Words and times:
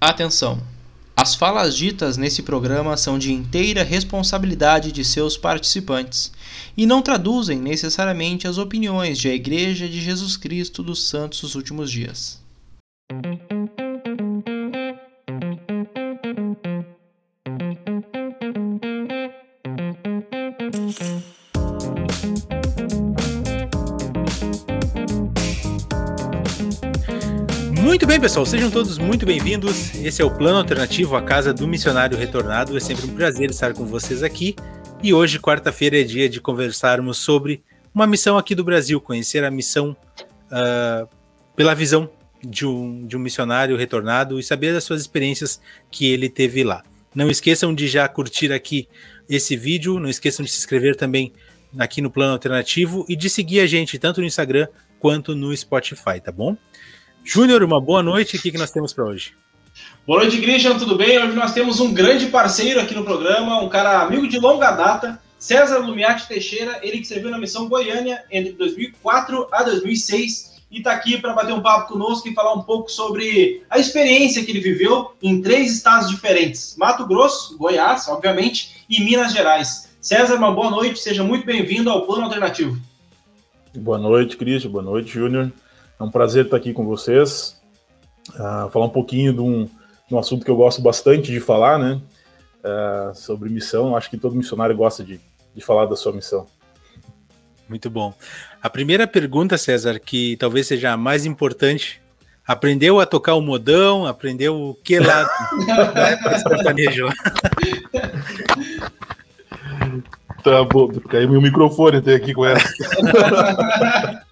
Atenção! 0.00 0.62
As 1.16 1.34
falas 1.34 1.76
ditas 1.76 2.16
nesse 2.16 2.44
programa 2.44 2.96
são 2.96 3.18
de 3.18 3.32
inteira 3.32 3.82
responsabilidade 3.82 4.92
de 4.92 5.04
seus 5.04 5.36
participantes 5.36 6.30
e 6.76 6.86
não 6.86 7.02
traduzem 7.02 7.58
necessariamente 7.58 8.46
as 8.46 8.58
opiniões 8.58 9.18
de 9.18 9.28
a 9.28 9.34
Igreja 9.34 9.88
de 9.88 10.00
Jesus 10.00 10.36
Cristo 10.36 10.84
dos 10.84 11.08
Santos 11.08 11.40
dos 11.40 11.56
Últimos 11.56 11.90
Dias. 11.90 12.40
Bem, 28.18 28.22
pessoal, 28.22 28.44
sejam 28.44 28.68
todos 28.68 28.98
muito 28.98 29.24
bem-vindos. 29.24 29.94
Esse 29.94 30.20
é 30.20 30.24
o 30.24 30.30
Plano 30.30 30.58
Alternativo, 30.58 31.14
a 31.14 31.22
casa 31.22 31.54
do 31.54 31.68
missionário 31.68 32.18
retornado. 32.18 32.76
É 32.76 32.80
sempre 32.80 33.06
um 33.06 33.14
prazer 33.14 33.48
estar 33.48 33.72
com 33.72 33.86
vocês 33.86 34.24
aqui. 34.24 34.56
E 35.00 35.14
hoje, 35.14 35.38
quarta-feira, 35.38 36.00
é 36.00 36.02
dia 36.02 36.28
de 36.28 36.40
conversarmos 36.40 37.18
sobre 37.18 37.62
uma 37.94 38.08
missão 38.08 38.36
aqui 38.36 38.56
do 38.56 38.64
Brasil, 38.64 39.00
conhecer 39.00 39.44
a 39.44 39.52
missão 39.52 39.96
uh, 40.50 41.08
pela 41.54 41.74
visão 41.74 42.10
de 42.42 42.66
um, 42.66 43.06
de 43.06 43.16
um 43.16 43.20
missionário 43.20 43.76
retornado 43.76 44.40
e 44.40 44.42
saber 44.42 44.72
das 44.72 44.82
suas 44.82 45.00
experiências 45.00 45.60
que 45.88 46.10
ele 46.10 46.28
teve 46.28 46.64
lá. 46.64 46.82
Não 47.14 47.30
esqueçam 47.30 47.72
de 47.72 47.86
já 47.86 48.08
curtir 48.08 48.52
aqui 48.52 48.88
esse 49.30 49.56
vídeo, 49.56 50.00
não 50.00 50.08
esqueçam 50.08 50.44
de 50.44 50.50
se 50.50 50.58
inscrever 50.58 50.96
também 50.96 51.32
aqui 51.78 52.02
no 52.02 52.10
Plano 52.10 52.32
Alternativo 52.32 53.06
e 53.08 53.14
de 53.14 53.30
seguir 53.30 53.60
a 53.60 53.66
gente 53.66 53.96
tanto 53.96 54.20
no 54.20 54.26
Instagram 54.26 54.66
quanto 54.98 55.36
no 55.36 55.56
Spotify, 55.56 56.20
tá 56.20 56.32
bom? 56.32 56.56
Júnior, 57.24 57.62
uma 57.62 57.80
boa 57.80 58.02
noite. 58.02 58.36
O 58.36 58.40
que, 58.40 58.50
que 58.50 58.58
nós 58.58 58.70
temos 58.70 58.92
para 58.92 59.04
hoje? 59.04 59.32
Boa 60.06 60.20
noite, 60.20 60.40
Christian, 60.40 60.78
tudo 60.78 60.96
bem? 60.96 61.18
Hoje 61.18 61.34
nós 61.34 61.52
temos 61.52 61.80
um 61.80 61.92
grande 61.92 62.26
parceiro 62.26 62.80
aqui 62.80 62.94
no 62.94 63.04
programa, 63.04 63.60
um 63.60 63.68
cara 63.68 64.00
amigo 64.02 64.26
de 64.26 64.38
longa 64.38 64.70
data, 64.70 65.20
César 65.38 65.78
Lumiati 65.78 66.26
Teixeira, 66.26 66.80
ele 66.82 66.98
que 66.98 67.06
serviu 67.06 67.30
na 67.30 67.38
missão 67.38 67.68
Goiânia 67.68 68.24
entre 68.30 68.52
2004 68.52 69.48
a 69.52 69.62
2006 69.62 70.58
e 70.70 70.78
está 70.78 70.92
aqui 70.92 71.18
para 71.18 71.32
bater 71.32 71.52
um 71.52 71.60
papo 71.60 71.92
conosco 71.92 72.28
e 72.28 72.34
falar 72.34 72.54
um 72.54 72.62
pouco 72.62 72.90
sobre 72.90 73.62
a 73.70 73.78
experiência 73.78 74.44
que 74.44 74.50
ele 74.50 74.60
viveu 74.60 75.12
em 75.22 75.40
três 75.40 75.72
estados 75.72 76.10
diferentes: 76.10 76.74
Mato 76.78 77.06
Grosso, 77.06 77.56
Goiás, 77.56 78.08
obviamente, 78.08 78.84
e 78.88 79.02
Minas 79.02 79.32
Gerais. 79.32 79.88
César, 80.00 80.36
uma 80.36 80.52
boa 80.52 80.70
noite, 80.70 80.98
seja 80.98 81.22
muito 81.22 81.44
bem-vindo 81.44 81.90
ao 81.90 82.06
Plano 82.06 82.24
Alternativo. 82.24 82.78
Boa 83.74 83.98
noite, 83.98 84.36
Cristian, 84.36 84.70
boa 84.70 84.82
noite, 84.82 85.10
Júnior. 85.10 85.52
É 85.98 86.04
um 86.04 86.10
prazer 86.10 86.44
estar 86.44 86.56
aqui 86.56 86.72
com 86.72 86.86
vocês, 86.86 87.60
uh, 88.30 88.70
falar 88.70 88.86
um 88.86 88.90
pouquinho 88.90 89.32
de 89.32 89.40
um, 89.40 89.64
de 89.64 90.14
um, 90.14 90.18
assunto 90.18 90.44
que 90.44 90.50
eu 90.50 90.56
gosto 90.56 90.80
bastante 90.80 91.32
de 91.32 91.40
falar, 91.40 91.78
né? 91.78 92.00
Uh, 92.62 93.14
sobre 93.14 93.50
missão. 93.50 93.96
Acho 93.96 94.08
que 94.08 94.16
todo 94.16 94.36
missionário 94.36 94.76
gosta 94.76 95.02
de, 95.02 95.20
de 95.54 95.60
falar 95.60 95.86
da 95.86 95.96
sua 95.96 96.12
missão. 96.12 96.46
Muito 97.68 97.90
bom. 97.90 98.14
A 98.62 98.70
primeira 98.70 99.06
pergunta, 99.08 99.58
César, 99.58 99.98
que 99.98 100.36
talvez 100.36 100.68
seja 100.68 100.92
a 100.92 100.96
mais 100.96 101.26
importante, 101.26 102.00
aprendeu 102.46 103.00
a 103.00 103.06
tocar 103.06 103.34
o 103.34 103.40
modão, 103.42 104.06
aprendeu 104.06 104.54
o 104.56 104.74
que 104.74 104.98
lá 105.00 105.28
Tá 110.44 110.64
bom, 110.64 110.88
caiu 111.08 111.28
meu 111.28 111.42
microfone 111.42 111.96
até 111.96 112.14
aqui 112.14 112.32
com 112.32 112.46
essa. 112.46 112.72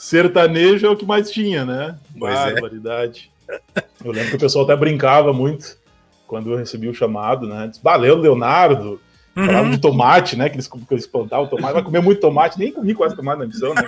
sertanejo 0.00 0.86
é 0.86 0.90
o 0.90 0.96
que 0.96 1.04
mais 1.04 1.30
tinha, 1.30 1.62
né? 1.62 1.94
Pois 2.18 2.34
é. 2.34 2.52
Barbaridade. 2.52 3.30
É. 3.46 3.60
Eu 4.02 4.12
lembro 4.12 4.30
que 4.30 4.36
o 4.36 4.40
pessoal 4.40 4.64
até 4.64 4.74
brincava 4.74 5.30
muito 5.30 5.76
quando 6.26 6.50
eu 6.50 6.56
recebi 6.56 6.88
o 6.88 6.94
chamado, 6.94 7.46
né? 7.46 7.70
Valeu, 7.82 8.16
Leonardo. 8.16 8.98
Uhum. 9.36 9.44
Falava 9.44 9.68
de 9.68 9.78
tomate, 9.78 10.36
né? 10.36 10.48
Que 10.48 10.56
eles, 10.56 10.66
que 10.66 10.78
eles 10.90 11.06
plantavam 11.06 11.48
tomate. 11.48 11.74
Vai 11.74 11.82
comer 11.82 12.00
muito 12.00 12.18
tomate. 12.18 12.58
Nem 12.58 12.72
comi 12.72 12.94
quase 12.94 13.14
tomate 13.14 13.40
na 13.40 13.46
missão, 13.46 13.74
né? 13.74 13.82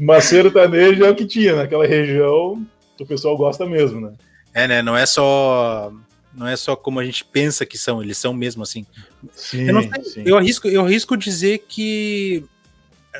Mas 0.00 0.24
sertanejo 0.24 1.04
é 1.04 1.10
o 1.10 1.14
que 1.14 1.26
tinha 1.26 1.54
naquela 1.54 1.86
região. 1.86 2.66
O 2.98 3.06
pessoal 3.06 3.36
gosta 3.36 3.66
mesmo, 3.66 4.00
né? 4.00 4.12
É, 4.54 4.66
né? 4.66 4.80
Não 4.80 4.96
é 4.96 5.04
só 5.04 5.92
não 6.34 6.46
é 6.46 6.56
só 6.56 6.74
como 6.74 6.98
a 6.98 7.04
gente 7.04 7.26
pensa 7.26 7.66
que 7.66 7.76
são, 7.76 8.02
eles 8.02 8.16
são 8.16 8.32
mesmo 8.32 8.62
assim. 8.62 8.86
Sim, 9.34 9.68
eu, 9.68 9.82
sei, 10.02 10.22
eu, 10.24 10.38
arrisco, 10.38 10.68
eu 10.68 10.82
arrisco 10.82 11.14
dizer 11.16 11.66
que 11.68 12.44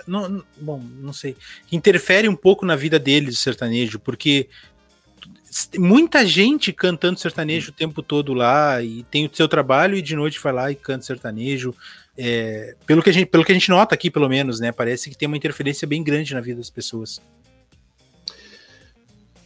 não, 0.06 0.42
bom, 0.60 0.82
não 1.00 1.12
sei. 1.12 1.36
Interfere 1.70 2.28
um 2.28 2.36
pouco 2.36 2.64
na 2.64 2.76
vida 2.76 2.98
deles 2.98 3.36
o 3.36 3.38
sertanejo, 3.38 3.98
porque 3.98 4.48
muita 5.76 6.24
gente 6.24 6.72
cantando 6.72 7.18
sertanejo 7.18 7.70
o 7.70 7.74
tempo 7.74 8.02
todo 8.02 8.32
lá 8.32 8.82
e 8.82 9.02
tem 9.04 9.26
o 9.26 9.30
seu 9.32 9.48
trabalho 9.48 9.96
e 9.96 10.02
de 10.02 10.14
noite 10.14 10.40
vai 10.40 10.52
lá 10.52 10.70
e 10.70 10.74
canta 10.74 11.04
sertanejo. 11.04 11.74
É, 12.16 12.76
pelo, 12.86 13.02
que 13.02 13.10
a 13.10 13.12
gente, 13.12 13.26
pelo 13.26 13.44
que 13.44 13.52
a 13.52 13.54
gente 13.54 13.70
nota 13.70 13.94
aqui, 13.94 14.10
pelo 14.10 14.28
menos, 14.28 14.60
né? 14.60 14.70
Parece 14.72 15.08
que 15.08 15.16
tem 15.16 15.26
uma 15.26 15.36
interferência 15.36 15.88
bem 15.88 16.02
grande 16.02 16.34
na 16.34 16.40
vida 16.40 16.58
das 16.58 16.70
pessoas. 16.70 17.20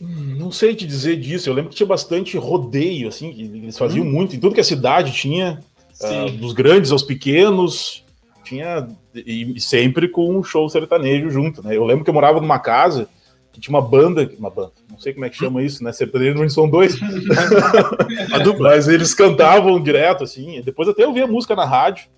Não 0.01 0.51
sei 0.51 0.75
te 0.75 0.87
dizer 0.87 1.17
disso. 1.17 1.49
Eu 1.49 1.55
lembro 1.55 1.71
que 1.71 1.77
tinha 1.77 1.87
bastante 1.87 2.37
rodeio, 2.37 3.09
assim, 3.09 3.33
que 3.33 3.43
eles 3.43 3.79
faziam 3.79 4.05
hum. 4.05 4.11
muito 4.11 4.37
em 4.37 4.41
tudo 4.41 4.55
que 4.55 4.61
a 4.61 4.65
cidade 4.65 5.13
tinha, 5.13 5.61
uh, 6.01 6.31
dos 6.33 6.53
grandes 6.53 6.91
aos 6.91 7.03
pequenos 7.03 8.05
tinha 8.45 8.87
e 9.15 9.61
sempre 9.61 10.09
com 10.09 10.37
um 10.37 10.43
show 10.43 10.69
sertanejo 10.69 11.31
junto, 11.31 11.63
né? 11.63 11.77
Eu 11.77 11.85
lembro 11.85 12.05
que 12.05 12.11
eu 12.11 12.15
morava 12.15 12.41
numa 12.41 12.59
casa 12.59 13.09
que 13.53 13.61
tinha 13.61 13.75
uma 13.75 13.87
banda, 13.87 14.29
uma 14.37 14.51
banda, 14.51 14.73
não 14.91 14.99
sei 14.99 15.13
como 15.13 15.25
é 15.25 15.31
que 15.31 15.37
chama 15.37 15.63
isso, 15.63 15.85
né? 15.85 15.93
Sertanejo 15.93 16.39
não 16.39 16.49
são 16.49 16.69
dois, 16.69 16.99
mas 18.59 18.89
eles 18.89 19.15
cantavam 19.15 19.81
direto 19.81 20.25
assim. 20.25 20.61
Depois 20.63 20.89
até 20.89 21.05
eu 21.05 21.13
vi 21.13 21.23
a 21.23 21.27
música 21.27 21.55
na 21.55 21.65
rádio. 21.65 22.09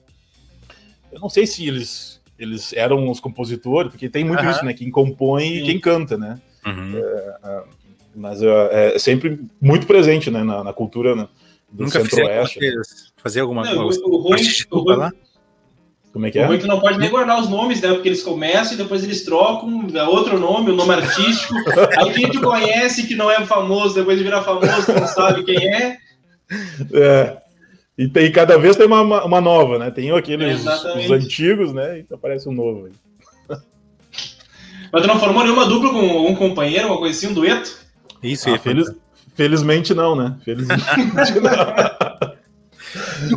Eu 1.13 1.21
não 1.21 1.29
sei 1.29 1.47
se 1.47 1.67
eles 1.67 2.17
eles 2.39 2.73
eram 2.75 3.11
os 3.11 3.21
compositores, 3.21 3.91
porque 3.91 4.09
tem 4.09 4.25
muito 4.25 4.43
uhum. 4.43 4.51
isso, 4.51 4.65
né? 4.65 4.75
Quem 4.75 4.91
compõe 4.91 5.59
e 5.59 5.63
quem 5.63 5.81
canta, 5.81 6.17
né? 6.17 6.41
Uhum. 6.67 6.97
É, 6.97 7.37
é, 7.45 7.63
mas 8.15 8.43
é, 8.43 8.95
é, 8.95 8.99
sempre 8.99 9.41
muito 9.61 9.87
presente, 9.87 10.31
né? 10.31 10.43
Na, 10.43 10.65
na 10.65 10.73
cultura 10.73 11.15
né, 11.15 11.29
do 11.71 11.89
Centro-Oeste. 11.89 12.59
Fazer 13.17 13.41
alguma 13.41 13.63
coisa? 13.63 14.01
O, 14.05 14.29
o, 14.29 14.35
o, 14.35 15.11
como 16.17 16.25
é 16.25 16.31
que 16.31 16.39
é? 16.39 16.45
O 16.45 16.47
ruim 16.47 16.59
que 16.59 16.67
não 16.67 16.81
pode 16.81 16.99
nem 16.99 17.11
guardar 17.11 17.39
os 17.39 17.47
nomes, 17.47 17.83
né? 17.83 17.93
Porque 17.93 18.09
eles 18.09 18.23
começam 18.23 18.73
e 18.73 18.77
depois 18.79 19.05
eles 19.05 19.23
trocam 19.23 19.87
é 19.95 20.03
outro 20.05 20.41
nome, 20.41 20.71
o 20.71 20.73
um 20.73 20.77
nome 20.77 20.95
artístico. 20.95 21.53
Aí 21.95 22.11
quem 22.15 22.31
te 22.31 22.41
conhece 22.41 23.07
que 23.07 23.15
não 23.15 23.31
é 23.31 23.45
famoso, 23.45 23.97
depois 23.97 24.17
de 24.17 24.25
virar 24.25 24.43
famoso, 24.43 24.95
não 24.99 25.07
sabe 25.07 25.45
quem 25.45 25.59
é. 25.59 25.99
É. 26.95 27.37
E 27.99 28.09
tem, 28.09 28.33
cada 28.33 28.57
vez 28.57 28.77
tem 28.77 28.87
uma, 28.87 29.03
uma 29.27 29.41
nova, 29.43 29.79
né? 29.79 29.91
Tem 29.91 30.11
aqueles 30.11 30.65
os 30.65 31.11
antigos, 31.11 31.75
né? 31.75 31.99
E 31.99 32.15
aparece 32.15 32.49
um 32.49 32.53
novo 32.53 32.87
aí. 32.87 33.59
Mas 34.91 35.03
tu 35.03 35.09
não 35.09 35.21
formou 35.21 35.45
nenhuma 35.45 35.67
dupla 35.67 35.91
com 35.91 36.31
um 36.31 36.35
companheiro, 36.35 36.87
uma 36.87 36.97
coisa 36.97 37.15
assim, 37.15 37.27
um 37.27 37.35
dueto? 37.35 37.77
Isso, 38.23 38.49
ah, 38.49 38.59
feliz, 38.59 38.91
felizmente 39.35 39.93
não, 39.93 40.17
né? 40.17 40.35
Felizmente 40.43 40.81
não. 41.45 42.06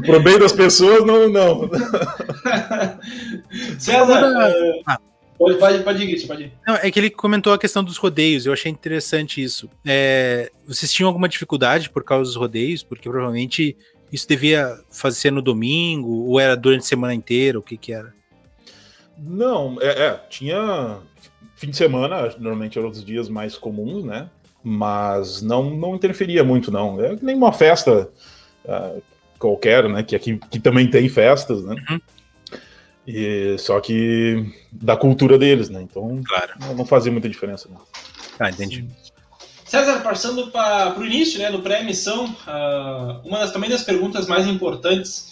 Pro 0.05 0.22
bem 0.22 0.39
das 0.39 0.51
pessoas, 0.51 1.05
não. 1.05 1.29
não. 1.29 1.69
César, 3.79 4.23
é, 4.23 4.81
ah. 4.85 5.00
pode, 5.38 5.57
pode, 5.57 5.83
pode 5.83 6.03
ir, 6.03 6.27
pode 6.27 6.44
ir. 6.44 6.53
Não, 6.67 6.75
é 6.75 6.91
que 6.91 7.00
ele 7.00 7.09
comentou 7.09 7.53
a 7.53 7.57
questão 7.57 7.83
dos 7.83 7.97
rodeios, 7.97 8.45
eu 8.45 8.53
achei 8.53 8.72
interessante 8.72 9.41
isso. 9.41 9.69
É, 9.85 10.51
vocês 10.67 10.91
tinham 10.91 11.07
alguma 11.07 11.29
dificuldade 11.29 11.89
por 11.89 12.03
causa 12.03 12.25
dos 12.25 12.35
rodeios? 12.35 12.83
Porque 12.83 13.09
provavelmente 13.09 13.77
isso 14.11 14.27
devia 14.27 14.77
fazer 14.89 15.31
no 15.31 15.41
domingo, 15.41 16.25
ou 16.25 16.39
era 16.39 16.56
durante 16.56 16.81
a 16.81 16.88
semana 16.88 17.13
inteira, 17.13 17.59
o 17.59 17.61
que 17.61 17.77
que 17.77 17.94
era? 17.94 18.13
Não, 19.17 19.77
é, 19.81 20.06
é 20.06 20.19
tinha 20.29 21.01
fim 21.59 21.69
de 21.69 21.77
semana, 21.77 22.33
normalmente 22.39 22.79
eram 22.79 22.89
os 22.89 23.03
dias 23.03 23.27
mais 23.27 23.57
comuns, 23.57 24.06
né? 24.06 24.29
Mas 24.63 25.42
não, 25.42 25.69
não 25.69 25.94
interferia 25.94 26.42
muito, 26.42 26.71
não. 26.71 27.03
É 27.03 27.18
nem 27.21 27.35
uma 27.35 27.51
festa 27.51 28.09
uh, 28.63 29.03
qualquer, 29.39 29.88
né? 29.89 30.03
Que 30.03 30.15
aqui 30.15 30.39
que 30.51 30.59
também 30.59 30.89
tem 30.89 31.07
festas, 31.09 31.63
né? 31.63 31.75
Uhum. 31.89 32.01
E, 33.07 33.57
só 33.57 33.80
que 33.80 34.45
da 34.71 34.95
cultura 34.95 35.38
deles, 35.38 35.69
né? 35.69 35.81
Então 35.81 36.21
claro. 36.24 36.51
não, 36.59 36.75
não 36.75 36.86
fazia 36.86 37.12
muita 37.12 37.30
diferença. 37.30 37.68
Né? 37.69 37.77
Ah, 38.39 38.50
entendi. 38.50 38.86
César, 39.65 40.00
passando 40.01 40.47
para 40.47 41.00
o 41.00 41.06
início, 41.06 41.39
né, 41.39 41.51
do 41.51 41.62
pré-emissão, 41.62 42.25
uh, 42.25 43.27
uma 43.27 43.38
das 43.38 43.51
também 43.51 43.69
das 43.69 43.83
perguntas 43.83 44.27
mais 44.27 44.47
importantes, 44.47 45.30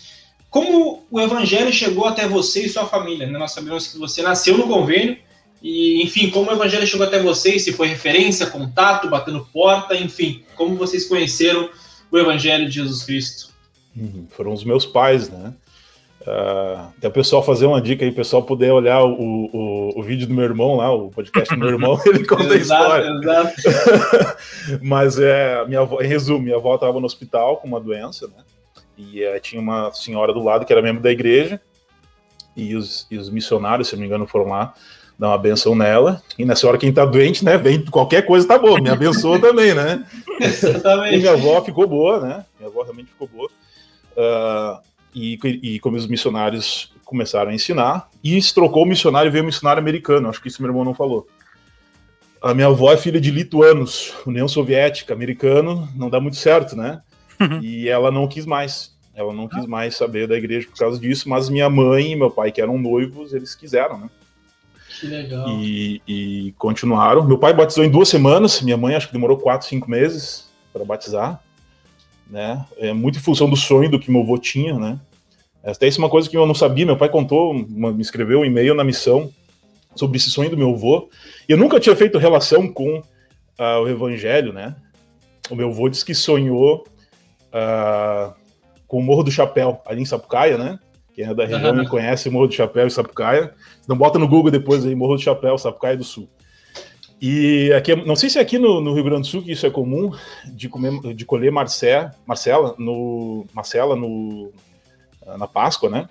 como 0.49 1.05
o 1.09 1.19
evangelho 1.19 1.73
chegou 1.73 2.05
até 2.05 2.27
você 2.27 2.65
e 2.65 2.69
sua 2.69 2.85
família? 2.85 3.25
Né? 3.25 3.37
Nós 3.37 3.51
sabemos 3.51 3.87
que 3.87 3.97
você 3.97 4.21
nasceu 4.21 4.55
no 4.55 4.67
convênio, 4.67 5.17
e 5.61 6.03
enfim, 6.03 6.29
como 6.29 6.51
o 6.51 6.53
evangelho 6.53 6.85
chegou 6.85 7.07
até 7.07 7.19
vocês, 7.19 7.63
se 7.63 7.73
foi 7.73 7.87
referência, 7.87 8.45
contato, 8.45 9.09
batendo 9.09 9.47
porta, 9.51 9.95
enfim, 9.95 10.43
como 10.55 10.75
vocês 10.75 11.05
conheceram 11.05 11.69
o 12.11 12.17
evangelho 12.17 12.69
de 12.69 12.75
Jesus 12.75 13.03
Cristo? 13.03 13.56
Uhum, 13.97 14.27
foram 14.29 14.53
os 14.53 14.63
meus 14.63 14.85
pais, 14.85 15.29
né? 15.29 15.53
Uh, 16.21 16.89
até 16.97 17.07
o 17.07 17.11
pessoal 17.11 17.41
fazer 17.41 17.65
uma 17.65 17.81
dica 17.81 18.03
aí, 18.03 18.11
o 18.11 18.15
pessoal 18.15 18.43
puder 18.43 18.71
olhar 18.73 19.01
o, 19.01 19.11
o, 19.13 19.99
o, 19.99 20.03
vídeo 20.03 20.27
do 20.27 20.33
meu 20.33 20.43
irmão 20.43 20.75
lá, 20.75 20.91
o 20.91 21.09
podcast 21.09 21.53
do 21.55 21.59
meu 21.59 21.69
irmão, 21.69 21.97
ele 22.05 22.25
conta 22.25 22.53
a 22.53 22.57
história. 22.57 23.07
Exato. 23.07 24.37
Mas 24.83 25.17
é, 25.17 25.65
minha 25.65 25.81
avó, 25.81 26.01
em 26.01 26.07
resumo, 26.07 26.43
minha 26.43 26.57
avó 26.57 26.75
estava 26.75 26.99
no 26.99 27.05
hospital 27.05 27.57
com 27.57 27.67
uma 27.67 27.79
doença, 27.79 28.27
né? 28.27 28.43
E 28.97 29.23
é, 29.23 29.39
tinha 29.39 29.61
uma 29.61 29.93
senhora 29.93 30.33
do 30.33 30.43
lado 30.43 30.65
que 30.65 30.73
era 30.73 30.81
membro 30.81 31.01
da 31.01 31.11
igreja, 31.11 31.61
e 32.57 32.75
os, 32.75 33.07
e 33.09 33.17
os 33.17 33.29
missionários, 33.29 33.87
se 33.87 33.95
não 33.95 34.01
me 34.01 34.07
engano, 34.07 34.27
foram 34.27 34.49
lá 34.49 34.73
dar 35.17 35.29
uma 35.29 35.37
benção 35.37 35.75
nela. 35.75 36.21
E 36.37 36.45
nessa 36.45 36.67
hora, 36.67 36.77
quem 36.77 36.91
tá 36.91 37.05
doente, 37.05 37.45
né? 37.45 37.57
Vem 37.57 37.85
qualquer 37.85 38.25
coisa 38.25 38.47
tá 38.47 38.57
boa. 38.57 38.81
Me 38.81 38.89
abençoa 38.89 39.39
também, 39.39 39.73
né? 39.73 40.05
Exatamente. 40.41 41.15
E 41.15 41.19
minha 41.19 41.33
avó 41.33 41.61
ficou 41.63 41.87
boa, 41.87 42.19
né? 42.19 42.45
Minha 42.59 42.69
avó 42.69 42.83
realmente 42.83 43.09
ficou 43.11 43.27
boa. 43.27 43.49
Uh, 44.17 44.81
e, 45.13 45.39
e 45.63 45.79
como 45.79 45.95
os 45.95 46.07
missionários 46.07 46.91
começaram 47.05 47.51
a 47.51 47.53
ensinar, 47.53 48.09
e 48.23 48.41
se 48.41 48.53
trocou 48.53 48.83
o 48.83 48.85
missionário 48.85 49.29
e 49.29 49.31
veio 49.31 49.43
o 49.43 49.47
missionário 49.47 49.81
americano, 49.81 50.27
acho 50.27 50.41
que 50.41 50.47
isso 50.47 50.61
meu 50.61 50.69
irmão 50.69 50.83
não 50.83 50.93
falou. 50.93 51.27
A 52.41 52.53
minha 52.53 52.67
avó 52.67 52.91
é 52.91 52.97
filha 52.97 53.19
de 53.19 53.31
lituanos, 53.31 54.13
União 54.25 54.47
Soviética, 54.47 55.13
americano, 55.13 55.87
não 55.95 56.09
dá 56.09 56.19
muito 56.19 56.37
certo, 56.37 56.75
né? 56.75 57.01
Uhum. 57.39 57.61
E 57.61 57.87
ela 57.87 58.11
não 58.11 58.27
quis 58.27 58.45
mais. 58.45 58.95
Ela 59.15 59.33
não 59.33 59.47
quis 59.47 59.65
mais 59.65 59.95
saber 59.95 60.27
da 60.27 60.37
igreja 60.37 60.67
por 60.67 60.77
causa 60.77 60.99
disso, 60.99 61.27
mas 61.27 61.49
minha 61.49 61.67
mãe 61.69 62.11
e 62.11 62.15
meu 62.15 62.29
pai, 62.29 62.51
que 62.51 62.61
eram 62.61 62.77
noivos, 62.77 63.33
eles 63.33 63.55
quiseram, 63.55 63.97
né? 63.97 64.09
Que 64.99 65.07
legal. 65.07 65.49
E, 65.49 66.01
e 66.07 66.53
continuaram. 66.59 67.25
Meu 67.25 67.39
pai 67.39 67.53
batizou 67.53 67.83
em 67.83 67.89
duas 67.89 68.09
semanas, 68.09 68.61
minha 68.61 68.77
mãe 68.77 68.93
acho 68.93 69.07
que 69.07 69.13
demorou 69.13 69.37
quatro, 69.37 69.67
cinco 69.67 69.89
meses 69.89 70.47
para 70.71 70.85
batizar 70.85 71.41
né? 72.29 72.65
É 72.77 72.93
muito 72.93 73.17
em 73.17 73.21
função 73.21 73.49
do 73.49 73.55
sonho 73.55 73.89
do 73.89 73.99
que 73.99 74.11
meu 74.11 74.21
avô 74.21 74.37
tinha, 74.37 74.77
né? 74.77 74.99
Até 75.63 75.87
isso 75.87 75.99
é 75.99 76.03
uma 76.03 76.09
coisa 76.09 76.29
que 76.29 76.37
eu 76.37 76.45
não 76.45 76.55
sabia. 76.55 76.85
Meu 76.85 76.97
pai 76.97 77.09
contou, 77.09 77.53
me 77.53 78.01
escreveu 78.01 78.39
um 78.39 78.45
e-mail 78.45 78.73
na 78.73 78.83
missão 78.83 79.29
sobre 79.95 80.17
esse 80.17 80.29
sonho 80.29 80.49
do 80.49 80.57
meu 80.57 80.71
avô. 80.71 81.09
E 81.47 81.51
eu 81.51 81.57
nunca 81.57 81.79
tinha 81.79 81.95
feito 81.95 82.17
relação 82.17 82.71
com 82.71 82.99
uh, 82.99 83.81
o 83.83 83.89
evangelho, 83.89 84.53
né? 84.53 84.75
O 85.49 85.55
meu 85.55 85.69
avô 85.69 85.89
disse 85.89 86.05
que 86.05 86.13
sonhou 86.13 86.85
uh, 87.49 88.33
com 88.87 88.99
o 88.99 89.03
Morro 89.03 89.23
do 89.23 89.31
Chapéu, 89.31 89.81
ali 89.85 90.01
em 90.01 90.05
Sapucaia, 90.05 90.57
né? 90.57 90.79
Quem 91.13 91.25
é 91.25 91.33
da 91.33 91.45
região 91.45 91.75
uhum. 91.75 91.85
conhece 91.85 92.29
o 92.29 92.31
Morro 92.31 92.47
do 92.47 92.53
Chapéu 92.53 92.87
e 92.87 92.91
Sapucaia. 92.91 93.53
Não 93.87 93.97
bota 93.97 94.19
no 94.19 94.27
Google 94.27 94.51
depois 94.51 94.85
aí, 94.85 94.93
Morro 94.95 95.15
do 95.15 95.21
Chapéu, 95.21 95.57
Sapucaia 95.57 95.97
do 95.97 96.03
Sul. 96.03 96.29
E 97.19 97.73
aqui, 97.73 97.95
não 97.95 98.15
sei 98.15 98.29
se 98.29 98.37
aqui 98.37 98.59
no, 98.59 98.79
no, 98.79 98.93
Rio 98.93 99.03
Grande 99.03 99.21
do 99.21 99.27
Sul 99.27 99.41
que 99.41 99.51
isso 99.51 99.65
é 99.65 99.71
comum, 99.71 100.11
de, 100.45 100.69
comer, 100.69 101.15
de 101.15 101.25
colher 101.25 101.51
Marcé, 101.51 102.11
Marcela, 102.27 102.75
no, 102.77 103.45
Marcela 103.53 103.95
no, 103.95 104.51
na 105.37 105.47
Páscoa, 105.47 105.89
né? 105.89 106.07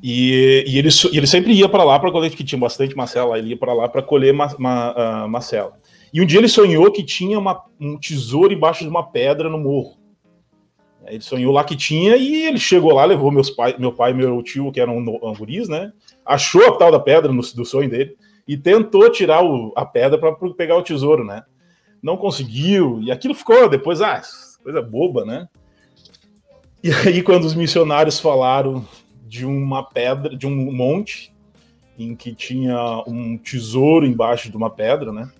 E, 0.00 0.64
e 0.68 0.78
ele, 0.78 0.90
ele 1.12 1.26
sempre 1.26 1.52
ia 1.54 1.68
para 1.68 1.82
lá 1.82 1.98
para 1.98 2.12
colher, 2.12 2.30
que 2.30 2.44
tinha 2.44 2.58
bastante 2.58 2.96
Marcela, 2.96 3.36
ele 3.36 3.48
ia 3.48 3.56
para 3.56 3.72
lá 3.72 3.88
para 3.88 4.02
colher 4.02 4.32
ma, 4.32 4.54
ma, 4.58 5.24
uh, 5.24 5.28
Marcela. 5.28 5.72
E 6.12 6.20
um 6.20 6.26
dia 6.26 6.38
ele 6.38 6.48
sonhou 6.48 6.92
que 6.92 7.02
tinha 7.02 7.36
uma, 7.36 7.64
um 7.80 7.98
tesouro 7.98 8.52
embaixo 8.52 8.84
de 8.84 8.90
uma 8.90 9.02
pedra 9.02 9.48
no 9.48 9.58
morro. 9.58 9.96
Ele 11.06 11.20
sonhou 11.20 11.52
lá 11.52 11.64
que 11.64 11.74
tinha 11.74 12.16
e 12.16 12.44
ele 12.44 12.58
chegou 12.58 12.92
lá, 12.92 13.04
levou 13.04 13.30
meus 13.30 13.50
pai, 13.50 13.74
meu 13.78 13.92
pai 13.92 14.12
e 14.12 14.14
meu 14.14 14.40
tio, 14.42 14.70
que 14.70 14.80
eram 14.80 14.98
um, 14.98 15.34
guris, 15.34 15.68
né? 15.68 15.92
Achou 16.24 16.64
a 16.68 16.76
tal 16.76 16.92
da 16.92 17.00
pedra 17.00 17.32
no, 17.32 17.42
do 17.42 17.64
sonho 17.64 17.90
dele 17.90 18.16
e 18.46 18.56
tentou 18.56 19.10
tirar 19.10 19.42
o, 19.44 19.72
a 19.76 19.84
pedra 19.84 20.18
para 20.18 20.34
pegar 20.54 20.76
o 20.76 20.82
tesouro, 20.82 21.24
né? 21.24 21.44
Não 22.02 22.16
conseguiu, 22.16 23.00
e 23.02 23.10
aquilo 23.10 23.34
ficou 23.34 23.68
depois, 23.68 24.02
ah, 24.02 24.20
coisa 24.62 24.82
boba, 24.82 25.24
né? 25.24 25.48
E 26.82 26.92
aí, 26.92 27.22
quando 27.22 27.44
os 27.44 27.54
missionários 27.54 28.20
falaram 28.20 28.86
de 29.26 29.46
uma 29.46 29.82
pedra, 29.82 30.36
de 30.36 30.46
um 30.46 30.70
monte, 30.70 31.34
em 31.98 32.14
que 32.14 32.34
tinha 32.34 33.02
um 33.06 33.38
tesouro 33.38 34.04
embaixo 34.04 34.50
de 34.50 34.56
uma 34.56 34.68
pedra, 34.68 35.10
né? 35.10 35.30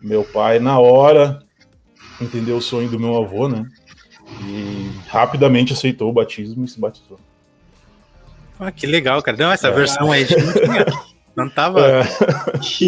Meu 0.00 0.22
pai, 0.24 0.58
na 0.60 0.78
hora, 0.78 1.42
entendeu 2.20 2.56
o 2.56 2.62
sonho 2.62 2.88
do 2.88 3.00
meu 3.00 3.16
avô, 3.16 3.48
né? 3.48 3.66
E 4.44 4.90
rapidamente 5.08 5.72
aceitou 5.72 6.08
o 6.08 6.12
batismo 6.12 6.64
e 6.64 6.68
se 6.68 6.78
batizou. 6.78 7.18
Ah, 8.58 8.70
que 8.70 8.86
legal, 8.86 9.20
cara. 9.22 9.36
Não, 9.36 9.50
essa 9.50 9.68
é. 9.68 9.72
versão 9.72 10.12
aí 10.12 10.24
de 10.24 10.34
Não 11.36 11.48
tava, 11.48 11.80
é. 11.80 12.02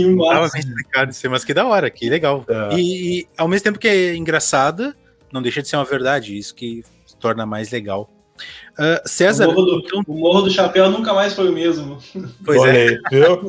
não 0.06 0.28
tava 0.28 0.48
bem 0.50 0.60
explicado 0.60 1.10
isso, 1.10 1.30
mas 1.30 1.44
que 1.44 1.54
da 1.54 1.66
hora, 1.66 1.88
que 1.90 2.10
legal. 2.10 2.44
É. 2.46 2.76
E, 2.76 3.20
e, 3.20 3.28
ao 3.38 3.48
mesmo 3.48 3.64
tempo 3.64 3.78
que 3.78 3.88
é 3.88 4.14
engraçada, 4.14 4.94
não 5.32 5.40
deixa 5.40 5.62
de 5.62 5.68
ser 5.68 5.76
uma 5.76 5.84
verdade, 5.84 6.36
isso 6.36 6.54
que 6.54 6.84
torna 7.18 7.46
mais 7.46 7.70
legal. 7.70 8.10
Uh, 8.72 9.08
César. 9.08 9.48
O 9.48 9.54
morro, 9.54 9.64
do, 9.64 9.78
então... 9.78 10.02
o 10.06 10.18
morro, 10.18 10.42
do, 10.42 10.50
Chapéu 10.50 10.90
nunca 10.90 11.14
mais 11.14 11.32
foi 11.32 11.48
o 11.48 11.52
mesmo. 11.52 11.98
Pois 12.44 12.62
é. 12.64 12.98
viu? 13.10 13.46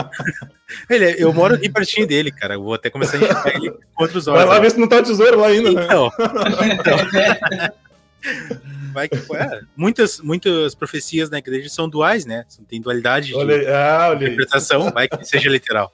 ele, 0.88 1.16
eu 1.18 1.32
moro 1.32 1.54
aqui 1.54 1.68
pertinho 1.68 2.06
dele, 2.06 2.30
cara. 2.30 2.56
vou 2.56 2.74
até 2.74 2.88
começar 2.88 3.16
a 3.16 3.20
enxergar 3.20 3.56
ele 3.56 3.72
com 3.72 4.02
outros 4.02 4.28
olhos. 4.28 4.44
Vai 4.44 4.54
lá 4.54 4.60
ver 4.60 4.70
se 4.70 4.78
não 4.78 4.88
tá 4.88 5.02
tesouro 5.02 5.40
lá 5.40 5.48
ainda, 5.48 5.72
né? 5.72 5.84
Então. 5.84 6.10
vai 8.94 9.08
que 9.08 9.16
é, 9.16 9.60
muitas, 9.76 10.20
muitas 10.20 10.74
profecias 10.74 11.28
na 11.28 11.38
igreja 11.38 11.68
são 11.68 11.88
duais, 11.88 12.24
né? 12.24 12.46
Tem 12.68 12.80
dualidade 12.80 13.32
de 13.32 13.66
ah, 13.68 14.12
interpretação, 14.14 14.90
vai 14.90 15.08
que 15.08 15.24
seja 15.24 15.50
literal. 15.50 15.92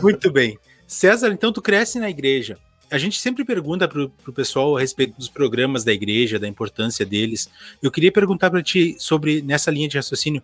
Muito 0.00 0.30
bem. 0.30 0.58
César, 0.86 1.32
então 1.32 1.52
tu 1.52 1.62
cresce 1.62 1.98
na 1.98 2.10
igreja. 2.10 2.58
A 2.90 2.98
gente 2.98 3.18
sempre 3.18 3.42
pergunta 3.42 3.88
para 3.88 4.02
o 4.02 4.32
pessoal 4.34 4.76
a 4.76 4.80
respeito 4.80 5.16
dos 5.16 5.30
programas 5.30 5.82
da 5.82 5.92
igreja, 5.92 6.38
da 6.38 6.46
importância 6.46 7.06
deles. 7.06 7.48
Eu 7.82 7.90
queria 7.90 8.12
perguntar 8.12 8.50
para 8.50 8.62
ti 8.62 8.94
sobre, 8.98 9.40
nessa 9.40 9.70
linha 9.70 9.88
de 9.88 9.96
raciocínio, 9.96 10.42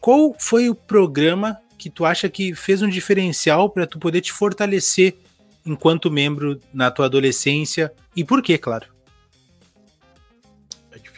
qual 0.00 0.34
foi 0.38 0.70
o 0.70 0.76
programa 0.76 1.58
que 1.76 1.90
tu 1.90 2.04
acha 2.04 2.28
que 2.28 2.54
fez 2.54 2.82
um 2.82 2.88
diferencial 2.88 3.68
para 3.68 3.86
tu 3.86 3.98
poder 3.98 4.20
te 4.20 4.32
fortalecer 4.32 5.16
enquanto 5.66 6.10
membro 6.10 6.60
na 6.72 6.90
tua 6.90 7.06
adolescência 7.06 7.92
e 8.14 8.24
por 8.24 8.42
quê, 8.42 8.56
claro? 8.56 8.86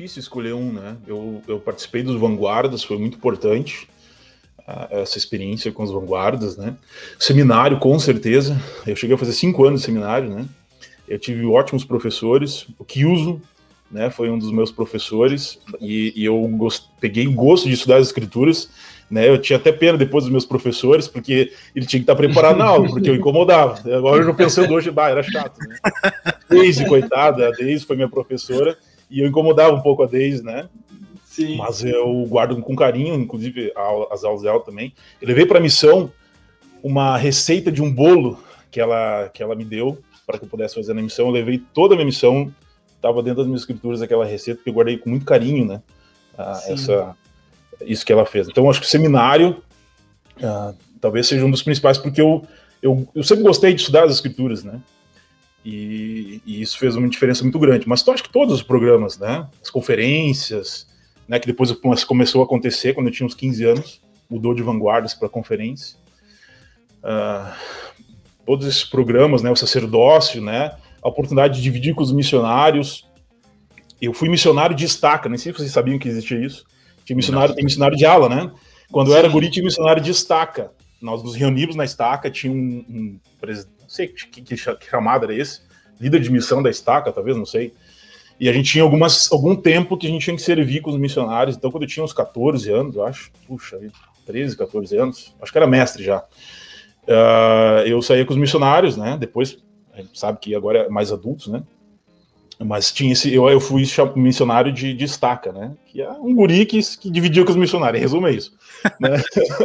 Difícil 0.01 0.21
escolher 0.21 0.55
um, 0.55 0.73
né? 0.73 0.97
Eu, 1.07 1.43
eu 1.47 1.61
participei 1.61 2.03
dos 2.03 2.19
Vanguardas, 2.19 2.83
foi 2.83 2.97
muito 2.97 3.19
importante 3.19 3.87
uh, 4.61 4.87
essa 4.91 5.19
experiência 5.19 5.71
com 5.71 5.83
os 5.83 5.91
Vanguardas, 5.91 6.57
né? 6.57 6.75
Seminário, 7.19 7.79
com 7.79 7.99
certeza. 7.99 8.59
Eu 8.87 8.97
cheguei 8.97 9.15
a 9.15 9.19
fazer 9.19 9.35
cinco 9.35 9.63
anos 9.67 9.81
de 9.81 9.87
seminário, 9.87 10.31
né? 10.31 10.47
Eu 11.07 11.19
tive 11.19 11.45
ótimos 11.45 11.85
professores. 11.85 12.67
O 12.79 12.85
Kiuso, 12.85 13.43
né? 13.91 14.09
Foi 14.09 14.31
um 14.31 14.39
dos 14.39 14.51
meus 14.51 14.73
professores 14.73 15.59
e, 15.79 16.15
e 16.17 16.25
eu 16.25 16.41
gost... 16.49 16.87
peguei 16.99 17.27
gosto 17.27 17.69
de 17.69 17.75
estudar 17.75 17.97
as 17.97 18.07
escrituras. 18.07 18.71
Né, 19.11 19.29
eu 19.29 19.39
tinha 19.39 19.57
até 19.57 19.73
pena 19.73 19.99
depois 19.99 20.23
dos 20.23 20.31
meus 20.31 20.45
professores, 20.45 21.09
porque 21.09 21.53
ele 21.75 21.85
tinha 21.85 21.99
que 21.99 22.05
estar 22.05 22.15
preparado 22.15 22.59
na 22.59 22.65
aula, 22.65 22.87
porque 22.89 23.11
eu 23.11 23.17
incomodava. 23.17 23.75
Agora 23.93 24.23
eu 24.23 24.27
já 24.27 24.33
pensando 24.33 24.73
hoje, 24.73 24.89
bah, 24.93 25.11
era 25.11 25.21
chato. 25.21 25.59
Né? 25.59 25.77
Coitada, 26.89 27.51
a 27.51 27.81
foi 27.85 27.97
minha 27.97 28.09
professora, 28.09 28.79
e 29.11 29.21
eu 29.21 29.27
incomodava 29.27 29.75
um 29.75 29.81
pouco 29.81 30.03
a 30.03 30.07
Daisy, 30.07 30.43
né? 30.43 30.69
Sim. 31.25 31.57
Mas 31.57 31.85
eu 31.85 32.25
guardo 32.29 32.61
com 32.61 32.77
carinho, 32.77 33.15
inclusive 33.15 33.73
as 34.11 34.25
aulas 34.25 34.43
dela 34.43 34.61
também. 34.61 34.93
Eu 35.21 35.29
levei 35.29 35.47
para 35.47 35.59
a 35.59 35.63
missão 35.63 36.11
uma 36.83 37.17
receita 37.17 37.71
de 37.71 37.83
um 37.83 37.93
bolo 37.93 38.39
que 38.71 38.81
ela, 38.81 39.29
que 39.33 39.43
ela 39.43 39.55
me 39.55 39.65
deu 39.65 39.99
para 40.27 40.39
que 40.39 40.45
eu 40.45 40.49
pudesse 40.49 40.75
fazer 40.75 40.95
na 40.95 41.03
missão. 41.03 41.27
Eu 41.27 41.33
levei 41.33 41.63
toda 41.73 41.95
a 41.95 41.97
minha 41.97 42.07
missão, 42.07 42.53
estava 42.95 43.23
dentro 43.23 43.39
das 43.39 43.47
minhas 43.47 43.63
escrituras 43.63 44.03
aquela 44.03 44.25
receita 44.25 44.63
que 44.63 44.71
eu 44.71 44.75
guardei 44.75 44.97
com 44.97 45.11
muito 45.11 45.25
carinho, 45.25 45.65
né? 45.67 45.83
Ah, 46.39 46.61
essa, 46.67 47.17
isso 47.83 48.05
que 48.05 48.13
ela 48.13 48.27
fez. 48.27 48.49
Então, 48.49 48.69
acho 48.71 48.81
que 48.81 48.87
o 48.87 48.91
seminário 48.91 49.63
ah, 50.43 50.73
talvez 51.01 51.27
seja 51.27 51.45
um 51.45 51.51
dos 51.51 51.63
principais, 51.63 51.99
porque 51.99 52.21
eu, 52.21 52.45
eu, 52.83 53.09
eu 53.15 53.23
sempre 53.23 53.43
gostei 53.43 53.75
de 53.75 53.81
estudar 53.81 54.05
as 54.05 54.13
escrituras, 54.13 54.65
né? 54.65 54.81
E, 55.65 56.41
e, 56.47 56.63
isso 56.63 56.79
fez 56.79 56.97
uma 56.97 57.09
diferença 57.09 57.43
muito 57.43 57.59
grande. 57.59 57.89
Mas 57.89 58.07
eu 58.07 58.13
acho 58.13 58.23
que 58.23 58.33
todos 58.33 58.55
os 58.55 58.63
programas, 58.63 59.19
né? 59.19 59.47
As 59.63 59.71
conferências, 59.71 60.87
né? 61.29 61.39
Que 61.39 61.47
depois 61.47 61.73
começou 62.07 62.41
a 62.43 62.45
acontecer 62.45 62.95
quando 62.95 63.07
eu 63.07 63.13
tinha 63.13 63.27
uns 63.27 63.35
15 63.35 63.65
anos, 63.65 64.01
mudou 64.29 64.55
de 64.55 64.63
vanguardas 64.63 65.15
para 65.15 65.29
conferência. 65.29 65.97
Uh, 67.03 67.53
todos 68.47 68.67
esses 68.67 68.85
programas, 68.85 69.43
né? 69.43 69.51
O 69.51 69.57
sacerdócio, 69.57 70.41
né? 70.41 70.77
A 71.03 71.09
oportunidade 71.09 71.57
de 71.57 71.63
dividir 71.63 71.95
com 71.95 72.03
os 72.03 72.13
missionários. 72.13 73.07
Eu 74.01 74.15
fui 74.15 74.31
missionário 74.31 74.75
de 74.75 74.87
estaca, 74.87 75.29
nem 75.29 75.37
sei 75.37 75.53
se 75.53 75.59
vocês 75.59 75.73
sabiam 75.73 75.99
que 75.99 76.09
existia 76.09 76.39
isso. 76.39 76.65
Tinha 77.05 77.17
missionário, 77.17 77.55
tem 77.55 77.65
missionário 77.65 77.97
de 77.97 78.07
ala, 78.07 78.29
né? 78.29 78.51
Quando 78.91 79.13
eu 79.13 79.17
era 79.17 79.29
guri, 79.29 79.51
tinha 79.51 79.65
missionário 79.65 80.03
de 80.03 80.11
estaca. 80.11 80.73
Nós 81.03 81.23
nos 81.23 81.35
reunimos 81.35 81.77
na 81.77 81.85
estaca, 81.85 82.31
tinha 82.31 82.53
um, 82.53 82.85
um 82.89 83.21
presidente 83.39 83.80
sei 83.91 84.07
que, 84.07 84.41
que, 84.41 84.57
que 84.57 84.87
chamada 84.89 85.27
era 85.27 85.35
esse, 85.35 85.63
líder 86.01 86.21
de 86.21 86.31
missão 86.31 86.63
da 86.63 86.71
estaca, 86.71 87.11
talvez, 87.11 87.37
não 87.37 87.45
sei. 87.45 87.75
E 88.39 88.49
a 88.49 88.53
gente 88.53 88.71
tinha 88.71 88.85
algumas, 88.85 89.31
algum 89.33 89.57
tempo 89.57 89.99
que 89.99 90.07
a 90.07 90.11
gente 90.11 90.23
tinha 90.23 90.37
que 90.37 90.43
servir 90.43 90.81
com 90.81 90.91
os 90.91 90.97
missionários. 90.97 91.57
Então, 91.57 91.73
quando 91.73 91.83
eu 91.83 91.89
tinha 91.89 92.05
uns 92.05 92.13
14 92.13 92.71
anos, 92.71 92.95
eu 92.95 93.05
acho, 93.05 93.33
puxa, 93.47 93.79
13, 94.25 94.57
14 94.57 94.97
anos, 94.97 95.35
acho 95.43 95.51
que 95.51 95.59
era 95.59 95.67
mestre 95.67 96.05
já. 96.05 96.21
Uh, 97.03 97.85
eu 97.85 98.01
saía 98.01 98.25
com 98.25 98.33
os 98.33 98.39
missionários, 98.39 98.97
né? 98.97 99.17
Depois, 99.19 99.59
a 99.93 100.01
gente 100.01 100.19
sabe 100.19 100.39
que 100.39 100.55
agora 100.55 100.79
é 100.79 100.89
mais 100.89 101.11
adultos, 101.11 101.49
né? 101.49 101.63
Mas 102.63 102.93
tinha 102.93 103.13
esse, 103.13 103.33
eu, 103.33 103.49
eu 103.49 103.59
fui 103.59 103.85
missionário 104.17 104.71
de, 104.71 104.93
de 104.93 105.05
estaca, 105.05 105.51
né? 105.51 105.73
Que 105.87 106.03
é 106.03 106.11
um 106.11 106.35
guri 106.35 106.67
que, 106.67 106.79
que 106.99 107.11
dividia 107.11 107.43
com 107.43 107.51
os 107.51 107.57
missionários, 107.57 107.99
em 107.99 108.03
resumo 108.03 108.27
é 108.27 108.33
isso. 108.33 108.53
Né? 109.01 109.23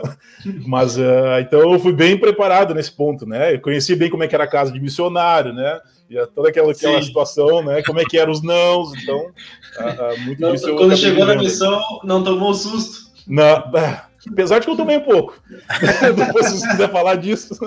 Mas 0.66 0.98
uh, 0.98 1.40
então 1.42 1.74
eu 1.74 1.78
fui 1.78 1.92
bem 1.92 2.18
preparado 2.18 2.74
nesse 2.74 2.92
ponto, 2.92 3.26
né? 3.26 3.54
Eu 3.54 3.60
conheci 3.60 3.98
bem 3.98 4.10
como 4.10 4.24
é 4.24 4.30
que 4.30 4.36
era 4.36 4.46
a 4.46 4.50
casa 4.50 4.72
de 4.72 4.80
missionário, 4.80 5.52
né? 5.52 5.82
E 6.10 6.26
toda 6.28 6.48
aquela, 6.48 6.72
aquela 6.72 7.02
situação, 7.02 7.62
né? 7.64 7.84
Como 7.84 8.00
é 8.00 8.06
que 8.06 8.18
eram 8.18 8.32
os 8.32 8.42
nãos, 8.42 8.94
então 8.94 9.26
uh, 9.26 10.14
uh, 10.14 10.20
muito 10.22 10.42
não, 10.42 10.54
disso 10.54 10.74
Quando 10.76 10.96
chegou 10.96 11.26
na 11.26 11.36
missão, 11.36 11.82
não 12.02 12.24
tomou 12.24 12.54
susto? 12.54 13.12
Não, 13.28 13.62
apesar 14.32 14.60
de 14.60 14.66
que 14.66 14.72
eu 14.72 14.78
tomei 14.78 14.98
um 14.98 15.04
pouco. 15.04 15.38
Depois, 16.16 16.46
se 16.46 16.60
você 16.60 16.68
quiser 16.70 16.92
falar 16.92 17.16
disso, 17.16 17.60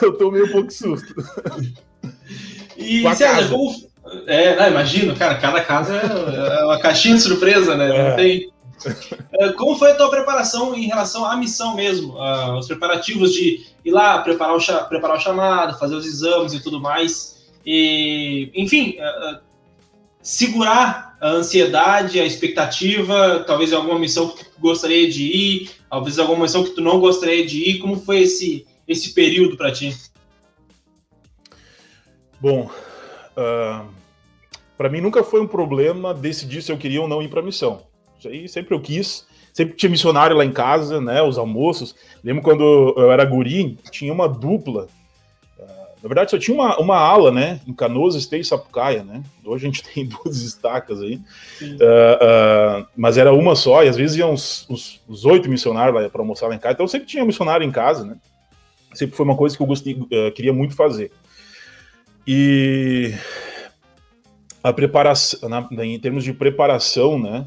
eu 0.00 0.16
tomei 0.16 0.44
um 0.44 0.50
pouco 0.50 0.68
de 0.68 0.74
susto. 0.74 1.14
E 2.82 3.14
César, 3.14 3.48
como. 3.48 3.92
É, 4.26 4.56
não, 4.56 4.68
imagino, 4.68 5.14
cara, 5.14 5.36
cada 5.36 5.62
casa 5.62 5.94
é 5.94 6.64
uma 6.64 6.78
caixinha 6.78 7.14
de 7.14 7.22
surpresa, 7.22 7.76
né? 7.76 7.96
É. 7.96 8.08
Não 8.08 8.16
tem. 8.16 8.52
É, 9.38 9.52
como 9.52 9.76
foi 9.76 9.92
a 9.92 9.94
tua 9.94 10.10
preparação 10.10 10.74
em 10.74 10.86
relação 10.86 11.24
à 11.24 11.36
missão 11.36 11.74
mesmo? 11.76 12.14
Uh, 12.14 12.58
os 12.58 12.66
preparativos 12.66 13.32
de 13.32 13.64
ir 13.84 13.90
lá, 13.90 14.18
preparar 14.18 14.56
o, 14.56 14.88
preparar 14.88 15.16
o 15.16 15.20
chamado, 15.20 15.78
fazer 15.78 15.94
os 15.94 16.04
exames 16.04 16.52
e 16.52 16.60
tudo 16.60 16.80
mais. 16.80 17.46
E, 17.64 18.50
enfim, 18.54 18.96
uh, 18.98 19.38
segurar 20.20 21.16
a 21.20 21.28
ansiedade, 21.28 22.18
a 22.18 22.26
expectativa, 22.26 23.44
talvez 23.46 23.72
alguma 23.72 23.98
missão 23.98 24.28
que 24.28 24.44
tu 24.44 24.60
gostaria 24.60 25.08
de 25.08 25.22
ir, 25.22 25.70
talvez 25.88 26.18
alguma 26.18 26.42
missão 26.42 26.64
que 26.64 26.70
tu 26.70 26.80
não 26.80 26.98
gostaria 26.98 27.46
de 27.46 27.70
ir. 27.70 27.78
Como 27.78 27.96
foi 27.96 28.22
esse, 28.22 28.66
esse 28.88 29.14
período 29.14 29.56
para 29.56 29.70
ti? 29.70 29.96
Bom, 32.42 32.68
uh, 33.36 33.86
para 34.76 34.88
mim 34.88 35.00
nunca 35.00 35.22
foi 35.22 35.40
um 35.40 35.46
problema 35.46 36.12
decidir 36.12 36.60
se 36.60 36.72
eu 36.72 36.76
queria 36.76 37.00
ou 37.00 37.06
não 37.06 37.22
ir 37.22 37.28
para 37.28 37.38
a 37.38 37.44
missão. 37.44 37.82
Isso 38.18 38.26
aí 38.26 38.48
sempre 38.48 38.74
eu 38.74 38.80
quis. 38.80 39.24
Sempre 39.52 39.76
tinha 39.76 39.88
missionário 39.88 40.36
lá 40.36 40.44
em 40.44 40.50
casa, 40.50 41.00
né? 41.00 41.22
Os 41.22 41.38
almoços. 41.38 41.94
Lembro 42.24 42.42
quando 42.42 42.94
eu 42.96 43.12
era 43.12 43.24
guri, 43.24 43.78
tinha 43.92 44.12
uma 44.12 44.28
dupla. 44.28 44.88
Uh, 45.56 46.02
na 46.02 46.08
verdade, 46.08 46.32
só 46.32 46.38
tinha 46.38 46.56
uma, 46.56 46.76
uma 46.80 46.96
ala, 46.96 47.30
né? 47.30 47.60
Em 47.64 47.72
Canoas, 47.72 48.16
Esteio 48.16 48.40
e 48.40 48.44
Sapucaia, 48.44 49.04
né? 49.04 49.22
Hoje 49.44 49.64
a 49.64 49.70
gente 49.70 49.84
tem 49.94 50.04
duas 50.04 50.38
estacas 50.42 51.00
aí. 51.00 51.20
Uh, 51.62 52.84
mas 52.96 53.18
era 53.18 53.32
uma 53.32 53.54
só, 53.54 53.84
e 53.84 53.88
às 53.88 53.96
vezes 53.96 54.16
iam 54.16 54.32
os, 54.32 55.00
oito 55.24 55.48
missionários 55.48 56.10
para 56.10 56.22
almoçar 56.22 56.48
lá 56.48 56.56
em 56.56 56.58
casa. 56.58 56.74
Então 56.74 56.88
sempre 56.88 57.06
tinha 57.06 57.24
missionário 57.24 57.64
em 57.64 57.70
casa, 57.70 58.04
né? 58.04 58.16
Sempre 58.94 59.14
foi 59.14 59.24
uma 59.24 59.36
coisa 59.36 59.56
que 59.56 59.62
eu 59.62 59.66
gostei, 59.66 59.96
queria 60.34 60.52
muito 60.52 60.74
fazer. 60.74 61.12
E 62.26 63.14
a 64.62 64.72
preparação, 64.72 65.48
na, 65.48 65.68
em 65.84 65.98
termos 65.98 66.22
de 66.22 66.32
preparação, 66.32 67.18
né? 67.18 67.46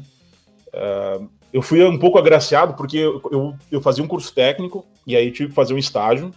Uh, 0.68 1.28
eu 1.52 1.62
fui 1.62 1.82
um 1.82 1.98
pouco 1.98 2.18
agraciado 2.18 2.74
porque 2.74 2.98
eu, 2.98 3.22
eu, 3.32 3.54
eu, 3.72 3.80
fazia 3.80 4.04
um 4.04 4.08
curso 4.08 4.34
técnico 4.34 4.84
e 5.06 5.16
aí 5.16 5.30
tive 5.30 5.48
que 5.48 5.54
fazer 5.54 5.72
um 5.72 5.78
estágio. 5.78 6.30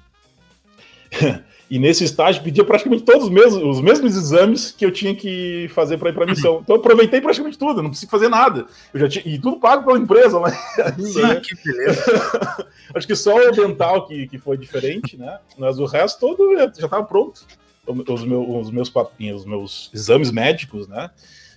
e 1.69 1.77
nesse 1.77 2.05
estágio 2.05 2.41
pedia 2.41 2.63
praticamente 2.63 3.03
todos 3.03 3.25
os 3.25 3.29
mesmos, 3.29 3.61
os 3.61 3.81
mesmos 3.81 4.15
exames 4.15 4.71
que 4.71 4.85
eu 4.85 4.91
tinha 4.91 5.13
que 5.13 5.69
fazer 5.73 5.97
para 5.97 6.11
ir 6.11 6.13
para 6.13 6.23
a 6.23 6.27
missão. 6.27 6.61
Então 6.63 6.77
eu 6.77 6.79
aproveitei 6.79 7.19
praticamente 7.19 7.57
tudo, 7.57 7.83
não 7.83 7.89
preciso 7.89 8.09
fazer 8.09 8.29
nada. 8.29 8.65
Eu 8.93 8.99
já 9.01 9.09
tinha, 9.09 9.27
e 9.27 9.37
tudo 9.37 9.59
pago 9.59 9.85
pela 9.85 9.99
empresa, 9.99 10.39
né? 10.39 10.57
Sim, 10.97 11.21
né? 11.23 11.41
que 11.41 11.55
beleza. 11.65 12.67
Acho 12.95 13.07
que 13.07 13.15
só 13.15 13.35
o 13.35 13.51
dental 13.51 14.07
que, 14.07 14.25
que 14.27 14.37
foi 14.37 14.57
diferente, 14.57 15.17
né? 15.17 15.39
Mas 15.57 15.79
o 15.79 15.85
resto 15.85 16.21
todo 16.21 16.55
já 16.55 16.65
estava 16.65 17.03
pronto 17.03 17.41
os, 17.89 18.23
meus, 18.23 18.47
os 18.47 18.71
meus 18.71 18.89
papinhos, 18.89 19.41
os 19.41 19.45
meus 19.45 19.89
exames 19.93 20.31
médicos, 20.31 20.87
né? 20.87 21.09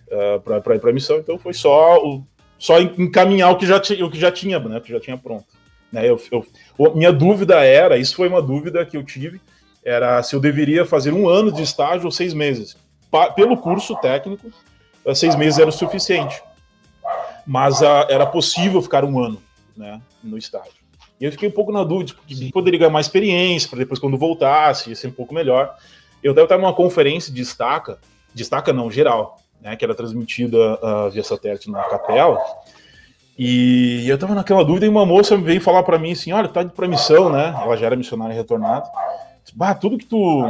Uh, 0.09 0.41
para 0.61 0.77
ir 0.77 0.81
para 0.81 0.91
a 0.91 0.93
missão, 0.93 1.19
então 1.19 1.39
foi 1.39 1.55
só, 1.55 1.97
o, 2.05 2.23
só 2.59 2.79
encaminhar 2.81 3.51
o 3.51 3.57
que 3.57 3.67
já, 3.67 3.79
o 3.79 4.11
que 4.11 4.19
já 4.19 4.31
tinha, 4.31 4.59
né? 4.59 4.79
O 4.79 4.81
que 4.81 4.93
já 4.93 5.01
tinha 5.01 5.17
pronto. 5.17 5.47
Né? 5.91 6.09
Eu, 6.09 6.21
eu, 6.31 6.47
minha 6.95 7.13
dúvida 7.13 7.65
era, 7.65 7.97
isso 7.97 8.17
foi 8.17 8.29
uma 8.29 8.43
dúvida 8.43 8.85
que 8.85 8.97
eu 8.97 9.05
tive, 9.05 9.41
era 9.85 10.23
se 10.23 10.35
eu 10.35 10.41
deveria 10.41 10.85
fazer 10.85 11.13
um 11.13 11.29
ano 11.29 11.51
de 11.51 11.63
estágio 11.63 12.07
ou 12.07 12.11
seis 12.11 12.35
meses. 12.35 12.77
Pa, 13.11 13.31
pelo 13.31 13.57
curso 13.57 13.97
técnico, 13.97 14.53
uh, 15.05 15.15
seis 15.15 15.35
meses 15.35 15.59
era 15.59 15.69
o 15.69 15.73
suficiente. 15.73 16.43
Mas 17.47 17.81
uh, 17.81 18.07
era 18.09 18.27
possível 18.27 18.81
ficar 18.83 19.05
um 19.05 19.19
ano 19.19 19.43
né, 19.77 20.01
no 20.23 20.37
estágio. 20.37 20.83
E 21.23 21.25
eu 21.25 21.31
fiquei 21.31 21.49
um 21.49 21.53
pouco 21.53 21.71
na 21.71 21.85
dúvida, 21.85 22.15
porque 22.15 22.35
Sim. 22.35 22.51
poderia 22.51 22.81
ganhar 22.81 22.91
mais 22.91 23.07
experiência, 23.07 23.69
para 23.69 23.79
depois, 23.79 24.01
quando 24.01 24.19
voltasse, 24.19 24.91
ia 24.91 24.97
ser 24.97 25.07
um 25.07 25.13
pouco 25.13 25.33
melhor. 25.33 25.77
Eu 26.23 26.33
estava 26.33 26.61
numa 26.61 26.75
conferência 26.75 27.33
de 27.33 27.43
estaca, 27.43 27.99
de 28.33 28.43
estaca 28.43 28.73
não, 28.73 28.91
geral, 28.91 29.39
né, 29.61 29.77
que 29.77 29.85
era 29.85 29.95
transmitida 29.95 30.57
uh, 30.57 31.11
via 31.11 31.25
satélite 31.25 31.71
na 31.71 31.83
capela, 31.85 32.39
e 33.39 34.09
eu 34.09 34.15
estava 34.15 34.35
naquela 34.35 34.65
dúvida 34.65 34.87
e 34.87 34.89
uma 34.89 35.07
moça 35.07 35.37
veio 35.37 35.61
falar 35.61 35.83
para 35.83 35.99
mim 35.99 36.13
assim, 36.13 36.33
olha, 36.33 36.49
tá 36.49 36.65
para 36.65 36.87
missão, 36.87 37.31
né? 37.31 37.55
Ela 37.61 37.77
já 37.77 37.87
era 37.87 37.97
missionária 37.97 38.35
retornada. 38.35 38.89
Bah, 39.55 39.75
tudo 39.75 39.99
que 39.99 40.05
tu 40.05 40.45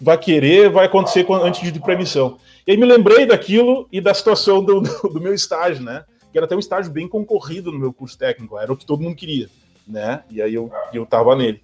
vai 0.00 0.16
querer 0.16 0.70
vai 0.70 0.86
acontecer 0.86 1.26
antes 1.30 1.60
de 1.60 1.76
ir 1.76 1.82
para 1.82 1.96
missão. 1.96 2.38
E 2.66 2.72
aí 2.72 2.76
me 2.76 2.86
lembrei 2.86 3.26
daquilo 3.26 3.88
e 3.90 4.00
da 4.00 4.14
situação 4.14 4.62
do, 4.64 4.80
do, 4.80 5.20
meu 5.20 5.34
estágio, 5.34 5.82
né? 5.82 6.04
Que 6.32 6.38
era 6.38 6.46
até 6.46 6.54
um 6.54 6.60
estágio 6.60 6.90
bem 6.90 7.08
concorrido 7.08 7.72
no 7.72 7.78
meu 7.78 7.92
curso 7.92 8.16
técnico, 8.16 8.58
era 8.58 8.72
o 8.72 8.76
que 8.76 8.86
todo 8.86 9.02
mundo 9.02 9.16
queria, 9.16 9.48
né? 9.86 10.22
E 10.30 10.40
aí 10.40 10.54
eu, 10.54 10.70
eu 10.92 11.04
tava 11.04 11.34
nele. 11.36 11.60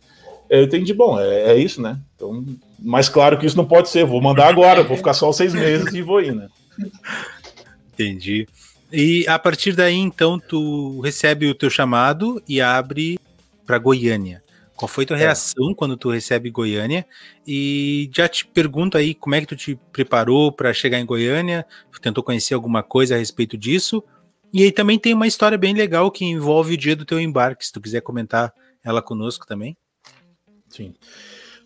Eu 0.49 0.65
entendi, 0.65 0.93
bom, 0.93 1.19
é, 1.19 1.53
é 1.53 1.57
isso, 1.57 1.81
né? 1.81 1.99
Então 2.17 2.45
mas 2.83 3.09
claro 3.09 3.39
que 3.39 3.47
isso 3.47 3.57
não 3.57 3.67
pode 3.67 3.89
ser, 3.89 4.05
vou 4.05 4.21
mandar 4.21 4.49
agora, 4.49 4.83
vou 4.83 4.97
ficar 4.97 5.15
só 5.15 5.31
seis 5.33 5.55
meses 5.55 5.93
e 5.93 6.03
vou 6.03 6.21
ir, 6.21 6.35
né? 6.35 6.49
Entendi. 7.93 8.47
E 8.93 9.27
a 9.29 9.39
partir 9.39 9.75
daí, 9.75 9.97
então, 9.97 10.39
tu 10.39 11.01
recebe 11.01 11.47
o 11.47 11.55
teu 11.55 11.71
chamado 11.71 12.43
e 12.49 12.61
abre 12.61 13.19
para 13.65 13.79
Goiânia. 13.79 14.43
Qual 14.75 14.89
foi 14.89 15.05
tua 15.05 15.17
é. 15.17 15.21
reação 15.21 15.75
quando 15.75 15.97
tu 15.97 16.11
recebe 16.11 16.51
Goiânia? 16.51 17.07
E 17.47 18.11
já 18.17 18.27
te 18.27 18.47
pergunto 18.47 18.97
aí 18.97 19.15
como 19.15 19.35
é 19.35 19.41
que 19.41 19.47
tu 19.47 19.55
te 19.55 19.79
preparou 19.93 20.51
para 20.51 20.73
chegar 20.73 20.99
em 20.99 21.05
Goiânia? 21.05 21.67
tentou 22.01 22.25
conhecer 22.25 22.55
alguma 22.55 22.83
coisa 22.83 23.15
a 23.15 23.19
respeito 23.19 23.59
disso? 23.59 24.03
E 24.53 24.63
aí 24.63 24.73
também 24.73 24.99
tem 24.99 25.13
uma 25.13 25.27
história 25.27 25.59
bem 25.59 25.75
legal 25.75 26.11
que 26.11 26.25
envolve 26.25 26.75
o 26.75 26.77
dia 26.77 26.97
do 26.97 27.05
teu 27.05 27.21
embarque, 27.21 27.67
se 27.67 27.73
tu 27.73 27.81
quiser 27.81 28.01
comentar 28.01 28.53
ela 28.83 29.03
conosco 29.03 29.47
também. 29.47 29.77
Sim. 30.69 30.95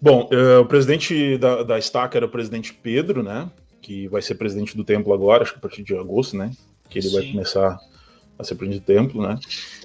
Bom, 0.05 0.29
uh, 0.31 0.61
o 0.61 0.67
presidente 0.67 1.39
da, 1.39 1.63
da 1.63 1.79
Estaca 1.79 2.19
era 2.19 2.27
o 2.27 2.29
presidente 2.29 2.75
Pedro, 2.75 3.23
né? 3.23 3.49
Que 3.81 4.07
vai 4.09 4.21
ser 4.21 4.35
presidente 4.35 4.77
do 4.77 4.85
templo 4.85 5.15
agora, 5.15 5.43
acho 5.43 5.53
que 5.53 5.59
a 5.59 5.63
partir 5.63 5.83
de 5.83 5.97
agosto, 5.97 6.37
né? 6.37 6.51
Que 6.91 6.99
ele 6.99 7.09
Sim. 7.09 7.15
vai 7.15 7.27
começar 7.29 7.79
a 8.39 8.45
ser 8.45 8.55
presidente 8.55 8.83
do 8.83 8.85
templo, 8.85 9.27
né? 9.27 9.39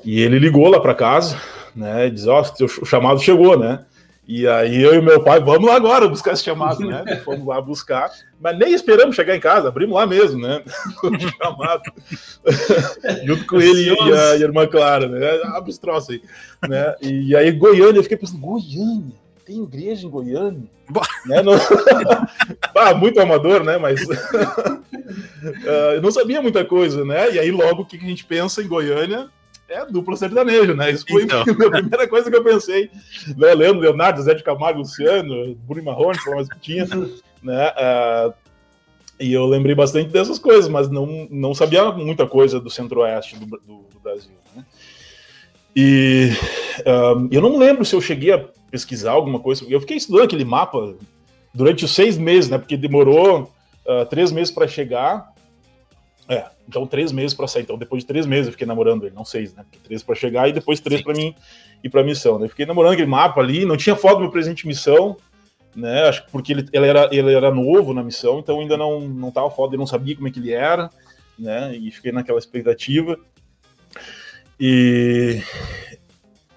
E 0.03 0.19
ele 0.19 0.37
ligou 0.37 0.67
lá 0.67 0.81
para 0.81 0.93
casa, 0.93 1.39
né? 1.73 2.07
E 2.07 2.11
diz: 2.11 2.27
Ó, 2.27 2.41
oh, 2.41 2.65
o 2.65 2.85
chamado 2.85 3.21
chegou, 3.21 3.57
né? 3.57 3.85
E 4.27 4.45
aí 4.45 4.83
eu 4.83 4.93
e 4.93 5.01
meu 5.01 5.23
pai, 5.23 5.39
vamos 5.39 5.65
lá 5.65 5.77
agora 5.77 6.05
buscar 6.09 6.33
esse 6.33 6.43
chamado, 6.43 6.81
né? 6.81 7.15
Fomos 7.23 7.47
lá 7.47 7.61
buscar, 7.61 8.11
mas 8.41 8.59
nem 8.59 8.73
esperamos 8.73 9.15
chegar 9.15 9.37
em 9.37 9.39
casa, 9.39 9.69
abrimos 9.69 9.95
lá 9.95 10.05
mesmo, 10.05 10.41
né? 10.41 10.61
O 11.01 11.17
chamado. 11.17 11.83
Junto 13.23 13.47
com 13.47 13.61
ele 13.61 13.85
e 13.85 14.13
a, 14.13 14.35
e 14.35 14.43
a 14.43 14.45
irmã 14.45 14.67
Clara, 14.67 15.07
né? 15.07 15.39
Abre 15.55 15.71
os 15.71 15.77
troços 15.77 16.09
aí. 16.09 16.21
Né? 16.67 16.95
E 17.01 17.33
aí, 17.37 17.49
Goiânia, 17.53 17.99
eu 17.99 18.03
fiquei 18.03 18.17
pensando, 18.17 18.41
Goiânia? 18.41 19.28
Tem 19.49 19.63
igreja 19.63 20.05
em 20.05 20.09
Goiânia. 20.09 20.69
né? 21.25 21.37
ah, 22.77 22.93
muito 22.93 23.19
amador, 23.19 23.63
né? 23.63 23.79
Mas 23.79 23.99
uh, 24.01 24.13
eu 25.95 26.01
não 26.03 26.11
sabia 26.11 26.39
muita 26.39 26.63
coisa, 26.63 27.03
né? 27.03 27.33
E 27.33 27.39
aí 27.39 27.49
logo 27.49 27.81
o 27.81 27.85
que 27.85 27.97
a 27.97 27.99
gente 27.99 28.23
pensa 28.23 28.61
em 28.61 28.67
Goiânia 28.67 29.27
é 29.67 29.83
duplo 29.87 30.15
sertanejo, 30.15 30.75
né? 30.75 30.91
Isso 30.91 31.05
foi 31.09 31.23
então. 31.23 31.41
a 31.49 31.71
primeira 31.71 32.07
coisa 32.07 32.29
que 32.29 32.37
eu 32.37 32.43
pensei. 32.43 32.91
Né? 33.35 33.55
Leandro, 33.55 33.81
Leonardo, 33.81 34.21
Zé 34.21 34.35
de 34.35 34.43
Camargo, 34.43 34.79
Luciano, 34.79 35.55
Bruno 35.55 35.83
Marrone, 35.83 36.19
sei 36.19 36.29
lá 36.29 36.35
mais 36.35 36.49
que 36.49 36.59
tinha, 36.59 36.85
né? 37.41 37.71
Uh, 37.71 38.33
e 39.19 39.33
eu 39.33 39.47
lembrei 39.47 39.73
bastante 39.73 40.11
dessas 40.11 40.37
coisas, 40.37 40.69
mas 40.69 40.89
não, 40.89 41.27
não 41.29 41.55
sabia 41.55 41.91
muita 41.91 42.25
coisa 42.27 42.59
do 42.59 42.69
centro-oeste 42.69 43.35
do, 43.35 43.45
do, 43.45 43.85
do, 43.91 43.99
Brasil. 44.01 44.31
Né? 44.55 44.63
E 45.75 46.29
uh, 46.81 47.27
eu 47.29 47.41
não 47.41 47.57
lembro 47.57 47.83
se 47.83 47.93
eu 47.93 47.99
cheguei 47.99 48.31
a 48.31 48.45
pesquisar 48.69 49.11
alguma 49.11 49.39
coisa. 49.39 49.65
Eu 49.67 49.79
fiquei 49.79 49.97
estudando 49.97 50.23
aquele 50.23 50.45
mapa 50.45 50.95
durante 51.53 51.85
os 51.85 51.91
seis 51.91 52.17
meses, 52.17 52.49
né? 52.49 52.57
Porque 52.57 52.77
demorou 52.77 53.51
uh, 53.85 54.05
três 54.09 54.31
meses 54.31 54.53
para 54.53 54.67
chegar. 54.67 55.33
É, 56.27 56.45
então 56.67 56.85
três 56.85 57.11
meses 57.11 57.33
para 57.33 57.47
sair. 57.47 57.63
Então 57.63 57.77
depois 57.77 58.03
de 58.03 58.07
três 58.07 58.25
meses 58.25 58.47
eu 58.47 58.51
fiquei 58.51 58.67
namorando 58.67 59.05
ele, 59.05 59.15
não 59.15 59.25
seis, 59.25 59.53
né? 59.53 59.63
Porque 59.63 59.79
três 59.83 60.03
para 60.03 60.15
chegar 60.15 60.47
e 60.47 60.53
depois 60.53 60.79
três 60.79 61.01
para 61.01 61.13
mim 61.13 61.33
ir 61.83 61.89
para 61.89 62.03
missão. 62.03 62.37
Né? 62.37 62.45
Eu 62.45 62.49
fiquei 62.49 62.65
namorando 62.65 62.93
aquele 62.93 63.09
mapa 63.09 63.41
ali, 63.41 63.65
não 63.65 63.77
tinha 63.77 63.95
foto 63.95 64.15
do 64.15 64.21
meu 64.21 64.31
presente 64.31 64.61
de 64.61 64.67
missão, 64.67 65.17
né? 65.75 66.07
Acho 66.07 66.25
que 66.25 66.31
porque 66.31 66.53
ele, 66.53 66.69
ele, 66.71 66.85
era, 66.85 67.09
ele 67.11 67.33
era 67.33 67.51
novo 67.51 67.93
na 67.93 68.03
missão, 68.03 68.39
então 68.39 68.59
ainda 68.59 68.77
não 68.77 69.01
não 69.01 69.31
tava 69.31 69.49
foto, 69.49 69.73
eu 69.73 69.79
não 69.79 69.87
sabia 69.87 70.15
como 70.15 70.27
é 70.27 70.31
que 70.31 70.39
ele 70.39 70.51
era, 70.51 70.89
né? 71.37 71.75
E 71.75 71.89
fiquei 71.89 72.11
naquela 72.11 72.37
expectativa. 72.37 73.17
E 74.59 75.41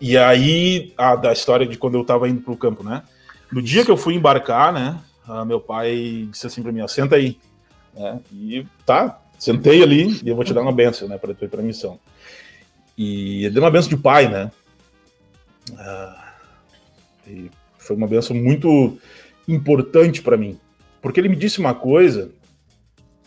e 0.04 0.18
aí, 0.18 0.92
a 0.98 1.14
da 1.14 1.32
história 1.32 1.64
de 1.64 1.78
quando 1.78 1.96
eu 1.96 2.02
tava 2.02 2.28
indo 2.28 2.40
pro 2.40 2.56
campo, 2.56 2.82
né? 2.82 3.04
No 3.52 3.62
dia 3.62 3.84
que 3.84 3.90
eu 3.90 3.96
fui 3.96 4.16
embarcar, 4.16 4.72
né? 4.72 4.98
meu 5.46 5.60
pai 5.60 6.26
disse 6.28 6.44
assim 6.44 6.60
pra 6.60 6.72
mim: 6.72 6.86
senta 6.88 7.14
aí. 7.14 7.38
né? 7.94 8.18
E 8.32 8.66
tá, 8.84 9.22
sentei 9.38 9.80
ali 9.80 10.20
e 10.24 10.28
eu 10.28 10.34
vou 10.34 10.44
te 10.44 10.52
dar 10.52 10.62
uma 10.62 10.72
benção, 10.72 11.06
né, 11.06 11.16
para 11.18 11.30
ir 11.30 11.48
para 11.48 11.60
a 11.60 11.64
missão. 11.64 12.00
E 12.98 13.48
deu 13.50 13.62
uma 13.62 13.70
benção 13.70 13.90
de 13.90 13.96
pai, 13.96 14.28
né? 14.28 14.50
Ah, 15.78 16.34
e 17.24 17.48
foi 17.78 17.94
uma 17.94 18.08
benção 18.08 18.34
muito 18.34 18.98
importante 19.46 20.20
para 20.20 20.36
mim, 20.36 20.58
porque 21.00 21.20
ele 21.20 21.28
me 21.28 21.36
disse 21.36 21.60
uma 21.60 21.74
coisa 21.74 22.32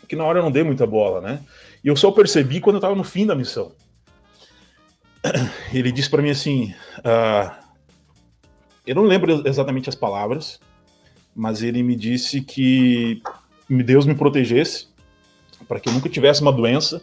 que 0.09 0.15
na 0.17 0.25
hora 0.25 0.39
eu 0.39 0.43
não 0.43 0.51
dei 0.51 0.63
muita 0.63 0.85
bola, 0.85 1.21
né? 1.21 1.39
E 1.81 1.87
eu 1.87 1.95
só 1.95 2.11
percebi 2.11 2.59
quando 2.59 2.75
eu 2.75 2.79
estava 2.79 2.95
no 2.95 3.03
fim 3.05 3.25
da 3.25 3.33
missão. 3.33 3.71
Ele 5.73 5.91
disse 5.91 6.09
para 6.09 6.21
mim 6.21 6.29
assim: 6.29 6.73
uh, 6.99 7.51
eu 8.85 8.95
não 8.95 9.03
lembro 9.03 9.47
exatamente 9.47 9.89
as 9.89 9.95
palavras, 9.95 10.59
mas 11.35 11.63
ele 11.63 11.81
me 11.81 11.95
disse 11.95 12.41
que 12.41 13.21
Deus 13.67 14.05
me 14.05 14.13
protegesse 14.15 14.87
para 15.67 15.79
que 15.79 15.89
eu 15.89 15.93
nunca 15.93 16.07
tivesse 16.07 16.41
uma 16.41 16.51
doença 16.51 17.01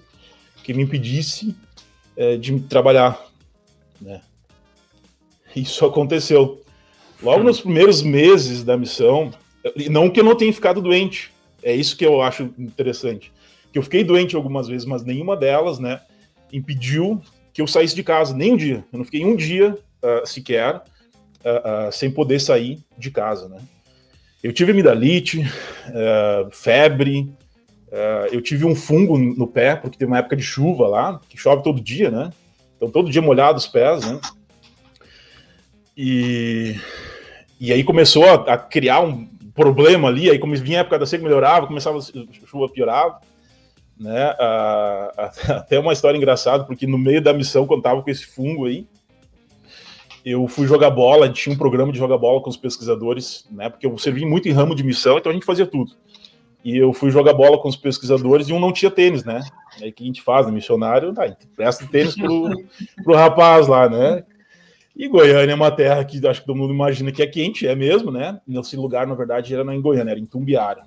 que 0.62 0.73
me 0.73 0.85
impedisse 0.85 1.57
é, 2.17 2.37
de 2.37 2.61
trabalhar, 2.61 3.21
né? 4.00 4.21
Isso 5.57 5.85
aconteceu. 5.85 6.62
Logo 7.21 7.43
nos 7.43 7.61
primeiros 7.61 8.00
meses 8.00 8.62
da 8.62 8.76
missão, 8.76 9.33
não 9.91 10.09
que 10.09 10.21
eu 10.21 10.25
não 10.25 10.37
tenha 10.37 10.52
ficado 10.52 10.81
doente, 10.81 11.33
é 11.62 11.75
isso 11.75 11.97
que 11.97 12.07
eu 12.07 12.23
acho 12.23 12.45
interessante. 12.59 13.33
Que 13.73 13.79
eu 13.79 13.83
fiquei 13.83 14.05
doente 14.05 14.37
algumas 14.37 14.69
vezes, 14.69 14.87
mas 14.87 15.05
nenhuma 15.05 15.37
delas, 15.37 15.79
né, 15.79 16.00
impediu 16.52 17.21
que 17.53 17.61
eu 17.61 17.67
saísse 17.67 17.95
de 17.95 18.03
casa, 18.03 18.35
nem 18.35 18.53
um 18.53 18.57
dia. 18.57 18.85
Eu 18.93 18.99
não 18.99 19.05
fiquei 19.05 19.25
um 19.25 19.37
dia 19.37 19.75
uh, 19.75 20.27
sequer 20.27 20.77
uh, 20.77 21.89
uh, 21.89 21.93
sem 21.93 22.11
poder 22.11 22.41
sair 22.41 22.81
de 22.97 23.11
casa, 23.11 23.49
né. 23.49 23.59
Eu 24.43 24.53
tive 24.53 24.73
amidalite, 24.73 25.49
febre, 26.51 27.33
eu 28.33 28.43
tive 28.43 28.65
um 28.65 28.75
fungo 28.75 29.17
no 29.17 29.47
pé, 29.47 29.77
porque 29.77 29.97
teve 29.97 30.11
uma 30.11 30.19
época 30.19 30.35
de 30.35 30.43
chuva 30.43 30.89
lá, 30.89 31.21
que 31.29 31.39
chove 31.39 31.63
todo 31.63 31.81
dia, 31.81 32.11
né? 32.11 32.33
Então 32.77 32.91
todo 32.91 33.09
dia 33.09 33.23
molhado 33.23 33.59
os 33.59 33.69
pés, 33.69 34.05
né? 34.05 34.21
E, 35.97 36.75
e 37.61 37.73
aí 37.73 37.85
começou 37.85 38.25
a, 38.25 38.55
a 38.55 38.59
criar 38.59 39.01
um, 39.03 39.29
problema 39.55 40.09
ali, 40.09 40.31
aí 40.31 40.39
como 40.39 40.55
vinha 40.57 40.79
a 40.79 40.81
época 40.81 40.99
da 40.99 41.07
seca, 41.07 41.23
melhorava, 41.23 41.67
começava 41.67 41.99
a 41.99 42.47
chuva, 42.47 42.69
piorava, 42.69 43.21
né, 43.99 44.35
até 45.49 45.79
uma 45.79 45.93
história 45.93 46.17
engraçada, 46.17 46.65
porque 46.65 46.87
no 46.87 46.99
meio 46.99 47.23
da 47.23 47.33
missão, 47.33 47.67
quando 47.67 47.83
tava 47.83 48.03
com 48.03 48.11
esse 48.11 48.27
fungo 48.27 48.67
aí, 48.67 48.87
eu 50.25 50.47
fui 50.47 50.67
jogar 50.67 50.91
bola, 50.91 51.29
tinha 51.29 51.55
um 51.55 51.59
programa 51.59 51.93
de 51.93 51.99
jogar 51.99 52.17
bola 52.17 52.41
com 52.41 52.51
os 52.51 52.57
pesquisadores, 52.57 53.47
né, 53.51 53.69
porque 53.69 53.87
eu 53.87 53.97
servi 53.99 54.25
muito 54.25 54.49
em 54.49 54.53
ramo 54.53 54.75
de 54.75 54.85
missão, 54.85 55.19
então 55.19 55.31
a 55.31 55.35
gente 55.35 55.47
fazia 55.47 55.67
tudo. 55.67 55.93
E 56.65 56.77
eu 56.77 56.93
fui 56.93 57.11
jogar 57.11 57.35
bola 57.35 57.59
com 57.59 57.69
os 57.69 57.77
pesquisadores 57.77 58.49
e 58.49 58.53
um 58.53 58.61
não 58.61 58.73
tinha 58.73 58.91
tênis, 58.91 59.25
né? 59.25 59.41
Aí 59.81 59.91
o 59.91 59.93
que 59.93 60.05
a 60.05 60.07
gente 60.07 60.23
faz, 60.23 60.47
né? 60.47 60.53
Missionário, 60.53 61.13
tá, 61.13 61.25
presta 61.57 61.87
tênis 61.89 62.15
pro, 62.15 62.51
pro 63.03 63.17
rapaz 63.17 63.67
lá, 63.67 63.89
né? 63.89 64.23
E 64.95 65.09
Goiânia 65.09 65.53
é 65.53 65.57
uma 65.57 65.71
terra 65.71 66.05
que 66.05 66.25
acho 66.27 66.41
que 66.41 66.47
todo 66.47 66.57
mundo 66.57 66.73
imagina 66.73 67.11
que 67.11 67.23
é 67.23 67.27
quente, 67.27 67.67
é 67.67 67.75
mesmo, 67.75 68.11
né? 68.13 68.41
Nesse 68.47 68.77
lugar, 68.77 69.07
na 69.07 69.15
verdade, 69.15 69.53
era 69.53 69.65
não 69.65 69.73
em 69.73 69.81
Goiânia, 69.81 70.13
era 70.13 70.21
em 70.21 70.27
Tumbiara. 70.27 70.85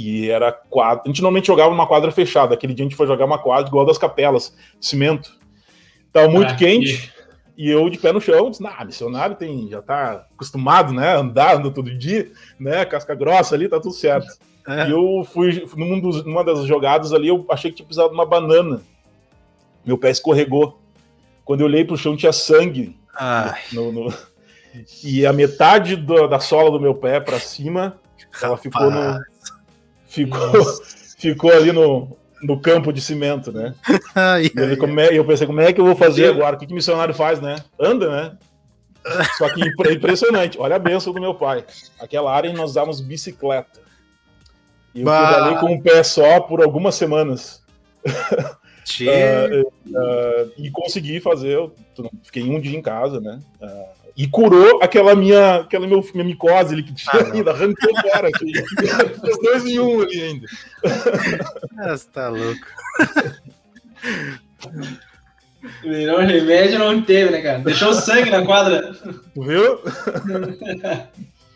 E 0.00 0.30
era 0.30 0.52
quadra. 0.52 1.02
A 1.04 1.08
gente 1.08 1.20
normalmente 1.20 1.48
jogava 1.48 1.70
numa 1.70 1.86
quadra 1.86 2.12
fechada. 2.12 2.54
Aquele 2.54 2.72
dia 2.72 2.84
a 2.84 2.88
gente 2.88 2.96
foi 2.96 3.08
jogar 3.08 3.24
uma 3.24 3.38
quadra 3.38 3.66
igual 3.66 3.84
das 3.84 3.98
capelas, 3.98 4.56
cimento. 4.80 5.36
Tava 6.12 6.28
muito 6.28 6.52
ah, 6.52 6.56
quente. 6.56 7.12
E... 7.56 7.66
e... 7.66 7.70
eu 7.72 7.90
de 7.90 7.98
pé 7.98 8.12
no 8.12 8.20
chão, 8.20 8.48
disse, 8.48 8.62
nah, 8.62 8.84
missionário 8.84 9.34
tem, 9.34 9.68
já 9.68 9.82
tá 9.82 10.24
acostumado, 10.32 10.92
né? 10.92 11.16
Andar, 11.16 11.56
anda 11.56 11.72
todo 11.72 11.92
dia, 11.92 12.30
né? 12.60 12.84
Casca 12.84 13.12
grossa 13.12 13.56
ali, 13.56 13.68
tá 13.68 13.80
tudo 13.80 13.92
certo. 13.92 14.28
É. 14.68 14.86
E 14.86 14.92
eu 14.92 15.24
fui, 15.24 15.66
num 15.76 15.98
dos, 15.98 16.24
numa 16.24 16.44
das 16.44 16.64
jogadas 16.64 17.12
ali, 17.12 17.26
eu 17.26 17.44
achei 17.48 17.72
que 17.72 17.78
tinha 17.78 17.86
precisado 17.86 18.10
de 18.10 18.14
uma 18.14 18.26
banana. 18.26 18.82
Meu 19.84 19.98
pé 19.98 20.10
escorregou. 20.10 20.78
Quando 21.44 21.62
eu 21.62 21.66
olhei 21.66 21.84
pro 21.84 21.96
chão, 21.96 22.16
tinha 22.16 22.32
sangue. 22.32 22.96
No, 23.72 23.90
no... 23.90 24.14
E 25.02 25.26
a 25.26 25.32
metade 25.32 25.96
do, 25.96 26.28
da 26.28 26.38
sola 26.38 26.70
do 26.70 26.78
meu 26.78 26.94
pé 26.94 27.18
para 27.18 27.40
cima, 27.40 27.98
ela 28.40 28.56
ficou 28.56 28.90
no. 28.90 29.18
Ficou, 30.08 30.64
ficou 31.18 31.52
ali 31.52 31.70
no, 31.70 32.16
no 32.42 32.58
campo 32.60 32.92
de 32.92 33.00
cimento, 33.00 33.52
né? 33.52 33.74
Ai, 34.14 34.50
ai, 34.56 34.76
como 34.76 34.98
é, 34.98 35.16
eu 35.16 35.24
pensei, 35.24 35.46
como 35.46 35.60
é 35.60 35.72
que 35.72 35.80
eu 35.80 35.84
vou 35.84 35.94
fazer 35.94 36.26
agora? 36.26 36.56
O 36.56 36.58
que, 36.58 36.66
que 36.66 36.74
missionário 36.74 37.14
faz, 37.14 37.40
né? 37.40 37.56
Anda, 37.78 38.08
né? 38.10 38.38
Só 39.38 39.48
que 39.52 39.62
é 39.62 39.92
impressionante. 39.92 40.58
Olha 40.58 40.76
a 40.76 40.78
benção 40.78 41.12
do 41.12 41.20
meu 41.20 41.34
pai. 41.34 41.64
Aquela 42.00 42.32
área 42.32 42.52
nós 42.52 42.70
usávamos 42.70 43.00
bicicleta. 43.00 43.80
E 44.94 45.00
eu 45.00 45.04
pedalei 45.04 45.58
com 45.58 45.72
um 45.72 45.80
pé 45.80 46.02
só 46.02 46.40
por 46.40 46.62
algumas 46.62 46.94
semanas. 46.94 47.62
Uh, 48.04 49.60
uh, 49.94 50.52
e 50.56 50.70
consegui 50.70 51.20
fazer, 51.20 51.52
eu 51.52 51.74
fiquei 52.22 52.42
um 52.42 52.58
dia 52.58 52.76
em 52.76 52.82
casa, 52.82 53.20
né? 53.20 53.40
Uh, 53.60 53.97
e 54.18 54.26
curou 54.26 54.82
aquela 54.82 55.14
minha, 55.14 55.60
aquela 55.60 55.86
meu, 55.86 56.04
minha 56.12 56.24
micose 56.24 56.74
ali 56.74 56.82
que 56.82 56.92
tinha 56.92 57.22
ah, 57.22 57.32
ainda, 57.32 57.52
arrancou 57.52 57.94
fora. 58.00 58.28
Os 59.22 59.38
dois 59.40 59.64
em 59.64 59.78
um 59.78 60.02
ali 60.02 60.20
ainda. 60.20 60.46
Você 61.96 62.08
tá 62.12 62.28
louco. 62.28 62.66
Melhor 65.84 66.24
remédio 66.24 66.80
não 66.80 67.00
teve, 67.00 67.30
né, 67.30 67.40
cara? 67.40 67.60
Deixou 67.60 67.94
sangue 67.94 68.28
na 68.28 68.44
quadra. 68.44 68.92
Viu? 69.36 69.78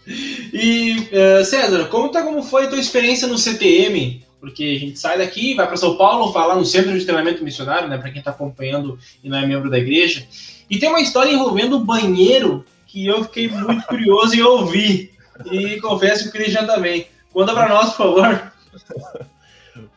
e, 0.53 1.09
César, 1.45 1.87
conta 1.87 2.23
como 2.23 2.45
foi 2.45 2.67
a 2.67 2.69
tua 2.69 2.79
experiência 2.79 3.27
no 3.27 3.39
CTM 3.39 4.23
porque 4.43 4.75
a 4.77 4.81
gente 4.81 4.99
sai 4.99 5.19
daqui, 5.19 5.55
vai 5.55 5.69
para 5.69 5.77
São 5.77 5.97
Paulo, 5.97 6.33
vai 6.33 6.49
lá 6.49 6.57
no 6.57 6.67
Centro 6.67 6.99
de 6.99 7.05
Treinamento 7.05 7.45
Missionário, 7.45 7.89
né, 7.89 7.97
para 7.97 8.11
quem 8.11 8.19
está 8.19 8.33
acompanhando 8.33 8.99
e 9.23 9.29
não 9.29 9.39
é 9.39 9.47
membro 9.47 9.71
da 9.71 9.79
igreja. 9.79 10.27
E 10.69 10.79
tem 10.79 10.89
uma 10.89 11.01
história 11.01 11.31
envolvendo 11.31 11.77
o 11.77 11.85
banheiro 11.85 12.65
que 12.87 13.07
eu 13.07 13.25
fiquei 13.25 13.49
muito 13.49 13.87
curioso 13.87 14.35
em 14.35 14.43
ouvir. 14.43 15.13
E 15.51 15.81
confesso 15.81 16.25
que 16.25 16.29
o 16.29 16.33
Cristian 16.33 16.67
também. 16.67 17.07
Conta 17.33 17.55
para 17.55 17.69
nós, 17.69 17.95
por 17.95 17.97
favor. 17.97 18.53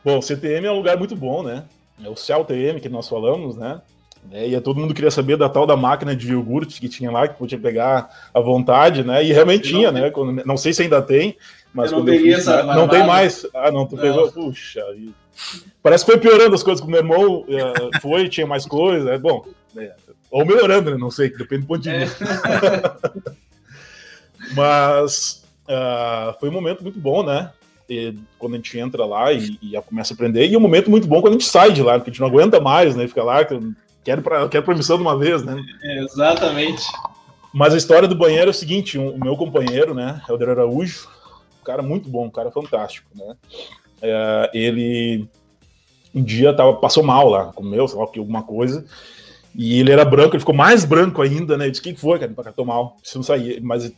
Bom, 0.04 0.18
o 0.18 0.22
CTM 0.22 0.66
é 0.66 0.72
um 0.72 0.76
lugar 0.76 0.96
muito 0.96 1.14
bom, 1.14 1.42
né? 1.42 1.64
É 2.02 2.08
o 2.08 2.16
CELTM 2.16 2.80
que 2.80 2.88
nós 2.88 3.08
falamos, 3.08 3.56
né? 3.56 3.80
É, 4.30 4.46
e 4.48 4.60
todo 4.60 4.80
mundo 4.80 4.94
queria 4.94 5.10
saber 5.10 5.36
da 5.36 5.48
tal 5.48 5.66
da 5.66 5.76
máquina 5.76 6.16
de 6.16 6.32
iogurte 6.32 6.80
que 6.80 6.88
tinha 6.88 7.10
lá, 7.10 7.28
que 7.28 7.38
podia 7.38 7.58
pegar 7.58 8.10
à 8.34 8.40
vontade, 8.40 9.04
né? 9.04 9.24
E 9.24 9.32
realmente 9.32 9.68
tinha, 9.68 9.92
né? 9.92 10.10
Não 10.44 10.56
sei 10.56 10.72
se 10.72 10.82
ainda 10.82 11.00
tem, 11.00 11.36
mas 11.72 11.92
eu 11.92 11.98
não 11.98 12.04
peguei 12.04 12.32
fiz, 12.32 12.40
essa. 12.40 12.62
Não, 12.62 12.74
não 12.74 12.88
tem 12.88 13.06
mais. 13.06 13.46
Ah, 13.54 13.70
não, 13.70 13.86
tu 13.86 13.96
não. 13.96 14.02
pegou. 14.02 14.32
Puxa. 14.32 14.82
Parece 15.82 16.04
que 16.04 16.10
foi 16.10 16.20
piorando 16.20 16.54
as 16.54 16.62
coisas 16.62 16.80
com 16.80 16.88
o 16.88 16.90
meu 16.90 17.00
irmão. 17.00 17.40
Uh, 17.42 18.00
foi, 18.00 18.28
tinha 18.28 18.46
mais 18.46 18.66
coisa. 18.66 19.12
É 19.12 19.18
bom. 19.18 19.44
É, 19.76 19.92
ou 20.36 20.44
melhorando, 20.44 20.90
né? 20.90 20.98
Não 20.98 21.10
sei, 21.10 21.30
depende 21.30 21.62
do 21.62 21.68
ponto 21.68 21.80
de 21.80 21.88
é. 21.88 22.04
vista. 22.04 22.24
É. 22.24 23.32
mas 24.54 25.42
uh, 25.66 26.38
foi 26.38 26.50
um 26.50 26.52
momento 26.52 26.82
muito 26.82 26.98
bom, 26.98 27.22
né? 27.22 27.50
E, 27.88 28.14
quando 28.38 28.54
a 28.54 28.56
gente 28.56 28.78
entra 28.78 29.06
lá 29.06 29.32
e, 29.32 29.58
e, 29.62 29.80
começa 29.82 30.12
a 30.12 30.14
aprender. 30.14 30.46
E 30.46 30.56
um 30.56 30.60
momento 30.60 30.90
muito 30.90 31.06
bom 31.06 31.22
quando 31.22 31.34
a 31.34 31.38
gente 31.38 31.48
sai 31.48 31.72
de 31.72 31.82
lá, 31.82 31.94
porque 31.94 32.10
a 32.10 32.12
gente 32.12 32.20
não 32.20 32.28
aguenta 32.28 32.60
mais, 32.60 32.94
né? 32.94 33.08
Fica 33.08 33.24
lá, 33.24 33.38
quero, 34.04 34.22
pra, 34.22 34.46
quero 34.48 34.66
permissão 34.66 34.96
de 34.96 35.02
uma 35.02 35.16
vez, 35.16 35.42
né? 35.42 35.56
É, 35.82 35.98
exatamente. 36.00 36.84
Mas 37.50 37.72
a 37.72 37.78
história 37.78 38.06
do 38.06 38.14
banheiro 38.14 38.48
é 38.48 38.50
o 38.50 38.54
seguinte: 38.54 38.98
um, 38.98 39.14
o 39.14 39.18
meu 39.18 39.36
companheiro, 39.36 39.94
né, 39.94 40.20
Helder 40.28 40.50
Araújo, 40.50 41.08
cara 41.64 41.82
muito 41.82 42.10
bom, 42.10 42.26
um 42.26 42.30
cara 42.30 42.50
fantástico, 42.50 43.08
né? 43.14 43.36
É, 44.02 44.50
ele 44.52 45.26
um 46.14 46.22
dia 46.22 46.54
tava, 46.54 46.74
passou 46.74 47.02
mal 47.02 47.28
lá, 47.28 47.52
comeu, 47.52 47.86
sei 47.86 47.98
lá, 47.98 48.04
alguma 48.04 48.42
coisa, 48.42 48.84
e 49.56 49.80
ele 49.80 49.90
era 49.90 50.04
branco, 50.04 50.34
ele 50.34 50.40
ficou 50.40 50.54
mais 50.54 50.84
branco 50.84 51.22
ainda, 51.22 51.56
né? 51.56 51.66
Eu 51.66 51.70
disse, 51.70 51.80
o 51.80 51.84
que 51.84 51.96
foi, 51.96 52.18
cara? 52.18 52.52
Tô 52.52 52.64
mal, 52.64 52.96
preciso 53.00 53.24
sair. 53.24 53.58
Mas 53.62 53.90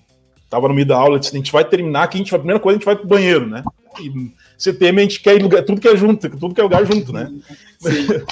tava 0.49 0.69
no 0.69 0.75
meio 0.75 0.87
da 0.87 0.97
aula, 0.97 1.19
disse, 1.19 1.35
a 1.35 1.39
gente 1.39 1.51
vai 1.51 1.65
terminar 1.65 2.05
aqui, 2.05 2.17
a, 2.17 2.19
gente 2.19 2.31
vai, 2.31 2.39
a 2.39 2.41
primeira 2.41 2.61
coisa, 2.61 2.77
a 2.77 2.79
gente 2.79 2.87
vai 2.87 2.95
pro 2.95 3.09
banheiro, 3.09 3.47
né? 3.47 3.65
E 4.01 4.33
CTM 4.57 5.01
a 5.01 5.03
gente 5.03 5.21
quer 5.21 5.43
lugar, 5.43 5.65
tudo 5.65 5.81
que 5.81 5.89
é 5.89 5.97
junto, 5.97 6.31
tudo 6.31 6.55
que 6.55 6.61
é 6.61 6.63
lugar 6.63 6.87
junto, 6.87 7.13
né? 7.13 7.33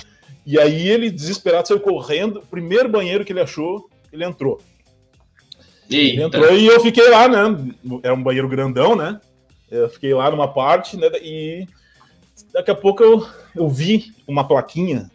e 0.46 0.56
aí 0.56 0.88
ele, 0.88 1.10
desesperado, 1.10 1.66
saiu 1.66 1.80
correndo, 1.80 2.38
o 2.38 2.46
primeiro 2.46 2.88
banheiro 2.88 3.24
que 3.24 3.32
ele 3.32 3.40
achou, 3.40 3.90
ele 4.12 4.24
entrou. 4.24 4.60
Eita. 5.90 6.14
Ele 6.14 6.22
entrou 6.22 6.56
e 6.56 6.66
eu 6.66 6.80
fiquei 6.80 7.10
lá, 7.10 7.26
né? 7.26 7.74
Era 8.04 8.14
um 8.14 8.22
banheiro 8.22 8.48
grandão, 8.48 8.94
né? 8.94 9.20
Eu 9.68 9.88
fiquei 9.88 10.14
lá 10.14 10.30
numa 10.30 10.46
parte, 10.46 10.96
né? 10.96 11.08
E 11.20 11.66
daqui 12.52 12.70
a 12.70 12.74
pouco 12.74 13.02
eu, 13.02 13.26
eu 13.54 13.68
vi 13.68 14.12
uma 14.28 14.46
plaquinha, 14.46 15.10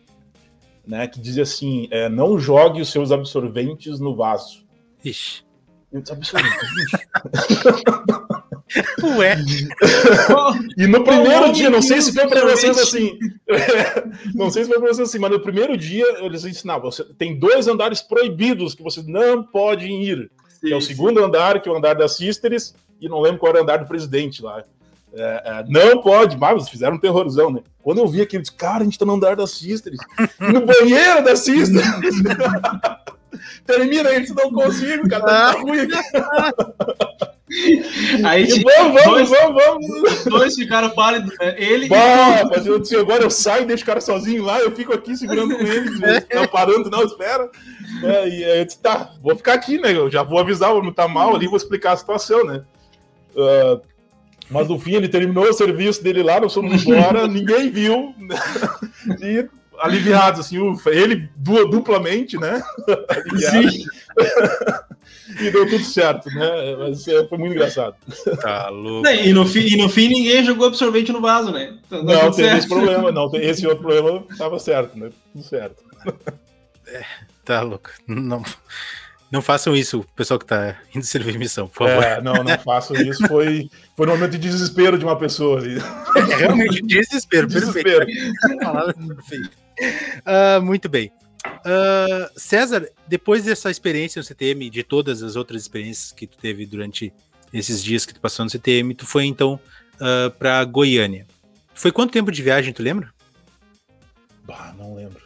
né? 0.86 1.08
Que 1.08 1.20
dizia 1.20 1.44
assim: 1.44 1.88
é, 1.91 2.10
não 2.10 2.39
jogue 2.39 2.82
os 2.82 2.91
seus 2.91 3.12
absorventes 3.12 4.00
no 4.00 4.15
vaso. 4.15 4.65
Ixi. 5.04 5.44
Absorventes, 6.10 6.70
Ué. 9.17 9.36
e 10.78 10.88
no 10.88 11.04
primeiro 11.04 11.52
dia, 11.52 11.70
não 11.70 11.82
sei 11.82 12.02
se 12.02 12.13
foi 12.13 12.28
para 12.28 12.46
vocês 12.46 12.78
assim. 12.78 13.20
não 14.34 14.50
sei 14.50 14.63
se 14.63 14.70
foi 14.70 14.80
para 14.80 14.94
vocês 14.94 15.10
assim, 15.10 15.20
mas 15.20 15.32
no 15.32 15.41
primeiro 15.41 15.76
dia 15.76 16.06
eles 16.20 16.46
ensinavam: 16.46 16.89
você 16.89 17.04
tem 17.04 17.38
dois 17.38 17.67
andares 17.67 18.02
proibidos 18.02 18.74
que 18.74 18.84
você 18.84 19.04
não 19.06 19.44
pode 19.44 19.86
ir. 19.86 20.32
Sim, 20.48 20.67
que 20.67 20.74
é 20.74 20.78
o 20.78 20.82
segundo 20.82 21.20
sim. 21.20 21.26
andar, 21.26 21.62
que 21.62 21.67
é 21.67 21.72
o 21.72 21.76
andar 21.76 21.96
das 21.96 22.15
Sisters, 22.15 22.74
e 23.02 23.10
não 23.10 23.20
lembro 23.20 23.39
qual 23.39 23.50
era 23.52 23.60
o 23.60 23.63
andar 23.63 23.78
do 23.78 23.88
presidente 23.88 24.41
lá. 24.41 24.63
É, 25.13 25.41
é, 25.45 25.65
não 25.67 26.02
pode, 26.02 26.38
mas 26.38 26.69
fizeram 26.69 26.95
um 26.95 27.00
terrorzão, 27.00 27.52
né? 27.52 27.62
Quando 27.84 27.97
eu 27.97 28.08
vi 28.08 28.21
aquilo, 28.21 28.39
eu 28.39 28.43
disse, 28.43 28.56
cara, 28.56 28.82
a 28.82 28.84
gente 28.84 28.97
tá 28.97 29.06
no 29.06 29.13
andar 29.13 29.36
da 29.36 29.45
Sisters, 29.45 29.97
no 30.39 30.65
banheiro 30.65 31.24
da 31.24 31.36
Sisters. 31.36 31.84
Termina 33.65 34.13
isso, 34.13 34.34
não 34.36 34.52
consigo, 34.52 35.08
cara, 35.10 35.24
tá 35.24 35.52
ruim 35.52 35.80
aqui. 35.82 35.93
Aí, 38.24 38.45
e 38.45 38.63
vamos, 38.63 38.93
vamos, 38.93 39.04
dois, 39.04 39.30
vamos, 39.30 39.63
vamos. 39.63 40.12
Os 40.19 40.24
dois 40.24 40.56
ficaram 40.56 40.89
pálidos, 40.91 41.38
né? 41.38 41.54
Ele 41.58 41.89
bah, 41.89 42.45
mas 42.50 42.65
eu 42.65 42.80
disse, 42.80 42.95
agora 42.95 43.24
eu 43.24 43.30
saio, 43.30 43.67
deixo 43.67 43.84
o 43.84 43.86
cara 43.86 44.00
sozinho 44.00 44.45
lá, 44.45 44.62
eu 44.62 44.71
fico 44.71 44.93
aqui 44.93 45.17
segurando 45.17 45.58
com 45.58 45.62
ele, 45.62 45.89
não 46.34 46.47
parando, 46.47 46.89
não, 46.89 47.04
espera. 47.04 47.50
É, 48.04 48.30
e 48.30 48.43
aí 48.45 48.60
eu 48.60 48.65
disse, 48.65 48.80
tá, 48.80 49.13
vou 49.21 49.36
ficar 49.36 49.54
aqui, 49.54 49.78
né? 49.78 49.91
Eu 49.93 50.10
já 50.10 50.24
vou 50.24 50.39
avisar, 50.39 50.71
vou 50.71 50.93
tá 50.93 51.10
mal 51.10 51.36
ali, 51.36 51.45
vou 51.45 51.58
explicar 51.58 51.91
a 51.91 51.97
situação, 51.97 52.45
né? 52.45 52.63
Uh, 53.36 53.82
mas 54.51 54.67
no 54.67 54.77
fim 54.77 54.95
ele 54.95 55.07
terminou 55.07 55.45
o 55.45 55.53
serviço 55.53 56.03
dele 56.03 56.21
lá, 56.21 56.39
nós 56.39 56.53
fomos 56.53 56.85
embora, 56.85 57.27
ninguém 57.27 57.71
viu. 57.71 58.13
E 59.21 59.47
aliviados, 59.79 60.41
assim, 60.41 60.57
ele 60.87 61.29
duplamente, 61.37 62.37
né? 62.37 62.61
Sim. 63.37 63.85
e 65.39 65.49
deu 65.49 65.67
tudo 65.69 65.83
certo, 65.83 66.29
né? 66.29 66.75
Mas 66.77 67.07
é, 67.07 67.25
foi 67.27 67.37
muito 67.37 67.53
engraçado. 67.53 67.95
Tá 68.41 68.69
louco. 68.69 69.07
E 69.07 69.33
no, 69.33 69.45
fim, 69.45 69.61
e 69.61 69.77
no 69.77 69.89
fim 69.89 70.07
ninguém 70.09 70.43
jogou 70.43 70.67
absorvente 70.67 71.11
no 71.11 71.21
vaso, 71.21 71.51
né? 71.51 71.77
Então, 71.87 72.03
não, 72.03 72.31
teve 72.31 72.33
certo. 72.33 72.57
esse 72.57 72.67
problema, 72.67 73.11
não. 73.11 73.31
Esse 73.33 73.65
outro 73.65 73.83
problema 73.83 74.23
estava 74.29 74.59
certo, 74.59 74.97
né? 74.97 75.09
Tudo 75.31 75.43
certo. 75.43 75.83
É, 76.87 77.03
tá 77.45 77.61
louco. 77.61 77.89
Não, 78.07 78.43
não 79.32 79.41
façam 79.41 79.74
isso, 79.74 80.06
pessoal 80.13 80.38
que 80.38 80.44
está 80.44 80.78
indo 80.94 81.06
servir 81.06 81.39
missão, 81.39 81.67
por 81.67 81.88
favor. 81.88 82.04
É, 82.04 82.22
não, 82.22 82.44
não 82.44 82.60
façam 82.60 82.98
isso. 82.98 83.26
Foi, 83.28 83.70
foi 83.96 84.06
no 84.06 84.12
momento 84.12 84.32
de 84.32 84.39
desespero 84.39 85.00
de 85.00 85.06
uma 85.06 85.17
pessoa 85.17 85.60
ali. 85.60 85.78
É 85.78 86.36
realmente 86.36 86.82
desespero, 86.82 87.48
desespero. 87.48 88.06
perfeito. 88.06 89.52
Uh, 90.28 90.62
muito 90.62 90.89
bem. 90.89 91.10
Uh, 91.46 92.30
César, 92.36 92.89
depois 93.08 93.46
dessa 93.46 93.72
experiência 93.72 94.20
no 94.20 94.24
CTM, 94.24 94.70
de 94.70 94.84
todas 94.84 95.24
as 95.24 95.38
outras 95.38 95.62
experiências 95.62 96.12
que 96.12 96.28
tu 96.28 96.38
teve 96.38 96.65
durante 96.65 97.13
esses 97.54 97.82
dias 97.82 98.06
que 98.06 98.13
tu 98.13 98.20
passou 98.20 98.44
no 98.44 98.52
CTM, 98.52 98.94
tu 98.94 99.06
foi 99.06 99.26
então 99.26 99.54
uh, 99.54 99.60
ah, 100.28 100.30
para 100.38 100.63
Goiânia. 100.65 101.26
Foi 101.74 101.91
quanto 101.91 102.12
tempo 102.12 102.32
de 102.32 102.44
viagem, 102.44 102.74
tu 102.74 102.84
lembra? 102.84 103.13
Bah, 104.44 104.74
não 104.78 104.94
lembro. 104.94 105.22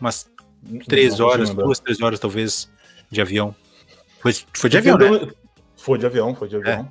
Umas 0.00 0.28
três 0.88 1.18
não, 1.18 1.26
horas, 1.26 1.50
duas, 1.50 1.78
três 1.78 2.00
horas 2.00 2.18
talvez 2.18 2.68
de 3.12 3.20
avião. 3.20 3.54
Foi, 4.20 4.34
foi 4.54 4.70
de 4.70 4.78
avião, 4.78 4.96
né? 4.96 5.28
Foi 5.76 5.98
de 5.98 6.06
avião, 6.06 6.34
foi 6.34 6.48
de 6.48 6.56
avião. 6.56 6.88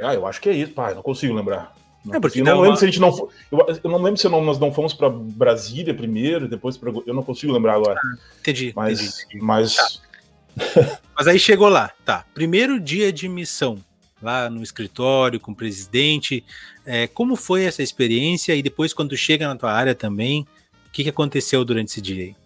É. 0.00 0.06
Ah, 0.06 0.14
eu 0.14 0.26
acho 0.26 0.40
que 0.40 0.48
é 0.48 0.52
isso, 0.52 0.72
pai, 0.72 0.94
não 0.94 1.02
consigo 1.02 1.34
lembrar. 1.34 1.74
Não, 2.04 2.14
é 2.14 2.20
porque 2.20 2.40
eu 2.40 2.44
não 2.44 2.54
lembro 2.54 2.70
uma... 2.70 2.76
se 2.76 2.84
a 2.84 2.88
gente 2.88 3.00
não 3.00 3.28
eu, 3.52 3.66
eu, 3.84 3.90
não 3.90 4.02
lembro 4.02 4.18
se 4.18 4.28
não, 4.28 4.42
nós 4.42 4.58
não 4.58 4.72
fomos 4.72 4.94
para 4.94 5.10
Brasília 5.10 5.92
primeiro, 5.92 6.48
depois 6.48 6.76
para 6.78 6.90
eu 6.90 7.12
não 7.12 7.22
consigo 7.22 7.52
lembrar 7.52 7.74
agora. 7.74 8.00
Ah, 8.02 8.18
entendi. 8.40 8.72
Mas, 8.74 9.24
entendi. 9.24 9.44
mas 9.44 9.76
tá. 10.56 11.00
mas 11.14 11.26
aí 11.26 11.38
chegou 11.38 11.68
lá, 11.68 11.90
tá? 12.04 12.24
Primeiro 12.32 12.80
dia 12.80 13.12
de 13.12 13.28
missão 13.28 13.78
lá 14.22 14.48
no 14.48 14.62
escritório 14.62 15.40
com 15.40 15.52
o 15.52 15.56
presidente. 15.56 16.44
É, 16.86 17.06
como 17.06 17.36
foi 17.36 17.64
essa 17.64 17.82
experiência 17.82 18.54
e 18.54 18.62
depois 18.62 18.94
quando 18.94 19.16
chega 19.16 19.46
na 19.46 19.56
tua 19.56 19.72
área 19.72 19.94
também, 19.94 20.46
o 20.86 20.90
que, 20.90 21.02
que 21.02 21.10
aconteceu 21.10 21.64
durante 21.64 21.88
esse 21.88 22.00
dia 22.00 22.24
aí? 22.24 22.36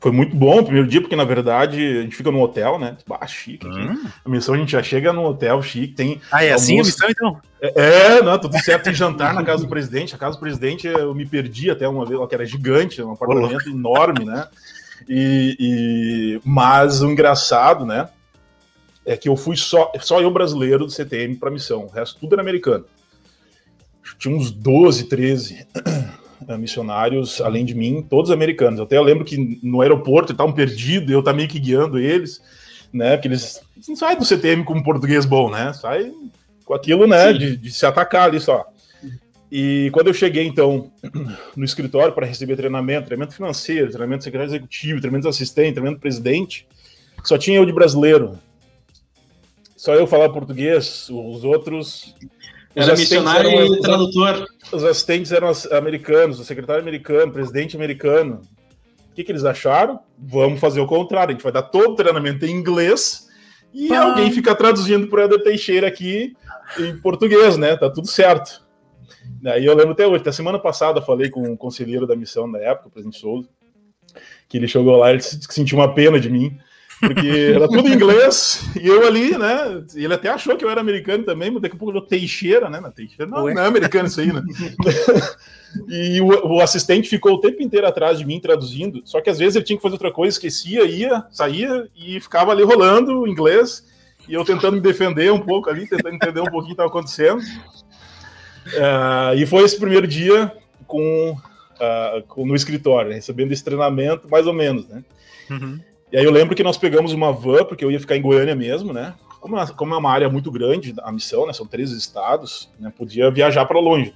Foi 0.00 0.12
muito 0.12 0.36
bom 0.36 0.60
o 0.60 0.64
primeiro 0.64 0.86
dia, 0.86 1.00
porque 1.00 1.16
na 1.16 1.24
verdade 1.24 1.98
a 1.98 2.02
gente 2.02 2.16
fica 2.16 2.30
no 2.30 2.40
hotel, 2.40 2.78
né? 2.78 2.96
Ah, 3.10 3.26
chique. 3.26 3.66
Hum. 3.66 4.04
A 4.24 4.28
missão 4.28 4.54
a 4.54 4.58
gente 4.58 4.72
já 4.72 4.82
chega 4.82 5.12
no 5.12 5.24
hotel 5.24 5.62
chique, 5.62 5.94
tem. 5.94 6.20
Ah, 6.30 6.44
é 6.44 6.52
assim 6.52 6.80
a 6.80 6.84
missão 6.84 7.08
então? 7.08 7.40
É, 7.60 8.16
é, 8.16 8.22
não, 8.22 8.38
tudo 8.38 8.58
certo. 8.58 8.84
Tem 8.84 8.94
jantar 8.94 9.32
na 9.34 9.42
casa 9.42 9.62
do 9.62 9.68
presidente. 9.68 10.14
A 10.14 10.18
casa 10.18 10.36
do 10.36 10.40
presidente 10.40 10.86
eu 10.86 11.14
me 11.14 11.26
perdi 11.26 11.70
até 11.70 11.88
uma 11.88 12.04
vez, 12.04 12.20
que 12.28 12.34
era 12.34 12.44
gigante, 12.44 13.02
um 13.02 13.12
apartamento 13.12 13.68
enorme, 13.68 14.24
né? 14.24 14.46
E, 15.08 15.56
e, 15.58 16.40
Mas 16.44 17.02
o 17.02 17.10
engraçado, 17.10 17.86
né? 17.86 18.08
É 19.04 19.16
que 19.16 19.28
eu 19.28 19.36
fui 19.36 19.56
só, 19.56 19.92
só 20.00 20.20
eu 20.20 20.30
brasileiro 20.30 20.84
do 20.84 20.90
CTM 20.90 21.36
para 21.36 21.50
missão, 21.50 21.84
o 21.84 21.88
resto 21.88 22.18
tudo 22.18 22.34
era 22.34 22.42
americano. 22.42 22.84
Tinha 24.18 24.34
uns 24.34 24.50
12, 24.50 25.04
13 25.04 25.66
uh, 25.76 26.05
missionários, 26.58 27.40
além 27.40 27.64
de 27.64 27.74
mim, 27.74 28.02
todos 28.02 28.30
americanos. 28.30 28.80
Até 28.80 28.96
eu 28.96 29.02
lembro 29.02 29.24
que 29.24 29.58
no 29.62 29.80
aeroporto 29.80 30.32
estavam 30.32 30.52
perdidos, 30.52 31.10
eu 31.10 31.20
estava 31.20 31.36
meio 31.36 31.48
que 31.48 31.58
guiando 31.58 31.98
eles, 31.98 32.40
né? 32.92 33.16
Porque 33.16 33.28
eles 33.28 33.60
não 33.88 33.96
saem 33.96 34.18
do 34.18 34.24
CTM 34.24 34.64
com 34.64 34.74
um 34.74 34.82
português 34.82 35.24
bom, 35.24 35.50
né? 35.50 35.72
Sai 35.72 36.12
com 36.64 36.74
aquilo, 36.74 37.06
né? 37.06 37.32
De, 37.32 37.56
de, 37.56 37.70
se 37.70 37.86
atacar 37.86 38.28
ali 38.28 38.40
só. 38.40 38.64
E 39.50 39.90
quando 39.92 40.08
eu 40.08 40.14
cheguei, 40.14 40.46
então, 40.46 40.90
no 41.56 41.64
escritório 41.64 42.12
para 42.12 42.26
receber 42.26 42.56
treinamento, 42.56 43.06
treinamento 43.06 43.34
financeiro, 43.34 43.90
treinamento 43.90 44.24
secretário 44.24 44.50
executivo, 44.50 45.00
treinamento 45.00 45.28
assistente, 45.28 45.74
treinamento 45.74 46.00
presidente, 46.00 46.66
só 47.24 47.38
tinha 47.38 47.58
eu 47.58 47.66
de 47.66 47.72
brasileiro. 47.72 48.38
Só 49.76 49.94
eu 49.94 50.06
falar 50.06 50.30
português, 50.30 51.08
os 51.10 51.44
outros 51.44 52.14
era 52.76 52.94
missionário 52.94 53.50
eram, 53.50 53.74
e 53.74 53.80
tradutor. 53.80 54.46
Os 54.70 54.84
assistentes 54.84 55.32
eram 55.32 55.50
americanos, 55.72 56.38
o 56.38 56.44
secretário 56.44 56.82
americano, 56.82 57.30
o 57.30 57.34
presidente 57.34 57.74
americano. 57.74 58.42
O 59.10 59.14
que, 59.14 59.24
que 59.24 59.32
eles 59.32 59.44
acharam? 59.44 59.98
Vamos 60.18 60.60
fazer 60.60 60.80
o 60.80 60.86
contrário. 60.86 61.30
A 61.30 61.32
gente 61.32 61.42
vai 61.42 61.52
dar 61.52 61.62
todo 61.62 61.92
o 61.92 61.96
treinamento 61.96 62.44
em 62.44 62.50
inglês 62.50 63.28
e 63.72 63.92
ah. 63.92 64.02
alguém 64.02 64.30
fica 64.30 64.54
traduzindo 64.54 65.06
para 65.06 65.22
o 65.22 65.24
Eder 65.24 65.42
Teixeira 65.42 65.88
aqui 65.88 66.36
em 66.78 66.96
português, 66.98 67.56
né? 67.56 67.76
Tá 67.76 67.88
tudo 67.88 68.08
certo. 68.08 68.66
Aí 69.46 69.64
eu 69.64 69.74
lembro 69.74 69.92
até 69.92 70.06
hoje, 70.06 70.20
até 70.20 70.32
semana 70.32 70.58
passada 70.58 71.00
falei 71.00 71.30
com 71.30 71.52
o 71.52 71.56
conselheiro 71.56 72.06
da 72.06 72.14
missão 72.14 72.50
da 72.50 72.58
época, 72.58 72.88
o 72.88 72.90
presidente 72.90 73.18
Souza, 73.18 73.48
que 74.48 74.56
ele 74.58 74.68
chegou 74.68 74.96
lá 74.96 75.14
e 75.14 75.20
sentiu 75.20 75.78
uma 75.78 75.94
pena 75.94 76.20
de 76.20 76.30
mim, 76.30 76.58
porque 77.00 77.52
era 77.54 77.68
tudo 77.68 77.92
inglês, 77.92 78.64
e 78.80 78.86
eu 78.86 79.06
ali, 79.06 79.36
né? 79.36 79.84
Ele 79.94 80.14
até 80.14 80.30
achou 80.30 80.56
que 80.56 80.64
eu 80.64 80.70
era 80.70 80.80
americano 80.80 81.24
também, 81.24 81.50
mas 81.50 81.60
daqui 81.60 81.76
a 81.76 81.78
pouco 81.78 81.96
eu 81.96 82.00
Teixeira, 82.00 82.70
né? 82.70 82.80
Teixeira, 82.94 83.26
não, 83.26 83.44
não 83.44 83.62
é 83.62 83.66
americano 83.66 84.08
isso 84.08 84.20
aí, 84.20 84.32
né? 84.32 84.42
e 85.88 86.20
o, 86.20 86.54
o, 86.54 86.60
assistente 86.60 87.08
ficou 87.08 87.34
o 87.34 87.40
tempo 87.40 87.62
inteiro 87.62 87.86
atrás 87.86 88.18
de 88.18 88.24
mim 88.24 88.40
traduzindo, 88.40 89.02
só 89.04 89.20
que 89.20 89.28
às 89.28 89.38
vezes 89.38 89.56
ele 89.56 89.64
tinha 89.64 89.76
que 89.76 89.82
fazer 89.82 89.94
outra 89.94 90.10
coisa, 90.10 90.34
esquecia, 90.34 90.84
ia, 90.84 91.26
saía 91.30 91.86
e 91.94 92.18
ficava 92.18 92.50
ali 92.52 92.62
rolando 92.62 93.26
inglês, 93.26 93.84
e 94.26 94.32
eu 94.32 94.44
tentando 94.44 94.74
me 94.74 94.80
defender 94.80 95.30
um 95.30 95.40
pouco 95.40 95.68
ali, 95.68 95.86
tentando 95.86 96.14
entender 96.14 96.40
um 96.40 96.44
pouquinho 96.44 96.62
o 96.62 96.66
que 96.66 96.72
estava 96.72 96.88
acontecendo. 96.88 97.40
Uh, 98.68 99.36
e 99.36 99.46
foi 99.46 99.62
esse 99.64 99.78
primeiro 99.78 100.06
dia 100.06 100.50
com, 100.86 101.32
uh, 101.32 102.22
com 102.26 102.46
no 102.46 102.56
escritório, 102.56 103.10
né, 103.10 103.16
recebendo 103.16 103.52
esse 103.52 103.62
treinamento, 103.62 104.28
mais 104.30 104.46
ou 104.46 104.54
menos, 104.54 104.88
né? 104.88 105.04
Uhum. 105.50 105.78
E 106.12 106.16
aí 106.16 106.24
eu 106.24 106.30
lembro 106.30 106.54
que 106.54 106.62
nós 106.62 106.78
pegamos 106.78 107.12
uma 107.12 107.32
van, 107.32 107.64
porque 107.64 107.84
eu 107.84 107.90
ia 107.90 108.00
ficar 108.00 108.16
em 108.16 108.22
Goiânia 108.22 108.54
mesmo, 108.54 108.92
né? 108.92 109.14
Como, 109.40 109.58
é, 109.58 109.66
como 109.66 109.94
é 109.94 109.96
uma 109.96 110.10
área 110.10 110.28
muito 110.28 110.50
grande, 110.50 110.94
a 111.02 111.10
missão, 111.10 111.46
né? 111.46 111.52
São 111.52 111.66
três 111.66 111.90
estados, 111.90 112.70
né? 112.78 112.92
Podia 112.96 113.30
viajar 113.30 113.66
para 113.66 113.80
longe. 113.80 114.14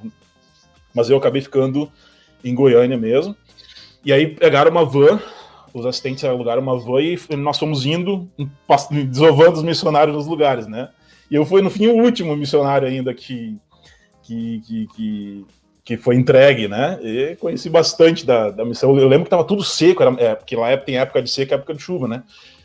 Mas 0.94 1.10
eu 1.10 1.16
acabei 1.16 1.42
ficando 1.42 1.90
em 2.44 2.54
Goiânia 2.54 2.96
mesmo. 2.96 3.34
E 4.04 4.12
aí 4.12 4.26
pegaram 4.28 4.70
uma 4.70 4.84
van, 4.84 5.20
os 5.74 5.84
assistentes 5.84 6.24
alugaram 6.24 6.62
uma 6.62 6.78
van 6.78 7.00
e 7.00 7.18
nós 7.36 7.58
fomos 7.58 7.84
indo, 7.84 8.28
desovando 9.08 9.58
os 9.58 9.62
missionários 9.62 10.16
nos 10.16 10.26
lugares, 10.26 10.66
né? 10.66 10.90
E 11.30 11.34
eu 11.34 11.44
fui, 11.44 11.62
no 11.62 11.70
fim, 11.70 11.86
o 11.88 12.02
último 12.02 12.36
missionário 12.36 12.88
ainda 12.88 13.14
que, 13.14 13.56
que, 14.22 14.60
que, 14.66 14.86
que 14.88 15.46
que 15.84 15.96
foi 15.96 16.16
entregue, 16.16 16.68
né? 16.68 16.98
E 17.02 17.36
conheci 17.36 17.68
bastante 17.70 18.24
da, 18.24 18.50
da 18.50 18.64
missão. 18.64 18.96
Eu 18.98 19.08
lembro 19.08 19.24
que 19.24 19.28
estava 19.28 19.44
tudo 19.44 19.62
seco, 19.62 20.02
era, 20.02 20.14
é, 20.18 20.34
porque 20.34 20.56
lá 20.56 20.76
tem 20.76 20.98
época 20.98 21.22
de 21.22 21.30
seca, 21.30 21.54
época 21.54 21.74
de 21.74 21.82
chuva, 21.82 22.06
né? 22.06 22.22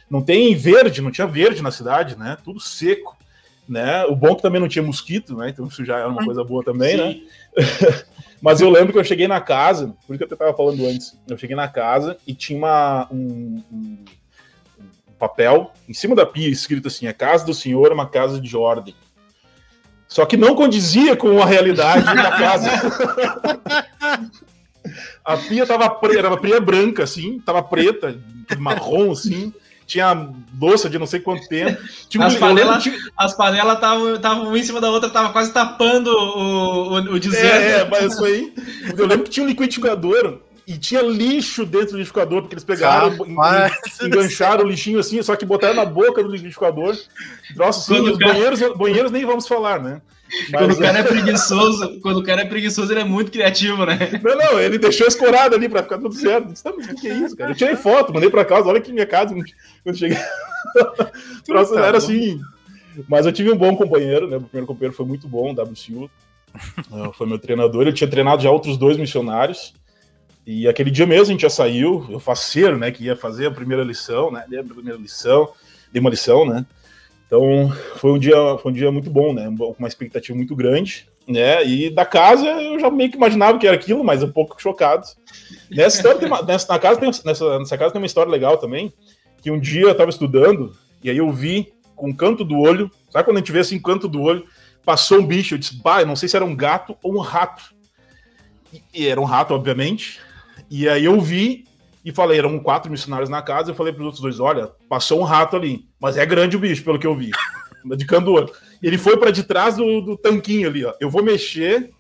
Não 0.10 0.22
tem 0.22 0.54
verde, 0.56 1.02
não 1.02 1.12
tinha 1.12 1.26
verde 1.26 1.62
na 1.62 1.72
cidade, 1.72 2.18
né? 2.18 2.38
Tudo 2.44 2.60
seco, 2.60 3.18
né? 3.68 4.06
O 4.06 4.16
bom 4.16 4.30
é 4.30 4.36
que 4.36 4.42
também 4.42 4.62
não 4.62 4.68
tinha 4.68 4.84
mosquito, 4.84 5.36
né? 5.36 5.50
Então 5.50 5.66
isso 5.66 5.84
já 5.84 5.98
era 5.98 6.10
uma 6.10 6.24
coisa 6.24 6.44
boa 6.44 6.64
também, 6.64 6.98
né? 6.98 7.20
Mas 8.42 8.62
eu 8.62 8.70
lembro 8.70 8.94
que 8.94 9.00
eu 9.00 9.04
cheguei 9.04 9.28
na 9.28 9.42
casa, 9.42 9.96
por 10.06 10.14
isso 10.14 10.18
que 10.20 10.32
eu 10.32 10.36
estava 10.36 10.56
falando 10.56 10.86
antes, 10.86 11.18
eu 11.28 11.38
cheguei 11.38 11.56
na 11.56 11.68
casa 11.68 12.18
e 12.28 12.34
tinha 12.34 12.60
uma, 12.60 13.08
um, 13.12 13.64
um, 13.72 13.98
papel 15.18 15.72
em 15.90 15.94
cima 15.94 16.14
da 16.14 16.26
pia 16.26 16.50
escrito 16.50 16.88
assim: 16.88 17.08
a 17.08 17.14
casa 17.14 17.46
do 17.46 17.54
senhor 17.54 17.90
é 17.90 17.94
uma 17.94 18.08
casa 18.08 18.40
de 18.40 18.56
ordem. 18.56 18.94
Só 20.08 20.26
que 20.26 20.38
não 20.38 20.56
condizia 20.56 21.16
com 21.16 21.42
a 21.42 21.46
realidade 21.46 22.06
da 22.06 22.32
casa. 22.32 22.70
a 25.24 25.38
pia 25.38 25.64
estava 25.64 25.90
preta, 25.90 26.20
era 26.20 26.28
uma 26.30 26.40
pia 26.40 26.60
branca, 26.62 27.04
assim, 27.04 27.40
tava 27.40 27.62
preta, 27.64 28.18
marrom, 28.58 29.12
assim. 29.12 29.54
Tinha 29.88 30.30
louça 30.60 30.90
de 30.90 30.98
não 30.98 31.06
sei 31.06 31.20
quanto 31.20 31.48
tempo. 31.48 31.80
Tinha 32.10 32.26
as, 32.26 32.36
panelas 32.36 32.82
tinha... 32.82 32.98
as 33.18 33.34
panelas 33.36 33.76
estavam 33.76 34.48
uma 34.48 34.58
em 34.58 34.64
cima 34.64 34.82
da 34.82 34.90
outra, 34.90 35.10
tava 35.12 35.32
quase 35.32 35.54
tapando 35.54 36.08
o, 36.10 36.94
o, 36.94 37.14
o 37.14 37.36
É, 37.36 37.82
é, 37.82 37.88
mas 37.90 38.14
isso 38.14 38.26
aí. 38.26 38.52
Eu 38.98 39.06
lembro 39.06 39.26
que 39.26 39.30
tinha 39.30 39.46
um 39.46 39.50
liquidificador 39.50 40.40
e 40.68 40.78
tinha 40.78 41.02
lixo 41.02 41.66
dentro 41.66 41.92
do 41.92 41.98
liquidificador, 41.98 42.42
porque 42.42 42.56
eles 42.56 42.64
pegaram, 42.64 43.14
e 43.14 44.06
engancharam 44.06 44.64
o 44.64 44.68
lixinho 44.68 45.00
assim, 45.00 45.22
só 45.22 45.36
que 45.36 45.46
botaram 45.46 45.76
na 45.76 45.86
boca 45.86 46.24
do 46.24 46.30
liquidificador. 46.30 46.98
Nossa, 47.56 47.94
assim, 47.94 48.02
os 48.02 48.18
cara... 48.18 48.34
banheiros, 48.34 48.78
banheiros 48.78 49.12
nem 49.12 49.26
vamos 49.26 49.48
falar, 49.48 49.82
né? 49.82 50.02
Mas, 50.50 50.62
quando 50.62 50.72
o 50.72 50.80
cara 50.80 51.00
é 51.00 51.04
preguiçoso, 51.04 52.00
quando 52.02 52.18
o 52.18 52.24
cara 52.24 52.42
é 52.42 52.46
preguiçoso, 52.46 52.92
ele 52.92 53.02
é 53.02 53.06
muito 53.06 53.32
criativo, 53.32 53.86
né? 53.86 53.98
Não, 54.24 54.36
não, 54.36 54.60
ele 54.60 54.80
deixou 54.80 55.08
escorado 55.08 55.56
ali 55.56 55.70
pra 55.70 55.84
ficar 55.84 56.00
tudo 56.00 56.16
certo. 56.16 56.52
Disse, 56.52 56.68
o 56.68 56.96
que 56.96 57.08
é 57.08 57.14
isso, 57.14 57.36
cara? 57.36 57.52
Eu 57.52 57.56
tirei 57.56 57.76
foto, 57.76 58.12
mandei 58.12 58.30
pra 58.30 58.44
casa, 58.44 58.68
olha 58.68 58.80
aqui 58.80 58.92
minha 58.92 59.06
casa 59.06 59.36
quando 59.84 59.98
cheguei. 59.98 60.18
Nossa, 61.48 61.80
era 61.80 61.98
assim. 61.98 62.42
Mas 63.08 63.26
eu 63.26 63.32
tive 63.32 63.52
um 63.52 63.58
bom 63.58 63.76
companheiro, 63.76 64.28
né? 64.28 64.38
O 64.38 64.42
primeiro 64.42 64.68
companheiro 64.68 64.96
foi 64.96 65.06
muito 65.06 65.28
bom, 65.28 65.52
o 65.52 65.56
W. 65.56 65.76
Silva. 65.76 66.10
Foi 67.16 67.28
meu 67.28 67.38
treinador. 67.38 67.82
Ele 67.82 67.92
tinha 67.92 68.10
treinado 68.10 68.42
já 68.42 68.50
outros 68.50 68.78
dois 68.78 68.96
missionários. 68.96 69.74
E 70.46 70.68
aquele 70.68 70.92
dia 70.92 71.08
mesmo 71.08 71.24
a 71.24 71.32
gente 71.32 71.42
já 71.42 71.50
saiu, 71.50 72.06
eu 72.10 72.20
faceiro, 72.20 72.78
né? 72.78 72.92
Que 72.92 73.06
ia 73.06 73.16
fazer 73.16 73.48
a 73.48 73.52
primeira 73.52 73.84
lição, 73.84 74.32
né? 74.32 74.46
Dei 74.48 74.60
a 74.60 74.64
primeira 74.64 74.98
lição, 74.98 75.52
dei 75.92 76.00
uma 76.00 76.10
lição, 76.10 76.46
né? 76.46 76.66
Então 77.26 77.74
foi 77.96 78.12
um 78.12 78.20
dia, 78.20 78.36
foi 78.62 78.72
um 78.72 78.76
dia 78.76 78.92
muito 78.92 79.10
bom, 79.10 79.34
né? 79.34 79.52
Com 79.58 79.76
uma 79.80 79.88
expectativa 79.88 80.38
muito 80.38 80.56
grande, 80.56 81.08
né? 81.28 81.66
E 81.66 81.90
da 81.90 82.06
casa 82.06 82.46
eu 82.46 82.80
já 82.80 82.92
meio 82.92 83.10
que 83.10 83.18
imaginava 83.18 83.58
que 83.58 83.66
era 83.66 83.76
aquilo, 83.76 84.04
mas 84.04 84.22
um 84.22 84.32
pouco 84.32 84.62
chocado. 84.62 85.08
Nessa 85.72 85.98
história 85.98 86.20
tem 86.20 86.28
uma, 86.28 86.42
nessa, 86.46 86.72
na 86.72 86.80
casa 86.80 87.00
tem, 87.00 87.10
nessa, 87.26 87.60
nessa 87.60 87.78
casa 87.78 87.92
tem 87.92 88.02
uma 88.02 88.08
história 88.08 88.32
legal 88.32 88.58
também, 88.58 88.94
que 89.42 89.50
um 89.50 89.60
dia 89.60 89.84
eu 89.84 89.92
estava 89.92 90.12
estudando 90.12 90.76
e 91.04 91.10
aí 91.10 91.18
eu 91.18 91.32
vi 91.32 91.74
com 91.96 92.12
o 92.12 92.16
canto 92.16 92.44
do 92.44 92.60
olho, 92.60 92.92
sabe 93.10 93.26
quando 93.26 93.38
a 93.38 93.40
gente 93.40 93.52
vê 93.52 93.60
assim, 93.60 93.80
canto 93.80 94.08
do 94.08 94.22
olho, 94.22 94.46
passou 94.84 95.20
um 95.20 95.26
bicho, 95.26 95.56
eu 95.56 95.58
disse, 95.58 95.82
bah, 95.82 96.06
não 96.06 96.16
sei 96.16 96.30
se 96.30 96.36
era 96.36 96.46
um 96.46 96.56
gato 96.56 96.96
ou 97.02 97.16
um 97.16 97.20
rato. 97.20 97.74
E 98.94 99.08
era 99.08 99.20
um 99.20 99.24
rato, 99.24 99.54
obviamente. 99.54 100.20
E 100.70 100.88
aí 100.90 101.06
eu 101.06 101.20
vi 101.20 101.66
e 102.04 102.12
falei, 102.12 102.38
eram 102.38 102.60
quatro 102.60 102.92
missionários 102.92 103.30
na 103.30 103.42
casa, 103.42 103.72
eu 103.72 103.76
falei 103.76 103.92
para 103.92 104.02
os 104.02 104.06
outros 104.06 104.22
dois, 104.22 104.40
olha, 104.40 104.72
passou 104.88 105.20
um 105.20 105.24
rato 105.24 105.56
ali, 105.56 105.88
mas 106.00 106.18
é 106.18 106.26
grande 106.26 106.56
o 106.56 106.60
bicho, 106.60 106.84
pelo 106.84 107.00
que 107.00 107.08
eu 107.08 107.16
vi. 107.16 107.32
De 107.98 108.06
candor. 108.06 108.52
Ele 108.82 108.98
foi 108.98 109.16
para 109.16 109.30
de 109.30 109.44
trás 109.44 109.76
do, 109.78 110.02
do, 110.02 110.18
tanquinho 110.18 110.68
ali, 110.68 110.84
ó. 110.84 110.94
Eu 111.00 111.08
vou 111.08 111.22
mexer 111.22 111.92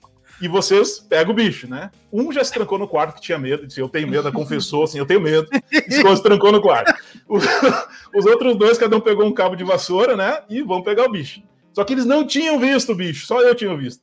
e 0.41 0.47
vocês 0.47 0.99
pegam 0.99 1.32
o 1.32 1.36
bicho, 1.36 1.67
né? 1.67 1.91
Um 2.12 2.32
já 2.32 2.43
se 2.43 2.51
trancou 2.51 2.80
no 2.80 2.88
quarto 2.88 3.13
que 3.13 3.21
tinha 3.21 3.38
medo, 3.38 3.67
disse, 3.67 3.80
eu 3.80 3.88
tenho 3.88 4.08
medo, 4.08 4.32
confessou 4.32 4.86
assim, 4.86 4.97
eu 4.97 5.06
tenho 5.06 5.21
medo. 5.21 5.47
E 5.71 5.91
se 5.91 6.23
trancou 6.23 6.51
no 6.51 6.60
quarto. 6.60 6.91
Os, 7.30 7.43
os 8.15 8.25
outros 8.25 8.58
dois, 8.58 8.80
cada 8.80 8.97
um 8.97 8.99
pegou 8.99 9.28
um 9.28 9.34
cabo 9.34 9.56
de 9.56 9.63
vassoura, 9.63 10.15
né? 10.15 10.39
E 10.49 10.63
vão 10.63 10.82
pegar 10.82 11.06
o 11.06 11.12
bicho. 11.12 11.43
Só 11.71 11.84
que 11.84 11.93
eles 11.93 12.06
não 12.06 12.25
tinham 12.25 12.58
visto 12.60 12.91
o 12.91 12.95
bicho, 12.95 13.28
só 13.28 13.41
eu 13.41 13.54
tinha 13.54 13.75
visto. 13.78 14.01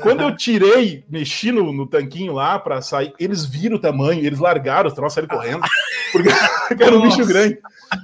Quando 0.00 0.22
eu 0.22 0.34
tirei, 0.34 1.04
mexi 1.08 1.52
no, 1.52 1.72
no 1.72 1.86
tanquinho 1.86 2.32
lá 2.32 2.58
para 2.58 2.80
sair, 2.80 3.12
eles 3.18 3.44
viram 3.44 3.76
o 3.76 3.80
tamanho, 3.80 4.24
eles 4.24 4.38
largaram 4.38 4.88
os 4.88 4.94
troços, 4.94 5.14
saíram 5.14 5.28
correndo, 5.36 5.62
porque 6.12 6.28
era 6.82 6.96
um 6.96 7.02
bicho 7.02 7.26
grande. 7.26 7.58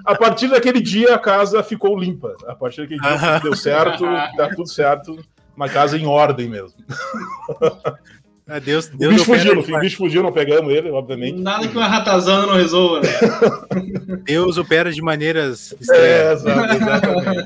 A 0.04 0.14
partir 0.14 0.48
daquele 0.48 0.80
dia, 0.80 1.14
a 1.14 1.18
casa 1.18 1.62
ficou 1.62 1.98
limpa. 1.98 2.36
A 2.46 2.54
partir 2.54 2.82
daquele 2.82 3.00
dia, 3.00 3.40
deu 3.40 3.56
certo, 3.56 4.04
tá 4.36 4.48
tudo 4.54 4.68
certo. 4.68 5.18
Uma 5.56 5.68
casa 5.68 5.98
em 5.98 6.06
ordem 6.06 6.48
mesmo. 6.48 6.74
É, 8.48 8.58
Deus, 8.58 8.88
Deus 8.88 9.12
o 9.12 9.16
bicho 9.16 9.24
fugiu, 9.26 9.54
no 9.54 9.62
fim, 9.62 9.74
o 9.74 9.80
bicho 9.80 9.96
fugiu, 9.98 10.22
não 10.22 10.32
pegamos 10.32 10.72
ele, 10.72 10.90
obviamente. 10.90 11.38
Nada 11.38 11.68
que 11.68 11.76
uma 11.76 11.86
ratazana 11.86 12.46
não 12.46 12.54
resolva. 12.54 13.00
Né? 13.00 13.10
Deus 14.24 14.56
opera 14.56 14.90
de 14.90 15.02
maneiras 15.02 15.74
É, 15.90 16.32
exato, 16.32 16.74
exatamente. 16.74 17.44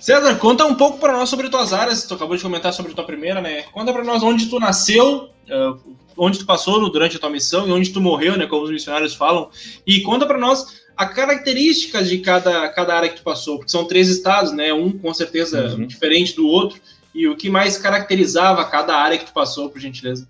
César, 0.00 0.34
conta 0.36 0.64
um 0.64 0.74
pouco 0.74 0.98
para 0.98 1.12
nós 1.12 1.28
sobre 1.28 1.50
tuas 1.50 1.74
áreas. 1.74 2.04
Tu 2.04 2.14
acabou 2.14 2.34
de 2.34 2.42
comentar 2.42 2.72
sobre 2.72 2.94
tua 2.94 3.04
primeira, 3.04 3.42
né? 3.42 3.64
Conta 3.72 3.92
para 3.92 4.02
nós 4.02 4.22
onde 4.22 4.46
tu 4.46 4.58
nasceu, 4.58 5.28
uh, 5.50 5.78
onde 6.16 6.38
tu 6.38 6.46
passou 6.46 6.90
durante 6.90 7.18
a 7.18 7.20
tua 7.20 7.28
missão 7.28 7.68
e 7.68 7.72
onde 7.72 7.90
tu 7.90 8.00
morreu, 8.00 8.38
né? 8.38 8.46
Como 8.46 8.64
os 8.64 8.70
missionários 8.70 9.14
falam. 9.14 9.50
E 9.86 10.00
conta 10.00 10.24
para 10.24 10.38
nós 10.38 10.82
a 10.96 11.04
características 11.04 12.08
de 12.08 12.18
cada, 12.18 12.70
cada 12.70 12.96
área 12.96 13.10
que 13.10 13.16
tu 13.16 13.22
passou, 13.22 13.58
porque 13.58 13.70
são 13.70 13.84
três 13.84 14.08
estados, 14.08 14.50
né? 14.52 14.72
Um 14.72 14.90
com 14.90 15.12
certeza 15.12 15.76
uhum. 15.76 15.86
diferente 15.86 16.34
do 16.34 16.46
outro 16.46 16.80
e 17.14 17.28
o 17.28 17.36
que 17.36 17.48
mais 17.48 17.78
caracterizava 17.78 18.64
cada 18.64 18.96
área 18.96 19.16
que 19.16 19.26
tu 19.26 19.32
passou, 19.32 19.70
por 19.70 19.80
gentileza? 19.80 20.26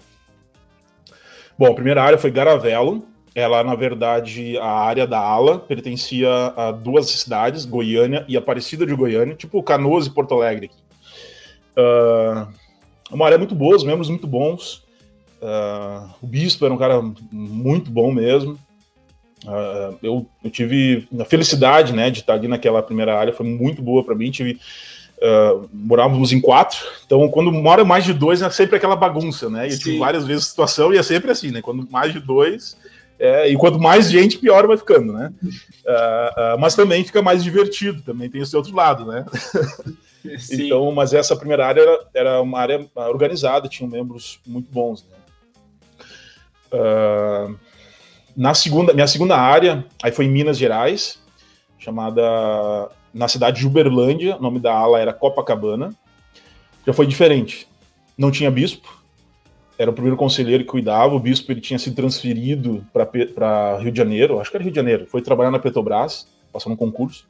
Bom, 1.59 1.66
a 1.66 1.75
primeira 1.75 2.03
área 2.03 2.18
foi 2.18 2.31
Garavelo. 2.31 3.07
Ela, 3.35 3.64
na 3.64 3.75
verdade, 3.75 4.57
a 4.59 4.70
área 4.70 5.07
da 5.07 5.18
ala 5.18 5.59
pertencia 5.59 6.29
a 6.57 6.70
duas 6.70 7.07
cidades, 7.07 7.64
Goiânia 7.64 8.25
e 8.29 8.37
Aparecida 8.37 8.87
de 8.87 8.94
Goiânia, 8.94 9.35
tipo 9.35 9.62
Canoas 9.62 10.07
e 10.07 10.11
Porto 10.11 10.35
Alegre. 10.35 10.70
Uh, 11.77 12.47
uma 13.11 13.27
área 13.27 13.38
muito 13.38 13.55
boa, 13.55 13.75
os 13.75 13.83
membros 13.83 14.09
muito 14.09 14.27
bons. 14.27 14.85
Uh, 15.42 16.09
o 16.23 16.27
bispo 16.27 16.64
era 16.64 16.75
um 16.75 16.79
cara 16.79 17.03
muito 17.33 17.90
bom 17.90 18.12
mesmo. 18.12 18.59
Uh, 19.44 19.99
eu, 20.03 20.27
eu, 20.42 20.51
tive 20.51 21.07
a 21.20 21.25
felicidade 21.25 21.92
né, 21.92 22.11
de 22.11 22.20
estar 22.20 22.35
ali 22.35 22.49
naquela 22.49 22.83
primeira 22.83 23.18
área, 23.18 23.33
foi 23.33 23.47
muito 23.47 23.83
boa 23.83 24.05
para 24.05 24.14
mim. 24.14 24.31
Tive 24.31 24.61
Uh, 25.16 25.68
morávamos 25.72 26.33
em 26.33 26.40
quatro, 26.40 26.79
então 27.07 27.29
quando 27.29 27.50
mora 27.50 27.85
mais 27.85 28.05
de 28.05 28.12
dois 28.12 28.42
é 28.42 28.50
sempre 28.50 28.77
aquela 28.77 28.96
bagunça, 28.96 29.48
né? 29.48 29.68
E 29.68 29.72
eu 29.72 29.79
tive 29.79 29.98
várias 29.98 30.27
vezes 30.27 30.44
a 30.44 30.48
situação 30.48 30.92
e 30.92 30.98
é 30.98 31.03
sempre 31.03 31.31
assim, 31.31 31.50
né? 31.50 31.62
Quando 31.62 31.88
mais 31.90 32.12
de 32.12 32.20
dois, 32.20 32.77
é, 33.18 33.48
e 33.48 33.57
quanto 33.57 33.79
mais 33.79 34.11
gente, 34.11 34.38
pior 34.38 34.66
vai 34.66 34.77
ficando, 34.77 35.12
né? 35.12 35.33
Uh, 35.42 36.57
uh, 36.57 36.61
mas 36.61 36.74
também 36.74 37.05
fica 37.05 37.22
mais 37.22 37.44
divertido, 37.44 38.03
também 38.03 38.29
tem 38.29 38.42
esse 38.42 38.57
outro 38.57 38.74
lado, 38.74 39.07
né? 39.07 39.24
então, 40.50 40.90
mas 40.92 41.14
essa 41.14 41.37
primeira 41.37 41.66
área 41.66 41.81
era, 41.81 42.07
era, 42.12 42.42
uma 42.42 42.59
área 42.59 42.87
organizada, 42.94 43.68
tinham 43.68 43.88
membros 43.88 44.40
muito 44.46 44.70
bons, 44.70 45.05
né? 45.05 45.16
na 48.37 48.53
segunda, 48.53 48.92
minha 48.92 49.07
segunda 49.07 49.37
área, 49.37 49.85
aí 50.03 50.11
foi 50.11 50.24
em 50.24 50.31
Minas 50.31 50.59
Gerais, 50.59 51.20
chamada 51.79 52.90
na 53.14 53.29
cidade 53.29 53.61
de 53.61 53.66
Uberlândia, 53.66 54.37
o 54.37 54.42
nome 54.42 54.59
da 54.59 54.74
ala 54.74 54.98
era 54.98 55.12
Copacabana. 55.12 55.94
Já 56.87 56.92
foi 56.92 57.07
diferente. 57.07 57.68
Não 58.18 58.31
tinha 58.31 58.50
bispo, 58.50 59.03
era 59.79 59.90
o 59.90 59.94
primeiro 59.94 60.16
conselheiro 60.16 60.64
que 60.64 60.70
cuidava, 60.70 61.14
o 61.14 61.20
bispo 61.20 61.50
ele 61.50 61.61
tinha 61.61 61.79
sido 61.79 61.96
transferido 61.96 62.85
para 62.92 63.79
Rio 63.79 63.90
de 63.90 63.98
Janeiro, 63.98 64.40
acho 64.40 64.50
que 64.50 64.57
era 64.57 64.64
Rio 64.64 64.72
de 64.72 64.77
Janeiro, 64.77 65.07
foi 65.07 65.20
trabalhar 65.20 65.50
na 65.50 65.59
Petrobras, 65.59 66.29
passou 66.53 66.70
no 66.70 66.77
concurso. 66.77 67.27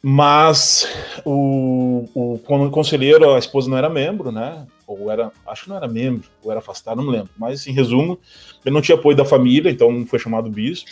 Mas 0.00 0.88
o, 1.24 2.08
o 2.14 2.70
conselheiro, 2.70 3.34
a 3.34 3.38
esposa 3.38 3.68
não 3.68 3.76
era 3.76 3.88
membro, 3.88 4.30
né? 4.30 4.64
Ou 4.86 5.10
era, 5.10 5.32
acho 5.44 5.64
que 5.64 5.68
não 5.68 5.76
era 5.76 5.88
membro, 5.88 6.28
ou 6.42 6.52
era 6.52 6.60
afastado, 6.60 6.98
não 6.98 7.04
me 7.04 7.10
lembro. 7.10 7.30
Mas, 7.36 7.66
em 7.66 7.72
resumo, 7.72 8.16
ele 8.64 8.72
não 8.72 8.80
tinha 8.80 8.96
apoio 8.96 9.16
da 9.16 9.24
família, 9.24 9.70
então 9.70 10.06
foi 10.06 10.20
chamado 10.20 10.48
bispo. 10.48 10.88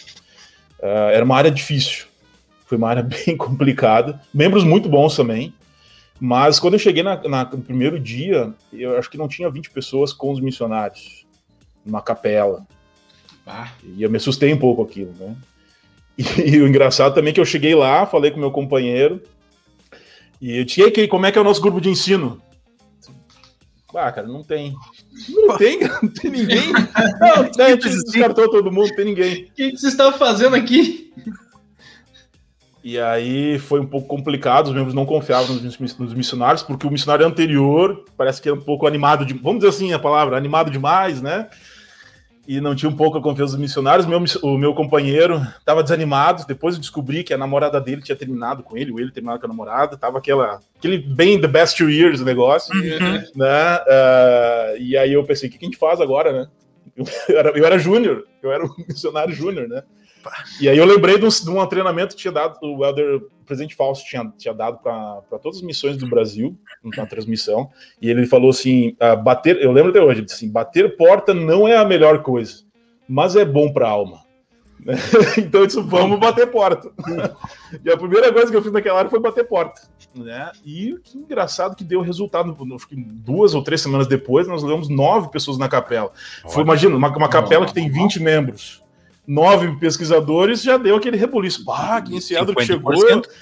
Uh, 0.80 1.10
era 1.12 1.24
uma 1.24 1.36
área 1.36 1.52
difícil, 1.52 2.06
foi 2.66 2.76
uma 2.76 2.90
área 2.90 3.02
bem 3.24 3.36
complicada. 3.36 4.20
Membros 4.34 4.64
muito 4.64 4.88
bons 4.88 5.16
também. 5.16 5.54
Mas 6.20 6.58
quando 6.58 6.74
eu 6.74 6.78
cheguei 6.78 7.02
na, 7.02 7.16
na, 7.28 7.44
no 7.44 7.62
primeiro 7.62 7.98
dia, 7.98 8.52
eu 8.72 8.98
acho 8.98 9.10
que 9.10 9.18
não 9.18 9.28
tinha 9.28 9.50
20 9.50 9.70
pessoas 9.70 10.12
com 10.12 10.32
os 10.32 10.40
missionários 10.40 11.26
numa 11.84 12.02
capela. 12.02 12.66
Ah. 13.46 13.70
E 13.84 14.02
eu 14.02 14.10
me 14.10 14.16
assustei 14.16 14.52
um 14.52 14.58
pouco 14.58 14.82
aquilo, 14.82 15.12
né? 15.18 15.36
E, 16.18 16.22
e, 16.56 16.60
o 16.60 16.66
engraçado 16.66 17.14
também 17.14 17.30
é 17.30 17.34
que 17.34 17.40
eu 17.40 17.44
cheguei 17.44 17.74
lá, 17.74 18.06
falei 18.06 18.30
com 18.30 18.40
meu 18.40 18.50
companheiro, 18.50 19.22
e 20.40 20.58
eu 20.58 20.64
disse, 20.64 20.82
e 20.82 21.08
como 21.08 21.26
é 21.26 21.32
que 21.32 21.38
é 21.38 21.40
o 21.40 21.44
nosso 21.44 21.60
grupo 21.60 21.80
de 21.80 21.88
ensino? 21.88 22.42
Ah, 23.94 24.12
cara, 24.12 24.26
não 24.26 24.42
tem. 24.42 24.74
Não 25.28 25.56
tem, 25.56 25.80
não 25.80 26.08
tem 26.08 26.30
ninguém. 26.30 26.70
Não, 27.18 27.50
não, 27.56 27.64
a 27.64 27.70
gente 27.70 27.88
descartou 27.88 28.50
todo 28.50 28.70
mundo, 28.70 28.88
não 28.88 28.96
tem 28.96 29.04
ninguém. 29.06 29.44
O 29.44 29.52
que, 29.54 29.70
que 29.70 29.76
você 29.78 29.88
estava 29.88 30.16
fazendo 30.18 30.54
aqui? 30.54 31.12
E 32.86 33.00
aí 33.00 33.58
foi 33.58 33.80
um 33.80 33.84
pouco 33.84 34.06
complicado, 34.06 34.68
os 34.68 34.72
membros 34.72 34.94
não 34.94 35.04
confiavam 35.04 35.56
nos, 35.56 35.76
nos, 35.98 36.14
missionários, 36.14 36.62
porque 36.62 36.86
o 36.86 36.90
missionário 36.90 37.26
anterior 37.26 38.04
parece 38.16 38.40
que 38.40 38.48
era 38.48 38.56
um 38.56 38.62
pouco 38.62 38.86
animado, 38.86 39.26
de, 39.26 39.34
vamos 39.34 39.58
dizer 39.58 39.70
assim 39.70 39.92
a 39.92 39.98
palavra, 39.98 40.36
animado 40.36 40.70
demais, 40.70 41.20
né? 41.20 41.48
E 42.46 42.60
não 42.60 42.76
tinha 42.76 42.88
um 42.88 42.94
pouco 42.94 43.18
a 43.18 43.20
confiança 43.20 43.54
dos 43.54 43.60
missionários. 43.60 44.06
Meu, 44.06 44.22
o 44.40 44.56
meu 44.56 44.72
companheiro 44.72 45.44
estava 45.58 45.82
desanimado, 45.82 46.46
depois 46.46 46.76
eu 46.76 46.80
descobri 46.80 47.24
que 47.24 47.34
a 47.34 47.36
namorada 47.36 47.80
dele 47.80 48.02
tinha 48.02 48.14
terminado 48.14 48.62
com 48.62 48.76
ele, 48.76 48.92
ou 48.92 49.00
ele 49.00 49.10
terminado 49.10 49.40
com 49.40 49.46
a 49.46 49.48
namorada, 49.48 49.96
tava 49.96 50.18
aquela, 50.18 50.60
aquele 50.78 50.98
bem 50.98 51.40
the 51.40 51.48
best 51.48 51.76
two 51.76 51.90
years 51.90 52.20
negócio, 52.20 52.72
uhum. 52.72 53.20
né? 53.34 53.78
Uh, 53.78 54.78
e 54.78 54.96
aí 54.96 55.12
eu 55.12 55.24
pensei, 55.24 55.48
o 55.48 55.52
que 55.52 55.58
a 55.60 55.64
gente 55.64 55.76
faz 55.76 56.00
agora, 56.00 56.32
né? 56.32 56.48
Eu 56.96 57.04
era, 57.36 57.48
eu 57.50 57.66
era 57.66 57.78
júnior, 57.80 58.28
eu 58.40 58.52
era 58.52 58.64
um 58.64 58.72
missionário 58.88 59.34
júnior, 59.34 59.66
né? 59.66 59.82
E 60.60 60.68
aí 60.68 60.76
eu 60.76 60.84
lembrei 60.84 61.18
de 61.18 61.24
um, 61.24 61.28
de 61.28 61.50
um 61.50 61.66
treinamento 61.66 62.14
que 62.14 62.22
tinha 62.22 62.32
dado, 62.32 62.58
o 62.62 62.84
Elder, 62.84 63.16
o 63.16 63.44
presidente 63.44 63.74
Fausto 63.74 64.08
tinha, 64.08 64.32
tinha 64.36 64.54
dado 64.54 64.78
para 64.78 65.22
todas 65.42 65.58
as 65.58 65.62
missões 65.62 65.96
do 65.96 66.08
Brasil, 66.08 66.58
na 66.96 67.06
transmissão, 67.06 67.70
e 68.00 68.10
ele 68.10 68.26
falou 68.26 68.50
assim: 68.50 68.96
uh, 69.00 69.16
bater, 69.22 69.60
eu 69.60 69.72
lembro 69.72 69.90
até 69.90 70.00
hoje, 70.00 70.20
ele 70.20 70.26
disse 70.26 70.36
assim: 70.36 70.50
bater 70.50 70.96
porta 70.96 71.32
não 71.32 71.66
é 71.66 71.76
a 71.76 71.84
melhor 71.84 72.22
coisa, 72.22 72.64
mas 73.08 73.36
é 73.36 73.44
bom 73.44 73.72
para 73.72 73.86
a 73.86 73.90
alma. 73.90 74.26
então 75.38 75.62
eu 75.62 75.66
disse, 75.66 75.80
vamos 75.80 76.18
bater 76.18 76.48
porta. 76.48 76.90
e 77.84 77.90
a 77.90 77.96
primeira 77.96 78.32
coisa 78.32 78.50
que 78.50 78.56
eu 78.56 78.62
fiz 78.62 78.72
naquela 78.72 78.98
área 78.98 79.10
foi 79.10 79.18
bater 79.18 79.46
porta. 79.46 79.82
Né? 80.14 80.50
E 80.64 80.96
que 81.02 81.18
engraçado 81.18 81.74
que 81.74 81.84
deu 81.84 82.00
resultado. 82.00 82.56
Acho 82.74 82.88
que 82.88 82.96
duas 82.96 83.54
ou 83.54 83.62
três 83.62 83.80
semanas 83.80 84.06
depois, 84.06 84.46
nós 84.46 84.62
levamos 84.62 84.88
nove 84.88 85.30
pessoas 85.30 85.58
na 85.58 85.68
capela. 85.68 86.12
Foi, 86.48 86.62
imagina, 86.62 86.96
uma, 86.96 87.14
uma 87.14 87.28
capela 87.28 87.66
que 87.66 87.74
tem 87.74 87.90
20 87.90 88.22
membros. 88.22 88.82
Nove 89.26 89.76
pesquisadores 89.78 90.62
já 90.62 90.76
deu 90.76 90.96
aquele 90.96 91.16
rebuliço. 91.16 91.64
Ah, 91.68 92.00
que 92.00 92.12
iniciado 92.12 92.54
que 92.54 92.64
chegou, 92.64 92.94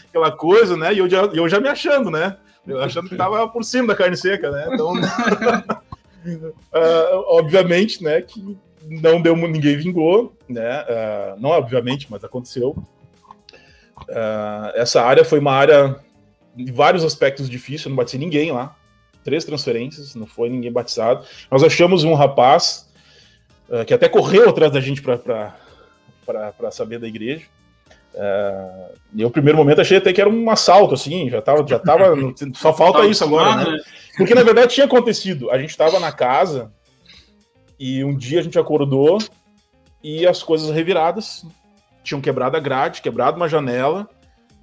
aquela 0.08 0.32
coisa, 0.32 0.76
né? 0.76 0.94
E 0.94 0.98
eu 0.98 1.08
já, 1.08 1.22
eu 1.26 1.46
já 1.48 1.60
me 1.60 1.68
achando, 1.68 2.10
né? 2.10 2.38
Eu 2.66 2.82
achando 2.82 3.08
que 3.08 3.16
tava 3.16 3.46
por 3.48 3.62
cima 3.62 3.88
da 3.88 3.94
carne 3.94 4.16
seca, 4.16 4.50
né? 4.50 4.70
Então, 4.72 4.94
uh, 4.94 5.80
obviamente, 7.28 8.02
né, 8.02 8.22
que 8.22 8.56
não 8.82 9.20
deu, 9.20 9.36
ninguém 9.36 9.76
vingou, 9.76 10.34
né? 10.48 10.82
Uh, 10.82 11.40
não 11.40 11.50
obviamente, 11.50 12.06
mas 12.10 12.24
aconteceu. 12.24 12.70
Uh, 14.08 14.72
essa 14.74 15.02
área 15.02 15.24
foi 15.24 15.38
uma 15.38 15.52
área 15.52 15.96
de 16.56 16.72
vários 16.72 17.04
aspectos 17.04 17.50
difícil, 17.50 17.90
não 17.90 17.96
bati 17.96 18.16
ninguém 18.16 18.50
lá. 18.52 18.74
Três 19.22 19.44
transferências, 19.44 20.14
não 20.14 20.26
foi 20.26 20.48
ninguém 20.48 20.72
batizado. 20.72 21.26
Nós 21.50 21.62
achamos 21.62 22.04
um 22.04 22.14
rapaz 22.14 22.90
que 23.86 23.94
até 23.94 24.10
correu 24.10 24.50
atrás 24.50 24.70
da 24.70 24.78
gente 24.78 25.00
para 25.00 25.56
saber 26.70 26.98
da 26.98 27.06
igreja. 27.08 27.46
Uh, 28.14 28.94
e 29.14 29.22
eu, 29.22 29.28
no 29.28 29.32
primeiro 29.32 29.58
momento, 29.58 29.80
achei 29.80 29.98
até 29.98 30.12
que 30.12 30.20
era 30.20 30.30
um 30.30 30.48
assalto, 30.48 30.94
assim, 30.94 31.28
já 31.28 31.42
tava, 31.42 31.66
já 31.66 31.78
tava. 31.78 32.14
só 32.54 32.72
falta 32.72 33.04
isso 33.06 33.24
agora, 33.24 33.56
né? 33.56 33.78
Porque 34.16 34.34
na 34.34 34.42
verdade 34.42 34.74
tinha 34.74 34.87
acontecido. 34.87 35.50
A 35.50 35.58
gente 35.58 35.70
estava 35.70 35.98
na 35.98 36.12
casa 36.12 36.72
e 37.78 38.04
um 38.04 38.16
dia 38.16 38.38
a 38.38 38.42
gente 38.42 38.58
acordou 38.58 39.18
e 40.02 40.26
as 40.26 40.42
coisas 40.42 40.70
reviradas. 40.70 41.44
Tinham 42.04 42.20
quebrado 42.20 42.56
a 42.56 42.60
grade, 42.60 43.00
quebrado 43.00 43.37
uma 43.37 43.48
janela, 43.48 44.08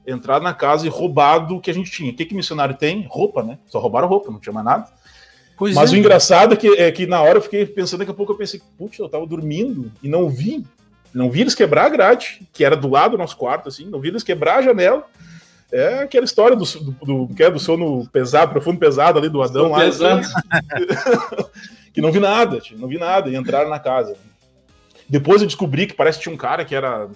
entrado 0.06 0.44
na 0.44 0.54
casa 0.54 0.86
e 0.86 0.90
roubado 0.90 1.58
o 1.58 1.60
que 1.60 1.72
a 1.72 1.74
gente 1.74 1.92
tinha. 1.92 2.12
O 2.12 2.16
que, 2.16 2.26
que 2.26 2.36
missionário 2.36 2.78
tem? 2.78 3.06
Roupa, 3.10 3.44
né? 3.44 3.58
Só 3.68 3.80
roubaram 3.80 4.08
roupa, 4.08 4.32
não 4.32 4.40
tinha 4.40 4.54
mais 4.54 4.66
nada. 4.66 4.88
Pois 5.58 5.76
Mas 5.76 5.92
é. 5.92 5.96
o 5.96 6.00
engraçado 6.00 6.54
é 6.54 6.58
que, 6.58 6.68
é 6.70 6.92
que 6.92 7.06
na 7.06 7.22
hora 7.22 7.38
eu 7.38 7.42
fiquei 7.42 7.66
pensando, 7.66 8.00
daqui 8.00 8.12
a 8.12 8.16
pouco 8.16 8.32
eu 8.32 8.38
pensei, 8.38 8.62
putz, 8.78 8.98
eu 8.98 9.10
tava 9.10 9.26
dormindo 9.28 9.92
e 10.02 10.08
não 10.08 10.30
vi. 10.30 10.66
Não 11.14 11.30
vi 11.30 11.42
eles 11.42 11.56
quebrar 11.56 11.86
a 11.86 11.90
grade, 11.90 12.42
que 12.54 12.64
era 12.64 12.76
do 12.76 12.90
lado 12.90 13.12
do 13.12 13.18
nosso 13.18 13.36
quarto, 13.36 13.68
assim, 13.68 13.86
não 13.86 14.00
vi 14.00 14.10
eles 14.10 14.24
quebrar 14.24 14.58
a 14.58 14.62
janela. 14.62 15.06
É 15.72 16.00
aquela 16.00 16.26
história 16.26 16.56
do, 16.56 16.66
do, 16.66 16.92
do, 17.06 17.34
que 17.34 17.44
é 17.44 17.50
do 17.50 17.60
sono 17.60 18.08
pesado, 18.12 18.52
profundo 18.52 18.78
pesado 18.78 19.18
ali 19.18 19.30
do 19.30 19.42
Adão 19.42 19.70
lá. 19.70 19.80
Pesado. 19.80 20.28
que 21.94 22.02
não 22.02 22.12
vi 22.12 22.20
nada, 22.20 22.62
não 22.74 22.88
vi 22.88 22.98
nada, 22.98 23.30
e 23.30 23.36
entraram 23.36 23.70
na 23.70 23.80
casa. 23.80 24.18
Depois 25.08 25.42
eu 25.42 25.48
descobri 25.48 25.88
que 25.88 25.94
parece 25.94 26.18
que 26.18 26.24
tinha 26.24 26.36
um 26.36 26.38
cara 26.38 26.66
que 26.66 26.76
era. 26.76 27.10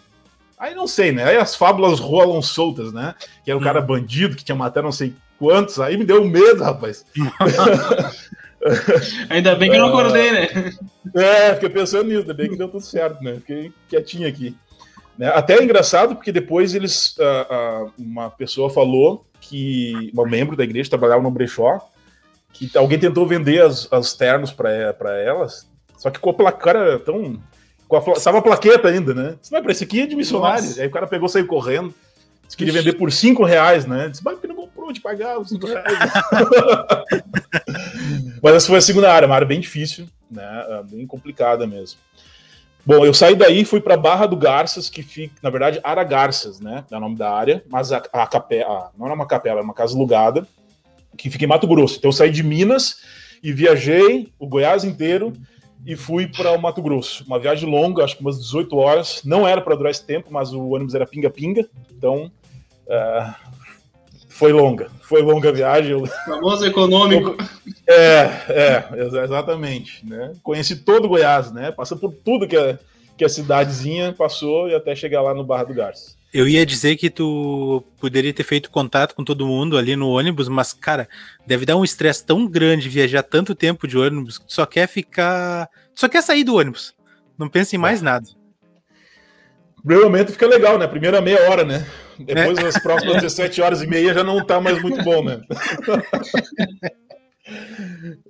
Aí 0.58 0.74
não 0.74 0.88
sei, 0.88 1.12
né? 1.12 1.26
Aí 1.26 1.38
as 1.38 1.56
fábulas 1.56 2.00
rolam 2.00 2.42
soltas, 2.42 2.94
né? 2.94 3.14
Que 3.44 3.52
era 3.52 3.58
um 3.58 3.64
cara 3.64 3.82
hum. 3.82 3.86
bandido 3.86 4.36
que 4.36 4.44
tinha 4.44 4.56
matado 4.56 4.86
não 4.86 4.92
sei 4.92 5.14
quantos. 5.38 5.80
Aí 5.80 5.98
me 5.98 6.06
deu 6.06 6.24
medo, 6.26 6.64
rapaz. 6.64 7.06
Ainda 9.30 9.56
bem 9.56 9.70
que 9.70 9.76
eu 9.76 9.82
não 9.82 9.90
acordei, 9.90 10.32
né? 10.32 10.48
É, 11.16 11.54
fiquei 11.54 11.70
pensando 11.70 12.08
nisso, 12.08 12.22
ainda 12.22 12.34
bem 12.34 12.50
que 12.50 12.58
deu 12.58 12.68
tudo 12.68 12.84
certo, 12.84 13.24
né? 13.24 13.36
Fiquei 13.36 13.72
quietinho 13.88 14.28
aqui. 14.28 14.56
Né? 15.18 15.28
Até 15.28 15.56
é 15.56 15.64
engraçado, 15.64 16.16
porque 16.16 16.32
depois 16.32 16.74
eles. 16.74 17.16
Uh, 17.18 17.86
uh, 17.86 17.94
uma 17.98 18.30
pessoa 18.30 18.70
falou 18.70 19.26
que. 19.40 20.12
Um 20.18 20.28
membro 20.28 20.56
da 20.56 20.64
igreja 20.64 20.90
trabalhava 20.90 21.22
no 21.22 21.32
brechó 21.32 21.80
que 22.56 22.72
alguém 22.78 22.98
tentou 22.98 23.28
vender 23.28 23.62
as, 23.62 23.92
as 23.92 24.14
ternos 24.14 24.52
para 24.52 25.20
elas, 25.20 25.68
só 25.98 26.10
que 26.10 26.20
com 26.20 26.30
a 26.30 26.34
placa 26.34 27.00
tão. 27.00 27.38
Com 27.88 27.98
a, 27.98 28.02
tava 28.02 28.40
a 28.40 28.42
plaqueta 28.42 28.88
ainda, 28.88 29.14
né? 29.14 29.36
Disse, 29.40 29.52
mas 29.52 29.64
esse 29.68 29.84
aqui 29.84 30.02
é 30.02 30.08
de 30.08 30.16
missionário. 30.16 30.64
Nossa. 30.64 30.82
Aí 30.82 30.88
o 30.88 30.92
cara 30.92 31.06
pegou 31.06 31.28
e 31.28 31.32
saiu 31.32 31.46
correndo. 31.46 31.94
Disse 32.44 32.58
que 32.58 32.66
queria 32.66 32.82
vender 32.82 32.94
por 32.94 33.12
5 33.12 33.44
reais, 33.44 33.86
né? 33.86 34.10
Disse, 34.10 34.24
mas 34.24 34.36
porque 34.36 34.48
não 34.48 34.56
comprou 34.56 34.92
de 34.92 35.02
pagar 35.02 35.40
os 35.40 35.50
5 35.50 35.68
reais. 35.68 35.86
mas 38.42 38.56
essa 38.56 38.68
foi 38.68 38.78
a 38.78 38.82
segunda 38.82 39.12
área, 39.12 39.26
uma 39.26 39.36
área 39.36 39.48
bem 39.48 39.60
difícil, 39.60 40.08
né? 40.30 40.44
Ah, 40.44 40.84
bem 40.84 41.06
complicada 41.06 41.66
mesmo. 41.66 42.00
Bom, 42.86 43.04
eu 43.04 43.14
saí 43.14 43.36
daí 43.36 43.66
fui 43.66 43.82
para 43.82 43.98
Barra 43.98 44.28
do 44.28 44.38
Garças, 44.38 44.90
que 44.90 45.02
fica, 45.02 45.34
na 45.42 45.50
verdade, 45.50 45.80
Ara 45.84 46.04
Garças, 46.04 46.60
né? 46.60 46.86
É 46.92 46.98
o 46.98 47.00
nome 47.00 47.16
da 47.16 47.32
área, 47.32 47.64
mas 47.68 47.92
a, 47.92 47.98
a 48.14 48.28
capela, 48.28 48.92
não 48.98 49.08
é 49.08 49.14
uma 49.14 49.26
capela, 49.26 49.60
é 49.60 49.64
uma 49.64 49.74
casa 49.74 49.96
alugada 49.96 50.48
que 51.18 51.30
fica 51.30 51.46
em 51.46 51.48
Mato 51.48 51.68
Grosso. 51.68 51.98
Então 51.98 52.10
eu 52.10 52.14
saí 52.14 52.30
de 52.30 52.44
Minas 52.44 52.98
e 53.42 53.52
viajei 53.52 54.32
o 54.38 54.48
Goiás 54.48 54.84
inteiro 54.84 55.34
e 55.86 55.96
fui 55.96 56.28
para 56.28 56.52
o 56.52 56.62
Mato 56.62 56.82
Grosso. 56.82 57.24
Uma 57.26 57.40
viagem 57.40 57.70
longa, 57.70 58.04
acho 58.04 58.18
que 58.18 58.22
umas 58.22 58.40
18 58.40 58.76
horas. 58.76 59.22
Não 59.24 59.48
era 59.48 59.62
para 59.62 59.76
durar 59.76 59.92
esse 59.92 60.06
tempo, 60.06 60.28
mas 60.32 60.54
o 60.54 60.70
ônibus 60.70 60.94
era 60.94 61.06
pinga-pinga. 61.06 61.68
Então 61.92 62.32
uh, 62.88 63.36
foi 64.36 64.52
longa. 64.52 64.92
Foi 65.02 65.22
longa 65.22 65.48
a 65.48 65.52
viagem. 65.54 65.96
O 65.96 66.06
famoso 66.06 66.66
econômico. 66.66 67.36
É, 67.88 68.32
é, 68.50 68.90
exatamente. 69.24 70.04
Né? 70.04 70.34
Conheci 70.42 70.78
todo 70.78 71.06
o 71.06 71.08
Goiás, 71.08 71.52
né? 71.52 71.72
Passou 71.72 72.00
por 72.00 72.12
tudo 72.12 72.48
que 72.48 72.58
a, 72.58 72.80
que 73.16 73.24
a 73.24 73.30
cidadezinha 73.30 74.12
passou 74.12 74.68
e 74.68 74.74
até 74.74 74.96
chegar 74.96 75.22
lá 75.22 75.36
no 75.36 75.44
Barra 75.44 75.66
do 75.66 75.74
Garça. 75.76 76.16
Eu 76.34 76.48
ia 76.48 76.66
dizer 76.66 76.96
que 76.96 77.12
tu 77.12 77.84
poderia 78.02 78.34
ter 78.34 78.42
feito 78.42 78.72
contato 78.72 79.14
com 79.14 79.24
todo 79.24 79.46
mundo 79.46 79.78
ali 79.78 79.96
no 79.96 80.10
ônibus, 80.10 80.50
mas, 80.50 80.74
cara, 80.74 81.08
deve 81.46 81.64
dar 81.64 81.78
um 81.78 81.84
estresse 81.84 82.26
tão 82.26 82.48
grande 82.48 82.90
viajar 82.90 83.22
tanto 83.22 83.54
tempo 83.54 83.88
de 83.88 84.00
ônibus 84.00 84.40
que 84.40 84.48
tu 84.48 84.54
só 84.54 84.66
quer 84.66 84.88
ficar. 84.88 85.70
Tu 85.94 86.00
só 86.00 86.10
quer 86.10 86.24
sair 86.24 86.44
do 86.44 86.56
ônibus. 86.56 86.96
Não 87.38 87.48
pensa 87.48 87.76
em 87.76 87.80
mais 87.80 88.02
é. 88.02 88.04
nada. 88.04 88.26
O 89.78 89.84
primeiro 89.84 90.10
momento 90.10 90.32
fica 90.32 90.48
legal, 90.48 90.80
né? 90.80 90.88
Primeira 90.88 91.22
meia 91.22 91.52
hora, 91.52 91.64
né? 91.64 91.86
Depois, 92.24 92.58
é. 92.60 92.68
as 92.68 92.82
próximas 92.82 93.22
17 93.22 93.62
horas 93.62 93.82
e 93.82 93.88
meia, 93.88 94.14
já 94.14 94.24
não 94.24 94.44
tá 94.46 94.60
mais 94.62 94.82
muito 94.82 95.04
bom, 95.04 95.24
né? 95.24 95.42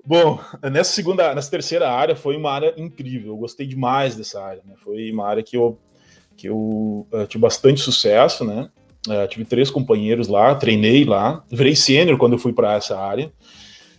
Bom, 0.06 0.40
nessa 0.72 0.92
segunda, 0.92 1.34
nessa 1.34 1.50
terceira 1.50 1.90
área 1.90 2.16
foi 2.16 2.36
uma 2.36 2.52
área 2.52 2.74
incrível. 2.76 3.32
Eu 3.32 3.38
gostei 3.38 3.66
demais 3.66 4.16
dessa 4.16 4.44
área. 4.44 4.62
Né? 4.66 4.74
Foi 4.84 5.10
uma 5.10 5.26
área 5.28 5.42
que 5.42 5.56
eu 5.56 5.80
que 6.36 6.48
eu 6.50 7.08
uh, 7.14 7.26
tive 7.28 7.42
bastante 7.42 7.80
sucesso, 7.80 8.44
né? 8.44 8.70
Uh, 9.08 9.28
tive 9.28 9.46
três 9.46 9.72
companheiros 9.72 10.28
lá, 10.28 10.54
treinei 10.54 11.06
lá, 11.06 11.42
virei 11.50 11.76
sênior 11.76 12.18
quando 12.18 12.34
eu 12.34 12.40
fui 12.40 12.52
para 12.52 12.74
essa 12.74 13.00
área, 13.00 13.32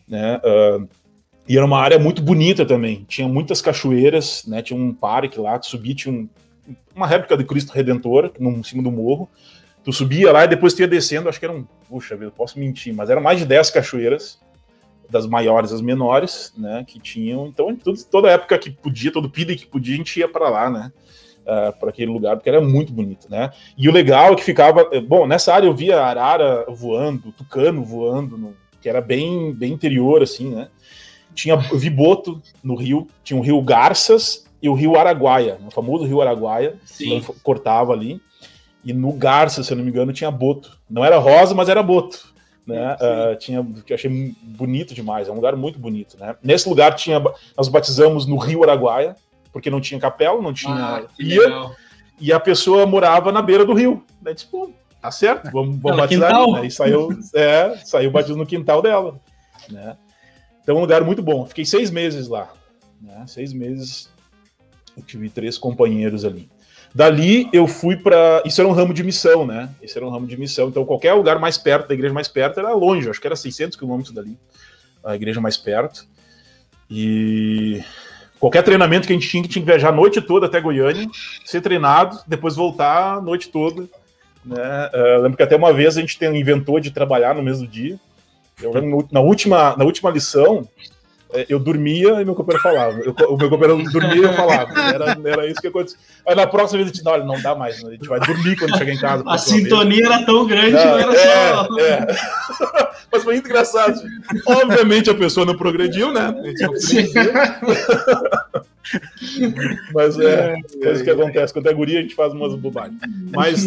né? 0.07 0.38
Uh, 0.38 0.87
e 1.49 1.57
era 1.57 1.64
uma 1.64 1.81
área 1.81 1.99
muito 1.99 2.20
bonita 2.20 2.66
também. 2.66 3.05
Tinha 3.09 3.27
muitas 3.27 3.62
cachoeiras, 3.62 4.44
né? 4.46 4.61
Tinha 4.61 4.79
um 4.79 4.92
parque 4.92 5.40
lá, 5.40 5.59
tu 5.59 5.66
subia, 5.66 5.94
tinha 5.94 6.12
um, 6.12 6.29
uma 6.94 7.07
réplica 7.07 7.37
de 7.37 7.44
Cristo 7.44 7.72
Redentor 7.72 8.33
no 8.38 8.62
cima 8.64 8.83
do 8.83 8.90
morro. 8.90 9.31
Tu 9.87 9.92
subia 9.92 10.33
lá 10.33 10.44
e 10.44 10.49
depois 10.49 10.75
tu 10.75 10.81
ia 10.81 10.88
descendo, 10.88 11.29
acho 11.29 11.38
que 11.38 11.44
eram, 11.44 11.66
puxa 11.88 12.16
vida, 12.16 12.33
posso 12.33 12.59
mentir, 12.59 12.92
mas 12.92 13.09
eram 13.09 13.22
mais 13.22 13.38
de 13.38 13.46
10 13.46 13.70
cachoeiras, 13.70 14.40
das 15.09 15.29
maiores 15.29 15.72
às 15.72 15.81
menores, 15.81 16.53
né? 16.59 16.85
Que 16.85 16.99
tinham. 16.99 17.46
Então, 17.46 17.72
tudo, 17.77 17.96
toda 18.11 18.29
época 18.29 18.59
que 18.59 18.68
podia, 18.68 19.12
todo 19.12 19.31
pida 19.31 19.55
que 19.55 19.64
podia, 19.64 19.94
a 19.94 19.99
gente 19.99 20.18
ia 20.18 20.27
para 20.27 20.49
lá, 20.49 20.68
né? 20.68 20.92
uh, 21.46 21.68
é, 21.68 21.72
para 21.72 21.90
aquele 21.90 22.11
lugar, 22.11 22.37
porque 22.37 22.49
era 22.49 22.61
muito 22.61 22.92
bonito, 22.92 23.31
né? 23.31 23.51
E 23.79 23.88
o 23.88 23.92
legal 23.92 24.33
é 24.33 24.35
que 24.35 24.42
ficava. 24.42 24.88
Eh, 24.90 25.01
bom, 25.01 25.25
nessa 25.25 25.55
área 25.55 25.68
eu 25.68 25.75
via 25.75 26.01
arara 26.01 26.66
voando, 26.68 27.31
tucano 27.31 27.85
voando, 27.85 28.37
no, 28.37 28.55
que 28.81 28.88
era 28.88 29.01
bem, 29.01 29.55
bem 29.55 29.72
interior, 29.72 30.20
assim, 30.20 30.51
né? 30.51 30.68
Tinha, 31.35 31.55
eu 31.70 31.79
vi 31.79 31.90
boto 31.90 32.42
no 32.62 32.75
rio, 32.75 33.07
tinha 33.22 33.38
o 33.38 33.42
rio 33.42 33.61
Garças 33.62 34.46
e 34.61 34.68
o 34.68 34.75
rio 34.75 34.96
Araguaia, 34.96 35.59
o 35.64 35.70
famoso 35.70 36.05
rio 36.05 36.20
Araguaia, 36.20 36.77
Sim. 36.85 37.20
que 37.20 37.33
cortava 37.42 37.92
ali. 37.92 38.20
E 38.87 38.92
no 38.92 39.12
Garças, 39.12 39.66
se 39.66 39.72
eu 39.72 39.77
não 39.77 39.83
me 39.83 39.90
engano, 39.90 40.12
tinha 40.12 40.31
boto. 40.31 40.79
Não 40.88 41.05
era 41.05 41.18
rosa, 41.18 41.53
mas 41.57 41.68
era 41.68 41.83
boto. 41.83 42.33
Né? 42.64 42.94
Uh, 42.94 43.37
tinha, 43.37 43.66
que 43.85 43.92
eu 43.92 43.96
achei 43.96 44.33
bonito 44.42 44.94
demais, 44.94 45.27
é 45.27 45.33
um 45.33 45.35
lugar 45.35 45.57
muito 45.57 45.77
bonito, 45.77 46.16
né? 46.18 46.37
Nesse 46.42 46.68
lugar 46.68 46.94
tinha, 46.94 47.20
nós 47.57 47.68
batizamos 47.68 48.27
no 48.27 48.37
Rio 48.37 48.62
Araguaia, 48.62 49.16
porque 49.53 49.70
não 49.70 49.81
tinha 49.81 49.99
capela, 49.99 50.40
não 50.40 50.53
tinha 50.53 50.75
ah, 50.75 51.05
ia, 51.18 51.70
e 52.20 52.33
a 52.33 52.38
pessoa 52.38 52.87
morava 52.87 53.33
na 53.33 53.42
beira 53.42 53.64
do 53.64 53.75
rio. 53.75 54.05
Daí, 54.20 54.35
tipo, 54.35 54.72
tá 55.03 55.11
certo, 55.11 55.51
vamos, 55.51 55.79
vamos 55.81 55.99
batizar. 55.99 56.33
Né? 56.53 56.66
E 56.66 56.70
saiu, 56.70 57.09
é, 57.35 57.77
saiu 57.85 58.11
batismo 58.12 58.37
no 58.37 58.46
quintal 58.46 58.81
dela. 58.81 59.20
Né? 59.68 59.96
Então, 60.62 60.77
um 60.77 60.81
lugar 60.81 61.03
muito 61.03 61.22
bom. 61.22 61.44
Fiquei 61.44 61.64
seis 61.64 61.90
meses 61.90 62.29
lá. 62.29 62.53
Né? 63.01 63.25
Seis 63.27 63.53
meses. 63.53 64.09
Eu 64.96 65.03
tive 65.03 65.29
três 65.29 65.59
companheiros 65.59 66.25
ali. 66.25 66.49
Dali 66.96 67.46
eu 67.52 67.66
fui 67.66 67.94
para. 67.94 68.42
Isso 68.46 68.59
era 68.59 68.66
um 68.66 68.72
ramo 68.72 68.94
de 68.94 69.04
missão, 69.04 69.46
né? 69.46 69.68
Isso 69.82 69.98
era 69.98 70.06
um 70.06 70.11
ramo 70.11 70.26
de 70.26 70.37
missão. 70.37 70.68
Então, 70.68 70.82
qualquer 70.85 71.12
lugar 71.12 71.38
mais 71.38 71.59
perto, 71.59 71.88
da 71.88 71.94
igreja 71.94 72.14
mais 72.14 72.26
perto, 72.26 72.59
era 72.59 72.72
longe. 72.72 73.11
Acho 73.11 73.20
que 73.20 73.26
era 73.26 73.37
600 73.37 73.76
quilômetros 73.76 74.14
dali, 74.14 74.35
a 75.04 75.14
igreja 75.14 75.38
mais 75.38 75.59
perto. 75.59 76.06
E 76.90 77.85
Qualquer 78.38 78.62
treinamento 78.62 79.06
que 79.06 79.12
a 79.12 79.16
gente 79.16 79.28
tinha, 79.28 79.42
que 79.42 79.48
tinha 79.48 79.62
que 79.62 79.70
viajar 79.70 79.88
a 79.88 79.92
noite 79.92 80.20
toda 80.20 80.46
até 80.46 80.61
Goiânia, 80.61 81.06
ser 81.44 81.60
treinado, 81.60 82.18
depois 82.27 82.54
voltar 82.54 83.14
a 83.14 83.21
noite 83.21 83.48
toda. 83.48 83.88
Né? 84.44 84.90
Uh, 84.94 85.23
lembro 85.23 85.37
que 85.37 85.42
até 85.42 85.56
uma 85.56 85.73
vez 85.73 85.96
a 85.96 86.00
gente 86.00 86.23
inventou 86.25 86.79
de 86.79 86.90
trabalhar 86.90 87.35
no 87.35 87.42
mesmo 87.42 87.66
dia. 87.66 87.98
Eu 88.62 88.73
na 89.10 89.21
última, 89.21 89.77
na 89.77 89.85
última 89.85 90.10
lição, 90.10 90.66
eu 91.48 91.58
dormia 91.58 92.20
e 92.20 92.24
meu 92.24 92.35
companheiro 92.35 92.62
falava. 92.62 92.98
Eu, 93.00 93.14
o 93.29 93.37
meu 93.37 93.50
companheiro 93.50 93.90
dormia 93.90 94.16
e 94.16 94.22
eu 94.24 94.33
falava. 94.35 94.72
Era, 94.81 95.18
era 95.24 95.46
isso 95.46 95.60
que 95.60 95.66
acontecia. 95.66 95.98
Aí 96.27 96.35
na 96.35 96.46
próxima 96.46 96.79
vez 96.79 96.90
a 96.90 96.94
gente, 96.94 97.06
olha, 97.08 97.24
não 97.24 97.40
dá 97.40 97.54
mais, 97.54 97.85
a 97.85 97.90
gente 97.90 98.08
vai 98.08 98.20
dormir 98.20 98.56
quando 98.56 98.77
chegar 98.79 98.92
em 98.92 98.98
casa. 98.98 99.24
A 99.27 99.37
sintonia 99.38 100.02
vez. 100.02 100.14
era 100.14 100.24
tão 100.27 100.46
grande, 100.46 100.72
não, 100.72 100.85
não 100.85 100.98
era 100.98 101.14
é, 101.14 101.54
só. 101.54 101.68
É. 101.81 102.06
Mas 103.12 103.22
foi 103.24 103.35
muito 103.35 103.48
engraçado. 103.48 104.00
Obviamente 104.46 105.10
a 105.10 105.14
pessoa 105.14 105.46
não 105.46 105.56
progrediu, 105.56 106.12
né? 106.12 106.35
Mas 109.92 110.18
é, 110.18 110.54
é 110.54 110.60
coisa 110.83 111.04
que 111.04 111.10
acontece. 111.10 111.52
Quando 111.52 111.68
é 111.68 111.74
guria, 111.74 111.98
a 111.98 112.02
gente 112.02 112.14
faz 112.14 112.33
umas 112.33 112.54
bobagens. 112.54 113.00
Mas 113.35 113.64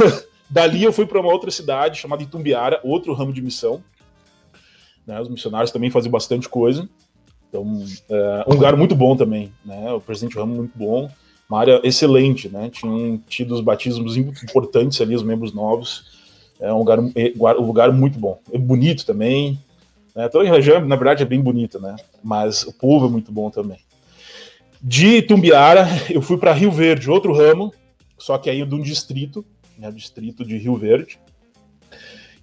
dali 0.48 0.84
eu 0.84 0.92
fui 0.92 1.06
para 1.06 1.20
uma 1.20 1.32
outra 1.32 1.50
cidade 1.50 1.98
chamada 1.98 2.22
Itumbiara, 2.22 2.80
outro 2.82 3.12
ramo 3.14 3.32
de 3.32 3.42
missão. 3.42 3.82
Né? 5.08 5.18
Os 5.18 5.28
missionários 5.28 5.70
também 5.70 5.90
faziam 5.90 6.12
bastante 6.12 6.46
coisa. 6.50 6.86
Então, 7.48 7.82
é 8.10 8.44
um 8.46 8.52
lugar 8.52 8.76
muito 8.76 8.94
bom 8.94 9.16
também, 9.16 9.50
né? 9.64 9.90
O 9.90 10.02
presidente 10.02 10.36
Ramo 10.36 10.54
muito 10.54 10.76
bom, 10.76 11.10
uma 11.48 11.58
área 11.58 11.80
excelente, 11.82 12.46
né? 12.46 12.68
Tinham 12.68 13.16
tido 13.26 13.54
os 13.54 13.62
batismos 13.62 14.18
importantes 14.18 15.00
ali, 15.00 15.16
os 15.16 15.22
membros 15.22 15.54
novos. 15.54 16.18
É 16.60 16.70
um 16.70 16.78
lugar, 16.78 16.98
é, 17.14 17.32
um 17.58 17.66
lugar 17.66 17.90
muito 17.90 18.18
bom. 18.18 18.38
É 18.52 18.58
bonito 18.58 19.06
também. 19.06 19.58
Né? 20.14 20.28
Toda 20.28 20.46
a 20.46 20.52
região, 20.52 20.84
na 20.84 20.96
verdade, 20.96 21.22
é 21.22 21.26
bem 21.26 21.40
bonita, 21.40 21.78
né? 21.78 21.96
Mas 22.22 22.64
o 22.64 22.72
povo 22.74 23.06
é 23.06 23.08
muito 23.08 23.32
bom 23.32 23.48
também. 23.48 23.78
De 24.82 25.22
Tumbiara, 25.22 25.86
eu 26.10 26.20
fui 26.20 26.36
para 26.36 26.52
Rio 26.52 26.70
Verde, 26.70 27.10
outro 27.10 27.32
ramo, 27.32 27.72
só 28.18 28.36
que 28.36 28.50
aí 28.50 28.62
de 28.62 28.74
um 28.74 28.82
distrito, 28.82 29.42
né? 29.78 29.90
Distrito 29.90 30.44
de 30.44 30.58
Rio 30.58 30.76
Verde, 30.76 31.18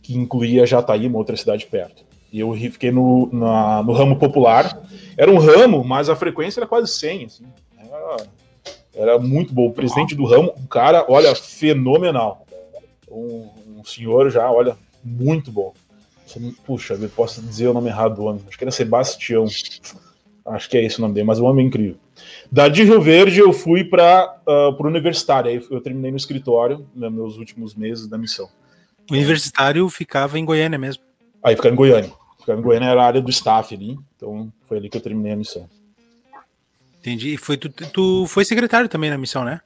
que 0.01 0.16
incluía 0.18 0.66
Jataí, 0.66 1.05
uma 1.05 1.20
outra 1.20 1.38
cidade 1.38 1.68
perto. 1.68 2.03
E 2.32 2.39
eu 2.39 2.53
fiquei 2.53 2.91
no, 2.91 3.30
na, 3.32 3.82
no 3.84 3.93
ramo 3.93 4.17
popular. 4.17 4.82
Era 5.17 5.32
um 5.32 5.38
ramo, 5.38 5.84
mas 5.84 6.09
a 6.09 6.15
frequência 6.15 6.59
era 6.59 6.67
quase 6.67 6.91
100, 6.91 7.26
assim. 7.26 7.45
Era, 7.78 8.17
era 8.93 9.19
muito 9.19 9.53
bom. 9.53 9.67
O 9.67 9.73
presidente 9.73 10.15
do 10.15 10.26
ramo, 10.26 10.53
um 10.57 10.65
cara, 10.65 11.05
olha, 11.07 11.34
fenomenal. 11.36 12.45
Um, 13.09 13.49
um 13.78 13.84
senhor 13.86 14.30
já, 14.30 14.51
olha, 14.51 14.76
muito 15.03 15.51
bom. 15.51 15.73
Puxa, 16.65 16.95
eu 16.95 17.09
posso 17.09 17.41
dizer 17.41 17.67
o 17.67 17.73
nome 17.73 17.89
errado 17.89 18.15
do 18.15 18.23
homem. 18.23 18.41
Acho 18.47 18.57
que 18.57 18.63
era 18.63 18.71
Sebastião. 18.71 19.45
Acho 20.45 20.69
que 20.69 20.78
é 20.78 20.84
esse 20.84 20.97
o 20.97 21.01
nome 21.01 21.13
dele, 21.13 21.26
mas 21.26 21.39
um 21.39 21.45
homem 21.45 21.67
incrível. 21.67 21.97
Da 22.51 22.67
de 22.67 22.84
Rio 22.84 23.01
Verde, 23.01 23.39
eu 23.39 23.51
fui 23.53 23.84
para 23.84 24.39
uh, 24.47 24.76
o 24.78 24.88
universitário. 24.88 25.49
Aí 25.49 25.65
eu 25.69 25.82
terminei 25.82 26.11
no 26.11 26.17
escritório, 26.17 26.88
nos 26.93 27.01
né, 27.01 27.09
meus 27.09 27.38
últimos 27.38 27.76
meses 27.76 28.07
da 28.07 28.17
missão. 28.17 28.49
O 29.09 29.13
universitário 29.13 29.88
ficava 29.89 30.39
em 30.39 30.45
Goiânia 30.45 30.78
mesmo. 30.78 31.03
Aí 31.46 31.56
ficava 31.56 31.74
em 31.74 31.78
Goiânia. 31.78 32.12
Ficava 32.39 32.60
em 32.60 32.64
Goiânia 32.64 32.89
era 32.89 33.04
a 33.04 33.06
área 33.06 33.22
do 33.22 33.30
staff 33.30 33.74
ali, 33.76 33.98
então 34.16 34.52
foi 34.68 34.78
ali 34.78 34.89
que 34.89 34.98
eu 34.98 35.02
terminei 35.02 35.34
a 35.34 35.36
missão. 35.36 35.70
Entendi. 37.00 37.36
E 37.36 37.38
foi, 37.38 37.56
tu, 37.56 37.70
tu 37.70 38.26
foi 38.26 38.43
secretário 38.43 38.89
também 38.89 39.12
na 39.12 39.18
missão, 39.18 39.43
né? 39.43 39.62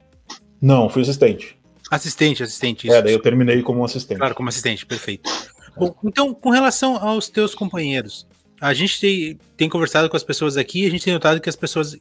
Não, 0.62 0.90
fui 0.90 1.02
assistente. 1.04 1.58
Assistente, 1.90 2.44
assistente. 2.44 2.86
Isso. 2.86 2.96
É, 2.96 3.02
daí 3.02 3.14
eu 3.14 3.22
terminei 3.22 3.62
como 3.62 3.84
assistente. 3.86 4.18
Claro, 4.18 4.36
como 4.36 4.50
assistente, 4.50 4.86
perfeito. 4.86 5.30
Bom, 5.78 5.96
então, 6.04 6.34
com 6.34 6.50
relação 6.50 6.98
aos 6.98 7.30
teus 7.30 7.56
companheiros, 7.56 8.28
a 8.60 8.74
gente 8.74 9.00
tem, 9.00 9.40
tem 9.56 9.70
conversado 9.70 10.10
com 10.10 10.18
as 10.18 10.24
pessoas 10.24 10.58
aqui, 10.58 10.86
a 10.86 10.90
gente 10.90 11.06
tem 11.06 11.14
notado 11.14 11.40
que 11.40 11.48
as 11.48 11.56
pessoas, 11.56 11.98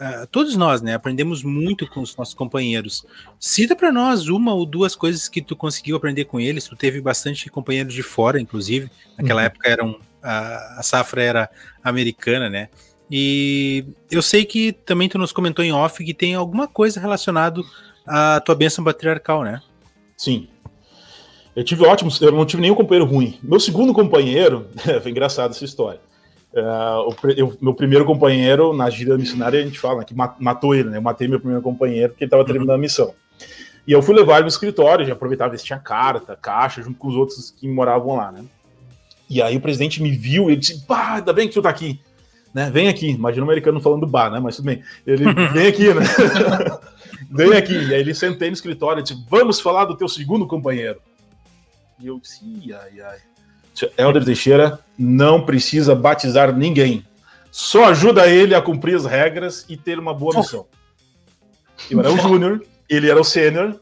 uh, 0.00 0.26
todos 0.28 0.56
nós, 0.56 0.80
né, 0.80 0.94
aprendemos 0.94 1.42
muito 1.42 1.86
com 1.86 2.00
os 2.00 2.16
nossos 2.16 2.34
companheiros. 2.34 3.04
Cita 3.38 3.76
para 3.76 3.92
nós 3.92 4.28
uma 4.28 4.54
ou 4.54 4.64
duas 4.64 4.96
coisas 4.96 5.28
que 5.28 5.42
tu 5.42 5.54
conseguiu 5.54 5.96
aprender 5.96 6.24
com 6.24 6.40
eles. 6.40 6.66
Tu 6.66 6.76
teve 6.76 7.00
bastante 7.00 7.48
companheiros 7.50 7.92
de 7.92 8.02
fora, 8.02 8.40
inclusive. 8.40 8.90
Naquela 9.18 9.42
uhum. 9.42 9.46
época 9.46 9.68
eram 9.68 10.00
a, 10.22 10.80
a 10.80 10.82
safra 10.82 11.22
era 11.22 11.50
americana, 11.82 12.48
né? 12.48 12.68
E 13.10 13.84
eu 14.10 14.22
sei 14.22 14.44
que 14.44 14.72
também 14.72 15.08
tu 15.08 15.18
nos 15.18 15.32
comentou 15.32 15.64
em 15.64 15.72
off 15.72 16.04
que 16.04 16.14
tem 16.14 16.34
alguma 16.34 16.68
coisa 16.68 17.00
relacionado 17.00 17.64
à 18.06 18.40
tua 18.40 18.54
bênção 18.54 18.84
patriarcal, 18.84 19.42
né? 19.42 19.60
Sim. 20.16 20.48
Eu 21.56 21.64
tive 21.64 21.84
ótimos, 21.84 22.20
eu 22.20 22.30
não 22.30 22.46
tive 22.46 22.62
nenhum 22.62 22.76
companheiro 22.76 23.10
ruim. 23.10 23.38
Meu 23.42 23.58
segundo 23.58 23.92
companheiro, 23.92 24.68
foi 25.02 25.10
engraçado 25.10 25.50
essa 25.50 25.64
história. 25.64 26.00
Uh, 26.52 27.08
o, 27.08 27.30
eu, 27.36 27.56
meu 27.60 27.74
primeiro 27.74 28.04
companheiro 28.04 28.72
na 28.72 28.90
gira 28.90 29.16
missionária, 29.16 29.60
a 29.60 29.64
gente 29.64 29.78
fala 29.78 30.04
que 30.04 30.14
matou 30.14 30.74
ele, 30.74 30.90
né? 30.90 30.98
Eu 30.98 31.02
matei 31.02 31.28
meu 31.28 31.38
primeiro 31.38 31.62
companheiro 31.62 32.10
porque 32.10 32.24
ele 32.24 32.28
estava 32.28 32.44
terminando 32.44 32.74
a 32.74 32.78
missão. 32.78 33.14
E 33.86 33.92
eu 33.92 34.02
fui 34.02 34.14
levar 34.14 34.34
ele 34.34 34.42
no 34.42 34.48
escritório, 34.48 35.06
já 35.06 35.12
aproveitava 35.12 35.50
ver 35.50 35.58
se 35.58 35.64
tinha 35.64 35.78
carta, 35.78 36.36
caixa, 36.36 36.82
junto 36.82 36.98
com 36.98 37.08
os 37.08 37.14
outros 37.14 37.50
que 37.50 37.68
moravam 37.68 38.16
lá, 38.16 38.30
né? 38.32 38.44
E 39.28 39.40
aí 39.40 39.56
o 39.56 39.60
presidente 39.60 40.02
me 40.02 40.10
viu 40.10 40.48
e 40.48 40.54
ele 40.54 40.60
disse: 40.60 40.84
Bah, 40.88 41.14
ainda 41.14 41.32
bem 41.32 41.46
que 41.46 41.54
tu 41.54 41.62
tá 41.62 41.70
aqui. 41.70 42.00
Né? 42.52 42.68
Vem 42.68 42.88
aqui. 42.88 43.10
Imagina 43.10 43.46
o 43.46 43.48
americano 43.48 43.80
falando 43.80 44.06
bah, 44.06 44.28
né? 44.28 44.40
Mas 44.40 44.56
tudo 44.56 44.66
bem. 44.66 44.82
Ele 45.06 45.24
vem 45.54 45.68
aqui, 45.68 45.94
né? 45.94 46.04
vem 47.30 47.52
aqui. 47.52 47.74
E 47.74 47.94
aí 47.94 48.00
ele 48.00 48.12
sentei 48.12 48.48
no 48.48 48.54
escritório 48.54 49.00
e 49.00 49.02
disse: 49.04 49.24
Vamos 49.28 49.60
falar 49.60 49.84
do 49.84 49.96
teu 49.96 50.08
segundo 50.08 50.48
companheiro. 50.48 51.00
E 52.00 52.08
eu 52.08 52.18
disse: 52.18 52.42
ai, 52.72 53.00
ai. 53.00 53.18
Helder 53.96 54.24
Teixeira 54.24 54.78
não 54.98 55.44
precisa 55.44 55.94
batizar 55.94 56.54
ninguém. 56.54 57.04
Só 57.50 57.86
ajuda 57.86 58.28
ele 58.28 58.54
a 58.54 58.62
cumprir 58.62 58.96
as 58.96 59.04
regras 59.04 59.64
e 59.68 59.76
ter 59.76 59.98
uma 59.98 60.14
boa 60.14 60.38
missão. 60.38 60.66
Eu 61.90 61.98
era 61.98 62.12
o 62.12 62.18
júnior, 62.18 62.62
ele 62.88 63.10
era 63.10 63.20
o 63.20 63.24
sênior. 63.24 63.80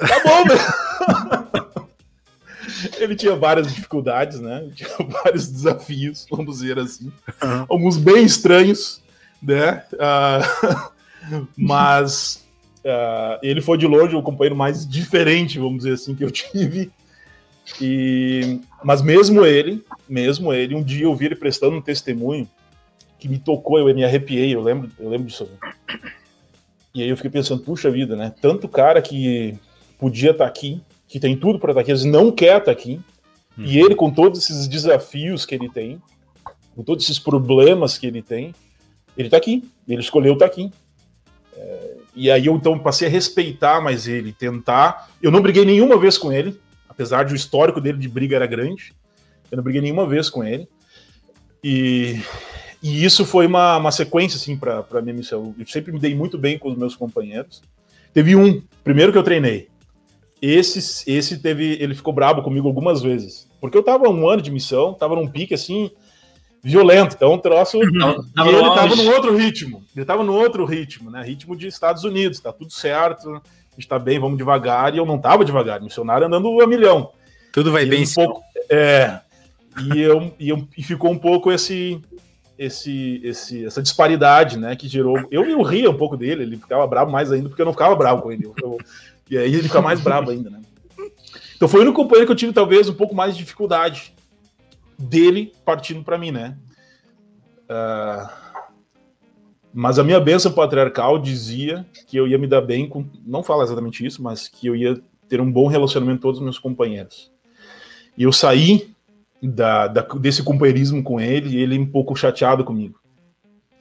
Tá 0.00 0.20
bom, 0.24 0.44
né? 0.44 1.82
ele 2.98 3.14
tinha 3.16 3.34
várias 3.36 3.72
dificuldades, 3.72 4.40
né? 4.40 4.68
Tinha 4.74 4.90
vários 5.08 5.48
desafios, 5.48 6.26
vamos 6.30 6.58
dizer 6.58 6.78
assim. 6.78 7.12
Uhum. 7.42 7.66
Alguns 7.68 7.96
bem 7.96 8.24
estranhos, 8.24 9.00
né? 9.42 9.84
Uh, 9.94 11.46
mas 11.56 12.44
uh, 12.84 13.38
ele 13.42 13.60
foi 13.60 13.78
de 13.78 13.86
longe 13.86 14.16
o 14.16 14.22
companheiro 14.22 14.56
mais 14.56 14.86
diferente, 14.86 15.58
vamos 15.58 15.78
dizer 15.78 15.94
assim, 15.94 16.14
que 16.14 16.24
eu 16.24 16.30
tive. 16.30 16.90
E, 17.80 18.60
mas 18.82 19.02
mesmo 19.02 19.44
ele, 19.44 19.84
mesmo 20.08 20.52
ele, 20.52 20.74
um 20.74 20.82
dia 20.82 21.04
eu 21.04 21.14
vi 21.14 21.26
ele 21.26 21.36
prestando 21.36 21.76
um 21.76 21.82
testemunho 21.82 22.48
que 23.18 23.28
me 23.28 23.38
tocou, 23.38 23.78
eu 23.78 23.94
me 23.94 24.04
arrepiei, 24.04 24.54
eu 24.54 24.60
lembro, 24.60 24.90
eu 24.98 25.08
lembro 25.08 25.28
disso. 25.28 25.48
E 26.94 27.02
aí 27.02 27.08
eu 27.08 27.16
fiquei 27.16 27.30
pensando, 27.30 27.62
puxa 27.62 27.90
vida, 27.90 28.16
né? 28.16 28.34
Tanto 28.40 28.68
cara 28.68 29.00
que 29.00 29.56
podia 29.98 30.32
estar 30.32 30.44
tá 30.44 30.50
aqui, 30.50 30.82
que 31.06 31.20
tem 31.20 31.36
tudo 31.36 31.58
para 31.58 31.70
estar 31.70 31.80
aqui, 31.80 31.90
eles 31.90 32.04
não 32.04 32.32
quer 32.32 32.58
estar 32.58 32.72
aqui. 32.72 33.00
Uhum. 33.56 33.64
E 33.64 33.78
ele, 33.78 33.94
com 33.94 34.10
todos 34.10 34.42
esses 34.42 34.66
desafios 34.66 35.46
que 35.46 35.54
ele 35.54 35.68
tem, 35.68 36.02
com 36.74 36.82
todos 36.82 37.04
esses 37.04 37.18
problemas 37.18 37.96
que 37.96 38.06
ele 38.06 38.22
tem, 38.22 38.54
ele 39.16 39.28
está 39.28 39.36
aqui. 39.36 39.68
Ele 39.86 40.00
escolheu 40.00 40.32
estar 40.32 40.48
tá 40.48 40.52
aqui. 40.52 40.70
É, 41.56 41.96
e 42.14 42.30
aí 42.30 42.46
eu 42.46 42.54
então 42.54 42.78
passei 42.78 43.08
a 43.08 43.10
respeitar 43.10 43.80
mais 43.80 44.08
ele, 44.08 44.32
tentar. 44.32 45.10
Eu 45.22 45.30
não 45.30 45.40
briguei 45.40 45.64
nenhuma 45.64 45.98
vez 45.98 46.18
com 46.18 46.32
ele, 46.32 46.58
apesar 46.92 47.24
de 47.24 47.32
o 47.32 47.36
histórico 47.36 47.80
dele 47.80 47.98
de 47.98 48.08
briga 48.08 48.36
era 48.36 48.46
grande. 48.46 48.92
Eu 49.50 49.56
não 49.56 49.64
briguei 49.64 49.80
nenhuma 49.80 50.06
vez 50.06 50.28
com 50.28 50.44
ele. 50.44 50.68
E, 51.64 52.20
e 52.82 53.02
isso 53.04 53.24
foi 53.24 53.46
uma, 53.46 53.78
uma 53.78 53.90
sequência 53.90 54.36
assim 54.36 54.56
para 54.56 54.84
a 54.92 55.02
minha 55.02 55.14
missão. 55.14 55.54
Eu 55.58 55.66
sempre 55.66 55.90
me 55.90 55.98
dei 55.98 56.14
muito 56.14 56.36
bem 56.38 56.58
com 56.58 56.70
os 56.70 56.76
meus 56.76 56.94
companheiros. 56.94 57.62
Teve 58.12 58.36
um, 58.36 58.62
primeiro 58.84 59.10
que 59.10 59.16
eu 59.16 59.22
treinei, 59.22 59.68
esse, 60.40 61.10
esse 61.10 61.38
teve, 61.38 61.78
ele 61.80 61.94
ficou 61.94 62.12
brabo 62.12 62.42
comigo 62.42 62.68
algumas 62.68 63.00
vezes. 63.00 63.48
Porque 63.60 63.78
eu 63.78 63.82
tava 63.82 64.08
um 64.08 64.28
ano 64.28 64.42
de 64.42 64.50
missão, 64.50 64.92
tava 64.92 65.14
num 65.14 65.28
pique 65.28 65.54
assim, 65.54 65.90
violento. 66.62 67.14
Então, 67.14 67.32
um 67.32 67.38
troço. 67.38 67.78
Não, 67.78 68.22
e 68.36 68.48
ele 68.48 68.74
tava 68.74 68.96
num 68.96 69.08
outro 69.08 69.34
ritmo. 69.34 69.82
Ele 69.96 70.04
tava 70.04 70.22
num 70.22 70.34
outro 70.34 70.66
ritmo, 70.66 71.10
né? 71.10 71.22
Ritmo 71.22 71.56
de 71.56 71.68
Estados 71.68 72.04
Unidos, 72.04 72.40
tá 72.40 72.52
tudo 72.52 72.70
certo, 72.70 73.40
está 73.78 73.98
bem, 73.98 74.18
vamos 74.18 74.38
devagar. 74.38 74.94
E 74.94 74.98
eu 74.98 75.06
não 75.06 75.18
tava 75.18 75.44
devagar, 75.44 75.80
missionário 75.80 76.26
andando 76.26 76.60
a 76.60 76.66
milhão. 76.66 77.10
Tudo 77.52 77.72
vai 77.72 77.84
e 77.84 77.86
bem, 77.86 78.04
um 78.04 78.14
pouco, 78.14 78.42
É. 78.70 79.20
E, 79.94 80.00
eu, 80.00 80.34
e, 80.38 80.48
eu, 80.50 80.68
e 80.76 80.82
ficou 80.82 81.10
um 81.10 81.18
pouco 81.18 81.50
esse, 81.50 82.00
esse, 82.58 83.20
esse, 83.24 83.64
essa 83.64 83.82
disparidade, 83.82 84.58
né? 84.58 84.76
Que 84.76 84.86
gerou. 84.86 85.18
Eu, 85.30 85.44
eu 85.44 85.62
ria 85.62 85.90
um 85.90 85.96
pouco 85.96 86.16
dele, 86.16 86.42
ele 86.42 86.56
ficava 86.56 86.86
bravo 86.86 87.10
mais 87.10 87.32
ainda, 87.32 87.48
porque 87.48 87.62
eu 87.62 87.66
não 87.66 87.72
ficava 87.72 87.96
bravo 87.96 88.22
com 88.22 88.30
ele. 88.30 88.44
Eu, 88.62 88.78
e 89.30 89.38
aí 89.38 89.54
ele 89.54 89.62
fica 89.62 89.80
mais 89.80 90.00
brabo 90.00 90.30
ainda, 90.30 90.50
né? 90.50 90.60
Então 91.56 91.66
foi 91.68 91.80
o 91.80 91.82
único 91.84 92.02
companheiro 92.02 92.26
que 92.26 92.32
eu 92.32 92.36
tive, 92.36 92.52
talvez, 92.52 92.88
um 92.88 92.94
pouco 92.94 93.14
mais 93.14 93.34
de 93.34 93.42
dificuldade 93.42 94.12
dele 94.98 95.52
partindo 95.64 96.02
para 96.02 96.18
mim, 96.18 96.30
né? 96.30 96.56
Uh, 97.64 98.41
mas 99.72 99.98
a 99.98 100.04
minha 100.04 100.20
bênção 100.20 100.52
patriarcal 100.52 101.18
dizia 101.18 101.86
que 102.06 102.16
eu 102.16 102.26
ia 102.28 102.38
me 102.38 102.46
dar 102.46 102.60
bem 102.60 102.88
com. 102.88 103.06
Não 103.26 103.42
fala 103.42 103.64
exatamente 103.64 104.04
isso, 104.04 104.22
mas 104.22 104.48
que 104.48 104.66
eu 104.66 104.76
ia 104.76 105.00
ter 105.28 105.40
um 105.40 105.50
bom 105.50 105.66
relacionamento 105.66 106.18
com 106.18 106.28
todos 106.28 106.38
os 106.38 106.44
meus 106.44 106.58
companheiros. 106.58 107.32
E 108.16 108.24
eu 108.24 108.32
saí 108.32 108.94
da, 109.42 109.88
da, 109.88 110.02
desse 110.02 110.42
companheirismo 110.42 111.02
com 111.02 111.18
ele 111.18 111.56
e 111.56 111.62
ele 111.62 111.78
um 111.78 111.86
pouco 111.86 112.14
chateado 112.14 112.64
comigo. 112.64 113.00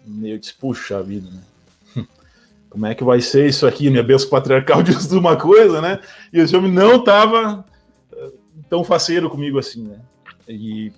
E 0.08 0.30
eu 0.30 0.40
disse, 0.40 0.54
puxa 0.54 1.04
vida, 1.04 1.30
né? 1.30 2.06
como 2.70 2.86
é 2.86 2.96
que 2.96 3.04
vai 3.04 3.20
ser 3.20 3.48
isso 3.48 3.68
aqui? 3.68 3.90
Minha 3.90 4.02
benção 4.02 4.30
patriarcal 4.30 4.82
diz 4.84 5.12
uma 5.12 5.36
coisa, 5.36 5.82
né? 5.82 6.00
E 6.32 6.40
esse 6.40 6.56
homem 6.56 6.72
não 6.72 6.96
estava 6.96 7.66
eh, 8.14 8.32
tão 8.70 8.84
faceiro 8.84 9.30
comigo 9.30 9.60
assim, 9.60 9.84
né? 9.84 10.00
E 10.48 10.92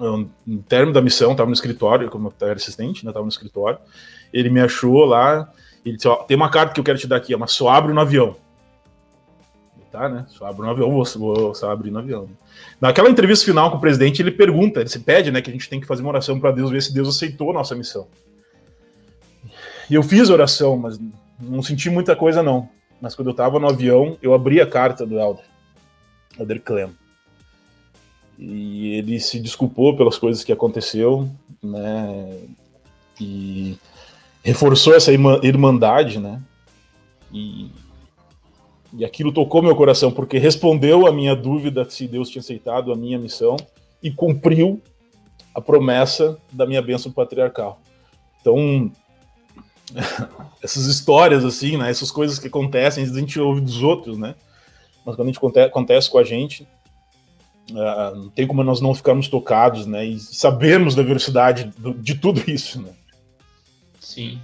no 0.00 0.62
término 0.62 0.92
da 0.92 1.02
missão, 1.02 1.32
estava 1.32 1.48
no 1.48 1.54
escritório, 1.54 2.08
como 2.08 2.28
eu 2.28 2.46
era 2.46 2.56
assistente, 2.56 3.04
né, 3.04 3.10
estava 3.10 3.24
no 3.24 3.30
escritório, 3.30 3.78
ele 4.32 4.48
me 4.48 4.60
achou 4.60 5.04
lá, 5.04 5.52
ele 5.84 5.96
disse, 5.96 6.08
ó, 6.08 6.16
tem 6.16 6.36
uma 6.36 6.48
carta 6.48 6.72
que 6.72 6.80
eu 6.80 6.84
quero 6.84 6.98
te 6.98 7.06
dar 7.06 7.16
aqui, 7.16 7.36
mas 7.36 7.52
só 7.52 7.68
abre 7.68 7.92
no 7.92 8.00
avião. 8.00 8.36
Tá, 9.92 10.08
né? 10.08 10.24
Só 10.28 10.46
abre 10.46 10.62
no 10.62 10.70
avião, 10.70 10.90
vou, 10.90 11.04
vou 11.04 11.54
só 11.54 11.70
abrir 11.70 11.90
no 11.90 11.98
avião. 11.98 12.28
Naquela 12.80 13.10
entrevista 13.10 13.44
final 13.44 13.72
com 13.72 13.76
o 13.76 13.80
presidente, 13.80 14.22
ele 14.22 14.30
pergunta, 14.30 14.80
ele 14.80 14.88
se 14.88 15.00
pede, 15.00 15.32
né, 15.32 15.42
que 15.42 15.50
a 15.50 15.52
gente 15.52 15.68
tem 15.68 15.80
que 15.80 15.86
fazer 15.86 16.02
uma 16.02 16.10
oração 16.10 16.38
para 16.38 16.52
Deus, 16.52 16.70
ver 16.70 16.80
se 16.80 16.94
Deus 16.94 17.08
aceitou 17.08 17.50
a 17.50 17.54
nossa 17.54 17.74
missão. 17.74 18.06
E 19.90 19.94
eu 19.94 20.02
fiz 20.02 20.30
oração, 20.30 20.76
mas 20.76 20.98
não 21.40 21.62
senti 21.62 21.90
muita 21.90 22.14
coisa 22.14 22.42
não. 22.42 22.68
Mas 23.00 23.14
quando 23.14 23.28
eu 23.28 23.32
estava 23.32 23.58
no 23.58 23.68
avião, 23.68 24.16
eu 24.22 24.32
abri 24.32 24.60
a 24.60 24.66
carta 24.66 25.04
do 25.04 25.18
Elder, 25.18 25.44
Elder 26.38 26.62
Clem. 26.62 26.99
E 28.42 28.94
ele 28.94 29.20
se 29.20 29.38
desculpou 29.38 29.94
pelas 29.94 30.16
coisas 30.16 30.42
que 30.42 30.50
aconteceu, 30.50 31.28
né? 31.62 32.38
E 33.20 33.76
reforçou 34.42 34.94
essa 34.94 35.12
irmandade, 35.12 36.18
né? 36.18 36.40
E, 37.30 37.70
e 38.94 39.04
aquilo 39.04 39.30
tocou 39.30 39.62
meu 39.62 39.76
coração, 39.76 40.10
porque 40.10 40.38
respondeu 40.38 41.06
a 41.06 41.12
minha 41.12 41.36
dúvida 41.36 41.88
se 41.90 42.08
Deus 42.08 42.30
tinha 42.30 42.40
aceitado 42.40 42.90
a 42.90 42.96
minha 42.96 43.18
missão 43.18 43.58
e 44.02 44.10
cumpriu 44.10 44.80
a 45.54 45.60
promessa 45.60 46.38
da 46.50 46.64
minha 46.64 46.80
bênção 46.80 47.12
patriarcal. 47.12 47.78
Então, 48.40 48.90
essas 50.64 50.86
histórias, 50.86 51.44
assim, 51.44 51.76
né? 51.76 51.90
Essas 51.90 52.10
coisas 52.10 52.38
que 52.38 52.48
acontecem, 52.48 53.04
a 53.04 53.06
gente 53.06 53.38
ouve 53.38 53.60
dos 53.60 53.82
outros, 53.82 54.16
né? 54.16 54.34
Mas 55.04 55.14
quando 55.14 55.28
a 55.28 55.30
gente 55.30 55.66
acontece 55.66 56.08
com 56.08 56.16
a 56.16 56.24
gente, 56.24 56.66
uh, 57.70 58.16
não 58.16 58.28
tem 58.28 58.46
como 58.46 58.62
nós 58.62 58.80
não 58.80 58.94
ficarmos 58.94 59.28
tocados, 59.28 59.86
né? 59.86 60.04
E 60.04 60.18
sabermos 60.18 60.94
da 60.94 61.02
velocidade 61.02 61.70
de 61.98 62.14
tudo 62.14 62.42
isso, 62.48 62.80
né? 62.80 62.90
Sim. 64.00 64.38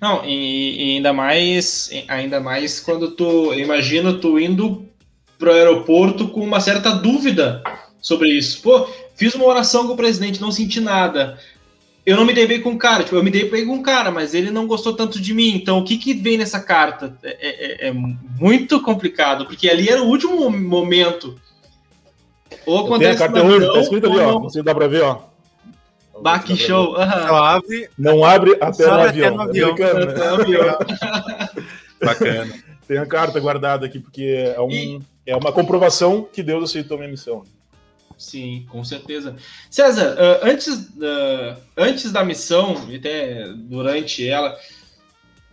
Não, 0.00 0.24
e, 0.24 0.92
e, 0.92 0.96
ainda 0.96 1.12
mais, 1.12 1.90
ainda 2.08 2.40
mais 2.40 2.80
quando 2.80 3.10
tu, 3.12 3.54
imagina 3.54 4.12
tu 4.14 4.38
indo 4.38 4.86
pro 5.38 5.52
aeroporto 5.52 6.28
com 6.28 6.40
uma 6.40 6.60
certa 6.60 6.90
dúvida 6.90 7.62
sobre 8.00 8.30
isso. 8.30 8.62
Pô, 8.62 8.88
fiz 9.14 9.34
uma 9.34 9.46
oração 9.46 9.86
com 9.86 9.94
o 9.94 9.96
presidente, 9.96 10.40
não 10.40 10.52
senti 10.52 10.80
nada. 10.80 11.38
Eu 12.04 12.16
não 12.16 12.24
me 12.24 12.32
dei 12.32 12.46
bem 12.46 12.60
com 12.60 12.70
o 12.70 12.78
cara, 12.78 13.02
tipo, 13.02 13.16
eu 13.16 13.24
me 13.24 13.32
dei 13.32 13.50
bem 13.50 13.66
com 13.66 13.74
o 13.78 13.82
cara, 13.82 14.12
mas 14.12 14.32
ele 14.32 14.50
não 14.50 14.66
gostou 14.66 14.94
tanto 14.94 15.20
de 15.20 15.34
mim. 15.34 15.56
Então, 15.56 15.78
o 15.78 15.84
que 15.84 15.98
que 15.98 16.14
vem 16.14 16.38
nessa 16.38 16.60
carta? 16.60 17.18
É, 17.22 17.86
é, 17.86 17.88
é 17.88 17.92
muito 17.92 18.80
complicado, 18.80 19.44
porque 19.44 19.68
ali 19.68 19.88
era 19.88 20.00
o 20.00 20.06
último 20.06 20.48
momento. 20.50 21.36
Ou 22.66 22.86
acontece 22.86 23.22
a 23.22 23.28
carta 23.28 23.44
hoje, 23.44 23.72
tá 23.72 23.80
escrito 23.80 24.06
ali, 24.06 24.18
ó. 24.18 24.40
Não 24.40 24.50
sei 24.50 24.60
se 24.60 24.64
dá 24.64 24.74
pra 24.74 24.88
ver, 24.88 25.02
ó. 25.02 25.20
Bah, 26.20 26.38
que 26.38 26.56
show. 26.56 26.94
Uhum. 26.94 27.26
Não 27.26 27.36
abre, 27.36 27.90
não 27.98 28.24
abre 28.24 28.56
até, 28.60 28.86
no 28.86 28.92
avião. 28.92 29.40
Até 29.40 29.62
no 29.62 29.70
avião. 29.70 29.70
Até 29.72 30.28
no 30.30 30.34
avião. 30.42 30.78
Bacana. 32.02 32.54
Tem 32.86 32.98
a 32.98 33.06
carta 33.06 33.40
guardada 33.40 33.86
aqui, 33.86 33.98
porque 33.98 34.54
é, 34.54 34.60
um, 34.60 34.70
e... 34.70 35.00
é 35.26 35.36
uma 35.36 35.52
comprovação 35.52 36.26
que 36.32 36.42
Deus 36.42 36.70
aceitou 36.70 36.96
a 36.96 37.00
minha 37.00 37.10
missão. 37.10 37.42
Sim, 38.16 38.64
com 38.70 38.82
certeza. 38.82 39.36
César, 39.70 40.14
uh, 40.14 40.46
antes, 40.46 40.68
uh, 40.68 41.56
antes 41.76 42.12
da 42.12 42.24
missão, 42.24 42.86
e 42.88 42.96
até 42.96 43.46
durante 43.54 44.26
ela, 44.26 44.56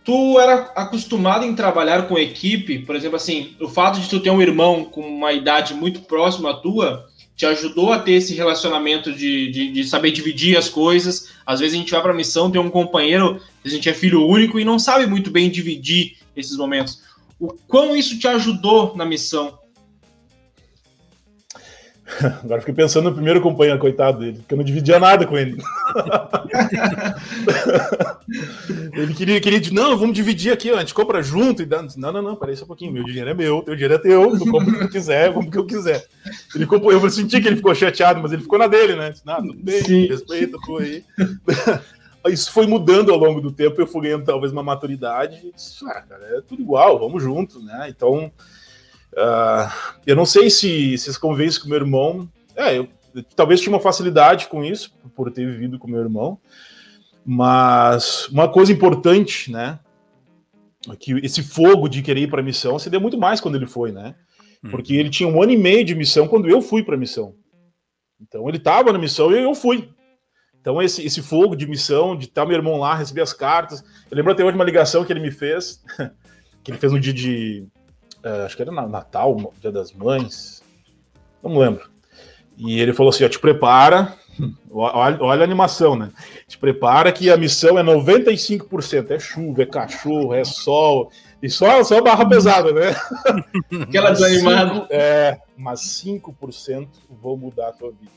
tu 0.04 0.38
era 0.38 0.70
acostumado 0.76 1.44
em 1.44 1.54
trabalhar 1.54 2.06
com 2.06 2.18
equipe? 2.18 2.80
Por 2.80 2.94
exemplo, 2.94 3.16
assim, 3.16 3.56
o 3.60 3.68
fato 3.68 3.98
de 3.98 4.08
tu 4.08 4.20
ter 4.20 4.30
um 4.30 4.42
irmão 4.42 4.84
com 4.84 5.00
uma 5.00 5.32
idade 5.32 5.72
muito 5.72 6.02
próxima 6.02 6.50
à 6.50 6.54
tua, 6.54 7.08
te 7.34 7.46
ajudou 7.46 7.92
a 7.92 7.98
ter 7.98 8.12
esse 8.12 8.34
relacionamento 8.34 9.12
de, 9.12 9.50
de, 9.50 9.72
de 9.72 9.84
saber 9.84 10.12
dividir 10.12 10.56
as 10.56 10.68
coisas. 10.68 11.30
Às 11.44 11.60
vezes 11.60 11.74
a 11.74 11.78
gente 11.78 11.90
vai 11.90 12.02
para 12.02 12.12
missão, 12.12 12.50
tem 12.50 12.60
um 12.60 12.70
companheiro, 12.70 13.40
a 13.64 13.68
gente 13.68 13.88
é 13.88 13.94
filho 13.94 14.24
único 14.24 14.60
e 14.60 14.64
não 14.64 14.78
sabe 14.78 15.06
muito 15.06 15.30
bem 15.30 15.50
dividir 15.50 16.18
esses 16.36 16.56
momentos. 16.56 17.02
O 17.40 17.48
quão 17.66 17.96
isso 17.96 18.18
te 18.18 18.28
ajudou 18.28 18.94
na 18.96 19.04
missão? 19.04 19.58
Agora 22.44 22.60
fiquei 22.60 22.74
pensando 22.74 23.08
no 23.08 23.14
primeiro 23.14 23.40
companheiro, 23.40 23.78
coitado 23.78 24.18
dele, 24.18 24.38
porque 24.38 24.54
eu 24.54 24.58
não 24.58 24.64
dividia 24.64 24.98
nada 24.98 25.26
com 25.26 25.36
ele. 25.36 25.56
ele 28.94 29.14
queria, 29.14 29.40
queria, 29.40 29.60
não, 29.72 29.96
vamos 29.96 30.14
dividir 30.14 30.52
aqui, 30.52 30.70
a 30.70 30.80
gente 30.80 30.94
compra 30.94 31.22
junto 31.22 31.62
e 31.62 31.66
dá. 31.66 31.84
Não, 31.96 32.12
não, 32.12 32.22
não, 32.22 32.36
peraí 32.36 32.56
só 32.56 32.64
um 32.64 32.68
pouquinho, 32.68 32.92
meu 32.92 33.04
dinheiro 33.04 33.30
é 33.30 33.34
meu, 33.34 33.62
teu 33.62 33.74
dinheiro 33.74 33.94
é 33.94 33.98
teu, 33.98 34.38
compra 34.38 34.70
o 34.70 34.72
que 34.72 34.80
tu 34.80 34.88
quiser, 34.88 35.32
como 35.32 35.50
que 35.50 35.58
eu 35.58 35.66
quiser. 35.66 36.04
Ele 36.54 36.66
comprou, 36.66 36.92
eu 36.92 37.10
senti 37.10 37.40
que 37.40 37.48
ele 37.48 37.56
ficou 37.56 37.74
chateado, 37.74 38.20
mas 38.20 38.32
ele 38.32 38.42
ficou 38.42 38.58
na 38.58 38.66
dele, 38.66 38.96
né? 38.96 39.10
Disse, 39.10 39.26
não, 39.26 39.36
tudo 39.36 39.62
bem, 39.62 39.82
Sim. 39.82 40.06
respeita, 40.06 40.56
aí. 40.80 41.04
Isso 42.32 42.50
foi 42.52 42.66
mudando 42.66 43.12
ao 43.12 43.18
longo 43.18 43.38
do 43.38 43.52
tempo, 43.52 43.78
eu 43.78 43.86
fui 43.86 44.02
ganhando 44.02 44.24
talvez 44.24 44.50
uma 44.50 44.62
maturidade, 44.62 45.52
disse, 45.54 45.84
ah, 45.86 46.00
cara, 46.00 46.38
é 46.38 46.40
tudo 46.40 46.62
igual, 46.62 46.98
vamos 46.98 47.22
junto, 47.22 47.60
né? 47.60 47.86
Então 47.90 48.32
Uh, 49.14 49.70
eu 50.06 50.16
não 50.16 50.26
sei 50.26 50.50
se, 50.50 50.98
se 50.98 51.10
essa 51.10 51.18
convivência 51.18 51.60
com 51.60 51.68
meu 51.68 51.78
irmão. 51.78 52.28
É, 52.56 52.76
eu, 52.76 52.88
eu, 53.14 53.22
talvez 53.36 53.60
tinha 53.60 53.72
uma 53.72 53.80
facilidade 53.80 54.48
com 54.48 54.64
isso, 54.64 54.92
por 55.14 55.30
ter 55.30 55.46
vivido 55.46 55.78
com 55.78 55.88
meu 55.88 56.00
irmão. 56.00 56.38
Mas 57.24 58.28
uma 58.28 58.48
coisa 58.48 58.72
importante, 58.72 59.50
né? 59.50 59.78
Que 60.98 61.12
esse 61.24 61.42
fogo 61.42 61.88
de 61.88 62.02
querer 62.02 62.22
ir 62.22 62.30
para 62.30 62.40
a 62.40 62.44
missão 62.44 62.78
se 62.78 62.90
deu 62.90 63.00
muito 63.00 63.16
mais 63.16 63.40
quando 63.40 63.54
ele 63.54 63.66
foi, 63.66 63.92
né? 63.92 64.14
Hum. 64.62 64.70
Porque 64.70 64.94
ele 64.94 65.08
tinha 65.08 65.28
um 65.28 65.42
ano 65.42 65.52
e 65.52 65.56
meio 65.56 65.84
de 65.84 65.94
missão 65.94 66.28
quando 66.28 66.48
eu 66.48 66.60
fui 66.60 66.82
para 66.82 66.96
a 66.96 66.98
missão. 66.98 67.34
Então 68.20 68.46
ele 68.48 68.58
estava 68.58 68.92
na 68.92 68.98
missão 68.98 69.32
e 69.32 69.42
eu 69.42 69.54
fui. 69.54 69.88
Então 70.60 70.82
esse, 70.82 71.04
esse 71.04 71.22
fogo 71.22 71.56
de 71.56 71.66
missão, 71.66 72.16
de 72.16 72.26
estar 72.26 72.44
meu 72.44 72.56
irmão 72.56 72.78
lá, 72.78 72.94
receber 72.94 73.22
as 73.22 73.32
cartas. 73.32 73.82
Eu 74.10 74.16
lembro 74.16 74.32
até 74.32 74.44
hoje 74.44 74.54
uma 74.54 74.64
ligação 74.64 75.04
que 75.04 75.12
ele 75.12 75.20
me 75.20 75.30
fez, 75.30 75.82
que 76.62 76.70
ele 76.70 76.78
fez 76.78 76.92
no 76.92 77.00
dia 77.00 77.12
de 77.12 77.66
uh, 78.24 78.44
acho 78.44 78.56
que 78.56 78.62
era 78.62 78.72
Natal, 78.72 79.52
Dia 79.60 79.70
das 79.70 79.92
Mães, 79.92 80.62
não 81.42 81.58
lembro. 81.58 81.88
E 82.56 82.80
ele 82.80 82.92
falou 82.92 83.10
assim: 83.10 83.24
ó, 83.24 83.28
te 83.28 83.38
prepara, 83.38 84.14
olha, 84.70 85.18
olha, 85.20 85.40
a 85.42 85.44
animação, 85.44 85.96
né? 85.96 86.10
Te 86.48 86.56
prepara 86.58 87.12
que 87.12 87.30
a 87.30 87.36
missão 87.36 87.78
é 87.78 87.82
95%. 87.82 89.10
É 89.10 89.18
chuva, 89.18 89.62
é 89.62 89.66
cachorro, 89.66 90.34
é 90.34 90.44
sol, 90.44 91.10
e 91.42 91.50
só, 91.50 91.82
só 91.84 92.00
barra 92.00 92.26
pesada, 92.26 92.72
né? 92.72 92.96
Aquela 93.82 94.12
desanimada. 94.12 94.86
É, 94.90 95.38
mas 95.56 95.80
5% 96.04 96.88
vão 97.10 97.36
mudar 97.36 97.68
a 97.68 97.72
tua 97.72 97.90
vida. 97.90 98.12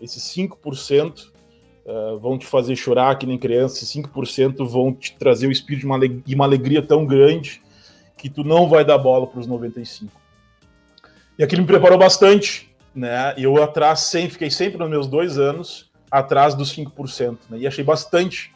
Esses 0.00 0.22
5% 0.22 1.24
uh, 1.24 1.32
eh, 1.86 2.18
vão 2.20 2.36
te 2.36 2.46
fazer 2.46 2.76
chorar 2.76 3.16
que 3.16 3.26
nem 3.26 3.38
criança, 3.38 3.76
esses 3.76 3.90
5% 3.90 4.68
vão 4.68 4.92
te 4.92 5.16
trazer 5.16 5.46
o 5.46 5.52
espírito 5.52 5.80
de 5.80 5.86
uma, 5.86 5.98
de 5.98 6.34
uma 6.34 6.44
alegria 6.44 6.82
tão 6.82 7.06
grande 7.06 7.62
que 8.24 8.30
tu 8.30 8.42
não 8.42 8.66
vai 8.70 8.86
dar 8.86 8.96
bola 8.96 9.26
para 9.26 9.38
os 9.38 9.46
95. 9.46 10.10
E 11.38 11.44
aquilo 11.44 11.60
me 11.60 11.68
preparou 11.68 11.98
bastante, 11.98 12.74
né? 12.94 13.34
Eu 13.36 13.62
atrás 13.62 14.00
sempre, 14.00 14.30
fiquei 14.30 14.50
sempre 14.50 14.78
nos 14.78 14.88
meus 14.88 15.06
dois 15.06 15.38
anos 15.38 15.90
atrás 16.10 16.54
dos 16.54 16.74
5%, 16.74 17.36
né? 17.50 17.58
E 17.58 17.66
achei 17.66 17.84
bastante 17.84 18.50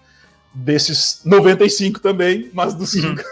desses 0.55 1.21
95 1.23 2.01
também, 2.01 2.49
mas 2.55 2.73
dos 2.73 2.93
5 2.93 3.23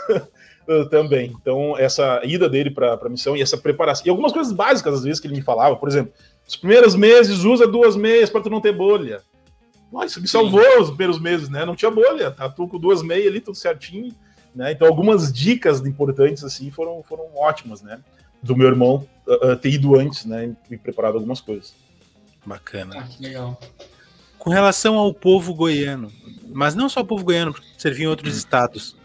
uhum. 0.68 0.84
também. 0.90 1.34
Então, 1.40 1.74
essa 1.78 2.20
ida 2.22 2.50
dele 2.50 2.70
para 2.70 3.00
a 3.02 3.08
missão 3.08 3.34
e 3.34 3.40
essa 3.40 3.56
preparação. 3.56 4.06
E 4.06 4.10
algumas 4.10 4.30
coisas 4.30 4.52
básicas, 4.52 4.92
às 4.92 5.04
vezes, 5.04 5.18
que 5.18 5.26
ele 5.26 5.36
me 5.36 5.42
falava, 5.42 5.74
por 5.76 5.88
exemplo, 5.88 6.12
os 6.46 6.54
primeiros 6.54 6.94
meses 6.94 7.44
usa 7.44 7.66
duas 7.66 7.96
meias 7.96 8.28
para 8.28 8.42
tu 8.42 8.50
não 8.50 8.60
ter 8.60 8.72
bolha. 8.72 9.22
Nossa, 9.90 10.06
isso 10.06 10.20
me 10.20 10.28
salvou 10.28 10.60
Sim. 10.60 10.82
os 10.82 10.88
primeiros 10.88 11.18
meses, 11.18 11.48
né? 11.48 11.64
Não 11.64 11.74
tinha 11.74 11.90
bolha, 11.90 12.30
tá 12.30 12.46
tu 12.46 12.68
com 12.68 12.78
duas 12.78 13.02
meias 13.02 13.28
ali, 13.28 13.40
tudo 13.40 13.56
certinho. 13.56 14.14
Né? 14.56 14.72
Então, 14.72 14.88
algumas 14.88 15.30
dicas 15.30 15.80
importantes 15.80 16.42
assim 16.42 16.70
foram, 16.70 17.02
foram 17.02 17.26
ótimas, 17.36 17.82
né? 17.82 18.00
Do 18.42 18.56
meu 18.56 18.66
irmão 18.66 19.06
uh, 19.26 19.54
ter 19.54 19.68
ido 19.68 19.94
antes, 19.96 20.24
né? 20.24 20.56
E 20.70 20.78
preparado 20.78 21.16
algumas 21.16 21.42
coisas. 21.42 21.74
Bacana. 22.44 23.00
Ah, 23.00 23.08
legal. 23.20 23.60
Com 24.38 24.48
relação 24.48 24.96
ao 24.96 25.12
povo 25.12 25.52
goiano, 25.52 26.10
mas 26.48 26.74
não 26.74 26.88
só 26.88 27.00
o 27.00 27.04
povo 27.04 27.22
goiano, 27.22 27.52
porque 27.52 27.66
servia 27.76 28.06
em 28.06 28.08
outros 28.08 28.34
hum. 28.34 28.38
estados. 28.38 28.96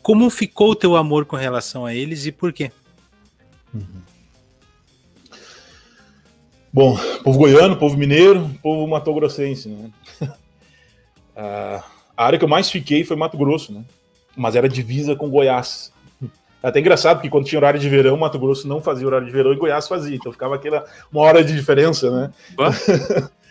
Como 0.00 0.30
ficou 0.30 0.70
o 0.70 0.76
teu 0.76 0.94
amor 0.94 1.24
com 1.24 1.34
relação 1.34 1.84
a 1.84 1.92
eles 1.92 2.24
e 2.26 2.30
por 2.30 2.52
quê? 2.52 2.70
Uhum. 3.74 4.02
Bom, 6.72 6.96
povo 7.24 7.38
goiano, 7.38 7.76
povo 7.76 7.96
mineiro, 7.96 8.48
povo 8.62 8.86
matogrossense, 8.86 9.68
né? 9.68 9.90
a 11.34 11.82
área 12.16 12.38
que 12.38 12.44
eu 12.44 12.48
mais 12.48 12.70
fiquei 12.70 13.02
foi 13.02 13.16
Mato 13.16 13.36
Grosso, 13.36 13.72
né? 13.72 13.84
Mas 14.36 14.56
era 14.56 14.68
divisa 14.68 15.16
com 15.16 15.30
Goiás. 15.30 15.92
É 16.62 16.68
até 16.68 16.78
engraçado, 16.78 17.16
porque 17.16 17.28
quando 17.28 17.44
tinha 17.44 17.58
horário 17.58 17.80
de 17.80 17.88
verão, 17.88 18.16
Mato 18.16 18.38
Grosso 18.38 18.68
não 18.68 18.80
fazia 18.80 19.04
horário 19.06 19.26
de 19.26 19.32
verão 19.32 19.52
e 19.52 19.56
Goiás 19.56 19.88
fazia. 19.88 20.14
Então 20.14 20.30
ficava 20.30 20.54
aquela 20.54 20.84
uma 21.12 21.22
hora 21.22 21.42
de 21.42 21.54
diferença, 21.54 22.08
né? 22.10 22.30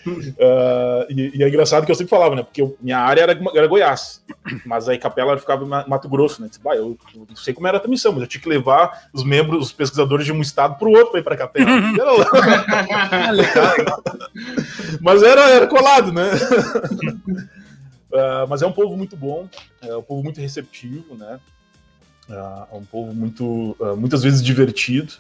uh, 0.08 1.06
e, 1.12 1.38
e, 1.38 1.44
é 1.44 1.50
engraçado 1.50 1.86
que 1.86 1.92
eu 1.92 1.96
sempre 1.96 2.10
falava, 2.10 2.36
né? 2.36 2.44
Porque 2.44 2.62
eu, 2.62 2.78
minha 2.82 3.00
área 3.00 3.24
era, 3.24 3.38
era 3.54 3.68
Goiás, 3.68 4.24
mas 4.66 4.88
aí 4.88 4.98
Capela 4.98 5.38
ficava 5.38 5.66
em 5.66 5.68
Mato 5.68 6.08
Grosso, 6.08 6.42
né? 6.42 6.50
Bah, 6.64 6.74
eu, 6.74 6.98
eu, 7.14 7.28
não 7.28 7.36
sei 7.36 7.54
como 7.54 7.68
era 7.68 7.82
a 7.84 7.88
missão, 7.88 8.14
mas 8.14 8.22
eu 8.22 8.28
tinha 8.28 8.42
que 8.42 8.48
levar 8.48 9.10
os 9.12 9.26
membros, 9.26 9.66
os 9.66 9.74
pesquisadores 9.74 10.26
de 10.26 10.32
um 10.32 10.40
estado 10.40 10.80
para 10.80 10.88
o 10.88 10.92
outro 10.92 11.12
para 11.12 11.20
ir 11.20 11.24
para 11.24 11.36
Capela. 11.36 11.70
mas 15.02 15.22
era, 15.22 15.50
era 15.50 15.68
colado, 15.68 16.14
né? 16.14 16.32
uh, 18.14 18.48
mas 18.50 18.62
é 18.62 18.68
um 18.68 18.72
povo 18.72 18.96
muito 18.96 19.16
bom, 19.16 19.48
é 19.82 19.96
um 19.96 20.02
povo 20.02 20.24
muito 20.24 20.40
receptivo, 20.40 21.16
né? 21.16 21.40
Uh, 22.30 22.68
é 22.72 22.76
um 22.76 22.86
povo 22.86 23.14
muito, 23.14 23.76
uh, 23.80 23.96
muitas 23.98 24.24
vezes 24.24 24.44
divertido. 24.44 25.14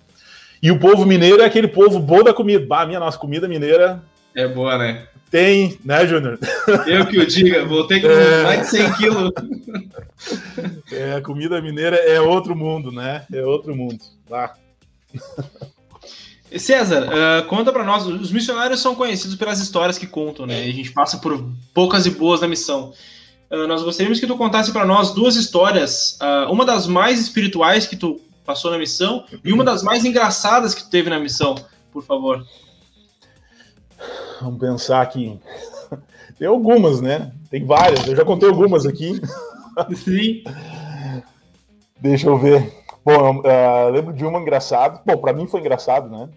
E 0.61 0.71
o 0.71 0.79
povo 0.79 1.05
mineiro 1.05 1.41
é 1.41 1.45
aquele 1.45 1.67
povo 1.67 1.99
bom 1.99 2.23
da 2.23 2.33
comida. 2.33 2.65
Bah, 2.65 2.85
minha 2.85 2.99
nossa 2.99 3.17
comida 3.17 3.47
mineira. 3.47 4.01
É 4.35 4.47
boa, 4.47 4.77
né? 4.77 5.07
Tem, 5.31 5.79
né, 5.83 6.05
Júnior? 6.05 6.37
Eu 6.85 7.05
que 7.05 7.17
o 7.17 7.25
diga, 7.25 7.65
voltei 7.65 8.01
com 8.01 8.07
é... 8.07 8.43
mais 8.43 8.61
de 8.61 8.77
100 8.77 8.93
quilos. 8.93 9.31
É, 10.91 11.13
a 11.15 11.21
comida 11.21 11.61
mineira 11.61 11.95
é 11.95 12.19
outro 12.21 12.55
mundo, 12.55 12.91
né? 12.91 13.25
É 13.33 13.43
outro 13.43 13.75
mundo. 13.75 13.97
Lá. 14.29 14.53
César, 16.57 17.07
uh, 17.07 17.47
conta 17.47 17.71
para 17.71 17.83
nós. 17.83 18.05
Os 18.05 18.31
missionários 18.31 18.81
são 18.81 18.93
conhecidos 18.93 19.35
pelas 19.35 19.59
histórias 19.59 19.97
que 19.97 20.05
contam, 20.05 20.45
né? 20.45 20.59
A 20.63 20.71
gente 20.71 20.91
passa 20.91 21.17
por 21.17 21.43
poucas 21.73 22.05
e 22.05 22.09
boas 22.09 22.41
na 22.41 22.47
missão. 22.47 22.93
Uh, 23.49 23.67
nós 23.67 23.83
gostaríamos 23.83 24.19
que 24.19 24.27
tu 24.27 24.37
contasse 24.37 24.71
para 24.71 24.85
nós 24.85 25.13
duas 25.13 25.35
histórias, 25.35 26.17
uh, 26.21 26.51
uma 26.51 26.65
das 26.65 26.87
mais 26.87 27.19
espirituais 27.19 27.87
que 27.87 27.95
tu 27.95 28.19
passou 28.45 28.69
na 28.71 28.77
missão 28.77 29.23
e 29.43 29.53
uma 29.53 29.63
das 29.63 29.81
mais 29.81 30.03
engraçadas 30.03 30.73
que 30.73 30.83
tu 30.83 30.89
teve 30.89 31.09
na 31.09 31.19
missão, 31.19 31.55
por 31.91 32.03
favor. 32.03 32.45
Vamos 34.41 34.59
pensar 34.59 35.01
aqui. 35.01 35.39
Tem 36.37 36.47
algumas, 36.47 36.99
né? 37.01 37.31
Tem 37.49 37.65
várias. 37.65 38.05
Eu 38.07 38.15
já 38.15 38.25
contei 38.25 38.49
algumas 38.49 38.85
aqui. 38.85 39.21
Sim. 39.95 40.43
Deixa 41.99 42.27
eu 42.27 42.37
ver. 42.37 42.80
Bom, 43.03 43.39
uh, 43.39 43.89
lembro 43.91 44.13
de 44.13 44.25
uma 44.25 44.39
engraçada. 44.39 45.01
Bom, 45.05 45.17
para 45.17 45.33
mim 45.33 45.47
foi 45.47 45.59
engraçado, 45.59 46.09
né? 46.09 46.29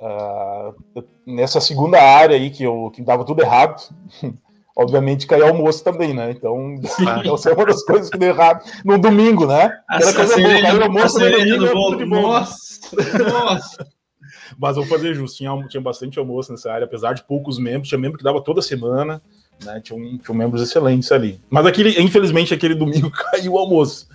Uh, 0.00 1.04
nessa 1.26 1.60
segunda 1.60 2.00
área 2.02 2.34
aí 2.34 2.50
que 2.50 2.64
eu 2.64 2.90
que 2.94 3.02
dava 3.02 3.24
tudo 3.24 3.42
errado, 3.42 3.82
obviamente 4.74 5.26
caiu 5.26 5.46
almoço 5.46 5.84
também, 5.84 6.14
né? 6.14 6.30
Então, 6.30 6.74
então 7.20 7.34
essa 7.34 7.50
é 7.50 7.54
uma 7.54 7.66
das 7.66 7.84
coisas 7.84 8.08
que 8.10 8.18
deu 8.18 8.30
errado 8.30 8.64
no 8.84 8.98
domingo, 8.98 9.46
né? 9.46 9.78
Era 9.90 10.12
coisa 10.12 10.36
boa, 10.36 10.60
caiu 10.60 10.82
almoço 10.82 11.18
no 11.18 11.30
domingo, 11.30 11.66
é 11.66 11.72
tudo 11.72 11.96
de 11.98 12.04
bom. 12.06 12.22
Nossa, 12.22 12.80
nossa. 13.30 13.86
Mas 14.58 14.74
vamos 14.74 14.90
fazer 14.90 15.14
justo, 15.14 15.38
tinha, 15.38 15.68
tinha 15.68 15.80
bastante 15.80 16.18
almoço 16.18 16.50
nessa 16.50 16.72
área, 16.72 16.84
apesar 16.84 17.12
de 17.12 17.22
poucos 17.24 17.58
membros, 17.58 17.88
tinha 17.88 17.98
membro 17.98 18.18
que 18.18 18.24
dava 18.24 18.40
toda 18.40 18.60
semana, 18.60 19.22
né? 19.64 19.80
Tinha, 19.80 19.98
um, 19.98 20.18
tinha 20.18 20.36
membros 20.36 20.62
excelentes 20.62 21.12
ali. 21.12 21.40
Mas 21.48 21.66
aquele, 21.66 22.00
infelizmente, 22.00 22.52
aquele 22.52 22.74
domingo 22.74 23.10
caiu 23.30 23.52
o 23.52 23.58
almoço. 23.58 24.08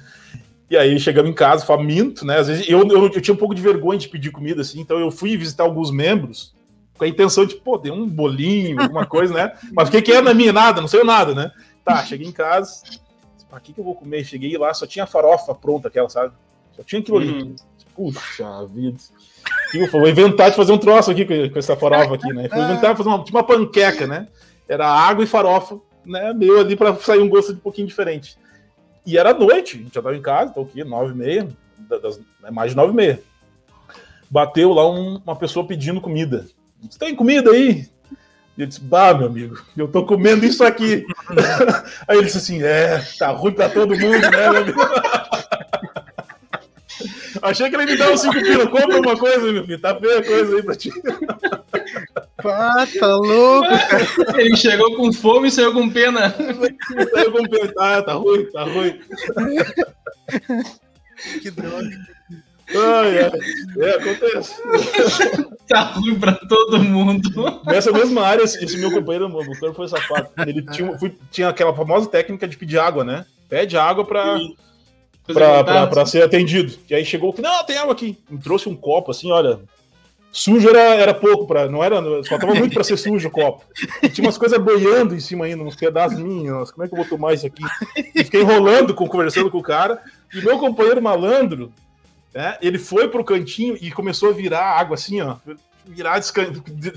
E 0.70 0.76
aí 0.76 0.99
chegamos 0.99 1.30
em 1.30 1.34
casa, 1.34 1.66
faminto, 1.66 2.26
né? 2.26 2.39
Às 2.39 2.47
vezes 2.47 2.70
eu, 2.70 2.88
eu, 2.88 3.03
eu, 3.03 3.22
tinha 3.22 3.34
um 3.34 3.38
pouco 3.38 3.53
de 3.53 3.61
vergonha 3.61 3.99
de 3.99 4.09
pedir 4.09 4.32
comida, 4.32 4.61
assim, 4.61 4.80
então 4.80 4.99
eu 4.99 5.11
fui 5.11 5.38
visitar 5.38 5.63
alguns 5.63 5.91
membros 5.91 6.55
com 6.97 7.03
a 7.03 7.07
intenção 7.07 7.45
de, 7.45 7.55
pô, 7.55 7.78
ter 7.78 7.91
um 7.91 8.07
bolinho, 8.07 8.82
alguma 8.82 9.05
coisa, 9.07 9.34
né? 9.34 9.53
Mas 9.74 9.89
fiquei 9.89 10.01
quieto 10.01 10.24
na 10.24 10.34
minha, 10.34 10.51
nada, 10.51 10.82
não 10.82 10.88
sei 10.88 11.03
nada, 11.03 11.36
né? 11.36 11.51
Tá, 11.84 12.03
cheguei 12.03 12.28
em 12.28 12.32
casa, 12.32 12.82
pra 13.49 13.59
que, 13.59 13.74
que 13.74 13.80
eu 13.80 13.84
vou 13.84 13.95
comer? 13.95 14.24
Cheguei 14.24 14.57
lá, 14.57 14.74
só 14.74 14.88
tinha 14.88 15.05
farofa 15.05 15.53
pronta, 15.53 15.88
aquela, 15.88 16.09
sabe? 16.09 16.34
Só 16.76 16.84
tinha 16.84 16.99
aquilo 16.99 17.18
ali. 17.18 17.43
Uhum. 17.43 17.55
Puxa 17.95 18.66
vida. 18.66 18.97
Eu 19.74 19.89
vou 19.89 20.07
inventar 20.07 20.49
de 20.49 20.57
fazer 20.57 20.74
um 20.74 20.78
troço 20.78 21.11
aqui 21.11 21.26
com, 21.26 21.59
essa 21.59 21.76
farofa 21.76 22.16
aqui, 22.16 22.34
né? 22.34 22.47
Vou 22.49 22.63
inventar 22.63 22.91
de 22.91 22.97
fazer 22.97 23.09
uma, 23.09 23.24
tipo 23.24 23.38
uma 23.38 23.43
panqueca, 23.43 24.05
né? 24.05 24.28
Era 24.68 24.88
água 24.88 25.24
e 25.24 25.28
farofa, 25.28 25.80
né? 26.05 26.34
Meio 26.34 26.59
ali 26.59 26.76
para 26.76 26.95
sair 26.95 27.20
um 27.20 27.30
gosto 27.30 27.53
um 27.53 27.57
pouquinho 27.57 27.88
diferente. 27.88 28.38
E 29.06 29.18
era 29.18 29.34
noite, 29.34 29.78
a 29.78 29.80
gente 29.82 29.93
já 29.93 30.01
tava 30.01 30.16
em 30.16 30.22
casa, 30.22 30.53
tô 30.53 30.62
aqui, 30.62 30.84
nove 30.84 31.14
e 31.14 31.16
meia, 31.16 31.47
das, 31.78 32.20
é 32.43 32.51
mais 32.51 32.72
de 32.72 32.78
nove 32.78 32.93
e 32.93 32.95
meia. 32.95 33.22
Bateu 34.30 34.74
lá 34.74 34.89
um, 34.89 35.22
uma 35.24 35.36
pessoa 35.36 35.68
pedindo 35.68 36.01
comida. 36.01 36.45
Você 36.82 36.97
tem 36.97 37.16
comida 37.16 37.51
aí? 37.51 37.88
E 38.58 38.62
eu 38.62 38.68
disse, 38.68 38.82
bah, 38.82 39.14
meu 39.14 39.28
amigo, 39.28 39.62
eu 39.76 39.88
tô 39.88 40.06
comendo 40.06 40.45
isso 40.45 40.64
aqui. 40.64 41.06
aí 42.08 42.18
ele 42.18 42.26
disse 42.26 42.38
assim, 42.38 42.64
é, 42.64 43.03
tá 43.20 43.30
ruim 43.30 43.53
pra 43.53 43.70
todo 43.70 43.97
mundo, 43.97 44.22
né, 44.22 44.49
meu 44.49 44.62
amigo? 44.62 44.82
Achei 47.41 47.70
que 47.70 47.76
ele 47.76 47.86
me 47.86 47.97
dava 47.97 48.18
5 48.18 48.34
pila. 48.34 48.68
Compra 48.68 48.99
uma 48.99 49.18
coisa, 49.18 49.51
meu 49.51 49.64
filho. 49.66 49.80
Tá 49.80 49.95
feia 49.95 50.20
a 50.20 50.24
coisa 50.24 50.56
aí 50.56 50.64
pra 50.64 50.76
ti. 50.76 50.89
Ah, 52.49 52.87
tá 52.99 53.15
louco, 53.15 53.67
cara. 53.89 54.41
Ele 54.41 54.55
chegou 54.55 54.95
com 54.95 55.11
fome 55.11 55.47
e 55.47 55.51
saiu 55.51 55.73
com 55.73 55.89
pena. 55.89 56.33
saiu 57.13 57.31
com 57.31 57.43
pena. 57.43 57.73
Ah, 57.77 58.01
tá 58.01 58.13
ruim, 58.13 58.45
tá 58.51 58.63
ruim. 58.63 58.99
Que 61.41 61.51
droga. 61.51 61.89
Ai, 62.69 63.19
ai. 63.19 63.31
É, 63.79 63.89
acontece. 63.91 64.55
tá 65.67 65.81
ruim 65.81 66.19
pra 66.19 66.33
todo 66.33 66.79
mundo. 66.79 67.31
Nessa 67.65 67.91
mesma 67.91 68.25
área, 68.25 68.43
esse, 68.43 68.77
meu 68.77 68.91
companheiro, 68.91 69.27
o 69.27 69.59
cara 69.59 69.73
foi 69.73 69.87
safado. 69.87 70.29
Ele 70.45 70.61
tinha, 70.63 70.97
foi, 70.97 71.15
tinha 71.31 71.49
aquela 71.49 71.73
famosa 71.73 72.09
técnica 72.09 72.47
de 72.47 72.57
pedir 72.57 72.79
água, 72.79 73.03
né? 73.03 73.25
Pede 73.47 73.77
água 73.77 74.03
pra. 74.05 74.37
Sim 74.37 74.55
para 75.33 76.05
ser 76.05 76.23
atendido. 76.23 76.77
E 76.89 76.93
aí 76.93 77.03
chegou, 77.03 77.33
não, 77.39 77.63
tem 77.63 77.77
água 77.77 77.93
aqui. 77.93 78.17
Me 78.29 78.39
trouxe 78.39 78.69
um 78.69 78.75
copo 78.75 79.11
assim, 79.11 79.31
olha. 79.31 79.59
Sujo 80.38 80.67
era, 80.67 80.95
era 80.95 81.13
pouco, 81.13 81.47
pra, 81.47 81.69
não 81.69 81.81
era, 81.81 81.95
faltava 82.25 82.53
muito 82.53 82.73
para 82.73 82.83
ser 82.83 82.97
sujo 82.97 83.29
o 83.29 83.31
copo. 83.31 83.63
E 84.03 84.09
tinha 84.09 84.27
umas 84.27 84.38
coisas 84.38 84.61
boiando 84.61 85.15
em 85.15 85.19
cima 85.21 85.45
ainda, 85.45 85.63
uns 85.63 85.77
pedaços 85.77 86.19
minhos. 86.19 86.71
Como 86.71 86.83
é 86.83 86.89
que 86.89 86.93
eu 86.93 86.97
vou 86.97 87.07
tomar 87.07 87.33
isso 87.33 87.47
aqui? 87.47 87.63
E 88.13 88.21
fiquei 88.21 88.41
enrolando, 88.41 88.93
com, 88.93 89.07
conversando 89.07 89.49
com 89.49 89.59
o 89.59 89.63
cara. 89.63 90.01
E 90.33 90.41
meu 90.41 90.59
companheiro 90.59 91.01
malandro, 91.01 91.71
né, 92.33 92.57
ele 92.61 92.77
foi 92.77 93.07
pro 93.07 93.23
cantinho 93.23 93.77
e 93.79 93.89
começou 93.91 94.31
a 94.31 94.33
virar 94.33 94.77
água 94.77 94.95
assim, 94.95 95.21
ó 95.21 95.38
virar 95.88 96.19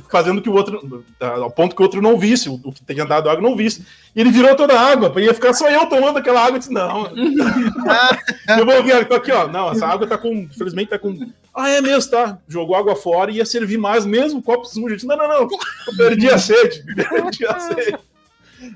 fazendo 0.08 0.40
que 0.40 0.48
o 0.48 0.54
outro, 0.54 1.04
ao 1.20 1.50
ponto 1.50 1.76
que 1.76 1.82
o 1.82 1.84
outro 1.84 2.00
não 2.00 2.18
visse, 2.18 2.48
o 2.48 2.72
que 2.72 2.84
tinha 2.84 3.04
dado 3.04 3.28
água 3.28 3.42
não 3.42 3.56
visse. 3.56 3.84
E 4.14 4.20
ele 4.20 4.30
virou 4.30 4.54
toda 4.56 4.78
a 4.78 4.80
água, 4.80 5.12
ia 5.20 5.34
ficar 5.34 5.52
só 5.52 5.68
eu 5.68 5.86
tomando 5.86 6.18
aquela 6.18 6.40
água. 6.40 6.56
Eu 6.56 6.58
disse, 6.58 6.72
não. 6.72 7.10
eu 8.58 8.64
vou 8.64 8.82
ver 8.82 9.12
aqui, 9.12 9.30
ó. 9.30 9.46
Não, 9.46 9.70
essa 9.70 9.86
água 9.86 10.06
tá 10.06 10.16
com, 10.16 10.32
infelizmente 10.32 10.88
tá 10.88 10.98
com. 10.98 11.18
Ah, 11.60 11.70
é 11.70 11.80
mesmo, 11.80 12.08
tá. 12.08 12.38
Jogou 12.46 12.76
água 12.76 12.94
fora 12.94 13.32
e 13.32 13.38
ia 13.38 13.44
servir 13.44 13.78
mais, 13.78 14.06
mesmo 14.06 14.40
copo 14.40 14.64
sujo. 14.64 14.94
Disse, 14.94 15.08
não, 15.08 15.16
não, 15.16 15.26
não. 15.26 15.42
Eu 15.42 15.96
perdi 15.96 16.30
a 16.30 16.38
sede. 16.38 16.84
Perdi 16.94 17.44
a 17.44 17.58
sede. 17.58 17.98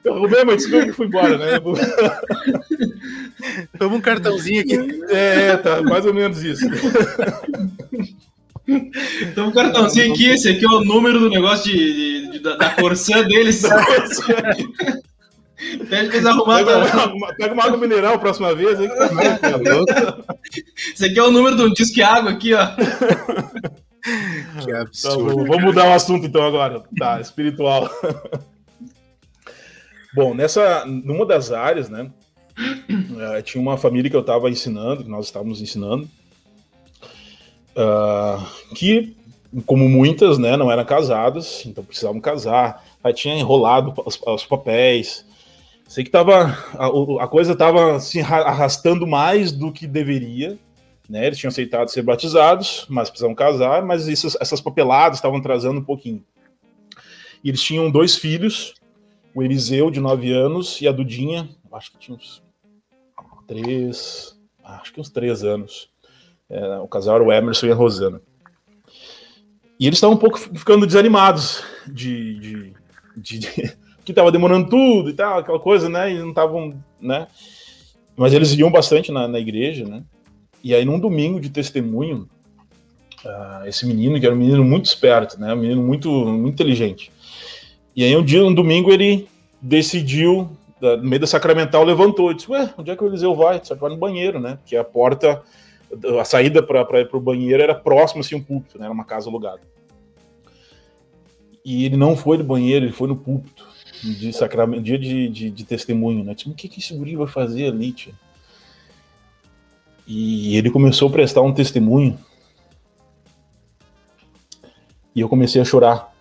Eu 0.03 0.19
roubei, 0.19 0.45
mas 0.45 0.57
desculpa 0.57 0.87
que 0.87 0.93
fui 0.93 1.07
embora, 1.07 1.39
né? 1.39 1.61
Toma 3.79 3.97
um 3.97 4.01
cartãozinho 4.01 4.63
aqui. 4.63 5.05
É, 5.11 5.57
tá, 5.59 5.81
mais 5.81 6.05
ou 6.05 6.13
menos 6.13 6.43
isso. 6.43 6.65
Então, 9.23 9.49
um 9.49 9.53
cartãozinho 9.53 10.13
aqui, 10.13 10.27
esse 10.31 10.49
aqui 10.49 10.65
é 10.65 10.69
o 10.69 10.85
número 10.85 11.21
do 11.21 11.31
negócio 11.31 11.71
de, 11.71 11.77
de, 11.77 12.31
de 12.33 12.39
da, 12.41 12.57
da 12.57 12.71
Corsã 12.71 13.23
deles. 13.23 13.63
Pede 15.63 15.87
pra 15.87 16.17
eles 16.17 16.27
arrumarem. 16.27 16.67
Pega, 16.67 17.15
uma, 17.15 17.35
pega 17.35 17.55
uma 17.55 17.65
água 17.65 17.79
mineral 17.79 18.15
a 18.15 18.19
próxima 18.19 18.55
vez. 18.55 18.81
Aí 18.81 18.89
que 18.89 18.97
tá 18.97 19.09
Esse 20.95 21.07
aqui 21.07 21.19
é 21.19 21.23
o 21.23 21.31
número 21.31 21.57
de 21.57 21.63
um 21.63 21.73
disque 21.73 22.03
água 22.03 22.33
aqui, 22.33 22.53
ó. 22.55 22.67
Que 24.65 24.73
absurdo. 24.77 25.37
Tá, 25.37 25.45
vamos 25.45 25.65
mudar 25.65 25.89
o 25.89 25.93
assunto 25.93 26.27
então 26.27 26.43
agora. 26.43 26.83
Tá, 26.99 27.21
espiritual. 27.21 27.89
Bom, 30.15 30.35
nessa, 30.35 30.85
numa 30.85 31.25
das 31.25 31.53
áreas, 31.53 31.89
né, 31.89 32.11
eh, 32.59 33.43
tinha 33.43 33.63
uma 33.63 33.79
família 33.79 34.11
que 34.11 34.17
eu 34.17 34.21
estava 34.21 34.51
ensinando, 34.51 35.05
que 35.05 35.11
nós 35.11 35.25
estávamos 35.25 35.63
ensinando, 35.63 36.07
uh, 37.75 38.47
que, 38.75 39.17
como 39.65 39.89
muitas, 39.89 40.37
né, 40.37 40.55
não 40.55 40.71
eram 40.71 40.85
casadas, 40.85 41.65
então 41.65 41.83
precisavam 41.83 42.21
casar. 42.21 42.85
Aí 43.03 43.15
tinha 43.15 43.35
enrolado 43.35 43.95
os, 44.05 44.21
os 44.21 44.45
papéis. 44.45 45.25
Sei 45.93 46.03
que 46.03 46.11
tava, 46.11 46.47
a, 46.73 47.23
a 47.23 47.29
coisa 47.29 47.53
estava 47.53 48.01
se 48.01 48.19
arrastando 48.19 49.07
mais 49.07 49.53
do 49.53 49.71
que 49.71 49.87
deveria. 49.87 50.59
Né? 51.07 51.27
Eles 51.27 51.37
tinham 51.37 51.51
aceitado 51.51 51.91
ser 51.91 52.01
batizados, 52.01 52.87
mas 52.89 53.11
precisavam 53.11 53.35
casar, 53.35 53.85
mas 53.85 54.09
essas 54.09 54.59
papeladas 54.59 55.19
estavam 55.19 55.37
atrasando 55.37 55.81
um 55.81 55.85
pouquinho. 55.85 56.25
E 57.45 57.51
eles 57.51 57.63
tinham 57.63 57.91
dois 57.91 58.17
filhos, 58.17 58.73
o 59.35 59.43
Eliseu, 59.43 59.91
de 59.91 60.01
9 60.01 60.33
anos, 60.33 60.81
e 60.81 60.89
a 60.89 60.93
Dudinha, 60.93 61.51
acho 61.71 61.93
que 61.93 61.99
tinha 61.99 62.17
uns 62.17 62.43
três, 63.47 64.35
acho 64.65 64.95
que 64.95 65.01
uns 65.03 65.11
três 65.11 65.45
anos. 65.45 65.91
É, 66.49 66.79
o 66.79 66.89
casal 66.89 67.17
era 67.17 67.25
o 67.25 67.31
Emerson 67.31 67.67
e 67.67 67.71
a 67.71 67.75
Rosana. 67.75 68.23
E 69.79 69.87
eles 69.87 69.99
estavam 69.99 70.17
um 70.17 70.19
pouco 70.19 70.39
ficando 70.39 70.87
desanimados 70.87 71.63
de, 71.87 72.39
de, 72.39 72.73
de, 73.15 73.39
de 73.41 73.82
que 74.05 74.13
estava 74.13 74.33
demorando 74.33 74.69
tudo 74.69 75.11
e 75.11 75.13
tal, 75.13 75.39
aquela 75.39 75.61
coisa, 75.61 75.89
né? 75.89 76.13
E 76.13 76.19
não 76.19 76.31
estavam, 76.31 76.75
né? 77.01 77.27
Mas 78.17 78.33
eles 78.33 78.53
iam 78.53 78.71
bastante 78.71 79.13
na, 79.13 79.29
na 79.29 79.39
igreja, 79.39 79.87
né? 79.87 80.03
E 80.63 80.75
aí, 80.75 80.85
num 80.85 80.99
domingo 80.99 81.41
de 81.41 81.51
testemunho, 81.51 82.29
uh, 83.25 83.67
esse 83.67 83.87
menino, 83.87 84.19
que 84.19 84.27
era 84.27 84.35
um 84.35 84.39
menino 84.39 84.65
muito 84.65 84.87
esperto, 84.87 85.41
né? 85.41 85.53
Um 85.55 85.59
menino 85.59 85.83
muito, 85.83 86.11
muito 86.11 86.55
inteligente. 86.55 87.11
E 87.95 88.05
aí, 88.05 88.17
um 88.17 88.25
dia, 88.25 88.45
um 88.45 88.55
domingo, 88.55 88.93
ele 88.93 89.29
decidiu, 89.61 90.51
no 90.81 91.05
meio 91.05 91.21
da 91.21 91.27
sacramental, 91.27 91.85
levantou 91.85 92.31
e 92.31 92.35
disse: 92.35 92.51
Ué, 92.51 92.73
onde 92.77 92.91
é 92.91 92.97
que 92.97 93.05
o 93.05 93.07
Eliseu 93.07 93.35
vai? 93.35 93.61
Você 93.63 93.75
vai 93.75 93.91
no 93.91 93.97
banheiro, 93.97 94.41
né? 94.41 94.57
Porque 94.57 94.77
a 94.77 94.85
porta 94.85 95.43
a 96.19 96.25
saída 96.25 96.63
para 96.63 97.07
o 97.13 97.21
banheiro 97.21 97.63
era 97.63 97.75
próximo 97.75 98.21
assim 98.21 98.35
um 98.35 98.43
púlpito, 98.43 98.79
né? 98.79 98.87
Era 98.87 98.95
uma 98.95 99.05
casa 99.05 99.29
alugada. 99.29 99.61
e 101.65 101.85
ele 101.85 101.97
não 101.97 102.17
foi 102.17 102.39
no 102.39 102.45
banheiro, 102.45 102.87
ele 102.87 102.93
foi 102.93 103.07
no 103.07 103.17
púlpito 103.17 103.72
de 104.03 104.33
sacramento, 104.33 104.83
dia 104.83 104.99
de, 104.99 105.29
de, 105.29 105.51
de 105.51 105.65
testemunho, 105.65 106.25
né? 106.25 106.35
Tipo, 106.35 106.51
o 106.51 106.55
que, 106.55 106.69
que 106.69 106.81
esse 106.81 106.95
guri 106.95 107.15
vai 107.15 107.27
fazer 107.27 107.69
ali, 107.69 107.93
tia? 107.93 108.13
E 110.07 110.57
ele 110.57 110.71
começou 110.71 111.09
a 111.09 111.13
prestar 111.13 111.43
um 111.43 111.53
testemunho. 111.53 112.19
E 115.15 115.21
eu 115.21 115.29
comecei 115.29 115.63
a 115.63 115.65
chorar. 115.65 116.13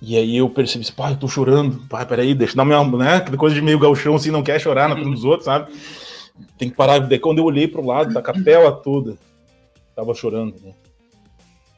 E 0.00 0.16
aí 0.16 0.36
eu 0.36 0.48
percebi, 0.48 0.90
pai, 0.92 1.12
eu 1.12 1.18
tô 1.18 1.28
chorando. 1.28 1.86
Pai, 1.88 2.06
peraí, 2.06 2.34
deixa 2.34 2.54
eu 2.54 2.56
dar 2.56 2.64
minha, 2.64 2.82
né? 2.96 3.16
Aquela 3.16 3.36
coisa 3.36 3.54
de 3.54 3.60
meio 3.60 3.78
galchão, 3.78 4.14
assim, 4.14 4.30
não 4.30 4.42
quer 4.42 4.58
chorar 4.58 4.88
na 4.88 4.94
frente 4.94 5.10
dos 5.10 5.24
outros, 5.24 5.44
sabe? 5.44 5.72
Tem 6.56 6.70
que 6.70 6.76
parar. 6.76 7.00
Daí 7.00 7.18
quando 7.18 7.38
eu 7.38 7.44
olhei 7.44 7.68
pro 7.68 7.84
lado 7.84 8.14
da 8.14 8.22
capela 8.22 8.72
toda, 8.72 9.18
tava 9.94 10.14
chorando, 10.14 10.54
né? 10.62 10.72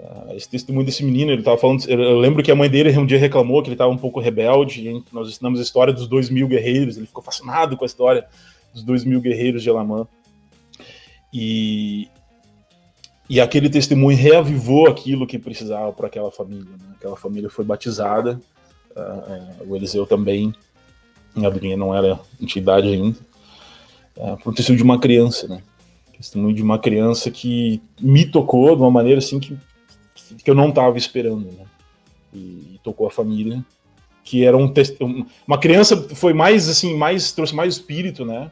Uh, 0.00 0.32
esse 0.34 0.48
testemunho 0.48 0.86
desse 0.86 1.04
menino, 1.04 1.30
ele 1.30 1.42
tava 1.42 1.58
falando. 1.58 1.84
Eu 1.86 2.18
lembro 2.18 2.42
que 2.42 2.50
a 2.50 2.56
mãe 2.56 2.70
dele 2.70 2.96
um 2.98 3.04
dia 3.04 3.18
reclamou 3.18 3.62
que 3.62 3.68
ele 3.68 3.76
tava 3.76 3.92
um 3.92 3.98
pouco 3.98 4.18
rebelde. 4.18 4.88
E 4.88 5.04
nós 5.12 5.28
ensinamos 5.28 5.60
a 5.60 5.62
história 5.62 5.92
dos 5.92 6.08
dois 6.08 6.30
mil 6.30 6.48
guerreiros. 6.48 6.96
Ele 6.96 7.06
ficou 7.06 7.22
fascinado 7.22 7.76
com 7.76 7.84
a 7.84 7.86
história 7.86 8.26
dos 8.72 8.82
dois 8.82 9.04
mil 9.04 9.20
guerreiros 9.20 9.62
de 9.62 9.68
Elamã. 9.68 10.06
E, 11.32 12.08
e 13.28 13.40
aquele 13.40 13.68
testemunho 13.68 14.16
reavivou 14.16 14.88
aquilo 14.88 15.26
que 15.26 15.38
precisava 15.38 15.92
para 15.92 16.06
aquela 16.06 16.30
família. 16.30 16.64
Né? 16.64 16.94
Aquela 16.96 17.16
família 17.16 17.50
foi 17.50 17.64
batizada. 17.64 18.40
Uh, 18.96 19.70
o 19.70 19.76
Eliseu 19.76 20.06
também. 20.06 20.54
A 21.36 21.46
Adrinha 21.46 21.76
não 21.76 21.94
era 21.94 22.18
entidade 22.40 22.88
ainda. 22.88 23.18
Uh, 24.16 24.36
por 24.42 24.54
testemunho 24.54 24.78
de 24.78 24.84
uma 24.84 24.98
criança, 24.98 25.46
né? 25.46 25.62
Testemunho 26.16 26.54
de 26.54 26.62
uma 26.62 26.78
criança 26.78 27.30
que 27.30 27.82
me 28.00 28.26
tocou 28.26 28.74
de 28.76 28.82
uma 28.82 28.90
maneira 28.90 29.18
assim 29.18 29.38
que 29.38 29.56
que 30.36 30.50
eu 30.50 30.54
não 30.54 30.68
estava 30.68 30.96
esperando, 30.96 31.46
né? 31.46 31.64
E, 32.32 32.38
e, 32.38 32.80
tocou 32.82 33.06
a 33.06 33.10
família, 33.10 33.64
que 34.22 34.44
era 34.44 34.56
um 34.56 34.72
uma 35.46 35.58
criança 35.58 35.96
foi 36.14 36.32
mais 36.32 36.68
assim, 36.68 36.96
mais 36.96 37.32
trouxe 37.32 37.54
mais 37.54 37.74
espírito, 37.74 38.24
né? 38.24 38.50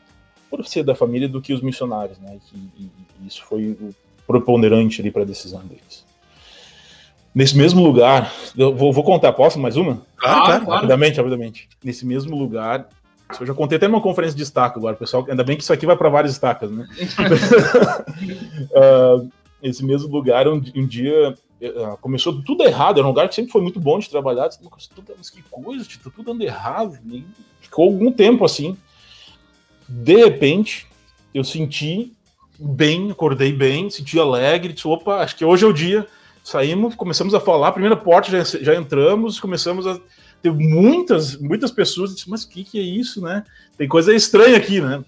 Por 0.50 0.64
ser 0.66 0.82
da 0.82 0.94
família 0.94 1.28
do 1.28 1.40
que 1.40 1.52
os 1.52 1.60
missionários, 1.60 2.18
né? 2.18 2.38
E, 2.54 2.82
e, 2.82 2.90
e 3.22 3.26
isso 3.26 3.44
foi 3.44 3.76
o 3.80 3.94
preponderante 4.26 5.00
ali 5.00 5.10
para 5.10 5.22
a 5.22 5.26
decisão 5.26 5.60
deles. 5.60 6.06
Nesse 7.34 7.56
mesmo 7.56 7.82
lugar, 7.82 8.32
eu 8.56 8.74
vou, 8.74 8.92
vou 8.92 9.04
contar, 9.04 9.32
posso 9.32 9.58
mais 9.58 9.76
uma? 9.76 10.02
Claro, 10.16 10.44
claro, 10.46 10.70
Rapidamente, 10.70 11.18
rapidamente. 11.18 11.68
Nesse 11.84 12.04
mesmo 12.04 12.36
lugar, 12.36 12.88
eu 13.38 13.46
já 13.46 13.54
contei 13.54 13.76
até 13.76 13.86
numa 13.86 14.00
conferência 14.00 14.36
de 14.36 14.42
estaca 14.42 14.78
agora, 14.78 14.96
pessoal. 14.96 15.24
Ainda 15.28 15.44
bem 15.44 15.56
que 15.56 15.62
isso 15.62 15.72
aqui 15.72 15.86
vai 15.86 15.96
para 15.96 16.08
várias 16.08 16.32
estacas, 16.32 16.70
né? 16.70 16.88
uh, 18.74 19.30
esse 19.62 19.84
mesmo 19.84 20.10
lugar, 20.10 20.48
um, 20.48 20.60
um 20.74 20.86
dia 20.86 21.28
ah, 21.30 21.34
começou 22.00 22.42
tudo 22.42 22.64
errado, 22.64 22.98
era 22.98 23.06
um 23.06 23.10
lugar 23.10 23.28
que 23.28 23.34
sempre 23.34 23.50
foi 23.50 23.60
muito 23.60 23.80
bom 23.80 23.98
de 23.98 24.08
trabalhar. 24.08 24.48
Mas 25.16 25.30
que 25.30 25.42
coisa, 25.42 25.84
tá 25.84 26.10
tudo 26.14 26.22
dando 26.22 26.42
errado. 26.42 26.98
E 27.10 27.24
ficou 27.60 27.86
algum 27.86 28.12
tempo 28.12 28.44
assim. 28.44 28.76
De 29.88 30.16
repente, 30.16 30.86
eu 31.34 31.42
senti 31.42 32.12
bem, 32.58 33.10
acordei 33.10 33.52
bem, 33.52 33.88
senti 33.88 34.18
alegre, 34.18 34.72
disse, 34.72 34.86
opa, 34.86 35.16
acho 35.16 35.36
que 35.36 35.44
hoje 35.44 35.64
é 35.64 35.68
o 35.68 35.72
dia. 35.72 36.06
Saímos, 36.42 36.94
começamos 36.94 37.34
a 37.34 37.40
falar, 37.40 37.72
primeira 37.72 37.96
porta 37.96 38.30
já, 38.30 38.58
já 38.60 38.74
entramos, 38.74 39.38
começamos 39.38 39.86
a 39.86 40.00
ter 40.42 40.52
muitas, 40.52 41.36
muitas 41.36 41.70
pessoas, 41.70 42.14
disse, 42.14 42.30
mas 42.30 42.44
o 42.44 42.48
que, 42.48 42.64
que 42.64 42.78
é 42.78 42.82
isso, 42.82 43.20
né? 43.20 43.44
Tem 43.76 43.88
coisa 43.88 44.14
estranha 44.14 44.56
aqui, 44.56 44.80
né? 44.80 45.04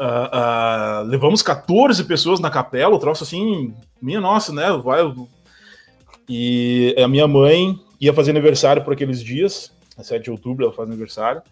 Uh, 0.00 1.02
uh, 1.02 1.04
levamos 1.04 1.42
14 1.42 2.04
pessoas 2.04 2.40
na 2.40 2.48
capela, 2.48 2.94
o 2.94 2.98
troço 2.98 3.22
assim, 3.22 3.74
minha 4.00 4.18
nossa, 4.18 4.50
né? 4.50 4.64
Vai, 4.82 5.00
e 6.26 6.96
a 6.96 7.06
minha 7.06 7.28
mãe 7.28 7.78
ia 8.00 8.14
fazer 8.14 8.30
aniversário 8.30 8.82
por 8.82 8.94
aqueles 8.94 9.22
dias, 9.22 9.70
7 10.00 10.24
de 10.24 10.30
outubro 10.30 10.64
ela 10.64 10.72
faz 10.72 10.88
aniversário. 10.88 11.42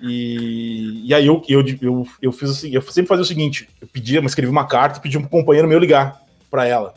E, 0.00 1.02
e 1.04 1.14
aí 1.14 1.26
eu, 1.26 1.40
eu, 1.48 1.64
eu, 1.80 2.06
eu 2.20 2.32
fiz 2.32 2.50
assim, 2.50 2.70
eu 2.70 2.82
sempre 2.82 3.08
fazia 3.08 3.22
o 3.22 3.26
seguinte: 3.26 3.68
eu 3.80 3.86
pedia, 3.86 4.20
mas 4.20 4.32
escrevi 4.32 4.50
uma 4.50 4.66
carta, 4.66 4.98
pedi 4.98 5.16
um 5.16 5.22
companheiro 5.22 5.68
meu 5.68 5.78
ligar 5.78 6.20
para 6.50 6.66
ela. 6.66 6.94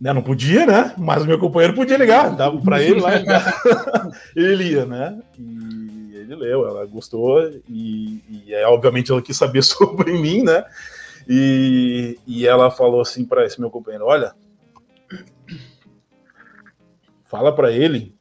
Né, 0.00 0.12
não 0.12 0.22
podia, 0.22 0.66
né? 0.66 0.94
Mas 0.96 1.22
o 1.22 1.26
meu 1.26 1.38
companheiro 1.38 1.74
podia 1.74 1.96
ligar, 1.96 2.34
dava 2.34 2.58
para 2.58 2.82
ele 2.82 3.00
lá. 3.00 3.10
ele 4.34 4.72
ia, 4.72 4.86
né? 4.86 5.18
E 5.38 5.89
ele 6.30 6.36
leu, 6.36 6.66
ela 6.66 6.86
gostou 6.86 7.42
e, 7.68 8.22
e 8.28 8.54
é, 8.54 8.66
obviamente 8.66 9.10
ela 9.10 9.20
quis 9.20 9.36
saber 9.36 9.62
sobre 9.64 10.12
mim, 10.12 10.42
né? 10.42 10.64
E, 11.28 12.18
e 12.26 12.46
ela 12.46 12.70
falou 12.70 13.00
assim 13.00 13.24
para 13.24 13.44
esse 13.44 13.60
meu 13.60 13.70
companheiro: 13.70 14.06
Olha, 14.06 14.34
fala 17.24 17.54
para 17.54 17.72
ele 17.72 18.14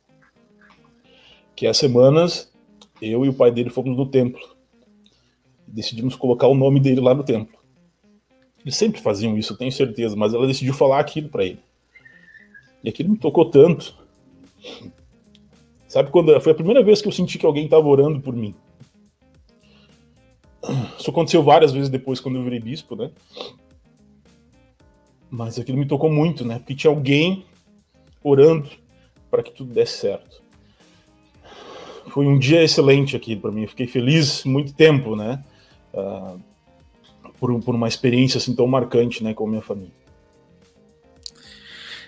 que 1.55 1.67
há 1.67 1.73
semanas 1.73 2.51
eu 3.01 3.25
e 3.25 3.29
o 3.29 3.33
pai 3.33 3.51
dele 3.51 3.69
fomos 3.69 3.95
no 3.95 4.05
templo. 4.05 4.41
Decidimos 5.67 6.15
colocar 6.15 6.47
o 6.47 6.55
nome 6.55 6.79
dele 6.79 6.99
lá 6.99 7.13
no 7.13 7.23
templo. 7.23 7.57
Eles 8.61 8.75
sempre 8.75 8.99
faziam 8.99 9.37
isso, 9.37 9.55
tenho 9.55 9.71
certeza, 9.71 10.15
mas 10.15 10.33
ela 10.33 10.47
decidiu 10.47 10.73
falar 10.73 10.99
aquilo 10.99 11.29
para 11.29 11.45
ele. 11.45 11.59
E 12.83 12.89
aquilo 12.89 13.09
me 13.09 13.17
tocou 13.17 13.49
tanto 13.49 13.95
Sabe 15.89 16.11
quando 16.11 16.39
foi 16.39 16.51
a 16.51 16.55
primeira 16.55 16.83
vez 16.83 17.01
que 17.01 17.07
eu 17.07 17.11
senti 17.11 17.39
que 17.39 17.45
alguém 17.47 17.65
estava 17.65 17.87
orando 17.87 18.21
por 18.21 18.35
mim? 18.35 18.53
Isso 20.99 21.09
aconteceu 21.09 21.41
várias 21.41 21.71
vezes 21.71 21.89
depois 21.89 22.19
quando 22.19 22.35
eu 22.35 22.43
virei 22.43 22.59
bispo, 22.59 22.95
né? 22.95 23.09
Mas 25.31 25.57
aquilo 25.57 25.79
me 25.79 25.87
tocou 25.87 26.11
muito, 26.11 26.45
né? 26.45 26.59
Porque 26.59 26.75
tinha 26.75 26.91
alguém 26.91 27.43
orando 28.23 28.69
para 29.31 29.41
que 29.41 29.51
tudo 29.51 29.73
desse 29.73 29.97
certo. 29.97 30.43
Foi 32.09 32.27
um 32.27 32.37
dia 32.37 32.63
excelente 32.63 33.15
aqui 33.15 33.35
para 33.35 33.51
mim. 33.51 33.63
Eu 33.63 33.69
fiquei 33.69 33.87
feliz 33.87 34.43
muito 34.43 34.73
tempo, 34.73 35.15
né? 35.15 35.43
Uh, 35.91 36.39
por, 37.39 37.59
por 37.63 37.73
uma 37.73 37.87
experiência 37.87 38.37
assim 38.37 38.55
tão 38.55 38.67
marcante, 38.67 39.23
né, 39.23 39.33
com 39.33 39.45
a 39.45 39.49
minha 39.49 39.61
família. 39.61 39.93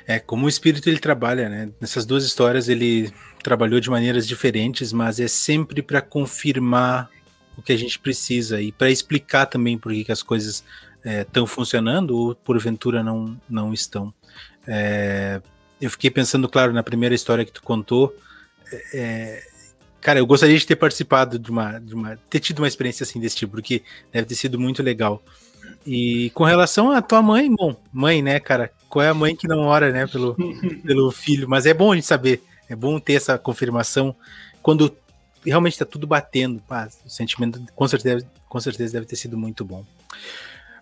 É, 0.07 0.19
como 0.19 0.45
o 0.45 0.49
espírito 0.49 0.89
ele 0.89 0.99
trabalha, 0.99 1.47
né? 1.49 1.69
Nessas 1.79 2.05
duas 2.05 2.23
histórias 2.23 2.67
ele 2.67 3.11
trabalhou 3.43 3.79
de 3.79 3.89
maneiras 3.89 4.27
diferentes, 4.27 4.91
mas 4.91 5.19
é 5.19 5.27
sempre 5.27 5.81
para 5.81 6.01
confirmar 6.01 7.09
o 7.57 7.61
que 7.61 7.71
a 7.71 7.77
gente 7.77 7.99
precisa 7.99 8.61
e 8.61 8.71
para 8.71 8.89
explicar 8.89 9.45
também 9.45 9.77
por 9.77 9.91
que, 9.91 10.03
que 10.05 10.11
as 10.11 10.23
coisas 10.23 10.63
estão 11.03 11.43
é, 11.43 11.47
funcionando 11.47 12.17
ou 12.17 12.35
porventura 12.35 13.03
não, 13.03 13.39
não 13.49 13.73
estão. 13.73 14.13
É, 14.67 15.41
eu 15.79 15.89
fiquei 15.89 16.11
pensando, 16.11 16.47
claro, 16.47 16.73
na 16.73 16.83
primeira 16.83 17.15
história 17.15 17.43
que 17.43 17.51
tu 17.51 17.63
contou. 17.63 18.15
É, 18.93 19.43
cara, 19.99 20.19
eu 20.19 20.25
gostaria 20.25 20.57
de 20.57 20.65
ter 20.65 20.75
participado 20.75 21.39
de 21.39 21.49
uma, 21.49 21.79
de 21.79 21.93
uma. 21.93 22.17
ter 22.29 22.39
tido 22.39 22.59
uma 22.59 22.67
experiência 22.67 23.03
assim 23.03 23.19
desse 23.19 23.35
tipo, 23.35 23.53
porque 23.53 23.83
deve 24.11 24.27
ter 24.27 24.35
sido 24.35 24.59
muito 24.59 24.83
legal. 24.83 25.23
E 25.85 26.29
com 26.31 26.43
relação 26.43 26.91
à 26.91 27.01
tua 27.01 27.21
mãe, 27.21 27.53
bom, 27.53 27.75
mãe, 27.91 28.21
né, 28.21 28.39
cara? 28.39 28.71
Qual 28.91 29.03
é 29.03 29.07
a 29.07 29.13
mãe 29.13 29.33
que 29.33 29.47
não 29.47 29.59
ora, 29.59 29.89
né, 29.89 30.05
pelo, 30.05 30.35
pelo 30.85 31.09
filho? 31.11 31.47
Mas 31.47 31.65
é 31.65 31.73
bom 31.73 31.93
a 31.93 31.95
gente 31.95 32.05
saber, 32.05 32.43
é 32.69 32.75
bom 32.75 32.99
ter 32.99 33.13
essa 33.13 33.37
confirmação 33.37 34.13
quando 34.61 34.93
realmente 35.45 35.73
está 35.73 35.85
tudo 35.85 36.05
batendo. 36.05 36.61
Pá, 36.67 36.89
o 37.05 37.09
sentimento 37.09 37.63
com 37.73 37.87
certeza, 37.87 38.27
com 38.49 38.59
certeza 38.59 38.93
deve 38.93 39.05
ter 39.05 39.15
sido 39.15 39.37
muito 39.37 39.63
bom. 39.63 39.85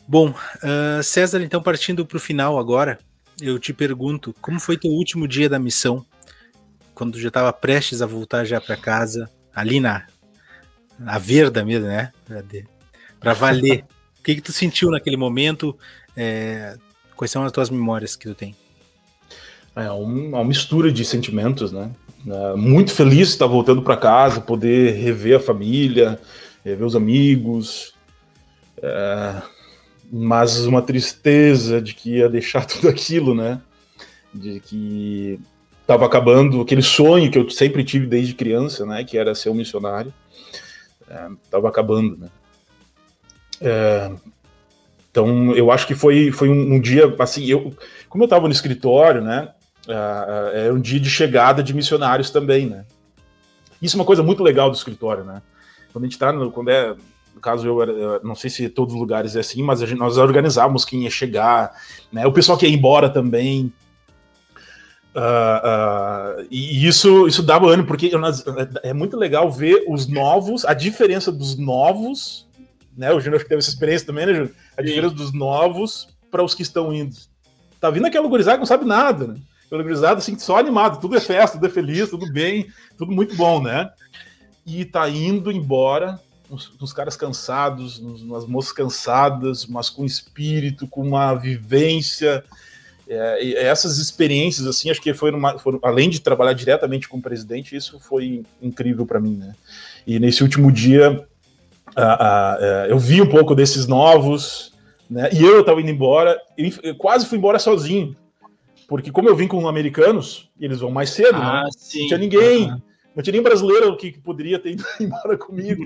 Bom, 0.08 0.30
uh, 0.32 1.04
César, 1.04 1.40
então 1.44 1.62
partindo 1.62 2.04
para 2.04 2.18
o 2.18 2.20
final 2.20 2.58
agora, 2.58 2.98
eu 3.40 3.60
te 3.60 3.72
pergunto, 3.72 4.36
como 4.42 4.60
foi 4.60 4.76
teu 4.76 4.90
último 4.90 5.28
dia 5.28 5.48
da 5.48 5.60
missão? 5.60 6.04
Quando 6.96 7.20
já 7.20 7.28
estava 7.28 7.54
prestes 7.54 8.02
a 8.02 8.08
voltar 8.08 8.44
já 8.44 8.60
para 8.60 8.76
casa, 8.76 9.30
ali 9.54 9.80
na, 9.80 10.08
na 10.98 11.20
Verda 11.20 11.64
mesmo, 11.64 11.86
né? 11.86 12.12
Para 13.20 13.34
valer. 13.34 13.86
O 14.20 14.22
que, 14.22 14.36
que 14.36 14.42
tu 14.42 14.52
sentiu 14.52 14.92
naquele 14.92 15.16
momento? 15.16 15.80
É, 16.16 16.78
quais 17.20 17.32
são 17.32 17.44
as 17.44 17.52
tuas 17.52 17.70
memórias 17.70 18.16
que 18.16 18.30
tu 18.30 18.34
tem? 18.34 18.56
É 19.76 19.92
uma 19.92 20.42
mistura 20.42 20.90
de 20.90 21.04
sentimentos, 21.04 21.70
né? 21.70 21.92
É, 22.26 22.56
muito 22.56 22.94
feliz 22.94 23.28
de 23.28 23.34
estar 23.34 23.46
voltando 23.46 23.82
para 23.82 23.98
casa, 23.98 24.40
poder 24.40 24.94
rever 24.94 25.36
a 25.36 25.40
família, 25.42 26.18
rever 26.64 26.88
os 26.88 26.96
amigos, 26.96 27.94
é, 28.82 29.42
mas 30.10 30.66
uma 30.66 30.82
tristeza 30.82 31.82
de 31.82 31.94
que 31.94 32.20
ia 32.20 32.30
deixar 32.30 32.64
tudo 32.66 32.88
aquilo, 32.88 33.36
né? 33.36 33.60
De 34.34 34.62
que 34.62 35.42
estava 35.82 36.06
acabando 36.06 36.62
aquele 36.62 36.82
sonho 36.82 37.30
que 37.30 37.38
eu 37.38 37.50
sempre 37.50 37.84
tive 37.84 38.08
desde 38.08 38.34
criança, 38.34 38.86
né? 38.86 39.04
Que 39.04 39.18
era 39.18 39.36
ser 39.36 39.50
um 39.50 39.56
missionário, 39.56 40.14
estava 41.44 41.68
é, 41.68 41.70
acabando, 41.70 42.16
né? 42.16 42.30
É, 43.60 44.10
então, 45.20 45.54
eu 45.54 45.70
acho 45.70 45.86
que 45.86 45.94
foi, 45.94 46.32
foi 46.32 46.50
um, 46.50 46.76
um, 46.76 46.80
dia, 46.80 47.14
assim, 47.20 47.46
eu, 47.46 47.74
como 48.08 48.24
eu 48.24 48.26
estava 48.26 48.48
no 48.48 48.54
escritório, 48.54 49.22
né, 49.22 49.50
uh, 49.88 50.56
é 50.56 50.72
um 50.72 50.80
dia 50.80 51.00
de 51.00 51.10
chegada 51.10 51.62
de 51.62 51.74
missionários 51.74 52.30
também, 52.30 52.68
né. 52.68 52.86
Isso 53.82 53.98
é 53.98 54.00
uma 54.00 54.06
coisa 54.06 54.24
muito 54.24 54.44
legal 54.44 54.70
do 54.70 54.78
escritório, 54.78 55.26
né. 55.26 55.42
Quando 55.92 56.06
a 56.06 56.08
gente 56.08 56.14
está, 56.14 56.32
quando 56.52 56.70
é, 56.70 56.96
no 57.36 57.42
caso 57.42 57.68
eu, 57.68 57.82
eu, 57.82 58.24
não 58.24 58.36
sei 58.36 58.50
se 58.50 58.70
todos 58.70 58.94
os 58.94 59.00
lugares 59.00 59.36
é 59.36 59.42
assim, 59.42 59.62
mas 59.62 59.82
gente, 59.82 59.96
nós 59.96 60.18
organizávamos 60.18 60.86
quem 60.86 61.04
ia 61.04 61.10
chegar, 61.10 61.74
né, 62.12 62.26
o 62.26 62.32
pessoal 62.32 62.58
que 62.58 62.66
ia 62.66 62.74
embora 62.74 63.10
também. 63.10 63.74
Uh, 65.16 66.40
uh, 66.42 66.48
e 66.50 66.86
isso, 66.88 67.28
isso 67.28 67.44
dava 67.44 67.68
ânimo, 67.68 67.88
porque 67.88 68.12
é 68.84 68.94
muito 68.94 69.18
legal 69.18 69.52
ver 69.52 69.84
os 69.90 70.08
novos, 70.08 70.64
a 70.64 70.74
diferença 70.74 71.30
dos 71.32 71.58
novos, 71.58 72.48
né? 73.00 73.14
O 73.14 73.20
Júnior 73.22 73.36
acho 73.36 73.46
que 73.46 73.50
teve 73.50 73.60
essa 73.60 73.70
experiência 73.70 74.06
também, 74.06 74.26
né, 74.26 74.34
Júnior? 74.34 74.52
A 74.78 74.82
Sim. 74.82 74.88
diferença 74.88 75.16
dos 75.16 75.32
novos 75.32 76.10
para 76.30 76.44
os 76.44 76.54
que 76.54 76.62
estão 76.62 76.94
indo. 76.94 77.16
Tá 77.80 77.90
vindo 77.90 78.06
aquela 78.06 78.28
gurizada 78.28 78.58
que 78.58 78.60
não 78.60 78.66
sabe 78.66 78.84
nada, 78.84 79.26
né? 79.28 79.36
Aquela 79.66 79.82
gurizada 79.82 80.18
assim, 80.18 80.38
só 80.38 80.58
animado, 80.58 81.00
tudo 81.00 81.16
é 81.16 81.22
festa, 81.22 81.58
tudo 81.58 81.68
é 81.68 81.70
feliz, 81.70 82.10
tudo 82.10 82.30
bem, 82.30 82.68
tudo 82.98 83.14
muito 83.14 83.36
bom, 83.36 83.64
né? 83.64 83.90
E 84.66 84.84
tá 84.84 85.08
indo 85.08 85.50
embora, 85.50 86.20
uns, 86.52 86.70
uns 86.82 86.92
caras 86.92 87.16
cansados, 87.16 88.00
uns, 88.00 88.22
umas 88.22 88.46
moças 88.46 88.74
cansadas, 88.74 89.66
mas 89.66 89.90
com 89.90 90.04
espírito, 90.04 90.86
com 90.86 91.02
uma 91.02 91.34
vivência 91.36 92.44
é, 93.08 93.64
essas 93.64 93.98
experiências, 93.98 94.68
assim, 94.68 94.90
acho 94.92 95.02
que 95.02 95.14
foram, 95.14 95.58
foram, 95.58 95.80
além 95.82 96.10
de 96.10 96.20
trabalhar 96.20 96.54
diretamente 96.54 97.08
com 97.08 97.18
o 97.18 97.22
presidente, 97.22 97.76
isso 97.76 97.98
foi 98.00 98.44
incrível 98.62 99.06
para 99.06 99.20
mim, 99.20 99.38
né? 99.38 99.56
E 100.06 100.20
nesse 100.20 100.44
último 100.44 100.72
dia, 100.72 101.28
eu 102.90 103.00
vi 103.00 103.22
um 103.22 103.30
pouco 103.30 103.56
desses 103.56 103.88
novos, 103.88 104.74
né? 105.10 105.30
E 105.34 105.44
eu 105.44 105.62
estava 105.62 105.82
indo 105.82 105.90
embora, 105.90 106.40
eu 106.84 106.96
quase 106.96 107.26
fui 107.26 107.38
embora 107.38 107.58
sozinho, 107.58 108.16
porque 108.88 109.12
como 109.12 109.30
eu 109.30 109.36
vim 109.36 109.48
com 109.48 109.68
americanos, 109.68 110.50
eles 110.60 110.80
vão 110.80 110.92
mais 110.92 111.12
cedo, 111.12 111.38
né? 111.38 111.46
ah, 111.46 111.64
né? 111.64 111.70
Não 111.70 112.08
tinha 112.08 112.18
ninguém, 112.18 112.72
uhum. 112.72 112.82
não 113.16 113.24
tinha 113.24 113.34
nem 113.34 113.42
brasileiro 113.42 113.96
que 113.98 114.20
poderia 114.20 114.60
ter 114.60 114.72
ido 114.72 114.84
embora 115.00 115.38
comigo. 115.38 115.86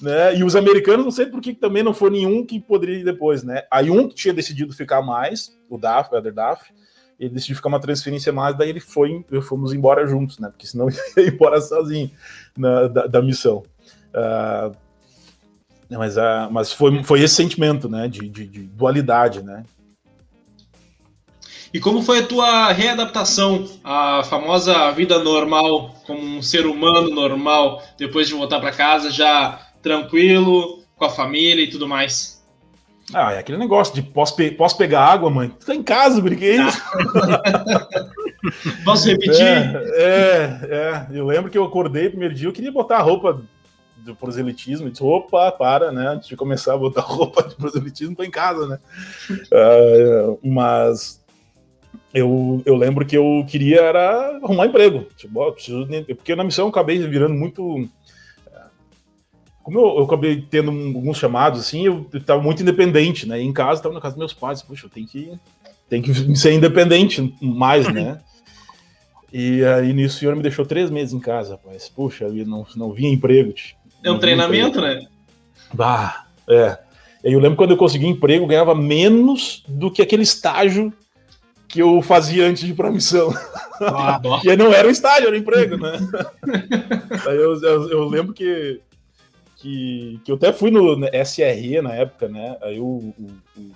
Né? 0.00 0.36
E 0.36 0.42
os 0.42 0.56
americanos, 0.56 1.04
não 1.04 1.12
sei 1.12 1.26
por 1.26 1.40
que 1.40 1.54
também 1.54 1.82
não 1.82 1.92
foi 1.92 2.10
nenhum 2.10 2.44
que 2.44 2.58
poderia 2.58 2.98
ir 2.98 3.04
depois, 3.04 3.44
né? 3.44 3.62
Aí 3.70 3.90
um 3.90 4.08
que 4.08 4.14
tinha 4.14 4.34
decidido 4.34 4.72
ficar 4.72 5.02
mais, 5.02 5.56
o 5.68 5.78
Daf, 5.78 6.12
o 6.12 6.16
Eder 6.16 6.32
Daf, 6.32 6.72
ele 7.20 7.30
decidiu 7.30 7.56
ficar 7.56 7.68
uma 7.68 7.80
transferência 7.80 8.32
mais, 8.32 8.56
daí 8.56 8.70
ele 8.70 8.80
foi, 8.80 9.24
fomos 9.42 9.72
embora 9.72 10.06
juntos, 10.06 10.38
né? 10.38 10.48
Porque 10.48 10.66
senão 10.66 10.88
ia 11.16 11.28
embora 11.28 11.60
sozinho 11.60 12.10
na, 12.56 12.88
da, 12.88 13.06
da 13.06 13.22
missão. 13.22 13.62
Uh, 14.12 14.74
mas, 15.96 16.16
uh, 16.16 16.50
mas 16.50 16.72
foi, 16.72 17.02
foi 17.02 17.20
esse 17.20 17.34
sentimento, 17.34 17.88
né? 17.88 18.08
De, 18.08 18.28
de, 18.28 18.46
de 18.46 18.60
dualidade, 18.60 19.42
né? 19.42 19.64
E 21.72 21.80
como 21.80 22.02
foi 22.02 22.18
a 22.18 22.26
tua 22.26 22.70
readaptação 22.70 23.66
à 23.82 24.22
famosa 24.24 24.90
vida 24.90 25.18
normal, 25.20 25.94
como 26.06 26.20
um 26.20 26.42
ser 26.42 26.66
humano 26.66 27.10
normal, 27.10 27.82
depois 27.96 28.28
de 28.28 28.34
voltar 28.34 28.60
para 28.60 28.72
casa 28.72 29.10
já 29.10 29.58
tranquilo, 29.80 30.82
com 30.96 31.06
a 31.06 31.10
família 31.10 31.64
e 31.64 31.70
tudo 31.70 31.88
mais. 31.88 32.42
Ah, 33.12 33.32
é 33.32 33.38
aquele 33.38 33.58
negócio 33.58 33.94
de 33.94 34.02
posso, 34.02 34.36
pe 34.36 34.50
posso 34.50 34.76
pegar 34.76 35.04
água, 35.04 35.30
mãe? 35.30 35.48
Tu 35.48 35.66
tá 35.66 35.74
em 35.74 35.82
casa, 35.82 36.20
brinquei 36.20 36.58
é 36.58 36.62
isso. 36.62 36.82
posso 38.84 39.08
repetir? 39.08 39.42
É, 39.42 39.82
é, 39.96 40.68
é, 40.70 41.06
Eu 41.12 41.26
lembro 41.26 41.50
que 41.50 41.56
eu 41.56 41.64
acordei 41.64 42.08
primeiro 42.10 42.34
dia, 42.34 42.48
eu 42.48 42.52
queria 42.52 42.70
botar 42.70 42.98
a 42.98 43.02
roupa 43.02 43.42
do 44.04 44.14
proselitismo, 44.14 44.90
disse, 44.90 45.02
opa, 45.02 45.50
para, 45.52 45.92
né? 45.92 46.08
Antes 46.08 46.28
de 46.28 46.36
começar 46.36 46.74
a 46.74 46.78
botar 46.78 47.02
roupa 47.06 47.42
de 47.42 47.54
proselitismo, 47.54 48.16
tô 48.16 48.22
em 48.22 48.30
casa, 48.30 48.66
né? 48.66 48.78
Uh, 49.30 50.38
mas 50.46 51.20
eu, 52.12 52.62
eu 52.64 52.76
lembro 52.76 53.06
que 53.06 53.16
eu 53.16 53.44
queria 53.48 53.80
era 53.80 54.38
arrumar 54.42 54.66
emprego. 54.66 55.06
Tipo, 55.16 55.52
preciso, 55.52 55.86
porque 56.16 56.34
na 56.34 56.44
missão 56.44 56.66
eu 56.66 56.70
acabei 56.70 56.98
virando 56.98 57.34
muito 57.34 57.88
como 59.62 59.78
eu, 59.78 59.98
eu, 59.98 60.04
acabei 60.04 60.42
tendo 60.42 60.70
alguns 60.70 61.18
chamados, 61.18 61.60
assim, 61.60 61.86
eu 61.86 62.06
estava 62.12 62.42
muito 62.42 62.62
independente, 62.62 63.28
né? 63.28 63.40
em 63.40 63.52
casa, 63.52 63.78
estava 63.78 63.94
na 63.94 64.00
casa 64.00 64.14
dos 64.14 64.18
meus 64.18 64.34
pais, 64.34 64.60
puxa, 64.60 64.86
eu 64.86 64.90
tenho 64.90 65.06
que, 65.06 65.32
tenho 65.88 66.02
que 66.02 66.12
ser 66.36 66.52
independente 66.52 67.32
mais, 67.40 67.86
né? 67.92 68.18
E 69.32 69.64
aí 69.64 69.92
nisso 69.94 70.16
o 70.16 70.18
senhor 70.18 70.36
me 70.36 70.42
deixou 70.42 70.66
três 70.66 70.90
meses 70.90 71.14
em 71.14 71.20
casa, 71.20 71.52
rapaz. 71.52 71.88
Puxa, 71.88 72.24
eu 72.24 72.44
não, 72.44 72.66
não 72.76 72.92
vinha 72.92 73.10
emprego. 73.10 73.54
É 74.02 74.10
um 74.10 74.18
treinamento, 74.18 74.78
emprego. 74.78 75.02
né? 75.02 75.08
Bah, 75.72 76.26
é. 76.48 76.78
Eu 77.22 77.38
lembro 77.38 77.56
quando 77.56 77.70
eu 77.70 77.76
consegui 77.76 78.06
emprego, 78.06 78.44
eu 78.44 78.48
ganhava 78.48 78.74
menos 78.74 79.62
do 79.68 79.90
que 79.90 80.02
aquele 80.02 80.22
estágio 80.22 80.92
que 81.68 81.80
eu 81.80 82.02
fazia 82.02 82.46
antes 82.46 82.64
de 82.64 82.72
ir 82.72 82.74
para 82.74 82.88
a 82.88 82.92
missão. 82.92 83.32
Ah, 83.80 84.20
e 84.44 84.50
aí 84.50 84.56
não 84.56 84.72
era 84.72 84.86
um 84.86 84.90
estágio, 84.90 85.28
era 85.28 85.36
um 85.36 85.38
emprego, 85.38 85.76
né? 85.76 85.92
aí 87.26 87.36
eu, 87.36 87.60
eu, 87.62 87.90
eu 87.90 88.08
lembro 88.08 88.34
que 88.34 88.80
que, 89.62 90.20
que 90.24 90.32
eu 90.32 90.34
até 90.34 90.52
fui 90.52 90.72
no 90.72 90.98
SRE 91.24 91.80
na 91.80 91.94
época, 91.94 92.26
né? 92.26 92.56
Aí 92.62 92.80
o, 92.80 93.14
o, 93.16 93.30
o 93.56 93.70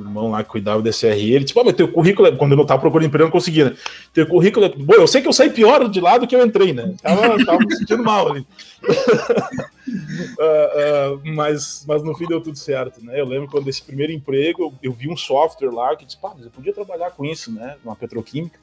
irmão 0.00 0.30
lá 0.30 0.42
que 0.42 0.50
cuidava 0.50 0.80
do 0.80 0.92
SRE, 0.92 1.34
ele 1.34 1.44
disse, 1.44 1.54
pô, 1.54 1.62
mas 1.64 1.74
teu 1.74 1.88
currículo, 1.88 2.36
quando 2.36 2.52
eu 2.52 2.56
não 2.56 2.66
tava 2.66 2.80
procurando 2.80 3.06
emprego, 3.06 3.24
eu 3.24 3.26
não 3.26 3.32
conseguia, 3.32 3.70
né? 3.70 3.76
Teu 4.12 4.26
currículo, 4.26 4.72
bom, 4.76 4.94
eu 4.94 5.06
sei 5.06 5.20
que 5.20 5.28
eu 5.28 5.32
saí 5.32 5.50
pior 5.50 5.88
de 5.88 6.00
lá 6.00 6.18
do 6.18 6.26
que 6.26 6.34
eu 6.34 6.44
entrei, 6.44 6.72
né? 6.72 6.94
Tava, 7.02 7.44
tava 7.44 7.58
me 7.58 7.76
sentindo 7.76 8.02
mal 8.02 8.30
ali. 8.30 8.46
uh, 10.38 11.14
uh, 11.16 11.34
mas, 11.34 11.84
mas 11.86 12.02
no 12.02 12.14
fim 12.14 12.26
deu 12.26 12.40
tudo 12.40 12.56
certo, 12.56 13.04
né? 13.04 13.20
Eu 13.20 13.26
lembro 13.26 13.48
quando 13.48 13.68
esse 13.68 13.82
primeiro 13.82 14.12
emprego, 14.12 14.62
eu, 14.62 14.74
eu 14.82 14.92
vi 14.92 15.08
um 15.08 15.16
software 15.16 15.70
lá 15.70 15.94
que 15.96 16.04
disse, 16.04 16.18
pá, 16.18 16.32
mas 16.34 16.44
eu 16.44 16.50
podia 16.50 16.72
trabalhar 16.72 17.10
com 17.10 17.24
isso, 17.24 17.52
né? 17.52 17.76
Numa 17.84 17.96
petroquímica, 17.96 18.58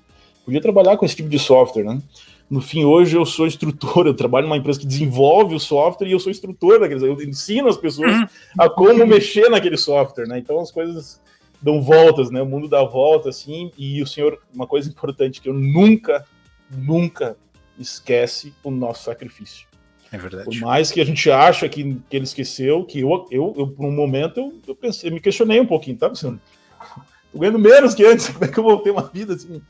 podia 0.46 0.62
trabalhar 0.62 0.98
com 0.98 1.06
esse 1.06 1.16
tipo 1.16 1.30
de 1.30 1.40
software, 1.40 1.84
né? 1.84 2.02
No 2.50 2.62
fim, 2.62 2.84
hoje 2.84 3.16
eu 3.16 3.26
sou 3.26 3.46
instrutor, 3.46 4.08
eu 4.08 4.14
trabalho 4.14 4.48
numa 4.48 4.58
empresa 4.58 4.80
que 4.80 4.88
desenvolve 4.88 5.54
o 5.54 5.60
software 5.60 6.08
e 6.08 6.14
eu 6.14 6.20
sou 6.20 6.32
instrutor 6.32 6.80
daqueles, 6.80 7.04
eu 7.04 7.22
ensino 7.22 7.68
as 7.68 7.78
pessoas 7.78 8.12
uhum. 8.12 8.26
a 8.58 8.70
como 8.70 9.06
mexer 9.06 9.50
naquele 9.50 9.78
software, 9.78 10.28
né? 10.28 10.40
Então 10.40 10.60
as 10.60 10.72
coisas 10.72 11.22
dão 11.62 11.82
voltas, 11.82 12.32
né? 12.32 12.42
O 12.42 12.46
mundo 12.46 12.68
dá 12.68 12.84
volta, 12.84 13.30
assim, 13.30 13.72
e 13.78 14.02
o 14.02 14.08
senhor, 14.08 14.42
uma 14.54 14.66
coisa 14.66 14.90
importante 14.90 15.42
que 15.42 15.48
eu 15.48 15.54
nunca, 15.54 16.26
nunca 16.72 17.38
esquece 17.78 18.52
o 18.64 18.72
nosso 18.72 19.04
sacrifício. 19.04 19.68
É 20.12 20.18
verdade. 20.18 20.46
Por 20.46 20.56
mais 20.56 20.92
que 20.92 21.00
a 21.00 21.06
gente 21.06 21.30
acha 21.30 21.70
que, 21.70 21.98
que 22.10 22.18
ele 22.18 22.26
esqueceu, 22.26 22.84
que 22.84 23.02
eu, 23.02 23.28
eu, 23.30 23.54
eu 23.56 23.68
por 23.68 23.86
um 23.86 23.92
momento, 23.92 24.40
eu, 24.40 24.60
eu 24.70 24.76
pensei, 24.76 25.10
eu 25.10 25.14
me 25.14 25.20
questionei 25.20 25.60
um 25.60 25.68
pouquinho, 25.68 25.98
tá, 25.98 26.10
pensando? 26.10 26.40
Tô 27.32 27.38
ganhando 27.38 27.60
menos 27.60 27.94
que 27.94 28.04
antes, 28.04 28.30
como 28.30 28.44
é 28.44 28.48
que 28.48 28.58
eu 28.58 28.64
vou 28.64 28.80
ter 28.80 28.90
uma 28.90 29.04
vida 29.04 29.36
assim? 29.36 29.62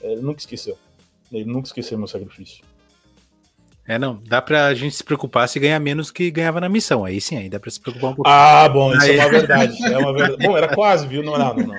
É, 0.00 0.12
ele 0.12 0.22
nunca 0.22 0.38
esqueceu. 0.38 0.78
Ele 1.32 1.44
nunca 1.44 1.68
esqueceu 1.68 1.96
meu 1.96 2.08
sacrifício. 2.08 2.64
É, 3.86 3.98
não. 3.98 4.20
Dá 4.24 4.40
pra 4.40 4.72
gente 4.74 4.94
se 4.94 5.02
preocupar 5.02 5.48
se 5.48 5.58
ganhar 5.58 5.80
menos 5.80 6.10
que 6.10 6.30
ganhava 6.30 6.60
na 6.60 6.68
missão. 6.68 7.04
Aí 7.04 7.20
sim, 7.20 7.36
aí 7.36 7.48
dá 7.48 7.58
pra 7.58 7.70
se 7.70 7.80
preocupar 7.80 8.10
um 8.10 8.14
pouco. 8.14 8.30
Ah, 8.30 8.68
bom, 8.68 8.92
isso 8.94 9.06
é 9.06 9.10
aí... 9.10 9.18
é 9.18 9.22
uma 9.22 9.30
verdade. 9.30 9.84
É 9.84 9.98
uma 9.98 10.12
verdade. 10.12 10.46
Bom, 10.46 10.56
era 10.56 10.74
quase, 10.74 11.06
viu? 11.06 11.22
Não, 11.22 11.36
não, 11.36 11.54
não. 11.56 11.66
não. 11.66 11.76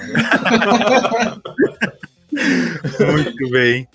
Muito 3.14 3.50
bem. 3.50 3.88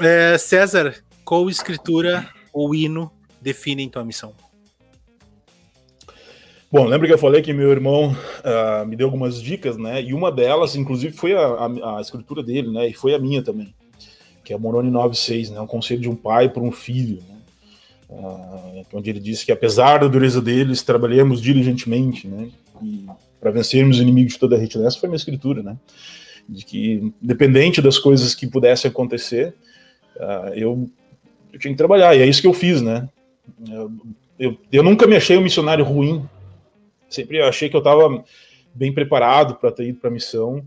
É, 0.00 0.38
César, 0.38 0.94
qual 1.24 1.48
escritura 1.48 2.28
ou 2.52 2.74
hino 2.74 3.10
definem 3.40 3.88
tua 3.88 4.04
missão? 4.04 4.32
Bom, 6.70 6.84
lembra 6.84 7.06
que 7.06 7.14
eu 7.14 7.18
falei 7.18 7.42
que 7.42 7.52
meu 7.52 7.70
irmão 7.70 8.14
uh, 8.44 8.86
me 8.86 8.96
deu 8.96 9.06
algumas 9.06 9.40
dicas, 9.40 9.76
né? 9.76 10.02
E 10.02 10.12
uma 10.12 10.30
delas, 10.30 10.76
inclusive, 10.76 11.16
foi 11.16 11.32
a, 11.32 11.40
a, 11.40 11.98
a 11.98 12.00
escritura 12.00 12.42
dele, 12.42 12.70
né? 12.70 12.88
E 12.88 12.92
foi 12.92 13.14
a 13.14 13.18
minha 13.18 13.42
também 13.42 13.74
que 14.46 14.54
é 14.54 14.56
Moroni 14.56 14.92
9.6, 14.92 15.50
né, 15.50 15.60
um 15.60 15.66
conselho 15.66 16.00
de 16.00 16.08
um 16.08 16.14
pai 16.14 16.48
para 16.48 16.62
um 16.62 16.70
filho, 16.70 17.20
né, 17.28 17.36
uh, 18.08 18.86
onde 18.92 19.10
ele 19.10 19.18
diz 19.18 19.42
que 19.42 19.50
apesar 19.50 19.98
da 19.98 20.06
dureza 20.06 20.40
deles, 20.40 20.84
trabalhemos 20.84 21.42
diligentemente, 21.42 22.28
né, 22.28 22.50
para 23.40 23.50
vencermos 23.50 23.98
o 23.98 24.02
inimigo 24.02 24.28
de 24.28 24.38
toda 24.38 24.54
a 24.54 24.58
retidão. 24.58 24.86
Essa 24.86 25.00
foi 25.00 25.08
minha 25.08 25.16
escritura, 25.16 25.64
né, 25.64 25.76
de 26.48 26.64
que, 26.64 27.12
independente 27.20 27.82
das 27.82 27.98
coisas 27.98 28.36
que 28.36 28.46
pudessem 28.46 28.88
acontecer, 28.88 29.52
uh, 30.14 30.54
eu, 30.54 30.88
eu, 31.52 31.58
tinha 31.58 31.72
que 31.72 31.78
trabalhar, 31.78 32.14
e 32.14 32.22
é 32.22 32.26
isso 32.26 32.40
que 32.40 32.46
eu 32.46 32.54
fiz, 32.54 32.80
né. 32.80 33.08
Eu, 33.68 33.90
eu, 34.38 34.56
eu 34.70 34.82
nunca 34.84 35.08
me 35.08 35.16
achei 35.16 35.36
um 35.36 35.42
missionário 35.42 35.84
ruim, 35.84 36.24
sempre 37.10 37.42
achei 37.42 37.68
que 37.68 37.74
eu 37.74 37.80
estava 37.80 38.24
bem 38.72 38.92
preparado 38.92 39.56
para 39.56 39.72
ter 39.72 39.88
ido 39.88 39.98
para 39.98 40.08
a 40.08 40.12
missão. 40.12 40.64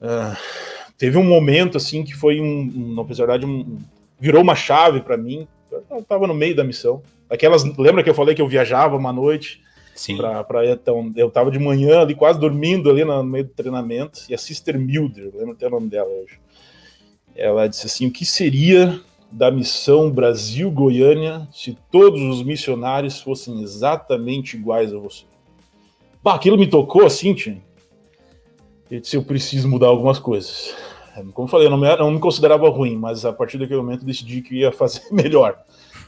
Uh, 0.00 0.79
teve 1.00 1.16
um 1.16 1.24
momento 1.24 1.78
assim 1.78 2.04
que 2.04 2.14
foi 2.14 2.42
um, 2.42 2.94
na 2.94 3.02
verdade, 3.02 3.46
um, 3.46 3.78
virou 4.20 4.42
uma 4.42 4.54
chave 4.54 5.00
para 5.00 5.16
mim. 5.16 5.48
Eu 5.90 6.02
tava 6.02 6.26
no 6.26 6.34
meio 6.34 6.54
da 6.54 6.62
missão. 6.62 7.02
Aquelas, 7.30 7.64
lembra 7.78 8.04
que 8.04 8.10
eu 8.10 8.14
falei 8.14 8.34
que 8.34 8.42
eu 8.42 8.46
viajava 8.46 8.98
uma 8.98 9.10
noite? 9.10 9.62
Sim. 9.94 10.18
Pra, 10.18 10.44
pra, 10.44 10.70
então, 10.70 11.10
eu 11.16 11.30
tava 11.30 11.50
de 11.50 11.58
manhã 11.58 12.00
ali, 12.00 12.14
quase 12.14 12.38
dormindo 12.38 12.90
ali 12.90 13.02
no 13.02 13.24
meio 13.24 13.44
do 13.44 13.50
treinamento, 13.50 14.20
e 14.28 14.34
a 14.34 14.38
Sister 14.38 14.78
Milder, 14.78 15.30
lembro 15.34 15.52
até 15.52 15.66
o 15.66 15.70
nome 15.70 15.88
dela 15.88 16.10
hoje. 16.10 16.38
Ela 17.34 17.66
disse 17.66 17.86
assim: 17.86 18.06
o 18.06 18.10
que 18.10 18.26
seria 18.26 19.00
da 19.32 19.50
missão 19.50 20.10
Brasil-Goiânia 20.10 21.48
se 21.50 21.78
todos 21.90 22.20
os 22.20 22.42
missionários 22.42 23.20
fossem 23.22 23.62
exatamente 23.62 24.54
iguais 24.54 24.92
a 24.92 24.98
você? 24.98 25.24
Bah, 26.22 26.34
aquilo 26.34 26.58
me 26.58 26.66
tocou 26.66 27.06
assim, 27.06 27.32
Tim. 27.32 27.62
Eu 28.90 29.00
disse: 29.00 29.16
eu 29.16 29.22
preciso 29.22 29.66
mudar 29.66 29.86
algumas 29.86 30.18
coisas. 30.18 30.89
Como 31.32 31.46
eu 31.46 31.50
falei, 31.50 31.66
eu 31.66 31.70
não 31.70 31.78
me, 31.78 31.96
não 31.96 32.10
me 32.10 32.18
considerava 32.18 32.68
ruim, 32.68 32.96
mas 32.96 33.24
a 33.24 33.32
partir 33.32 33.58
daquele 33.58 33.80
momento 33.80 34.04
decidi 34.04 34.42
que 34.42 34.56
ia 34.56 34.72
fazer 34.72 35.02
melhor. 35.12 35.58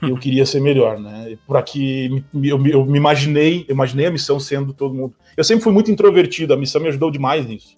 Eu 0.00 0.16
queria 0.16 0.44
ser 0.44 0.60
melhor, 0.60 0.98
né? 0.98 1.38
Por 1.46 1.56
aqui 1.56 2.24
eu, 2.34 2.66
eu, 2.66 2.84
me 2.84 2.98
imaginei, 2.98 3.64
eu 3.68 3.74
imaginei 3.74 4.06
a 4.06 4.10
missão 4.10 4.40
sendo 4.40 4.72
todo 4.72 4.94
mundo. 4.94 5.14
Eu 5.36 5.44
sempre 5.44 5.62
fui 5.62 5.72
muito 5.72 5.92
introvertido, 5.92 6.52
a 6.52 6.56
missão 6.56 6.80
me 6.80 6.88
ajudou 6.88 7.10
demais 7.10 7.46
nisso. 7.46 7.76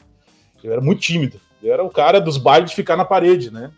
Eu 0.63 0.73
era 0.73 0.81
muito 0.81 1.03
tímido. 1.03 1.39
Eu 1.63 1.73
era 1.73 1.85
o 1.85 1.91
cara 1.91 2.21
dos 2.21 2.39
bailes 2.39 2.71
de 2.71 2.77
ficar 2.77 2.97
na 2.97 3.05
parede, 3.05 3.51
né? 3.51 3.71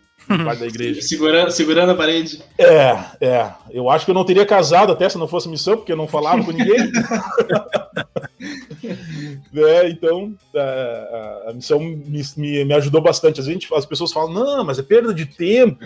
parte 0.43 0.59
da 0.59 0.67
igreja. 0.67 1.01
Segurando, 1.01 1.51
segurando 1.51 1.91
a 1.91 1.95
parede. 1.95 2.41
É, 2.57 2.97
é. 3.21 3.51
Eu 3.71 3.89
acho 3.89 4.05
que 4.05 4.11
eu 4.11 4.15
não 4.15 4.25
teria 4.25 4.45
casado 4.45 4.91
até 4.91 5.07
se 5.07 5.17
não 5.17 5.27
fosse 5.27 5.49
missão, 5.49 5.77
porque 5.77 5.91
eu 5.91 5.97
não 5.97 6.07
falava 6.07 6.43
com 6.43 6.51
ninguém. 6.51 6.91
é, 9.55 9.89
então, 9.89 10.33
a, 10.55 11.49
a 11.49 11.53
missão 11.53 11.79
me, 11.79 12.23
me, 12.37 12.65
me, 12.65 12.73
ajudou 12.73 13.01
bastante. 13.01 13.39
Às 13.39 13.47
vezes 13.47 13.67
as 13.71 13.85
pessoas 13.85 14.11
falam, 14.11 14.33
não, 14.33 14.63
mas 14.63 14.79
é 14.79 14.83
perda 14.83 15.13
de 15.13 15.25
tempo 15.25 15.83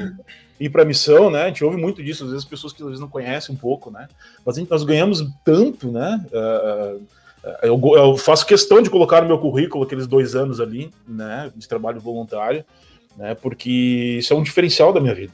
ir 0.60 0.70
para 0.70 0.86
missão, 0.86 1.32
né? 1.32 1.44
A 1.44 1.48
gente 1.48 1.64
ouve 1.64 1.78
muito 1.78 2.04
disso, 2.04 2.24
às 2.24 2.30
vezes 2.30 2.46
as 2.46 2.50
pessoas 2.50 2.72
que 2.72 2.82
às 2.82 2.88
vezes 2.88 3.02
não 3.02 3.10
conhecem 3.10 3.56
um 3.56 3.58
pouco, 3.58 3.90
né? 3.90 4.08
Mas 4.46 4.56
gente, 4.56 4.70
nós 4.70 4.84
ganhamos 4.84 5.24
tanto, 5.44 5.92
né? 5.92 6.24
Uh, 6.28 7.02
eu, 7.64 7.82
eu, 7.96 8.18
faço 8.18 8.46
questão 8.46 8.82
de 8.82 8.90
colocar 8.90 9.22
no 9.22 9.28
meu 9.28 9.40
currículo 9.40 9.84
aqueles 9.84 10.06
dois 10.06 10.36
anos 10.36 10.60
ali, 10.60 10.92
né? 11.08 11.52
De 11.56 11.68
trabalho 11.68 12.00
voluntário, 12.00 12.64
né? 13.18 13.34
Porque 13.34 14.18
isso 14.20 14.34
é 14.34 14.36
um 14.36 14.44
diferencial 14.44 14.94
da 14.94 15.00
minha 15.00 15.16
vida. 15.16 15.34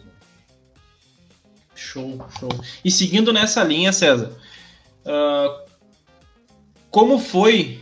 Show, 1.75 2.25
show. 2.39 2.49
E 2.83 2.89
seguindo 2.89 3.33
nessa 3.33 3.63
linha, 3.63 3.91
César, 3.91 4.31
uh, 5.05 5.66
como 6.89 7.19
foi 7.19 7.79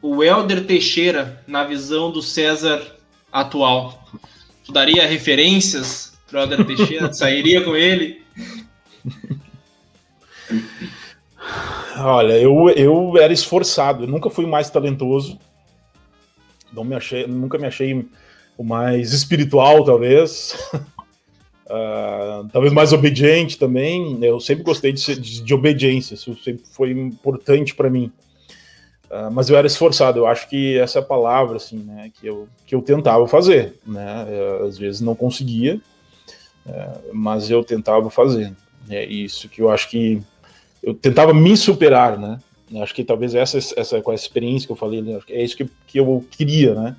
o 0.00 0.22
Helder 0.22 0.66
Teixeira 0.66 1.42
na 1.46 1.64
visão 1.64 2.10
do 2.10 2.22
César 2.22 2.82
atual? 3.32 4.04
Tu 4.64 4.72
daria 4.72 5.06
referências 5.06 6.16
para 6.28 6.40
o 6.40 6.42
Helder 6.42 6.66
Teixeira? 6.66 7.12
Sairia 7.12 7.62
com 7.62 7.76
ele? 7.76 8.22
Olha, 11.98 12.34
eu, 12.34 12.68
eu 12.70 13.16
era 13.18 13.32
esforçado, 13.32 14.04
eu 14.04 14.08
nunca 14.08 14.28
fui 14.28 14.46
mais 14.46 14.68
talentoso. 14.68 15.38
Não 16.72 16.84
me 16.84 16.94
achei, 16.94 17.26
nunca 17.26 17.58
me 17.58 17.66
achei 17.66 18.06
o 18.56 18.64
mais 18.64 19.12
espiritual, 19.12 19.84
talvez. 19.84 20.56
Uh, 21.66 22.48
talvez 22.52 22.72
mais 22.72 22.92
obediente 22.92 23.58
também. 23.58 24.22
Eu 24.22 24.38
sempre 24.38 24.62
gostei 24.62 24.92
de, 24.92 25.00
ser, 25.00 25.18
de, 25.18 25.42
de 25.42 25.54
obediência, 25.54 26.14
isso 26.14 26.36
sempre 26.42 26.64
foi 26.70 26.92
importante 26.92 27.74
para 27.74 27.90
mim. 27.90 28.12
Uh, 29.10 29.30
mas 29.32 29.48
eu 29.48 29.56
era 29.56 29.66
esforçado, 29.66 30.20
eu 30.20 30.26
acho 30.26 30.48
que 30.48 30.78
essa 30.78 30.98
é 30.98 31.02
a 31.02 31.04
palavra 31.04 31.56
assim, 31.56 31.78
né, 31.78 32.10
que 32.18 32.26
eu, 32.26 32.48
que 32.64 32.74
eu 32.74 32.82
tentava 32.82 33.26
fazer. 33.26 33.74
Né? 33.86 34.26
Eu, 34.28 34.66
às 34.66 34.78
vezes 34.78 35.00
não 35.00 35.14
conseguia, 35.14 35.80
uh, 36.66 37.00
mas 37.12 37.50
eu 37.50 37.64
tentava 37.64 38.10
fazer. 38.10 38.54
É 38.88 39.04
isso 39.04 39.48
que 39.48 39.60
eu 39.60 39.68
acho 39.68 39.90
que 39.90 40.22
eu 40.82 40.94
tentava 40.94 41.34
me 41.34 41.56
superar, 41.56 42.16
né? 42.16 42.38
Acho 42.80 42.94
que 42.94 43.02
talvez 43.02 43.34
essa, 43.34 43.58
essa 43.58 44.00
com 44.00 44.12
a 44.12 44.14
experiência 44.14 44.66
que 44.66 44.72
eu 44.72 44.76
falei, 44.76 45.02
é 45.28 45.42
isso 45.42 45.56
que, 45.56 45.68
que 45.86 45.98
eu 45.98 46.24
queria, 46.30 46.74
né? 46.74 46.96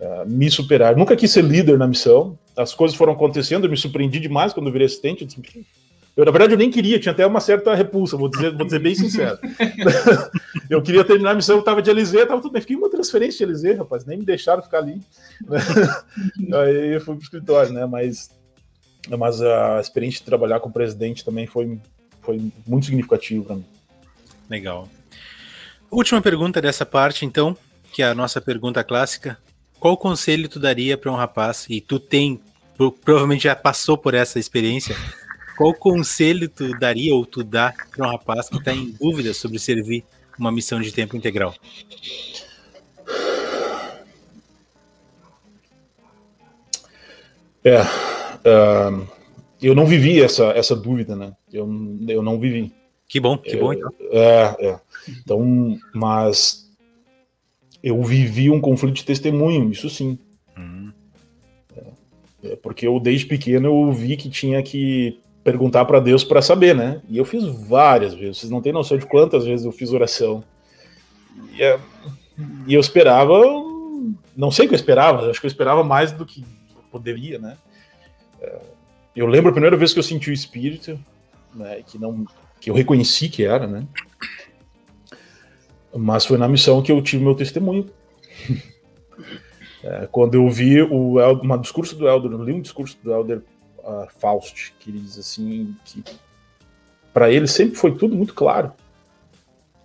Uh, 0.00 0.28
me 0.28 0.50
superar. 0.50 0.96
Nunca 0.96 1.14
quis 1.14 1.30
ser 1.30 1.44
líder 1.44 1.78
na 1.78 1.86
missão, 1.86 2.36
as 2.56 2.74
coisas 2.74 2.96
foram 2.96 3.12
acontecendo, 3.12 3.64
eu 3.64 3.70
me 3.70 3.76
surpreendi 3.76 4.20
demais 4.20 4.52
quando 4.52 4.66
eu 4.66 4.72
virei 4.72 4.86
assistente. 4.86 5.22
Eu, 5.22 5.26
disse, 5.26 5.66
eu, 6.16 6.24
na 6.24 6.30
verdade, 6.30 6.54
eu 6.54 6.58
nem 6.58 6.70
queria, 6.70 6.98
tinha 6.98 7.12
até 7.12 7.26
uma 7.26 7.40
certa 7.40 7.74
repulsa, 7.74 8.16
vou 8.16 8.28
dizer, 8.28 8.54
vou 8.54 8.66
dizer 8.66 8.78
bem 8.78 8.94
sincero. 8.94 9.38
eu 10.68 10.82
queria 10.82 11.04
terminar 11.04 11.30
a 11.30 11.34
missão, 11.34 11.56
eu 11.56 11.60
estava 11.60 11.80
de 11.80 11.90
Eliseu, 11.90 12.22
estava 12.22 12.42
tudo 12.42 12.52
bem, 12.52 12.60
fiquei 12.60 12.76
uma 12.76 12.90
transferência 12.90 13.38
de 13.38 13.52
Eliseu, 13.52 13.78
rapaz, 13.78 14.04
nem 14.04 14.18
me 14.18 14.24
deixaram 14.24 14.62
ficar 14.62 14.78
ali. 14.78 15.00
Aí 16.52 16.94
eu 16.94 17.00
fui 17.00 17.14
pro 17.14 17.24
escritório, 17.24 17.72
né? 17.72 17.86
Mas, 17.86 18.30
mas 19.18 19.40
a 19.40 19.80
experiência 19.80 20.20
de 20.20 20.26
trabalhar 20.26 20.60
com 20.60 20.68
o 20.68 20.72
presidente 20.72 21.24
também 21.24 21.46
foi, 21.46 21.78
foi 22.20 22.52
muito 22.66 22.86
significativo 22.86 23.44
para 23.44 23.56
mim. 23.56 23.64
Legal. 24.48 24.88
Última 25.90 26.20
pergunta 26.20 26.60
dessa 26.60 26.84
parte, 26.84 27.24
então, 27.24 27.56
que 27.92 28.02
é 28.02 28.06
a 28.06 28.14
nossa 28.14 28.40
pergunta 28.40 28.82
clássica. 28.84 29.38
Qual 29.80 29.96
conselho 29.96 30.46
tu 30.46 30.60
daria 30.60 30.98
para 30.98 31.10
um 31.10 31.16
rapaz, 31.16 31.66
e 31.70 31.80
tu 31.80 31.98
tem, 31.98 32.38
provavelmente 33.02 33.44
já 33.44 33.56
passou 33.56 33.96
por 33.96 34.12
essa 34.12 34.38
experiência, 34.38 34.94
qual 35.56 35.72
conselho 35.72 36.50
tu 36.50 36.78
daria 36.78 37.14
ou 37.14 37.24
tu 37.24 37.42
dá 37.42 37.72
para 37.90 38.06
um 38.06 38.10
rapaz 38.10 38.50
que 38.50 38.58
está 38.58 38.74
em 38.74 38.90
dúvida 38.90 39.32
sobre 39.32 39.58
servir 39.58 40.04
uma 40.38 40.52
missão 40.52 40.82
de 40.82 40.92
tempo 40.92 41.16
integral? 41.16 41.54
É, 47.64 47.80
uh, 47.80 49.08
eu 49.62 49.74
não 49.74 49.86
vivi 49.86 50.20
essa, 50.20 50.44
essa 50.50 50.76
dúvida, 50.76 51.16
né? 51.16 51.32
Eu, 51.50 51.66
eu 52.06 52.22
não 52.22 52.38
vivi. 52.38 52.70
Que 53.08 53.18
bom, 53.18 53.36
que 53.38 53.56
bom 53.56 53.72
então. 53.72 53.92
É, 54.10 54.56
é. 54.60 54.80
Então, 55.08 55.78
mas 55.94 56.69
eu 57.82 58.02
vivi 58.02 58.50
um 58.50 58.60
conflito 58.60 58.96
de 58.96 59.04
testemunho, 59.04 59.70
isso 59.70 59.88
sim. 59.88 60.18
Uhum. 60.56 60.92
É, 62.42 62.56
porque 62.56 62.86
eu, 62.86 62.98
desde 62.98 63.26
pequeno, 63.26 63.68
eu 63.68 63.92
vi 63.92 64.16
que 64.16 64.28
tinha 64.28 64.62
que 64.62 65.18
perguntar 65.42 65.84
para 65.84 66.00
Deus 66.00 66.22
para 66.22 66.42
saber, 66.42 66.74
né? 66.74 67.00
E 67.08 67.16
eu 67.18 67.24
fiz 67.24 67.44
várias 67.44 68.14
vezes, 68.14 68.38
vocês 68.38 68.50
não 68.50 68.60
têm 68.60 68.72
noção 68.72 68.98
de 68.98 69.06
quantas 69.06 69.44
vezes 69.44 69.64
eu 69.64 69.72
fiz 69.72 69.92
oração. 69.92 70.44
E, 71.54 71.62
é, 71.62 71.78
e 72.66 72.74
eu 72.74 72.80
esperava, 72.80 73.38
não 74.36 74.50
sei 74.50 74.66
o 74.66 74.68
que 74.68 74.74
eu 74.74 74.78
esperava, 74.78 75.30
acho 75.30 75.40
que 75.40 75.46
eu 75.46 75.50
esperava 75.50 75.82
mais 75.82 76.12
do 76.12 76.26
que 76.26 76.44
poderia, 76.90 77.38
né? 77.38 77.56
É, 78.40 78.58
eu 79.16 79.26
lembro 79.26 79.50
a 79.50 79.52
primeira 79.52 79.76
vez 79.76 79.92
que 79.92 79.98
eu 79.98 80.04
senti 80.04 80.30
o 80.30 80.34
Espírito, 80.34 80.98
né, 81.54 81.82
que 81.86 81.98
não 81.98 82.24
que 82.60 82.68
eu 82.68 82.74
reconheci 82.74 83.28
que 83.28 83.42
era, 83.42 83.66
né? 83.66 83.86
Mas 85.94 86.24
foi 86.24 86.38
na 86.38 86.48
missão 86.48 86.82
que 86.82 86.92
eu 86.92 87.02
tive 87.02 87.24
meu 87.24 87.34
testemunho. 87.34 87.90
é, 89.82 90.08
quando 90.10 90.34
eu 90.34 90.48
vi 90.48 90.80
o 90.82 91.20
Elder, 91.20 91.50
um 91.50 91.60
discurso 91.60 91.96
do 91.96 92.08
Elder, 92.08 92.30
li 92.40 92.52
um 92.52 92.60
discurso 92.60 92.96
do 93.02 93.12
Elder 93.12 93.42
uh, 93.78 94.06
Faust, 94.18 94.74
que 94.78 94.90
ele 94.90 95.00
diz 95.00 95.18
assim 95.18 95.74
que 95.84 96.02
para 97.12 97.30
ele 97.30 97.46
sempre 97.48 97.74
foi 97.74 97.94
tudo 97.94 98.14
muito 98.14 98.34
claro. 98.34 98.72